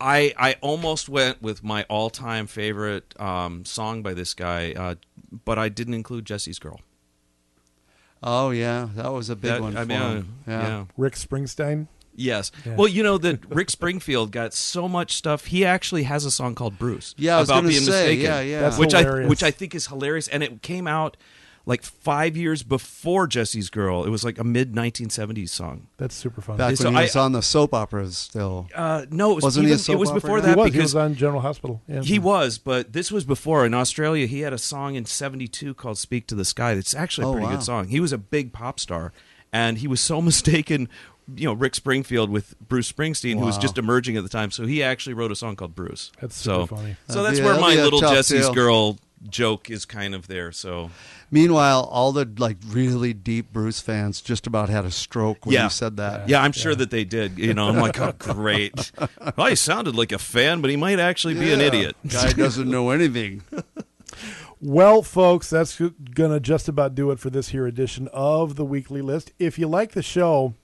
I 0.00 0.34
I 0.38 0.56
almost 0.60 1.08
went 1.08 1.42
with 1.42 1.64
my 1.64 1.84
all 1.88 2.10
time 2.10 2.46
favorite 2.46 3.14
um, 3.20 3.64
song 3.64 4.02
by 4.02 4.14
this 4.14 4.34
guy, 4.34 4.72
uh, 4.72 4.94
but 5.44 5.58
I 5.58 5.68
didn't 5.68 5.94
include 5.94 6.26
Jesse's 6.26 6.58
Girl. 6.60 6.80
oh 8.22 8.50
yeah, 8.50 8.88
that 8.94 9.12
was 9.12 9.30
a 9.30 9.36
big 9.36 9.50
That- 9.52 9.60
one 9.62 9.76
I 9.76 9.80
for 9.82 9.86
mean, 9.86 10.00
uh, 10.00 10.12
him. 10.14 10.34
yeah. 10.46 10.84
Rick 10.96 11.14
Springsteen. 11.14 11.88
Yes. 12.16 12.50
Yeah. 12.64 12.74
Well, 12.76 12.88
you 12.88 13.02
know 13.02 13.18
that 13.18 13.44
Rick 13.54 13.70
Springfield 13.70 14.32
got 14.32 14.54
so 14.54 14.88
much 14.88 15.12
stuff. 15.14 15.46
He 15.46 15.64
actually 15.64 16.04
has 16.04 16.24
a 16.24 16.30
song 16.30 16.54
called 16.54 16.78
Bruce. 16.78 17.14
Yeah, 17.18 17.36
I 17.36 17.40
was 17.40 17.50
about 17.50 17.62
being 17.64 17.74
say, 17.74 17.90
mistaken. 18.16 18.24
yeah, 18.24 18.40
yeah. 18.40 18.60
That's 18.60 18.78
which 18.78 18.92
hilarious. 18.92 19.26
I 19.26 19.28
which 19.28 19.42
I 19.42 19.50
think 19.50 19.74
is 19.74 19.86
hilarious, 19.88 20.28
and 20.28 20.42
it 20.42 20.62
came 20.62 20.86
out 20.86 21.16
like 21.68 21.82
five 21.82 22.36
years 22.36 22.62
before 22.62 23.26
Jesse's 23.26 23.70
Girl. 23.70 24.04
It 24.04 24.08
was 24.10 24.22
like 24.22 24.38
a 24.38 24.44
mid 24.44 24.72
1970s 24.72 25.48
song. 25.48 25.88
That's 25.96 26.14
super 26.14 26.40
fun. 26.40 26.56
Back 26.56 26.76
So 26.76 26.84
when 26.84 26.92
he 26.94 27.00
I- 27.00 27.02
was 27.02 27.16
on 27.16 27.32
the 27.32 27.42
soap 27.42 27.74
operas 27.74 28.16
still. 28.16 28.68
Uh, 28.72 29.04
no, 29.10 29.32
it 29.32 29.34
was 29.34 29.44
Wasn't 29.44 29.66
he 29.66 29.72
a 29.72 29.74
even, 29.74 29.82
soap 29.82 29.94
it 29.94 29.98
was 29.98 30.10
opera 30.10 30.20
before 30.20 30.36
he 30.36 30.42
that 30.42 30.56
was. 30.56 30.66
He 30.66 30.70
because 30.70 30.84
was 30.84 30.94
on 30.94 31.14
General 31.16 31.40
Hospital. 31.40 31.82
Yeah. 31.88 32.02
He 32.02 32.20
was, 32.20 32.58
but 32.58 32.92
this 32.92 33.10
was 33.10 33.24
before. 33.24 33.66
In 33.66 33.74
Australia, 33.74 34.26
he 34.28 34.40
had 34.42 34.52
a 34.52 34.58
song 34.58 34.94
in 34.94 35.06
72 35.06 35.74
called 35.74 35.98
Speak 35.98 36.28
to 36.28 36.36
the 36.36 36.44
Sky. 36.44 36.74
That's 36.76 36.94
actually 36.94 37.24
a 37.24 37.28
Oh, 37.28 37.32
pretty 37.32 37.46
wow. 37.48 37.52
good 37.54 37.62
song. 37.64 37.88
He 37.88 37.98
was 37.98 38.12
a 38.12 38.18
big 38.18 38.52
pop 38.52 38.78
star, 38.78 39.12
and 39.52 39.78
he 39.78 39.88
was 39.88 40.00
so 40.00 40.22
mistaken, 40.30 40.88
you 41.34 41.46
know, 41.46 41.52
Rick 41.52 41.74
Springfield 41.74 42.30
with 42.30 42.54
Bruce 42.60 42.90
Springsteen, 42.90 43.38
who 43.38 43.46
was 43.46 43.58
just 43.58 43.78
emerging 43.78 44.16
at 44.16 44.22
the 44.22 44.28
time. 44.28 44.50
So 44.50 44.66
he 44.66 44.82
actually 44.82 45.14
wrote 45.14 45.32
a 45.32 45.36
song 45.36 45.56
called 45.56 45.74
Bruce. 45.74 46.12
That's 46.20 46.36
so, 46.36 46.66
funny. 46.66 46.96
So 47.08 47.22
That'd 47.22 47.30
that's 47.30 47.40
be- 47.40 47.44
where 47.46 47.60
my 47.60 47.74
little 47.74 48.00
Jesse's 48.00 48.42
deal. 48.46 48.54
Girl 48.54 48.98
joke 49.28 49.70
is 49.70 49.84
kind 49.84 50.14
of 50.14 50.28
there. 50.28 50.52
So 50.52 50.90
Meanwhile, 51.32 51.88
all 51.90 52.12
the 52.12 52.28
like 52.38 52.58
really 52.68 53.12
deep 53.12 53.52
Bruce 53.52 53.80
fans 53.80 54.20
just 54.20 54.46
about 54.46 54.68
had 54.68 54.84
a 54.84 54.90
stroke 54.92 55.44
when 55.44 55.54
Yeah. 55.54 55.64
you 55.64 55.70
said 55.70 55.96
that. 55.96 56.28
yeah, 56.28 56.40
I'm 56.42 56.52
sure 56.52 56.74
that 56.76 56.90
they 56.90 57.02
did. 57.04 57.36
You 57.38 57.52
know, 57.54 57.68
I'm 57.68 57.76
like, 57.78 57.98
oh, 57.98 58.12
great. 58.18 58.92
Well, 59.36 59.48
he 59.48 59.56
sounded 59.56 59.96
like 59.96 60.12
a 60.12 60.18
fan, 60.18 60.60
but 60.60 60.70
he 60.70 60.76
might 60.76 61.00
actually 61.00 61.34
be 61.34 61.52
an 61.52 61.60
idiot. 61.60 61.96
Guy 62.06 62.32
doesn't 62.32 62.70
know 62.70 62.90
anything. 62.90 63.42
Well, 64.60 65.02
folks, 65.02 65.50
that's 65.50 65.78
going 65.78 66.30
to 66.30 66.40
just 66.40 66.66
about 66.66 66.94
do 66.94 67.10
it 67.10 67.18
for 67.20 67.28
this 67.28 67.50
here 67.50 67.66
edition 67.66 68.08
of 68.12 68.56
the 68.56 68.64
weekly 68.64 69.02
list. 69.02 69.32
If 69.38 69.58
you 69.58 69.68
like 69.68 69.92
the 69.92 70.02
show, 70.02 70.54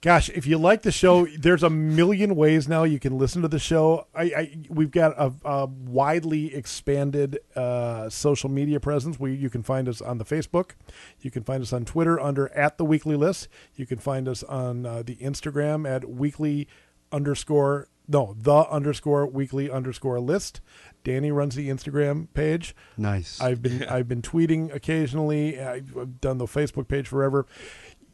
gosh, 0.00 0.28
if 0.30 0.46
you 0.46 0.58
like 0.58 0.82
the 0.82 0.92
show, 0.92 1.26
there's 1.26 1.62
a 1.62 1.70
million 1.70 2.36
ways 2.36 2.68
now 2.68 2.84
you 2.84 2.98
can 2.98 3.18
listen 3.18 3.42
to 3.42 3.48
the 3.48 3.58
show. 3.58 4.06
I, 4.14 4.22
I 4.22 4.58
we've 4.68 4.90
got 4.90 5.12
a, 5.18 5.32
a 5.44 5.66
widely 5.66 6.54
expanded 6.54 7.38
uh, 7.56 8.08
social 8.08 8.48
media 8.48 8.80
presence. 8.80 9.18
We 9.18 9.34
you 9.34 9.50
can 9.50 9.62
find 9.62 9.88
us 9.88 10.00
on 10.00 10.18
the 10.18 10.24
Facebook, 10.24 10.72
you 11.20 11.30
can 11.30 11.42
find 11.42 11.62
us 11.62 11.72
on 11.72 11.84
Twitter 11.84 12.20
under 12.20 12.48
at 12.50 12.78
the 12.78 12.84
weekly 12.84 13.16
list. 13.16 13.48
You 13.74 13.86
can 13.86 13.98
find 13.98 14.28
us 14.28 14.42
on 14.42 14.86
uh, 14.86 15.02
the 15.02 15.16
Instagram 15.16 15.88
at 15.88 16.08
weekly 16.08 16.68
underscore 17.10 17.88
no 18.08 18.34
the 18.38 18.66
underscore 18.70 19.26
weekly 19.26 19.70
underscore 19.70 20.18
list. 20.18 20.60
Danny 21.04 21.30
runs 21.30 21.54
the 21.54 21.68
Instagram 21.68 22.26
page. 22.34 22.74
Nice. 22.96 23.40
I've 23.40 23.62
been 23.62 23.84
I've 23.84 24.08
been 24.08 24.22
tweeting 24.22 24.74
occasionally. 24.74 25.60
I've 25.60 25.96
I've 25.96 26.20
done 26.20 26.38
the 26.38 26.46
Facebook 26.46 26.88
page 26.88 27.06
forever. 27.06 27.46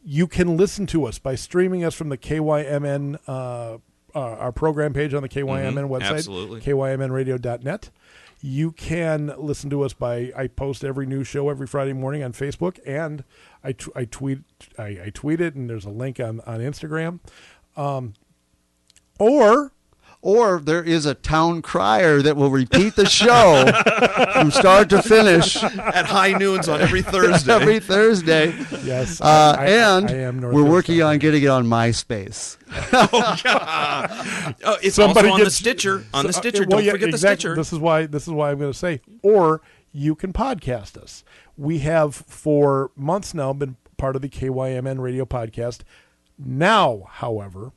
You 0.07 0.27
can 0.27 0.55
listen 0.55 0.85
to 0.87 1.05
us 1.05 1.17
by 1.17 1.33
streaming 1.33 1.83
us 1.83 1.95
from 1.95 2.09
the 2.09 2.17
KYMN 2.17 3.17
uh, 3.27 3.77
uh, 4.13 4.19
our 4.19 4.51
program 4.51 4.93
page 4.93 5.13
on 5.13 5.21
the 5.21 5.29
KYMN 5.29 5.89
website, 5.89 6.17
absolutely. 6.17 6.61
KYMNradio.net. 6.61 7.89
You 8.41 8.71
can 8.71 9.33
listen 9.37 9.69
to 9.71 9.81
us 9.81 9.93
by 9.93 10.31
I 10.35 10.47
post 10.47 10.83
every 10.83 11.05
new 11.05 11.23
show 11.23 11.49
every 11.49 11.67
Friday 11.67 11.93
morning 11.93 12.23
on 12.23 12.31
Facebook, 12.31 12.79
and 12.85 13.23
I, 13.63 13.71
t- 13.71 13.91
I 13.95 14.05
tweet 14.05 14.39
I, 14.77 14.85
I 15.05 15.11
tweet 15.13 15.41
it, 15.41 15.55
and 15.55 15.69
there's 15.69 15.85
a 15.85 15.89
link 15.89 16.19
on 16.19 16.39
on 16.41 16.59
Instagram. 16.59 17.19
Um, 17.75 18.13
or 19.19 19.71
or 20.25 20.59
there 20.59 20.83
is 20.83 21.05
a 21.05 21.13
town 21.13 21.61
crier 21.61 22.19
that 22.23 22.35
will 22.35 22.49
repeat 22.49 22.95
the 22.95 23.05
show 23.07 23.63
from 24.33 24.49
start 24.49 24.89
to 24.89 24.99
finish 25.03 25.55
At 25.63 26.07
high 26.07 26.31
noons 26.33 26.67
on 26.67 26.81
every 26.81 27.01
Thursday. 27.13 27.53
every 27.53 27.79
Thursday. 27.79 28.47
yes, 28.83 29.21
Uh, 29.21 29.55
I- 29.59 29.63
I- 29.63 29.67
and 29.67 30.09
I 30.09 30.13
am 30.15 30.41
we're 30.41 30.63
working 30.63 31.01
on 31.03 31.19
getting 31.19 31.43
it 31.43 31.47
on 31.47 31.65
MySpace. 31.67 32.57
Oh, 34.63 34.77
it's 34.81 34.95
Somebody 34.95 35.27
also 35.29 35.39
on 35.41 35.45
the 35.45 35.51
Stitcher. 35.51 36.05
On 36.13 36.25
the 36.25 36.33
So- 36.33 36.39
uh, 36.39 36.41
Stitcher. 36.41 36.59
well, 36.61 36.69
Don't 36.79 36.83
yeah, 36.85 36.91
forget 36.91 37.11
the. 37.11 37.17
Stitcher. 37.17 37.55
This 37.55 37.71
is 37.71 37.79
why. 37.79 38.05
This 38.05 38.23
is 38.23 38.33
why 38.33 38.51
I'm 38.51 38.57
going 38.59 38.71
to 38.71 38.77
say. 38.77 39.01
Or 39.21 39.61
you 39.91 40.15
can 40.15 40.33
podcast 40.33 40.97
us. 40.97 41.23
We 41.57 41.79
have 41.79 42.15
for 42.15 42.91
months 42.95 43.33
now 43.33 43.53
been 43.53 43.77
part 43.97 44.15
of 44.15 44.21
the 44.21 44.29
KYMN 44.29 44.99
radio 44.99 45.25
podcast. 45.25 45.81
Now, 46.37 47.03
however, 47.09 47.71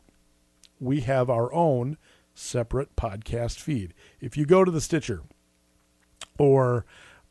we 0.81 1.01
have 1.03 1.29
our 1.31 1.53
own 1.53 1.97
separate 2.39 2.95
podcast 2.97 3.59
feed. 3.61 3.95
If 4.21 4.37
you 4.37 4.47
go 4.47 4.65
to 4.65 4.71
the 4.71 4.81
Stitcher 4.81 5.23
or 6.39 6.85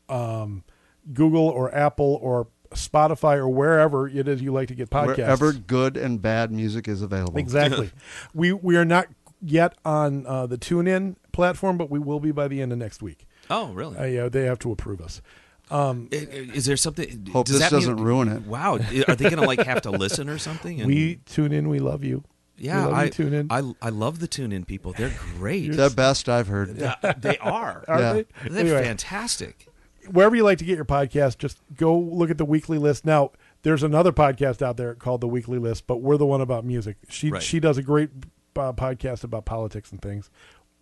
um, 0.08 0.64
Google 1.12 1.46
or 1.48 1.74
Apple 1.74 2.18
or 2.22 2.48
Spotify 2.72 3.36
or 3.36 3.48
wherever 3.48 4.06
it 4.08 4.28
is 4.28 4.42
you 4.42 4.52
like 4.52 4.68
to 4.68 4.74
get 4.74 4.90
podcasts, 4.90 5.16
Wherever 5.16 5.52
good 5.52 5.96
and 5.96 6.20
bad 6.20 6.52
music 6.52 6.86
is 6.86 7.00
available. 7.02 7.38
Exactly. 7.38 7.90
we 8.34 8.52
we 8.52 8.76
are 8.76 8.84
not 8.84 9.06
yet 9.40 9.74
on 9.84 10.26
uh, 10.26 10.46
the 10.46 10.58
TuneIn 10.58 11.16
platform, 11.32 11.78
but 11.78 11.90
we 11.90 11.98
will 11.98 12.20
be 12.20 12.30
by 12.32 12.46
the 12.48 12.60
end 12.60 12.72
of 12.72 12.78
next 12.78 13.00
week. 13.02 13.26
oh, 13.50 13.72
really? 13.72 13.96
Uh, 13.96 14.04
yeah, 14.04 14.28
they 14.28 14.44
have 14.44 14.58
to 14.60 14.72
approve 14.72 15.00
us. 15.00 15.22
I- 15.70 15.76
I- 16.12 16.14
Is 16.54 16.64
there 16.66 16.76
something? 16.78 17.28
Hope 17.32 17.46
does 17.46 17.58
this 17.58 17.70
that 17.70 17.74
doesn't 17.76 17.96
ruin 17.96 18.28
it. 18.28 18.42
Wow, 18.46 18.74
are 18.76 19.14
they 19.16 19.24
going 19.30 19.36
to 19.36 19.46
like 19.46 19.60
have 19.60 19.82
to 19.82 19.90
listen 19.90 20.28
or 20.28 20.38
something? 20.38 20.80
And- 20.80 20.86
we 20.88 21.16
tune 21.26 21.52
in. 21.52 21.68
We 21.68 21.78
love 21.78 22.04
you. 22.04 22.24
Yeah, 22.58 22.80
we 22.86 22.90
love 22.92 22.98
I 22.98 23.04
you, 23.04 23.10
tune 23.10 23.32
in. 23.34 23.46
I 23.50 23.72
I 23.80 23.88
love 23.90 24.18
the 24.20 24.26
tune 24.28 24.52
in 24.52 24.64
people. 24.64 24.92
They're 24.92 25.14
great. 25.36 25.72
The 25.76 25.90
best 25.90 26.28
I've 26.28 26.48
heard. 26.48 26.76
Yeah, 26.76 26.94
they 27.18 27.38
are. 27.38 27.84
Are 27.88 27.98
yeah. 28.00 28.12
they? 28.12 28.24
They're 28.48 28.58
Anyway, 28.60 28.82
fantastic. 28.84 29.68
wherever 30.10 30.34
you 30.36 30.42
like 30.44 30.58
to 30.58 30.64
get 30.64 30.76
your 30.76 30.84
podcast, 30.84 31.38
just 31.38 31.58
go 31.76 31.98
look 31.98 32.30
at 32.30 32.38
the 32.38 32.44
weekly 32.44 32.78
list. 32.78 33.04
Now, 33.04 33.32
there's 33.62 33.82
another 33.82 34.12
podcast 34.12 34.62
out 34.62 34.76
there 34.76 34.94
called 34.94 35.20
the 35.20 35.28
Weekly 35.28 35.58
List, 35.58 35.86
but 35.86 35.96
we're 35.98 36.16
the 36.16 36.26
one 36.26 36.40
about 36.40 36.64
music. 36.64 36.96
She 37.08 37.30
Right. 37.30 37.42
she 37.42 37.60
does 37.60 37.78
a 37.78 37.82
great 37.82 38.10
uh, 38.56 38.72
podcasts 38.72 39.22
about 39.24 39.44
politics 39.44 39.92
and 39.92 40.00
things. 40.02 40.30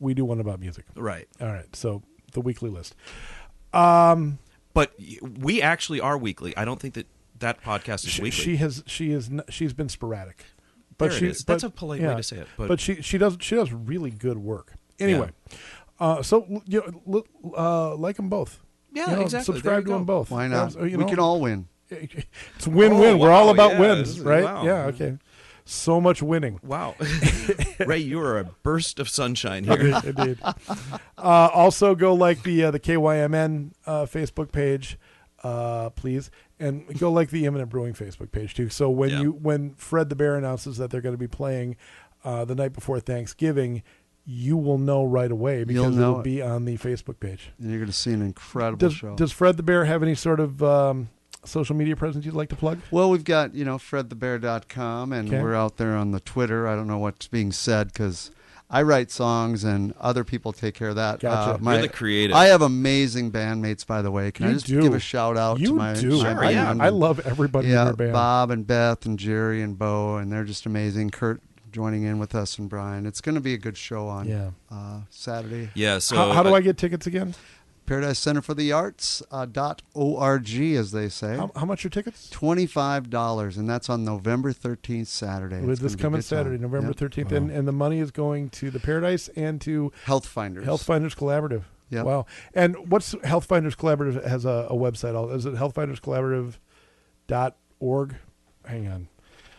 We 0.00 0.14
do 0.14 0.24
one 0.24 0.40
about 0.40 0.60
music. 0.60 0.84
Right. 0.94 1.26
All 1.40 1.46
right. 1.48 1.74
So 1.76 2.02
the 2.32 2.40
weekly 2.40 2.70
list. 2.70 2.94
Um, 3.72 4.38
But 4.74 4.92
we 5.22 5.62
actually 5.62 6.00
are 6.00 6.18
weekly. 6.18 6.56
I 6.56 6.64
don't 6.64 6.80
think 6.80 6.94
that 6.94 7.06
that 7.38 7.62
podcast 7.62 8.04
is 8.04 8.10
she, 8.10 8.22
weekly. 8.22 8.42
she 8.44 8.56
has 8.56 8.82
she 8.86 9.10
is 9.12 9.30
she's 9.48 9.72
been 9.72 9.88
sporadic. 9.88 10.44
But 10.98 11.08
There 11.10 11.16
it 11.16 11.20
she, 11.20 11.26
is. 11.28 11.44
That's 11.44 11.62
a 11.64 11.70
polite 11.70 12.00
way 12.00 12.14
to 12.16 12.22
say 12.22 12.38
it, 12.38 12.48
but- 12.56 12.80
she 12.80 13.02
she 13.02 13.18
does 13.18 13.36
she 13.40 13.54
does 13.54 13.72
really 13.72 14.10
good 14.10 14.38
work. 14.38 14.72
Anyway, 14.98 15.30
uh, 16.00 16.22
so 16.22 16.62
you 16.66 16.82
know, 17.06 17.24
l- 17.46 17.52
uh, 17.56 17.94
like 17.96 18.16
them 18.16 18.28
both. 18.28 18.60
Yeah, 18.92 19.10
You 19.10 19.16
know, 19.16 19.22
exactly. 19.22 19.54
Subscribe 19.54 19.84
to 19.84 19.88
go. 19.88 19.94
them 19.94 20.04
both. 20.06 20.30
Why 20.30 20.48
not? 20.48 20.74
Uh, 20.74 20.84
you 20.84 20.96
we 20.98 21.04
can 21.04 21.18
all 21.18 21.40
win. 21.40 21.68
It's 21.90 22.66
win-win. 22.66 23.14
Oh, 23.14 23.16
We're 23.18 23.30
all 23.30 23.50
about 23.50 23.72
yeah, 23.72 23.80
wins, 23.80 24.18
right? 24.20 24.42
wow. 24.42 24.64
Yeah. 24.64 24.86
Okay. 24.86 25.18
So 25.66 26.00
much 26.00 26.22
winning. 26.22 26.58
wow, 26.62 26.94
Ray, 27.86 27.98
you 27.98 28.20
are 28.20 28.38
a 28.38 28.44
burst 28.62 28.98
of 29.00 29.08
sunshine 29.08 29.64
here. 29.64 30.00
indeed. 30.04 30.38
Uh, 30.42 30.52
also, 31.52 31.94
go 31.94 32.14
like 32.14 32.42
the 32.44 32.64
uh, 32.64 32.70
the 32.70 32.78
KYMN 32.80 33.72
uh, 33.84 34.06
Facebook 34.06 34.50
page, 34.52 34.96
uh, 35.42 35.90
please, 35.90 36.30
and 36.58 36.86
go 36.98 37.10
like 37.12 37.30
the 37.30 37.44
Imminent 37.46 37.70
Brewing 37.70 37.92
Facebook 37.94 38.30
page 38.32 38.54
too. 38.54 38.68
So 38.68 38.88
when 38.90 39.10
Yeah. 39.10 39.20
you 39.22 39.32
when 39.32 39.74
Fred 39.74 40.08
the 40.08 40.16
Bear 40.16 40.36
announces 40.36 40.76
that 40.78 40.90
they're 40.90 41.00
going 41.00 41.14
to 41.14 41.18
be 41.18 41.28
playing 41.28 41.76
uh, 42.24 42.44
the 42.44 42.54
night 42.54 42.72
before 42.72 42.98
Thanksgiving, 42.98 43.82
you 44.24 44.56
will 44.56 44.78
know 44.78 45.04
right 45.04 45.30
away 45.30 45.62
because 45.64 45.82
You'll 45.82 45.90
know 45.92 46.10
it'll 46.10 46.20
it. 46.20 46.24
be 46.24 46.42
on 46.42 46.64
the 46.64 46.76
Facebook 46.78 47.20
page. 47.20 47.50
And 47.60 47.70
you're 47.70 47.78
going 47.78 47.86
to 47.90 47.92
see 47.96 48.12
an 48.12 48.22
incredible 48.22 48.78
Does 48.78 48.94
show. 48.94 49.14
Does 49.14 49.30
Fred 49.32 49.56
the 49.56 49.62
Bear 49.62 49.84
have 49.84 50.02
any 50.02 50.14
sort 50.16 50.40
of 50.40 50.60
um, 50.62 51.10
social 51.44 51.76
media 51.76 51.94
presence 51.94 52.24
you'd 52.24 52.34
like 52.34 52.48
to 52.48 52.56
plug? 52.56 52.80
Well, 52.90 53.08
we've 53.10 53.22
got, 53.22 53.54
you 53.54 53.64
know, 53.64 53.78
fredthebear.com, 53.78 55.12
and 55.12 55.28
Okay. 55.28 55.40
we're 55.40 55.54
out 55.54 55.76
there 55.76 55.94
on 55.94 56.10
the 56.10 56.20
Twitter. 56.20 56.66
I 56.66 56.74
don't 56.74 56.86
know 56.88 56.98
what's 56.98 57.28
being 57.28 57.52
said 57.52 57.88
because 57.92 58.30
I 58.68 58.82
write 58.82 59.10
songs 59.12 59.62
and 59.62 59.94
other 60.00 60.24
people 60.24 60.52
take 60.52 60.74
care 60.74 60.88
of 60.88 60.96
that. 60.96 61.20
Gotcha. 61.20 61.54
Uh, 61.54 61.58
my, 61.60 61.74
You're 61.74 61.82
the 61.82 61.88
creative. 61.88 62.34
I 62.36 62.46
have 62.46 62.62
amazing 62.62 63.30
bandmates, 63.30 63.86
by 63.86 64.02
the 64.02 64.10
way. 64.10 64.32
Can 64.32 64.46
I 64.46 64.52
just 64.54 64.66
do. 64.66 64.82
give 64.82 64.92
a 64.94 64.98
shout 64.98 65.36
out 65.36 65.60
you 65.60 65.68
to 65.68 65.74
my, 65.74 65.94
do. 65.94 66.10
my 66.10 66.32
Sure, 66.32 66.44
I, 66.44 66.50
yeah. 66.50 66.74
I 66.80 66.88
love 66.88 67.20
everybody 67.20 67.68
yeah, 67.68 67.82
in 67.82 67.86
your 67.88 67.96
band. 67.96 68.12
Bob 68.12 68.50
and 68.50 68.66
Beth 68.66 69.06
and 69.06 69.18
Jerry 69.18 69.62
and 69.62 69.78
Bo, 69.78 70.16
and 70.16 70.32
they're 70.32 70.44
just 70.44 70.66
amazing. 70.66 71.10
Kurt 71.10 71.40
joining 71.70 72.04
in 72.04 72.18
with 72.18 72.34
us 72.34 72.58
and 72.58 72.68
Brian. 72.68 73.06
It's 73.06 73.20
going 73.20 73.34
to 73.34 73.40
be 73.40 73.54
a 73.54 73.58
good 73.58 73.76
show 73.76 74.08
on 74.08 74.26
Yeah. 74.26 74.50
uh, 74.70 75.00
Saturday. 75.10 75.68
Yeah. 75.74 75.98
So 75.98 76.16
how, 76.16 76.32
how 76.32 76.42
do 76.42 76.48
uh, 76.48 76.54
I 76.54 76.60
get 76.60 76.76
tickets 76.78 77.06
again? 77.06 77.34
Paradise 77.86 78.18
Center 78.18 78.42
for 78.42 78.54
the 78.54 78.72
Arts 78.72 79.22
uh, 79.30 79.46
dot 79.46 79.82
org, 79.94 80.50
as 80.50 80.92
they 80.92 81.08
say. 81.08 81.36
How, 81.36 81.50
how 81.56 81.64
much 81.64 81.84
are 81.84 81.88
tickets? 81.88 82.28
Twenty-five 82.30 83.08
dollars, 83.10 83.56
and 83.56 83.68
that's 83.68 83.88
on 83.88 84.04
November 84.04 84.52
thirteenth, 84.52 85.08
Saturday. 85.08 85.60
With 85.60 85.78
this 85.80 85.94
gonna 85.94 85.96
be 85.96 86.00
a 86.00 86.02
coming 86.02 86.18
good 86.20 86.28
time. 86.28 86.38
Saturday, 86.38 86.58
November 86.58 86.88
Yep. 86.88 86.96
thirteenth, 86.96 87.32
and 87.32 87.50
and 87.50 87.66
the 87.66 87.72
money 87.72 88.00
is 88.00 88.10
going 88.10 88.50
to 88.50 88.70
the 88.70 88.80
Paradise 88.80 89.28
and 89.36 89.60
to 89.62 89.92
Healthfinders. 90.04 90.64
Health 90.64 90.82
Finders 90.82 91.14
Collaborative. 91.14 91.62
Yeah. 91.88 92.02
Wow. 92.02 92.26
And 92.52 92.90
what's 92.90 93.14
Healthfinders 93.14 93.76
Collaborative 93.76 94.26
has 94.26 94.44
a, 94.44 94.66
a 94.68 94.74
website? 94.74 95.14
Al- 95.14 95.30
Is 95.30 95.46
it 95.46 95.54
Healthfinders 95.54 96.00
Collaborative 96.00 96.54
dot 97.28 97.56
org? 97.78 98.16
Hang 98.64 98.88
on. 98.88 99.08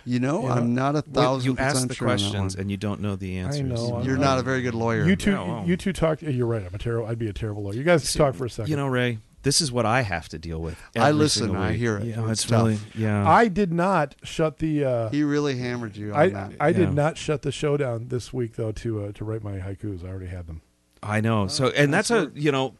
You 0.07 0.19
know, 0.19 0.41
You 0.43 0.47
know, 0.47 0.53
I'm 0.53 0.73
not 0.73 0.95
a 0.95 1.03
well, 1.11 1.23
thousand 1.23 1.51
you 1.51 1.57
ask 1.57 1.87
the 1.87 1.93
sure 1.93 2.07
questions 2.07 2.55
one. 2.55 2.61
and 2.61 2.71
you 2.71 2.77
don't 2.77 3.01
know 3.01 3.15
the 3.15 3.37
answers. 3.39 3.61
know, 3.61 4.01
You're 4.03 4.13
I'm- 4.15 4.21
not 4.21 4.39
a 4.39 4.41
very 4.41 4.61
good 4.61 4.73
lawyer. 4.75 5.03
You 5.05 5.15
two, 5.15 5.31
Yeah, 5.31 5.43
well. 5.43 5.63
you 5.67 5.75
two 5.77 5.91
talk. 5.93 6.21
You're 6.21 6.47
right. 6.47 6.63
I'm 6.65 6.73
a 6.73 6.77
terrible. 6.77 7.07
I'd 7.07 7.19
be 7.19 7.27
a 7.27 7.33
terrible 7.33 7.63
lawyer. 7.63 7.73
You 7.75 7.83
guys 7.83 8.13
talk 8.13 8.35
for 8.35 8.45
a 8.45 8.49
second. 8.49 8.71
You 8.71 8.77
know, 8.77 8.87
Ray, 8.87 9.19
this 9.43 9.59
is 9.61 9.71
what 9.71 9.85
I 9.85 10.01
have 10.01 10.29
to 10.29 10.39
deal 10.39 10.59
with. 10.61 10.77
I 10.95 11.11
listen, 11.11 11.47
single 11.47 11.61
I 11.61 11.73
hear 11.73 11.97
it. 11.97 12.05
Yeah, 12.05 12.29
It's 12.31 12.43
it's 12.43 12.51
really 12.51 12.79
yeah. 12.95 13.27
I 13.29 13.47
did 13.49 13.73
not 13.73 14.15
shut 14.23 14.59
the. 14.59 14.85
Uh, 14.85 15.09
he 15.09 15.23
really 15.23 15.57
hammered 15.57 15.95
you 15.97 16.13
on 16.13 16.19
I 16.19 16.29
that. 16.29 16.51
I 16.59 16.71
did 16.71 16.89
Yeah. 16.89 16.93
not 16.93 17.17
shut 17.17 17.41
the 17.41 17.51
show 17.51 17.75
down 17.77 18.07
this 18.07 18.31
week 18.33 18.55
though 18.55 18.71
to 18.71 19.03
uh, 19.05 19.11
to 19.13 19.25
write 19.25 19.43
my 19.43 19.57
haikus. 19.59 20.03
I 20.05 20.07
already 20.07 20.27
had 20.27 20.47
them. 20.47 20.61
I 21.03 21.21
know. 21.21 21.47
So, 21.47 21.67
and 21.67 21.93
that's 21.93 22.07
that's 22.09 22.33
a 22.35 22.39
you 22.39 22.51
know, 22.51 22.73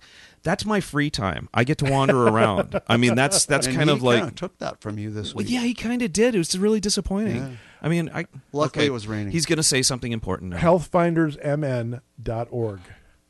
that's 0.48 0.65
my 0.65 0.80
free 0.80 1.10
time. 1.10 1.49
I 1.53 1.65
get 1.65 1.78
to 1.80 1.86
wander 1.91 2.26
around. 2.28 2.80
I 2.88 2.95
mean, 2.98 3.15
that's 3.15 3.45
that's 3.45 3.68
And 3.68 3.76
kind 3.76 3.90
he 3.90 3.95
of 3.95 4.02
like. 4.03 4.19
kinda 4.19 4.34
took 4.36 4.57
that 4.60 4.80
from 4.80 4.98
you 4.98 5.10
this 5.11 5.34
Well, 5.36 5.44
week. 5.44 5.52
yeah, 5.52 5.60
he 5.61 5.74
kind 5.74 6.02
of 6.02 6.14
did. 6.14 6.36
It 6.36 6.38
was 6.38 6.57
really 6.57 6.80
disappointing. 6.80 7.36
Yeah. 7.38 7.49
I 7.82 7.90
mean, 7.90 8.10
I 8.14 8.26
Luckily 8.53 8.84
okay, 8.84 8.88
it 8.88 8.94
was 8.94 9.07
raining. 9.07 9.32
He's 9.34 9.45
going 9.45 9.57
to 9.57 9.64
say 9.64 9.82
something 9.82 10.14
important. 10.14 10.52
Now. 10.52 10.57
healthfindersmn.org 10.60 12.80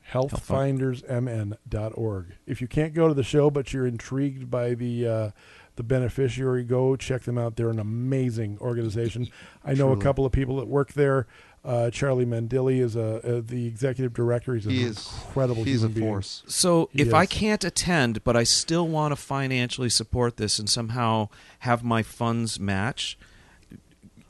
healthfindersmn.org 0.10 2.26
if 2.46 2.62
you 2.62 2.68
can't 2.68 2.94
go 2.94 3.08
to 3.08 3.14
the 3.14 3.24
show 3.24 3.50
but 3.50 3.72
you're 3.74 3.88
intrigued 3.88 4.50
by 4.50 4.74
the 4.74 5.06
uh, 5.08 5.32
the 5.76 5.84
beneficiary 5.84 6.64
go 6.64 6.96
check 6.96 7.24
them 7.24 7.38
out 7.38 7.56
they're 7.58 7.70
an 7.70 7.80
amazing 7.80 8.58
organization 8.60 9.28
i 9.66 9.74
know 9.74 9.92
a 9.92 9.98
couple 9.98 10.26
of 10.26 10.32
people 10.32 10.56
that 10.58 10.68
work 10.68 10.94
there 10.94 11.28
uh, 11.68 11.90
charlie 11.92 12.26
mendilli 12.26 12.80
is 12.80 12.96
a, 12.96 13.38
uh, 13.38 13.42
the 13.46 13.68
executive 13.68 14.14
director 14.14 14.56
he's 14.56 14.66
an 14.66 14.72
he 14.72 14.84
is 14.84 15.12
incredible 15.26 15.64
He's 15.66 15.84
a 15.84 15.90
being. 15.90 16.08
force. 16.08 16.42
So 16.48 16.90
He 16.94 17.02
if 17.02 17.14
I 17.14 17.26
can't 17.26 17.64
attend, 17.64 18.24
but 18.24 18.36
I 18.38 18.44
still 18.44 18.88
want 18.88 19.12
to 19.12 19.16
financially 19.18 19.90
support 19.90 20.38
this 20.38 20.58
and 20.60 20.70
somehow 20.70 21.28
have 21.60 21.84
my 21.84 22.02
funds 22.04 22.60
match, 22.60 23.18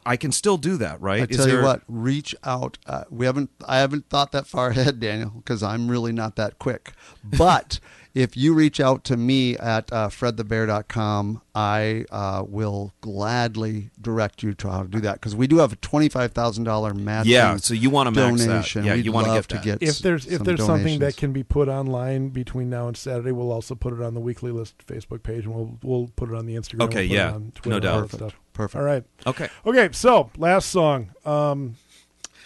I 0.05 0.15
can 0.17 0.31
still 0.31 0.57
do 0.57 0.77
that, 0.77 0.99
right? 1.01 1.21
I 1.21 1.25
Is 1.29 1.37
tell 1.37 1.49
you 1.49 1.61
what, 1.61 1.81
reach 1.87 2.33
out. 2.43 2.77
Uh, 2.85 3.03
we 3.09 3.25
haven't. 3.25 3.49
I 3.67 3.77
haven't 3.79 4.09
thought 4.09 4.31
that 4.31 4.47
far 4.47 4.69
ahead, 4.71 4.99
Daniel, 4.99 5.29
because 5.29 5.61
I'm 5.61 5.89
really 5.91 6.13
not 6.13 6.37
that 6.37 6.57
quick. 6.59 6.93
But 7.23 7.79
if 8.17 8.35
you 8.35 8.55
reach 8.55 8.79
out 8.79 9.03
to 9.05 9.15
me 9.15 9.55
at 9.57 9.93
uh, 9.93 10.09
fredthebear.com, 10.09 11.41
I 11.53 12.05
uh, 12.11 12.43
will 12.47 12.93
gladly 13.01 13.91
direct 14.01 14.41
you 14.41 14.55
to 14.55 14.69
how 14.71 14.81
to 14.81 14.87
do 14.87 14.99
that 15.01 15.15
because 15.15 15.35
we 15.35 15.45
do 15.45 15.57
have 15.57 15.71
a 15.71 15.75
twenty-five 15.75 16.31
thousand 16.31 16.63
dollar 16.63 16.95
matching. 16.95 17.33
Yeah, 17.33 17.57
so 17.57 17.75
you 17.75 17.91
want 17.91 18.07
to 18.07 18.19
max 18.19 18.41
that. 18.41 18.47
donation. 18.47 18.85
Yeah, 18.85 18.95
We'd 18.95 19.05
you 19.05 19.11
want 19.11 19.27
to 19.27 19.33
get 19.33 19.47
to 19.49 19.55
that. 19.55 19.63
get 19.63 19.83
if 19.83 19.99
there's 19.99 20.25
if 20.25 20.37
some 20.37 20.45
there's 20.45 20.65
something 20.65 20.99
that 20.99 21.15
can 21.15 21.31
be 21.31 21.43
put 21.43 21.69
online 21.69 22.29
between 22.29 22.71
now 22.71 22.87
and 22.87 22.97
Saturday, 22.97 23.31
we'll 23.31 23.51
also 23.51 23.75
put 23.75 23.93
it 23.93 24.01
on 24.01 24.15
the 24.15 24.19
weekly 24.19 24.51
list 24.51 24.75
Facebook 24.87 25.21
page, 25.21 25.45
and 25.45 25.53
we'll 25.53 25.77
we'll 25.83 26.07
put 26.15 26.29
it 26.29 26.35
on 26.35 26.47
the 26.47 26.55
Instagram. 26.55 26.85
Okay, 26.85 27.07
we'll 27.07 27.09
put 27.09 27.15
yeah, 27.15 27.29
it 27.29 27.35
on 27.35 27.51
Twitter 27.53 27.69
no 27.69 27.79
doubt. 27.79 27.93
all 27.93 28.07
Perfect. 28.07 28.35
Perfect. 28.53 28.75
All 28.75 28.83
right. 28.83 29.03
Okay. 29.27 29.49
Okay, 29.67 29.89
so 29.91 30.31
last 30.37 30.69
song. 30.69 31.11
Um, 31.23 31.75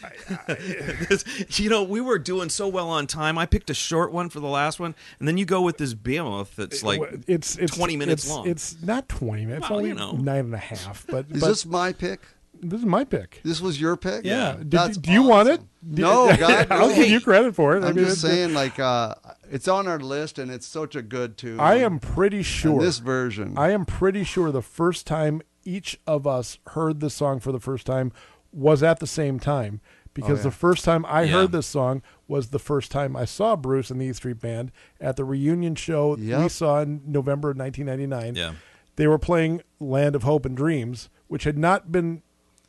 you 1.58 1.70
know, 1.70 1.84
we 1.84 2.02
were 2.02 2.20
doing 2.20 2.50
so 2.50 2.68
well 2.68 2.90
on 2.90 3.08
time. 3.08 3.38
I 3.38 3.46
picked 3.46 3.70
a 3.70 3.74
short 3.74 4.12
one 4.12 4.30
for 4.30 4.40
the 4.40 4.48
last 4.48 4.80
one, 4.80 4.96
and 5.20 5.28
then 5.28 5.38
you 5.38 5.46
go 5.46 5.62
with 5.62 5.78
this 5.78 5.94
behemoth 5.94 6.56
that's 6.56 6.84
like 6.84 7.02
it's 7.28 7.58
it's 7.58 7.76
20 7.76 7.98
minutes 7.98 8.24
it's- 8.26 8.36
long. 8.38 8.48
It's 8.48 8.82
not 8.82 9.08
twenty 9.10 9.46
minutes. 9.46 9.70
Well, 9.70 9.80
only 9.80 9.90
you 9.90 9.96
know. 9.96 10.14
nine 10.14 10.46
and 10.46 10.54
a 10.54 10.58
half. 10.58 11.06
But 11.08 11.26
Is 11.32 11.42
but 11.42 11.48
this 11.48 11.66
my 11.66 11.94
pick? 11.94 12.22
this 12.64 12.80
is 12.82 12.86
my 12.86 13.04
pick. 13.04 13.42
This 13.44 13.60
was 13.60 13.82
your 13.82 13.98
pick? 13.98 14.24
Yeah. 14.26 14.56
Did- 14.58 14.72
That's 14.72 14.98
do 14.98 15.12
you 15.12 15.24
want 15.24 15.50
it? 15.50 15.62
Do- 15.94 16.02
No, 16.04 16.36
God, 16.38 16.68
I'll 16.72 16.90
no. 16.90 16.96
give 16.96 17.10
you 17.10 17.20
credit 17.20 17.56
for 17.56 17.76
it. 17.76 17.84
I 17.84 17.88
I'm 17.90 17.96
mean, 17.96 18.06
just 18.06 18.24
it's- 18.24 18.36
saying, 18.38 18.54
like, 18.64 18.78
uh, 18.80 19.16
it's 19.52 19.68
on 19.68 19.88
our 19.88 20.00
list, 20.00 20.38
and 20.40 20.52
it's 20.52 20.68
such 20.68 20.96
a 20.96 21.02
good 21.02 21.38
tune. 21.38 21.60
I 21.60 21.76
am 21.76 22.00
pretty 22.00 22.38
And 22.38 22.46
sure. 22.46 22.82
this 22.82 23.00
version. 23.00 23.58
I 23.58 23.72
am 23.72 23.86
pretty 23.86 24.24
sure 24.24 24.52
the 24.52 24.62
first 24.62 25.08
time 25.08 25.42
each 25.64 26.00
of 26.08 26.26
us 26.28 26.58
heard 26.70 27.00
the 27.02 27.10
song 27.10 27.40
for 27.40 27.52
the 27.52 27.60
first 27.60 27.86
time 27.86 28.12
was 28.54 28.84
at 28.84 29.00
the 29.00 29.08
same 29.08 29.40
time 29.40 29.80
because 30.14 30.32
Oh, 30.32 30.36
yeah. 30.36 30.44
the 30.44 30.52
first 30.52 30.84
time 30.84 31.06
I 31.08 31.22
Yeah. 31.24 31.32
heard 31.34 31.52
this 31.54 31.68
song 31.68 32.02
was 32.28 32.50
the 32.50 32.60
first 32.60 32.92
time 32.92 33.16
I 33.16 33.26
saw 33.26 33.56
Bruce 33.56 33.90
and 33.90 34.02
the 34.02 34.06
E 34.06 34.14
Street 34.14 34.40
Band 34.42 34.72
at 35.00 35.16
the 35.16 35.24
reunion 35.24 35.76
show 35.76 36.16
we 36.16 36.50
saw 36.50 36.82
in 36.82 37.02
November 37.06 37.52
of 37.52 37.58
1999. 37.58 38.36
Yeah. 38.36 38.54
They 38.98 39.08
were 39.08 39.18
playing 39.20 39.62
Land 39.80 40.16
of 40.16 40.24
Hope 40.24 40.46
and 40.46 40.56
Dreams, 40.56 41.10
which 41.28 41.46
had 41.46 41.58
not 41.58 41.92
been 41.92 42.22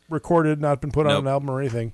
recorded, 0.08 0.60
not 0.60 0.80
been 0.80 0.92
put 0.92 1.06
on 1.06 1.16
an 1.16 1.26
album 1.26 1.50
or 1.50 1.60
anything. 1.60 1.92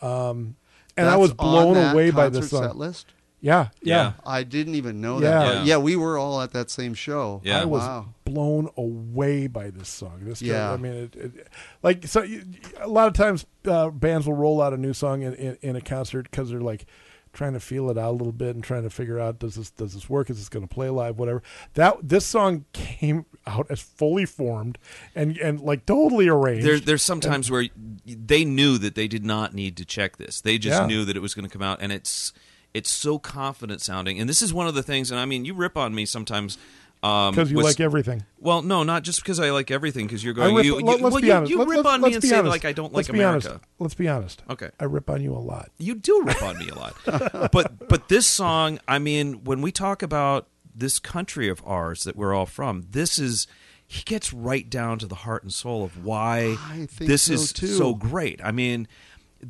Um, 0.00 0.56
and 0.96 1.08
I 1.08 1.16
was 1.16 1.34
blown 1.34 1.76
away 1.76 2.10
by 2.10 2.28
this 2.30 2.48
song. 2.50 2.62
Set 2.62 2.76
list? 2.76 3.12
Yeah, 3.46 3.68
yeah. 3.80 3.96
Yeah. 3.96 4.12
I 4.26 4.42
didn't 4.42 4.74
even 4.74 5.00
know 5.00 5.20
Yeah. 5.20 5.30
that. 5.30 5.54
Yeah. 5.54 5.62
Yeah, 5.64 5.76
we 5.78 5.94
were 5.94 6.18
all 6.18 6.40
at 6.40 6.52
that 6.52 6.68
same 6.70 6.94
show. 6.94 7.40
Yeah. 7.44 7.62
I 7.62 7.64
was 7.64 7.82
Wow. 7.82 8.06
blown 8.24 8.68
away 8.76 9.46
by 9.46 9.70
this 9.70 9.88
song. 9.88 10.20
This, 10.22 10.42
Yeah. 10.42 10.72
I 10.72 10.76
mean, 10.76 10.92
it, 10.92 11.14
it, 11.16 11.48
like 11.82 12.06
so. 12.06 12.22
You, 12.22 12.42
a 12.80 12.88
lot 12.88 13.06
of 13.06 13.14
times, 13.14 13.46
uh, 13.66 13.90
bands 13.90 14.26
will 14.26 14.34
roll 14.34 14.60
out 14.60 14.72
a 14.72 14.76
new 14.76 14.92
song 14.92 15.22
in, 15.22 15.34
in, 15.34 15.58
in 15.62 15.76
a 15.76 15.80
concert 15.80 16.28
because 16.30 16.50
they're 16.50 16.60
like 16.60 16.86
trying 17.32 17.52
to 17.52 17.60
feel 17.60 17.90
it 17.90 17.98
out 17.98 18.10
a 18.12 18.16
little 18.16 18.32
bit 18.32 18.54
and 18.54 18.64
trying 18.64 18.82
to 18.82 18.88
figure 18.88 19.20
out 19.20 19.38
does 19.38 19.54
this 19.56 19.70
does 19.70 19.92
this 19.94 20.08
work? 20.08 20.28
Is 20.30 20.38
this 20.38 20.48
going 20.48 20.66
to 20.66 20.74
play 20.74 20.88
live? 20.88 21.18
Whatever. 21.18 21.42
That 21.74 21.96
this 22.02 22.24
song 22.26 22.64
came 22.72 23.26
out 23.46 23.66
as 23.70 23.80
fully 23.80 24.24
formed 24.26 24.78
and 25.14 25.36
and 25.38 25.60
like 25.60 25.86
totally 25.86 26.28
arranged. 26.28 26.66
There, 26.66 26.80
there's 26.80 27.02
sometimes 27.02 27.50
where 27.50 27.66
they 28.06 28.44
knew 28.44 28.78
that 28.78 28.94
they 28.96 29.06
did 29.06 29.24
not 29.24 29.54
need 29.54 29.76
to 29.76 29.84
check 29.84 30.16
this. 30.16 30.40
They 30.40 30.58
just 30.58 30.80
Yeah. 30.80 30.86
knew 30.86 31.04
that 31.04 31.16
it 31.16 31.20
was 31.20 31.34
going 31.34 31.46
to 31.48 31.52
come 31.52 31.62
out, 31.62 31.78
and 31.82 31.92
it's 31.92 32.32
it's 32.76 32.90
so 32.90 33.18
confident 33.18 33.80
sounding. 33.80 34.20
And 34.20 34.28
this 34.28 34.42
is 34.42 34.52
one 34.52 34.66
of 34.68 34.74
the 34.74 34.82
things. 34.82 35.10
And 35.10 35.18
I 35.18 35.24
mean, 35.24 35.44
you 35.44 35.54
rip 35.54 35.76
on 35.76 35.94
me 35.94 36.04
sometimes 36.04 36.58
um, 37.02 37.34
because 37.34 37.50
you 37.50 37.56
with- 37.56 37.66
like 37.66 37.80
everything. 37.80 38.24
Well, 38.38 38.62
no, 38.62 38.82
not 38.82 39.02
just 39.02 39.22
because 39.22 39.40
I 39.40 39.50
like 39.50 39.70
everything. 39.70 40.06
Because 40.06 40.22
you're 40.22 40.34
I 40.34 40.36
going. 40.36 40.54
rip, 40.56 40.64
you, 40.66 40.76
let, 40.80 40.96
us 40.96 41.00
well, 41.00 41.20
be 41.20 41.26
you, 41.28 41.32
honest. 41.32 41.50
you 41.50 41.58
Let- 41.58 41.68
rip 41.68 41.76
let's- 41.78 41.88
on 41.88 42.00
me 42.02 42.14
and 42.14 42.22
say 42.22 42.40
like 42.42 42.64
I 42.64 42.72
don't 42.72 42.92
let's 42.92 43.08
like 43.08 43.16
America. 43.16 43.48
Honest. 43.48 43.64
Let's 43.78 43.94
be 43.94 44.08
honest. 44.08 44.42
Okay. 44.50 44.70
I 44.78 44.84
rip 44.84 45.08
on 45.08 45.22
you 45.22 45.34
a 45.34 45.38
lot. 45.38 45.70
You 45.78 45.94
do 45.94 46.22
rip 46.24 46.42
on 46.42 46.58
me 46.58 46.68
a 46.68 46.74
lot. 46.74 46.94
but 47.52 47.88
but 47.88 48.08
this 48.08 48.26
song, 48.26 48.78
I 48.86 48.98
mean, 48.98 49.44
when 49.44 49.62
we 49.62 49.72
talk 49.72 50.02
about 50.02 50.48
this 50.74 50.98
country 50.98 51.48
of 51.48 51.62
ours 51.64 52.04
that 52.04 52.16
we're 52.16 52.34
all 52.34 52.46
from, 52.46 52.86
this 52.90 53.18
is 53.18 53.46
he 53.86 54.02
gets 54.02 54.32
right 54.32 54.68
down 54.68 54.98
to 54.98 55.06
the 55.06 55.14
heart 55.14 55.42
and 55.42 55.52
soul 55.52 55.84
of 55.84 56.04
why 56.04 56.56
this 56.98 57.22
so, 57.22 57.32
is 57.34 57.52
too. 57.52 57.68
so 57.68 57.94
great. 57.94 58.40
I 58.44 58.50
mean, 58.50 58.88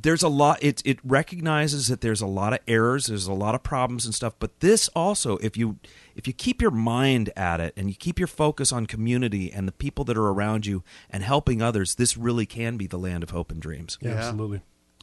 there's 0.02 0.22
a 0.22 0.28
lot 0.28 0.62
it 0.62 0.82
it 0.84 0.98
recognizes 1.04 1.88
that 1.88 2.00
there's 2.00 2.20
a 2.20 2.26
lot 2.26 2.52
of 2.52 2.58
errors 2.68 3.06
there's 3.06 3.26
a 3.26 3.32
lot 3.32 3.54
of 3.54 3.62
problems 3.62 4.04
and 4.04 4.14
stuff 4.14 4.34
but 4.38 4.60
this 4.60 4.88
also 4.94 5.36
if 5.38 5.56
you 5.56 5.78
if 6.14 6.26
you 6.26 6.32
keep 6.32 6.60
your 6.60 6.70
mind 6.70 7.30
at 7.36 7.60
it 7.60 7.72
and 7.76 7.88
you 7.88 7.94
keep 7.94 8.18
your 8.18 8.26
focus 8.26 8.72
on 8.72 8.86
community 8.86 9.50
and 9.52 9.66
the 9.66 9.72
people 9.72 10.04
that 10.04 10.16
are 10.16 10.28
around 10.28 10.66
you 10.66 10.82
and 11.08 11.22
helping 11.22 11.62
others 11.62 11.94
this 11.94 12.16
really 12.16 12.44
can 12.46 12.76
be 12.76 12.86
the 12.86 12.98
land 12.98 13.22
of 13.22 13.30
hope 13.30 13.50
and 13.50 13.60
dreams 13.62 13.96
Yeah, 14.00 14.10
Yeah. 14.10 14.16
absolutely. 14.18 14.60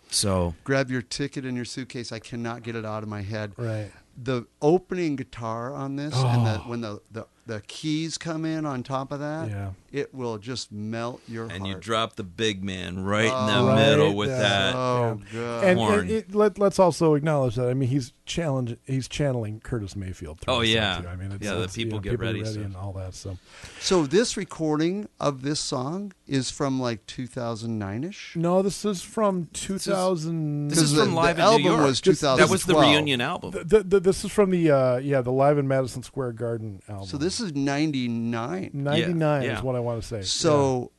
so 0.10 0.54
Grab 0.64 0.92
your 0.92 1.02
ticket 1.02 1.44
in 1.46 1.56
your 1.56 1.66
suitcase. 1.66 2.12
I 2.12 2.20
cannot 2.20 2.62
get 2.64 2.76
it 2.76 2.86
out 2.86 3.02
of 3.04 3.10
my 3.10 3.22
head. 3.22 3.54
Right. 3.58 3.92
The 4.16 4.46
opening 4.62 5.16
guitar 5.16 5.74
on 5.74 5.96
this, 5.96 6.14
and 6.14 6.46
the, 6.46 6.60
Oh. 6.60 6.70
when 6.70 6.82
the, 6.82 7.02
the 7.12 7.26
the 7.46 7.62
keys 7.68 8.18
come 8.18 8.46
in 8.46 8.66
on 8.66 8.84
top 8.84 9.12
of 9.12 9.20
that, 9.20 9.50
Yeah. 9.50 9.72
it 9.92 10.14
will 10.14 10.38
just 10.38 10.72
melt 10.72 11.22
your 11.28 11.44
heart. 11.44 11.56
and 11.58 11.66
heart. 11.66 11.76
you 11.78 11.82
drop 11.82 12.16
the 12.16 12.24
big 12.24 12.64
man 12.64 13.04
right 13.04 13.26
in 13.26 13.32
Oh. 13.34 13.66
the 13.66 13.68
Right, 13.70 13.76
middle 13.90 14.14
with 14.16 14.30
yeah. 14.30 14.40
that 14.40 14.76
Oh, 14.76 15.20
God. 15.34 15.64
And, 15.66 15.80
Horn. 15.80 16.00
and 16.00 16.10
it, 16.12 16.34
let, 16.36 16.58
let's 16.58 16.80
also 16.80 17.16
acknowledge 17.16 17.56
that. 17.56 17.68
I 17.68 17.74
mean, 17.74 17.90
he's 17.90 18.14
challenge. 18.26 18.78
He's 18.86 19.10
channeling 19.10 19.60
Curtis 19.60 19.96
Mayfield. 19.98 20.40
through 20.40 20.54
Oh, 20.54 20.62
yeah. 20.62 21.02
too. 21.02 21.08
I 21.10 21.16
mean, 21.18 21.34
it's, 21.34 21.44
Yeah, 21.44 21.56
the 21.56 21.68
people 21.68 21.80
you 21.80 21.90
know, 21.96 22.00
get 22.00 22.12
people 22.12 22.26
ready, 22.28 22.46
so- 22.46 22.62
and 22.62 22.76
all 22.78 22.94
that. 22.94 23.14
So 23.14 23.38
So 23.82 24.06
this 24.06 24.38
recording 24.38 25.10
of 25.20 25.42
this 25.42 25.60
song 25.60 26.14
is 26.26 26.50
from 26.50 26.80
like 26.80 27.06
2009 27.06 28.06
ish. 28.06 28.34
no, 28.38 28.62
this 28.62 28.86
is 28.86 29.02
from 29.02 29.50
2000. 29.52 30.70
this 30.70 30.80
is 30.80 30.94
the- 30.94 31.02
from 31.02 31.10
the 31.12 31.16
live 31.16 31.38
in 31.38 31.42
album 31.44 31.62
new 31.64 31.70
york 31.72 31.82
was 31.84 32.02
that 32.02 32.48
was 32.50 32.64
the 32.64 32.76
reunion 32.76 33.20
album 33.22 33.52
The, 33.52 33.64
the, 33.66 33.84
the, 33.84 34.00
this 34.00 34.24
is 34.24 34.32
from 34.32 34.52
the 34.52 34.72
uh, 34.72 34.98
yeah 34.98 35.22
the 35.22 35.32
live 35.32 35.58
in 35.58 35.68
Madison 35.68 36.04
Square 36.04 36.34
Garden 36.34 36.82
album. 36.88 37.08
So 37.08 37.18
this 37.18 37.33
is 37.40 37.54
99. 37.56 38.72
99 38.74 39.20
Yeah, 39.20 39.40
is 39.40 39.46
yeah. 39.58 39.62
what 39.62 39.76
I 39.76 39.80
want 39.80 40.02
to 40.02 40.08
say. 40.08 40.22
So 40.24 40.90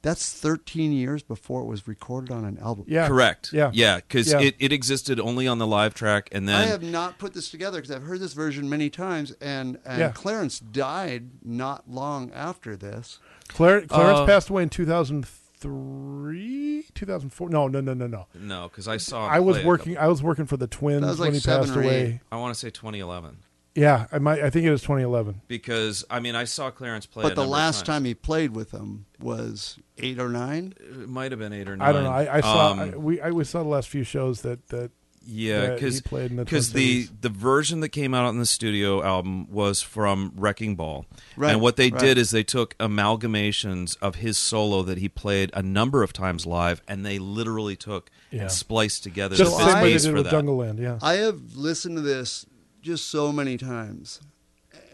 that's 0.00 0.32
13 0.32 0.92
years 0.92 1.24
before 1.24 1.60
it 1.62 1.66
was 1.66 1.88
recorded 1.88 2.30
on 2.32 2.44
an 2.44 2.56
album. 2.58 2.84
yeah, 2.86 3.02
yeah. 3.02 3.08
correct 3.08 3.52
Yeah. 3.52 3.70
yeah 3.74 3.96
because 3.96 4.30
Yeah. 4.30 4.38
it, 4.40 4.54
it 4.60 4.72
existed 4.72 5.18
only 5.18 5.48
on 5.48 5.58
the 5.58 5.66
live 5.66 5.92
track 5.94 6.28
and 6.30 6.48
then. 6.48 6.54
I 6.54 6.66
have 6.66 6.84
not 6.84 7.18
put 7.18 7.34
this 7.34 7.50
together 7.50 7.78
because 7.80 7.90
I've 7.94 8.04
heard 8.04 8.20
this 8.20 8.32
version 8.32 8.68
many 8.70 8.90
times, 8.90 9.32
and, 9.40 9.76
and 9.84 9.98
Yeah. 9.98 10.12
Clarence 10.12 10.60
died 10.60 11.30
not 11.44 11.90
long 11.90 12.30
after 12.32 12.76
this. 12.76 13.18
Clar- 13.48 13.80
Clarence 13.82 14.20
Uh, 14.20 14.26
passed 14.26 14.48
away 14.50 14.62
in 14.62 14.68
2003, 14.68 16.84
2004. 16.94 17.48
No, 17.50 17.66
no, 17.66 17.80
no, 17.80 17.92
no, 17.94 18.06
no. 18.06 18.26
no 18.38 18.68
because 18.68 18.86
i 18.86 18.98
saw 18.98 19.26
I 19.26 19.40
was 19.40 19.56
play 19.56 19.64
a 19.64 19.66
working. 19.66 19.98
I 19.98 20.06
was 20.06 20.22
working 20.22 20.46
for 20.46 20.56
the 20.56 20.68
Twins 20.68 21.00
That 21.02 21.08
was 21.08 21.18
when 21.18 21.32
he 21.34 21.40
seven 21.40 21.66
passed 21.66 21.76
or 21.76 21.82
away. 21.82 22.00
eight. 22.00 22.12
couple- 22.20 22.38
i 22.38 22.40
want 22.40 22.54
to 22.54 22.60
say 22.60 22.70
2011 22.70 23.38
Yeah, 23.78 24.06
I 24.10 24.18
might. 24.18 24.40
I 24.42 24.50
think 24.50 24.64
it 24.66 24.70
was 24.70 24.82
2011. 24.82 25.42
because 25.48 26.04
I 26.10 26.20
mean 26.20 26.34
I 26.34 26.44
saw 26.44 26.70
Clarence 26.70 27.06
play. 27.06 27.22
But 27.22 27.34
the 27.34 27.46
last 27.46 27.86
time 27.86 28.04
he 28.04 28.14
played 28.14 28.54
with 28.54 28.70
them 28.70 29.06
was 29.20 29.78
eight 29.98 30.18
or 30.18 30.28
nine. 30.28 30.74
it 30.78 31.08
might 31.08 31.32
have 31.32 31.38
been 31.38 31.52
eight 31.52 31.68
or 31.68 31.76
nine. 31.76 31.88
I 31.88 31.92
don't 31.92 32.04
know. 32.04 32.10
I, 32.10 32.36
I 32.36 32.40
saw. 32.40 32.72
Um, 32.72 32.80
I, 32.80 32.88
we 32.96 33.20
I 33.20 33.30
we 33.30 33.44
saw 33.44 33.62
the 33.62 33.68
last 33.68 33.88
few 33.88 34.04
shows 34.04 34.42
that 34.42 34.68
that 34.68 34.90
yeah, 35.30 35.60
that 35.60 35.74
because 35.74 36.00
played 36.00 36.30
in 36.30 36.38
the 36.38 36.44
because 36.44 36.72
the 36.72 37.06
the 37.20 37.28
version 37.28 37.80
that 37.80 37.90
came 37.90 38.14
out 38.14 38.24
on 38.24 38.38
the 38.38 38.46
studio 38.46 39.02
album 39.02 39.50
was 39.50 39.82
from 39.82 40.32
Wrecking 40.36 40.74
Ball, 40.74 41.04
Right, 41.36 41.52
and 41.52 41.60
what 41.60 41.76
they 41.76 41.90
right. 41.90 42.00
did 42.00 42.16
is 42.18 42.30
they 42.30 42.44
took 42.44 42.76
amalgamations 42.78 43.96
of 44.00 44.16
his 44.16 44.38
solo 44.38 44.82
that 44.82 44.98
he 44.98 45.08
played 45.08 45.50
a 45.54 45.62
number 45.62 46.02
of 46.02 46.12
times 46.12 46.46
live, 46.46 46.80
and 46.88 47.04
they 47.04 47.18
literally 47.18 47.76
took 47.76 48.10
Yeah. 48.30 48.42
and 48.42 48.50
spliced 48.50 49.02
together 49.02 49.36
just 49.36 49.50
the 49.58 49.64
the 49.64 49.72
same 49.72 49.82
way 49.82 49.92
they 49.92 49.98
did 49.98 50.08
for 50.08 50.12
with 50.14 50.24
that. 50.30 50.32
Jungleland. 50.32 50.78
Yeah. 50.78 50.98
I 51.02 51.14
have 51.14 51.56
listened 51.56 51.96
to 51.96 52.02
this 52.02 52.46
just 52.80 53.08
so 53.08 53.32
many 53.32 53.56
times, 53.56 54.20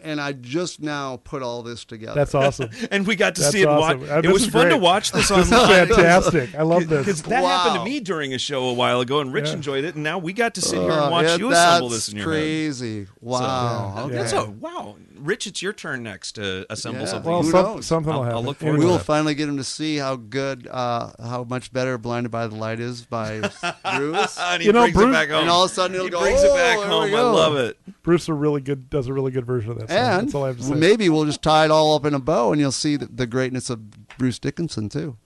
and 0.03 0.19
I 0.21 0.33
just 0.33 0.81
now 0.81 1.17
put 1.23 1.41
all 1.41 1.63
this 1.63 1.83
together. 1.85 2.15
That's 2.15 2.35
awesome. 2.35 2.69
And 2.91 3.05
we 3.07 3.15
got 3.15 3.35
to 3.35 3.41
That's 3.41 3.53
see 3.53 3.61
it. 3.61 3.67
awesome. 3.67 4.01
Watch. 4.01 4.09
Uh, 4.09 4.21
It 4.23 4.31
was 4.31 4.43
is 4.43 4.49
fun 4.49 4.69
to 4.69 4.77
watch 4.77 5.11
this 5.11 5.29
This 5.29 5.47
is 5.47 5.49
fantastic. 5.51 6.55
I 6.55 6.61
love 6.63 6.87
Because 6.87 7.05
this. 7.05 7.21
that 7.23 7.43
happened 7.43 7.75
to 7.79 7.83
me 7.85 7.99
during 7.99 8.33
a 8.33 8.37
show 8.37 8.65
a 8.69 8.73
while 8.73 9.01
ago, 9.01 9.19
and 9.21 9.33
Rich 9.33 9.47
Yeah. 9.47 9.53
enjoyed 9.53 9.83
it, 9.83 9.95
and 9.95 10.03
now 10.03 10.17
we 10.19 10.33
got 10.33 10.53
to 10.55 10.61
sit 10.61 10.79
here 10.79 10.91
Uh, 10.91 11.03
and 11.03 11.11
watch 11.11 11.25
yeah, 11.25 11.35
you 11.37 11.51
assemble 11.51 11.89
that's 11.89 12.05
this 12.07 12.13
in 12.13 12.17
your 12.19 12.25
head. 12.31 12.39
crazy. 12.39 13.07
Wow. 13.21 13.93
Yeah. 13.97 14.03
okay. 14.03 14.15
That's 14.15 14.33
a 14.33 14.45
wow, 14.45 14.95
Rich. 15.25 15.47
It's 15.47 15.61
your 15.61 15.73
turn 15.73 16.03
next 16.03 16.33
to 16.33 16.65
assemble 16.71 17.01
Yeah. 17.01 17.07
something. 17.07 17.31
Well, 17.31 17.41
Who 17.43 17.51
some, 17.51 17.63
knows? 17.63 17.85
something 17.85 18.13
I'll- 18.13 18.21
will 18.21 18.29
I'll 18.29 18.43
look 18.43 18.57
forward 18.59 18.79
We 18.79 18.85
will 18.85 18.97
that. 18.97 19.05
finally 19.05 19.35
get 19.35 19.49
him 19.49 19.57
to 19.57 19.63
see 19.63 19.97
how 19.97 20.15
good, 20.15 20.67
uh, 20.71 21.11
how 21.21 21.43
much 21.43 21.73
better 21.73 21.97
"Blinded 21.97 22.31
by 22.31 22.47
the 22.47 22.55
Light" 22.55 22.79
is 22.79 23.01
by 23.01 23.39
Bruce. 23.97 24.37
and 24.39 24.61
he 24.61 24.67
You 24.67 24.73
know, 24.73 24.81
brings 24.83 24.95
Bruce- 24.95 25.09
it 25.09 25.11
back 25.13 25.29
home. 25.29 25.41
And 25.41 25.49
all 25.49 25.65
of 25.65 25.71
a 25.71 25.73
sudden 25.73 25.95
he'll 25.95 26.05
he 26.05 26.09
go, 26.09 26.19
brings 26.21 26.41
"Oh, 26.43 26.53
it 26.53 26.55
back 26.55 26.77
home. 26.87 27.13
I 27.13 27.21
love 27.21 27.55
it. 27.57 27.77
Bruce 28.03 28.27
a 28.29 28.33
really 28.33 28.61
good 28.61 28.89
does 28.89 29.07
a 29.07 29.13
really 29.13 29.31
good 29.31 29.45
version 29.45 29.71
of 29.71 29.79
that 29.79 29.89
song. 29.89 29.97
And 29.97 30.27
That's 30.27 30.35
all 30.35 30.43
I 30.43 30.47
have 30.47 30.57
to 30.57 30.63
say. 30.63 30.73
maybe 30.75 31.09
we'll 31.09 31.25
just 31.25 31.41
tie 31.41 31.65
it 31.65 31.71
all 31.71 31.95
up 31.95 32.05
in 32.05 32.13
a 32.13 32.19
bow, 32.19 32.51
and 32.51 32.61
you'll 32.61 32.71
see 32.71 32.95
the, 32.95 33.07
the 33.07 33.25
greatness 33.25 33.69
of 33.69 33.79
Bruce 34.17 34.37
Dickinson 34.39 34.89
too. 34.89 35.17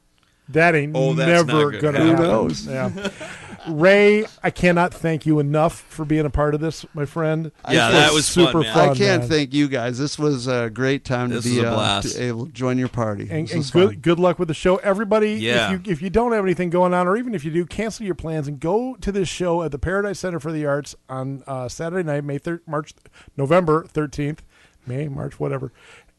That 0.47 0.73
ain't 0.73 0.95
Oh, 0.95 1.13
never 1.13 1.69
good. 1.71 1.81
gonna 1.81 1.99
Who 1.99 2.07
happen. 2.07 2.23
knows? 2.23 2.65
Yeah. 2.65 2.89
Ray, 3.67 4.25
I 4.43 4.49
cannot 4.51 4.93
thank 4.93 5.25
you 5.25 5.39
enough 5.39 5.79
for 5.79 6.05
being 6.05 6.25
a 6.25 6.29
part 6.29 6.55
of 6.55 6.61
this, 6.61 6.85
my 6.93 7.05
friend. 7.05 7.51
Yeah, 7.69 7.89
This 7.91 7.99
that 7.99 8.13
was 8.13 8.25
super 8.25 8.51
fun, 8.51 8.61
man. 8.61 8.73
fun. 8.73 8.89
I 8.89 8.93
can't 8.95 9.21
man. 9.23 9.29
thank 9.29 9.53
you 9.53 9.67
guys. 9.67 9.97
This 9.97 10.17
was 10.17 10.47
a 10.47 10.69
great 10.69 11.03
time 11.05 11.29
This 11.29 11.43
to 11.43 11.49
be 11.49 11.55
was 11.57 11.65
a 11.65 11.69
uh, 11.71 12.01
to 12.01 12.23
able 12.23 12.45
to 12.45 12.51
join 12.51 12.77
your 12.77 12.87
party. 12.89 13.27
And, 13.29 13.49
and 13.51 13.71
good 13.71 13.89
fun. 13.89 13.99
good 13.99 14.19
luck 14.19 14.39
with 14.39 14.47
the 14.47 14.53
show, 14.53 14.77
everybody. 14.77 15.33
Yeah. 15.33 15.73
If 15.73 15.85
you 15.85 15.91
if 15.91 16.01
you 16.01 16.09
don't 16.09 16.31
have 16.31 16.43
anything 16.43 16.69
going 16.69 16.93
on, 16.93 17.07
or 17.07 17.17
even 17.17 17.35
if 17.35 17.43
you 17.43 17.51
do, 17.51 17.65
cancel 17.65 18.05
your 18.05 18.15
plans 18.15 18.47
and 18.47 18.59
go 18.59 18.95
to 18.95 19.11
this 19.11 19.27
show 19.29 19.61
at 19.63 19.71
the 19.71 19.79
Paradise 19.79 20.19
Center 20.19 20.39
for 20.39 20.51
the 20.51 20.65
Arts 20.65 20.95
on 21.09 21.43
uh, 21.47 21.67
Saturday 21.67 22.03
night, 22.07 22.23
May 22.23 22.37
thir- 22.37 22.61
March, 22.67 22.93
November 23.37 23.83
thirteenth, 23.85 24.43
May 24.87 25.07
March 25.07 25.39
whatever, 25.39 25.71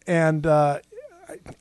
and. 0.07 0.47
Uh, 0.47 0.81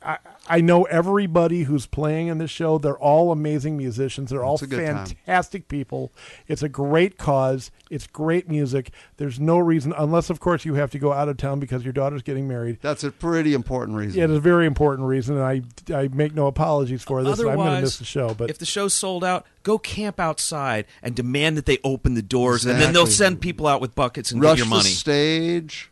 I, 0.04 0.18
I 0.48 0.62
know 0.62 0.84
everybody 0.84 1.64
who's 1.64 1.86
playing 1.86 2.28
in 2.28 2.38
this 2.38 2.50
show. 2.52 2.78
They're 2.78 2.98
all 2.98 3.32
amazing 3.32 3.78
musicians. 3.78 4.30
They're 4.30 4.44
all 4.44 4.56
It's 4.56 4.64
a 4.64 4.68
good 4.68 4.86
time. 4.86 5.06
fantastic 5.06 5.68
people. 5.68 6.12
It's 6.48 6.64
a 6.64 6.70
great 6.70 7.18
cause. 7.18 7.72
It's 7.90 8.08
great 8.08 8.50
music. 8.50 8.91
There's 9.18 9.40
no 9.40 9.58
reason, 9.60 9.94
unless 9.98 10.30
of 10.30 10.40
course 10.40 10.66
you 10.66 10.76
have 10.76 10.91
to 10.91 11.00
go 11.00 11.12
out 11.14 11.30
of 11.30 11.38
town 11.38 11.60
because 11.60 11.84
your 11.84 11.94
daughter's 11.94 12.22
getting 12.24 12.48
married. 12.48 12.78
That's 12.82 13.04
a 13.04 13.12
pretty 13.12 13.54
important 13.54 13.98
reason. 13.98 14.18
Yeah, 14.20 14.26
it 14.26 14.32
is 14.32 14.38
a 14.38 14.41
very 14.41 14.66
important 14.66 15.08
reason, 15.08 15.38
and 15.38 15.44
I, 15.46 15.62
I 15.96 16.08
make 16.10 16.34
no 16.34 16.48
apologies 16.48 17.04
for 17.04 17.24
this. 17.24 17.40
I'm 17.40 17.46
going 17.46 17.56
to 17.58 17.62
Otherwise, 17.62 17.82
miss 17.84 17.98
the 17.98 18.06
show, 18.06 18.34
but 18.34 18.50
if 18.50 18.58
the 18.60 18.66
show's 18.66 18.94
sold 18.94 19.24
out, 19.24 19.46
go 19.64 19.78
camp 19.78 20.20
outside 20.20 20.86
and 21.02 21.16
demand 21.16 21.58
that 21.58 21.66
they 21.66 21.80
open 21.84 22.14
the 22.14 22.22
doors, 22.22 22.66
and 22.66 22.80
then 22.80 22.94
they'll 22.94 23.06
send 23.08 23.41
people 23.41 23.68
out 23.68 23.82
with 23.82 23.96
buckets 23.96 24.32
and 24.32 24.41
Rush 24.41 24.54
get 24.54 24.58
your 24.60 24.66
the 24.66 24.70
money. 24.70 24.90
stage. 24.90 25.89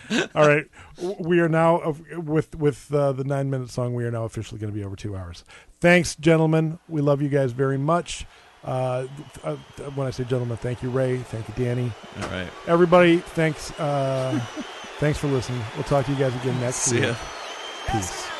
all 0.34 0.46
right, 0.46 0.66
we 1.18 1.40
are 1.40 1.48
now 1.48 1.94
with 2.16 2.54
with 2.54 2.92
uh, 2.92 3.12
the 3.12 3.24
nine 3.24 3.50
minute 3.50 3.70
song. 3.70 3.94
We 3.94 4.04
are 4.04 4.10
now 4.10 4.24
officially 4.24 4.60
going 4.60 4.72
to 4.72 4.78
be 4.78 4.84
over 4.84 4.96
two 4.96 5.16
hours. 5.16 5.44
Thanks, 5.80 6.14
gentlemen. 6.16 6.78
We 6.88 7.00
love 7.00 7.22
you 7.22 7.28
guys 7.28 7.52
very 7.52 7.78
much. 7.78 8.26
Uh, 8.64 9.06
uh, 9.42 9.56
when 9.96 10.06
I 10.06 10.10
say 10.10 10.22
gentlemen, 10.24 10.56
thank 10.56 10.82
you, 10.82 10.90
Ray. 10.90 11.16
Thank 11.18 11.48
you, 11.48 11.54
Danny. 11.64 11.90
All 12.22 12.28
right. 12.28 12.48
Everybody, 12.66 13.18
thanks. 13.18 13.72
Uh, 13.80 14.38
thanks 14.98 15.18
for 15.18 15.26
listening. 15.26 15.60
We'll 15.74 15.84
talk 15.84 16.06
to 16.06 16.12
you 16.12 16.18
guys 16.18 16.34
again 16.36 16.58
next 16.60 16.76
See 16.76 17.00
week. 17.00 17.08
ya. 17.08 17.14
Peace. 17.90 18.31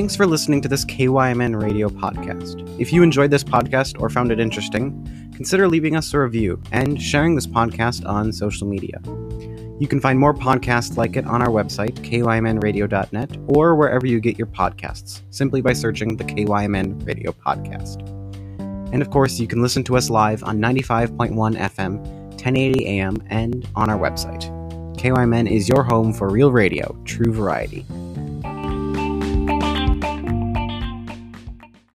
Thanks 0.00 0.16
for 0.16 0.26
listening 0.26 0.62
to 0.62 0.68
this 0.68 0.86
KYMN 0.86 1.62
radio 1.62 1.90
podcast. 1.90 2.66
If 2.80 2.90
you 2.90 3.02
enjoyed 3.02 3.30
this 3.30 3.44
podcast 3.44 4.00
or 4.00 4.08
found 4.08 4.32
it 4.32 4.40
interesting, 4.40 5.30
consider 5.36 5.68
leaving 5.68 5.94
us 5.94 6.14
a 6.14 6.20
review 6.20 6.58
and 6.72 7.00
sharing 7.00 7.34
this 7.34 7.46
podcast 7.46 8.08
on 8.08 8.32
social 8.32 8.66
media. 8.66 8.98
You 9.78 9.86
can 9.86 10.00
find 10.00 10.18
more 10.18 10.32
podcasts 10.32 10.96
like 10.96 11.16
it 11.16 11.26
on 11.26 11.42
our 11.42 11.50
website, 11.50 11.96
kymnradio.net, 11.96 13.36
or 13.46 13.74
wherever 13.74 14.06
you 14.06 14.20
get 14.20 14.38
your 14.38 14.46
podcasts, 14.46 15.20
simply 15.28 15.60
by 15.60 15.74
searching 15.74 16.16
the 16.16 16.24
KYMN 16.24 17.06
Radio 17.06 17.32
Podcast. 17.32 18.00
And 18.94 19.02
of 19.02 19.10
course, 19.10 19.38
you 19.38 19.46
can 19.46 19.60
listen 19.60 19.84
to 19.84 19.98
us 19.98 20.08
live 20.08 20.42
on 20.44 20.60
95.1 20.60 21.58
FM, 21.58 21.98
1080 21.98 22.86
AM, 22.86 23.22
and 23.26 23.68
on 23.74 23.90
our 23.90 23.98
website. 23.98 24.44
KYMN 24.96 25.50
is 25.50 25.68
your 25.68 25.82
home 25.82 26.14
for 26.14 26.30
real 26.30 26.52
radio, 26.52 26.98
true 27.04 27.34
variety. 27.34 27.84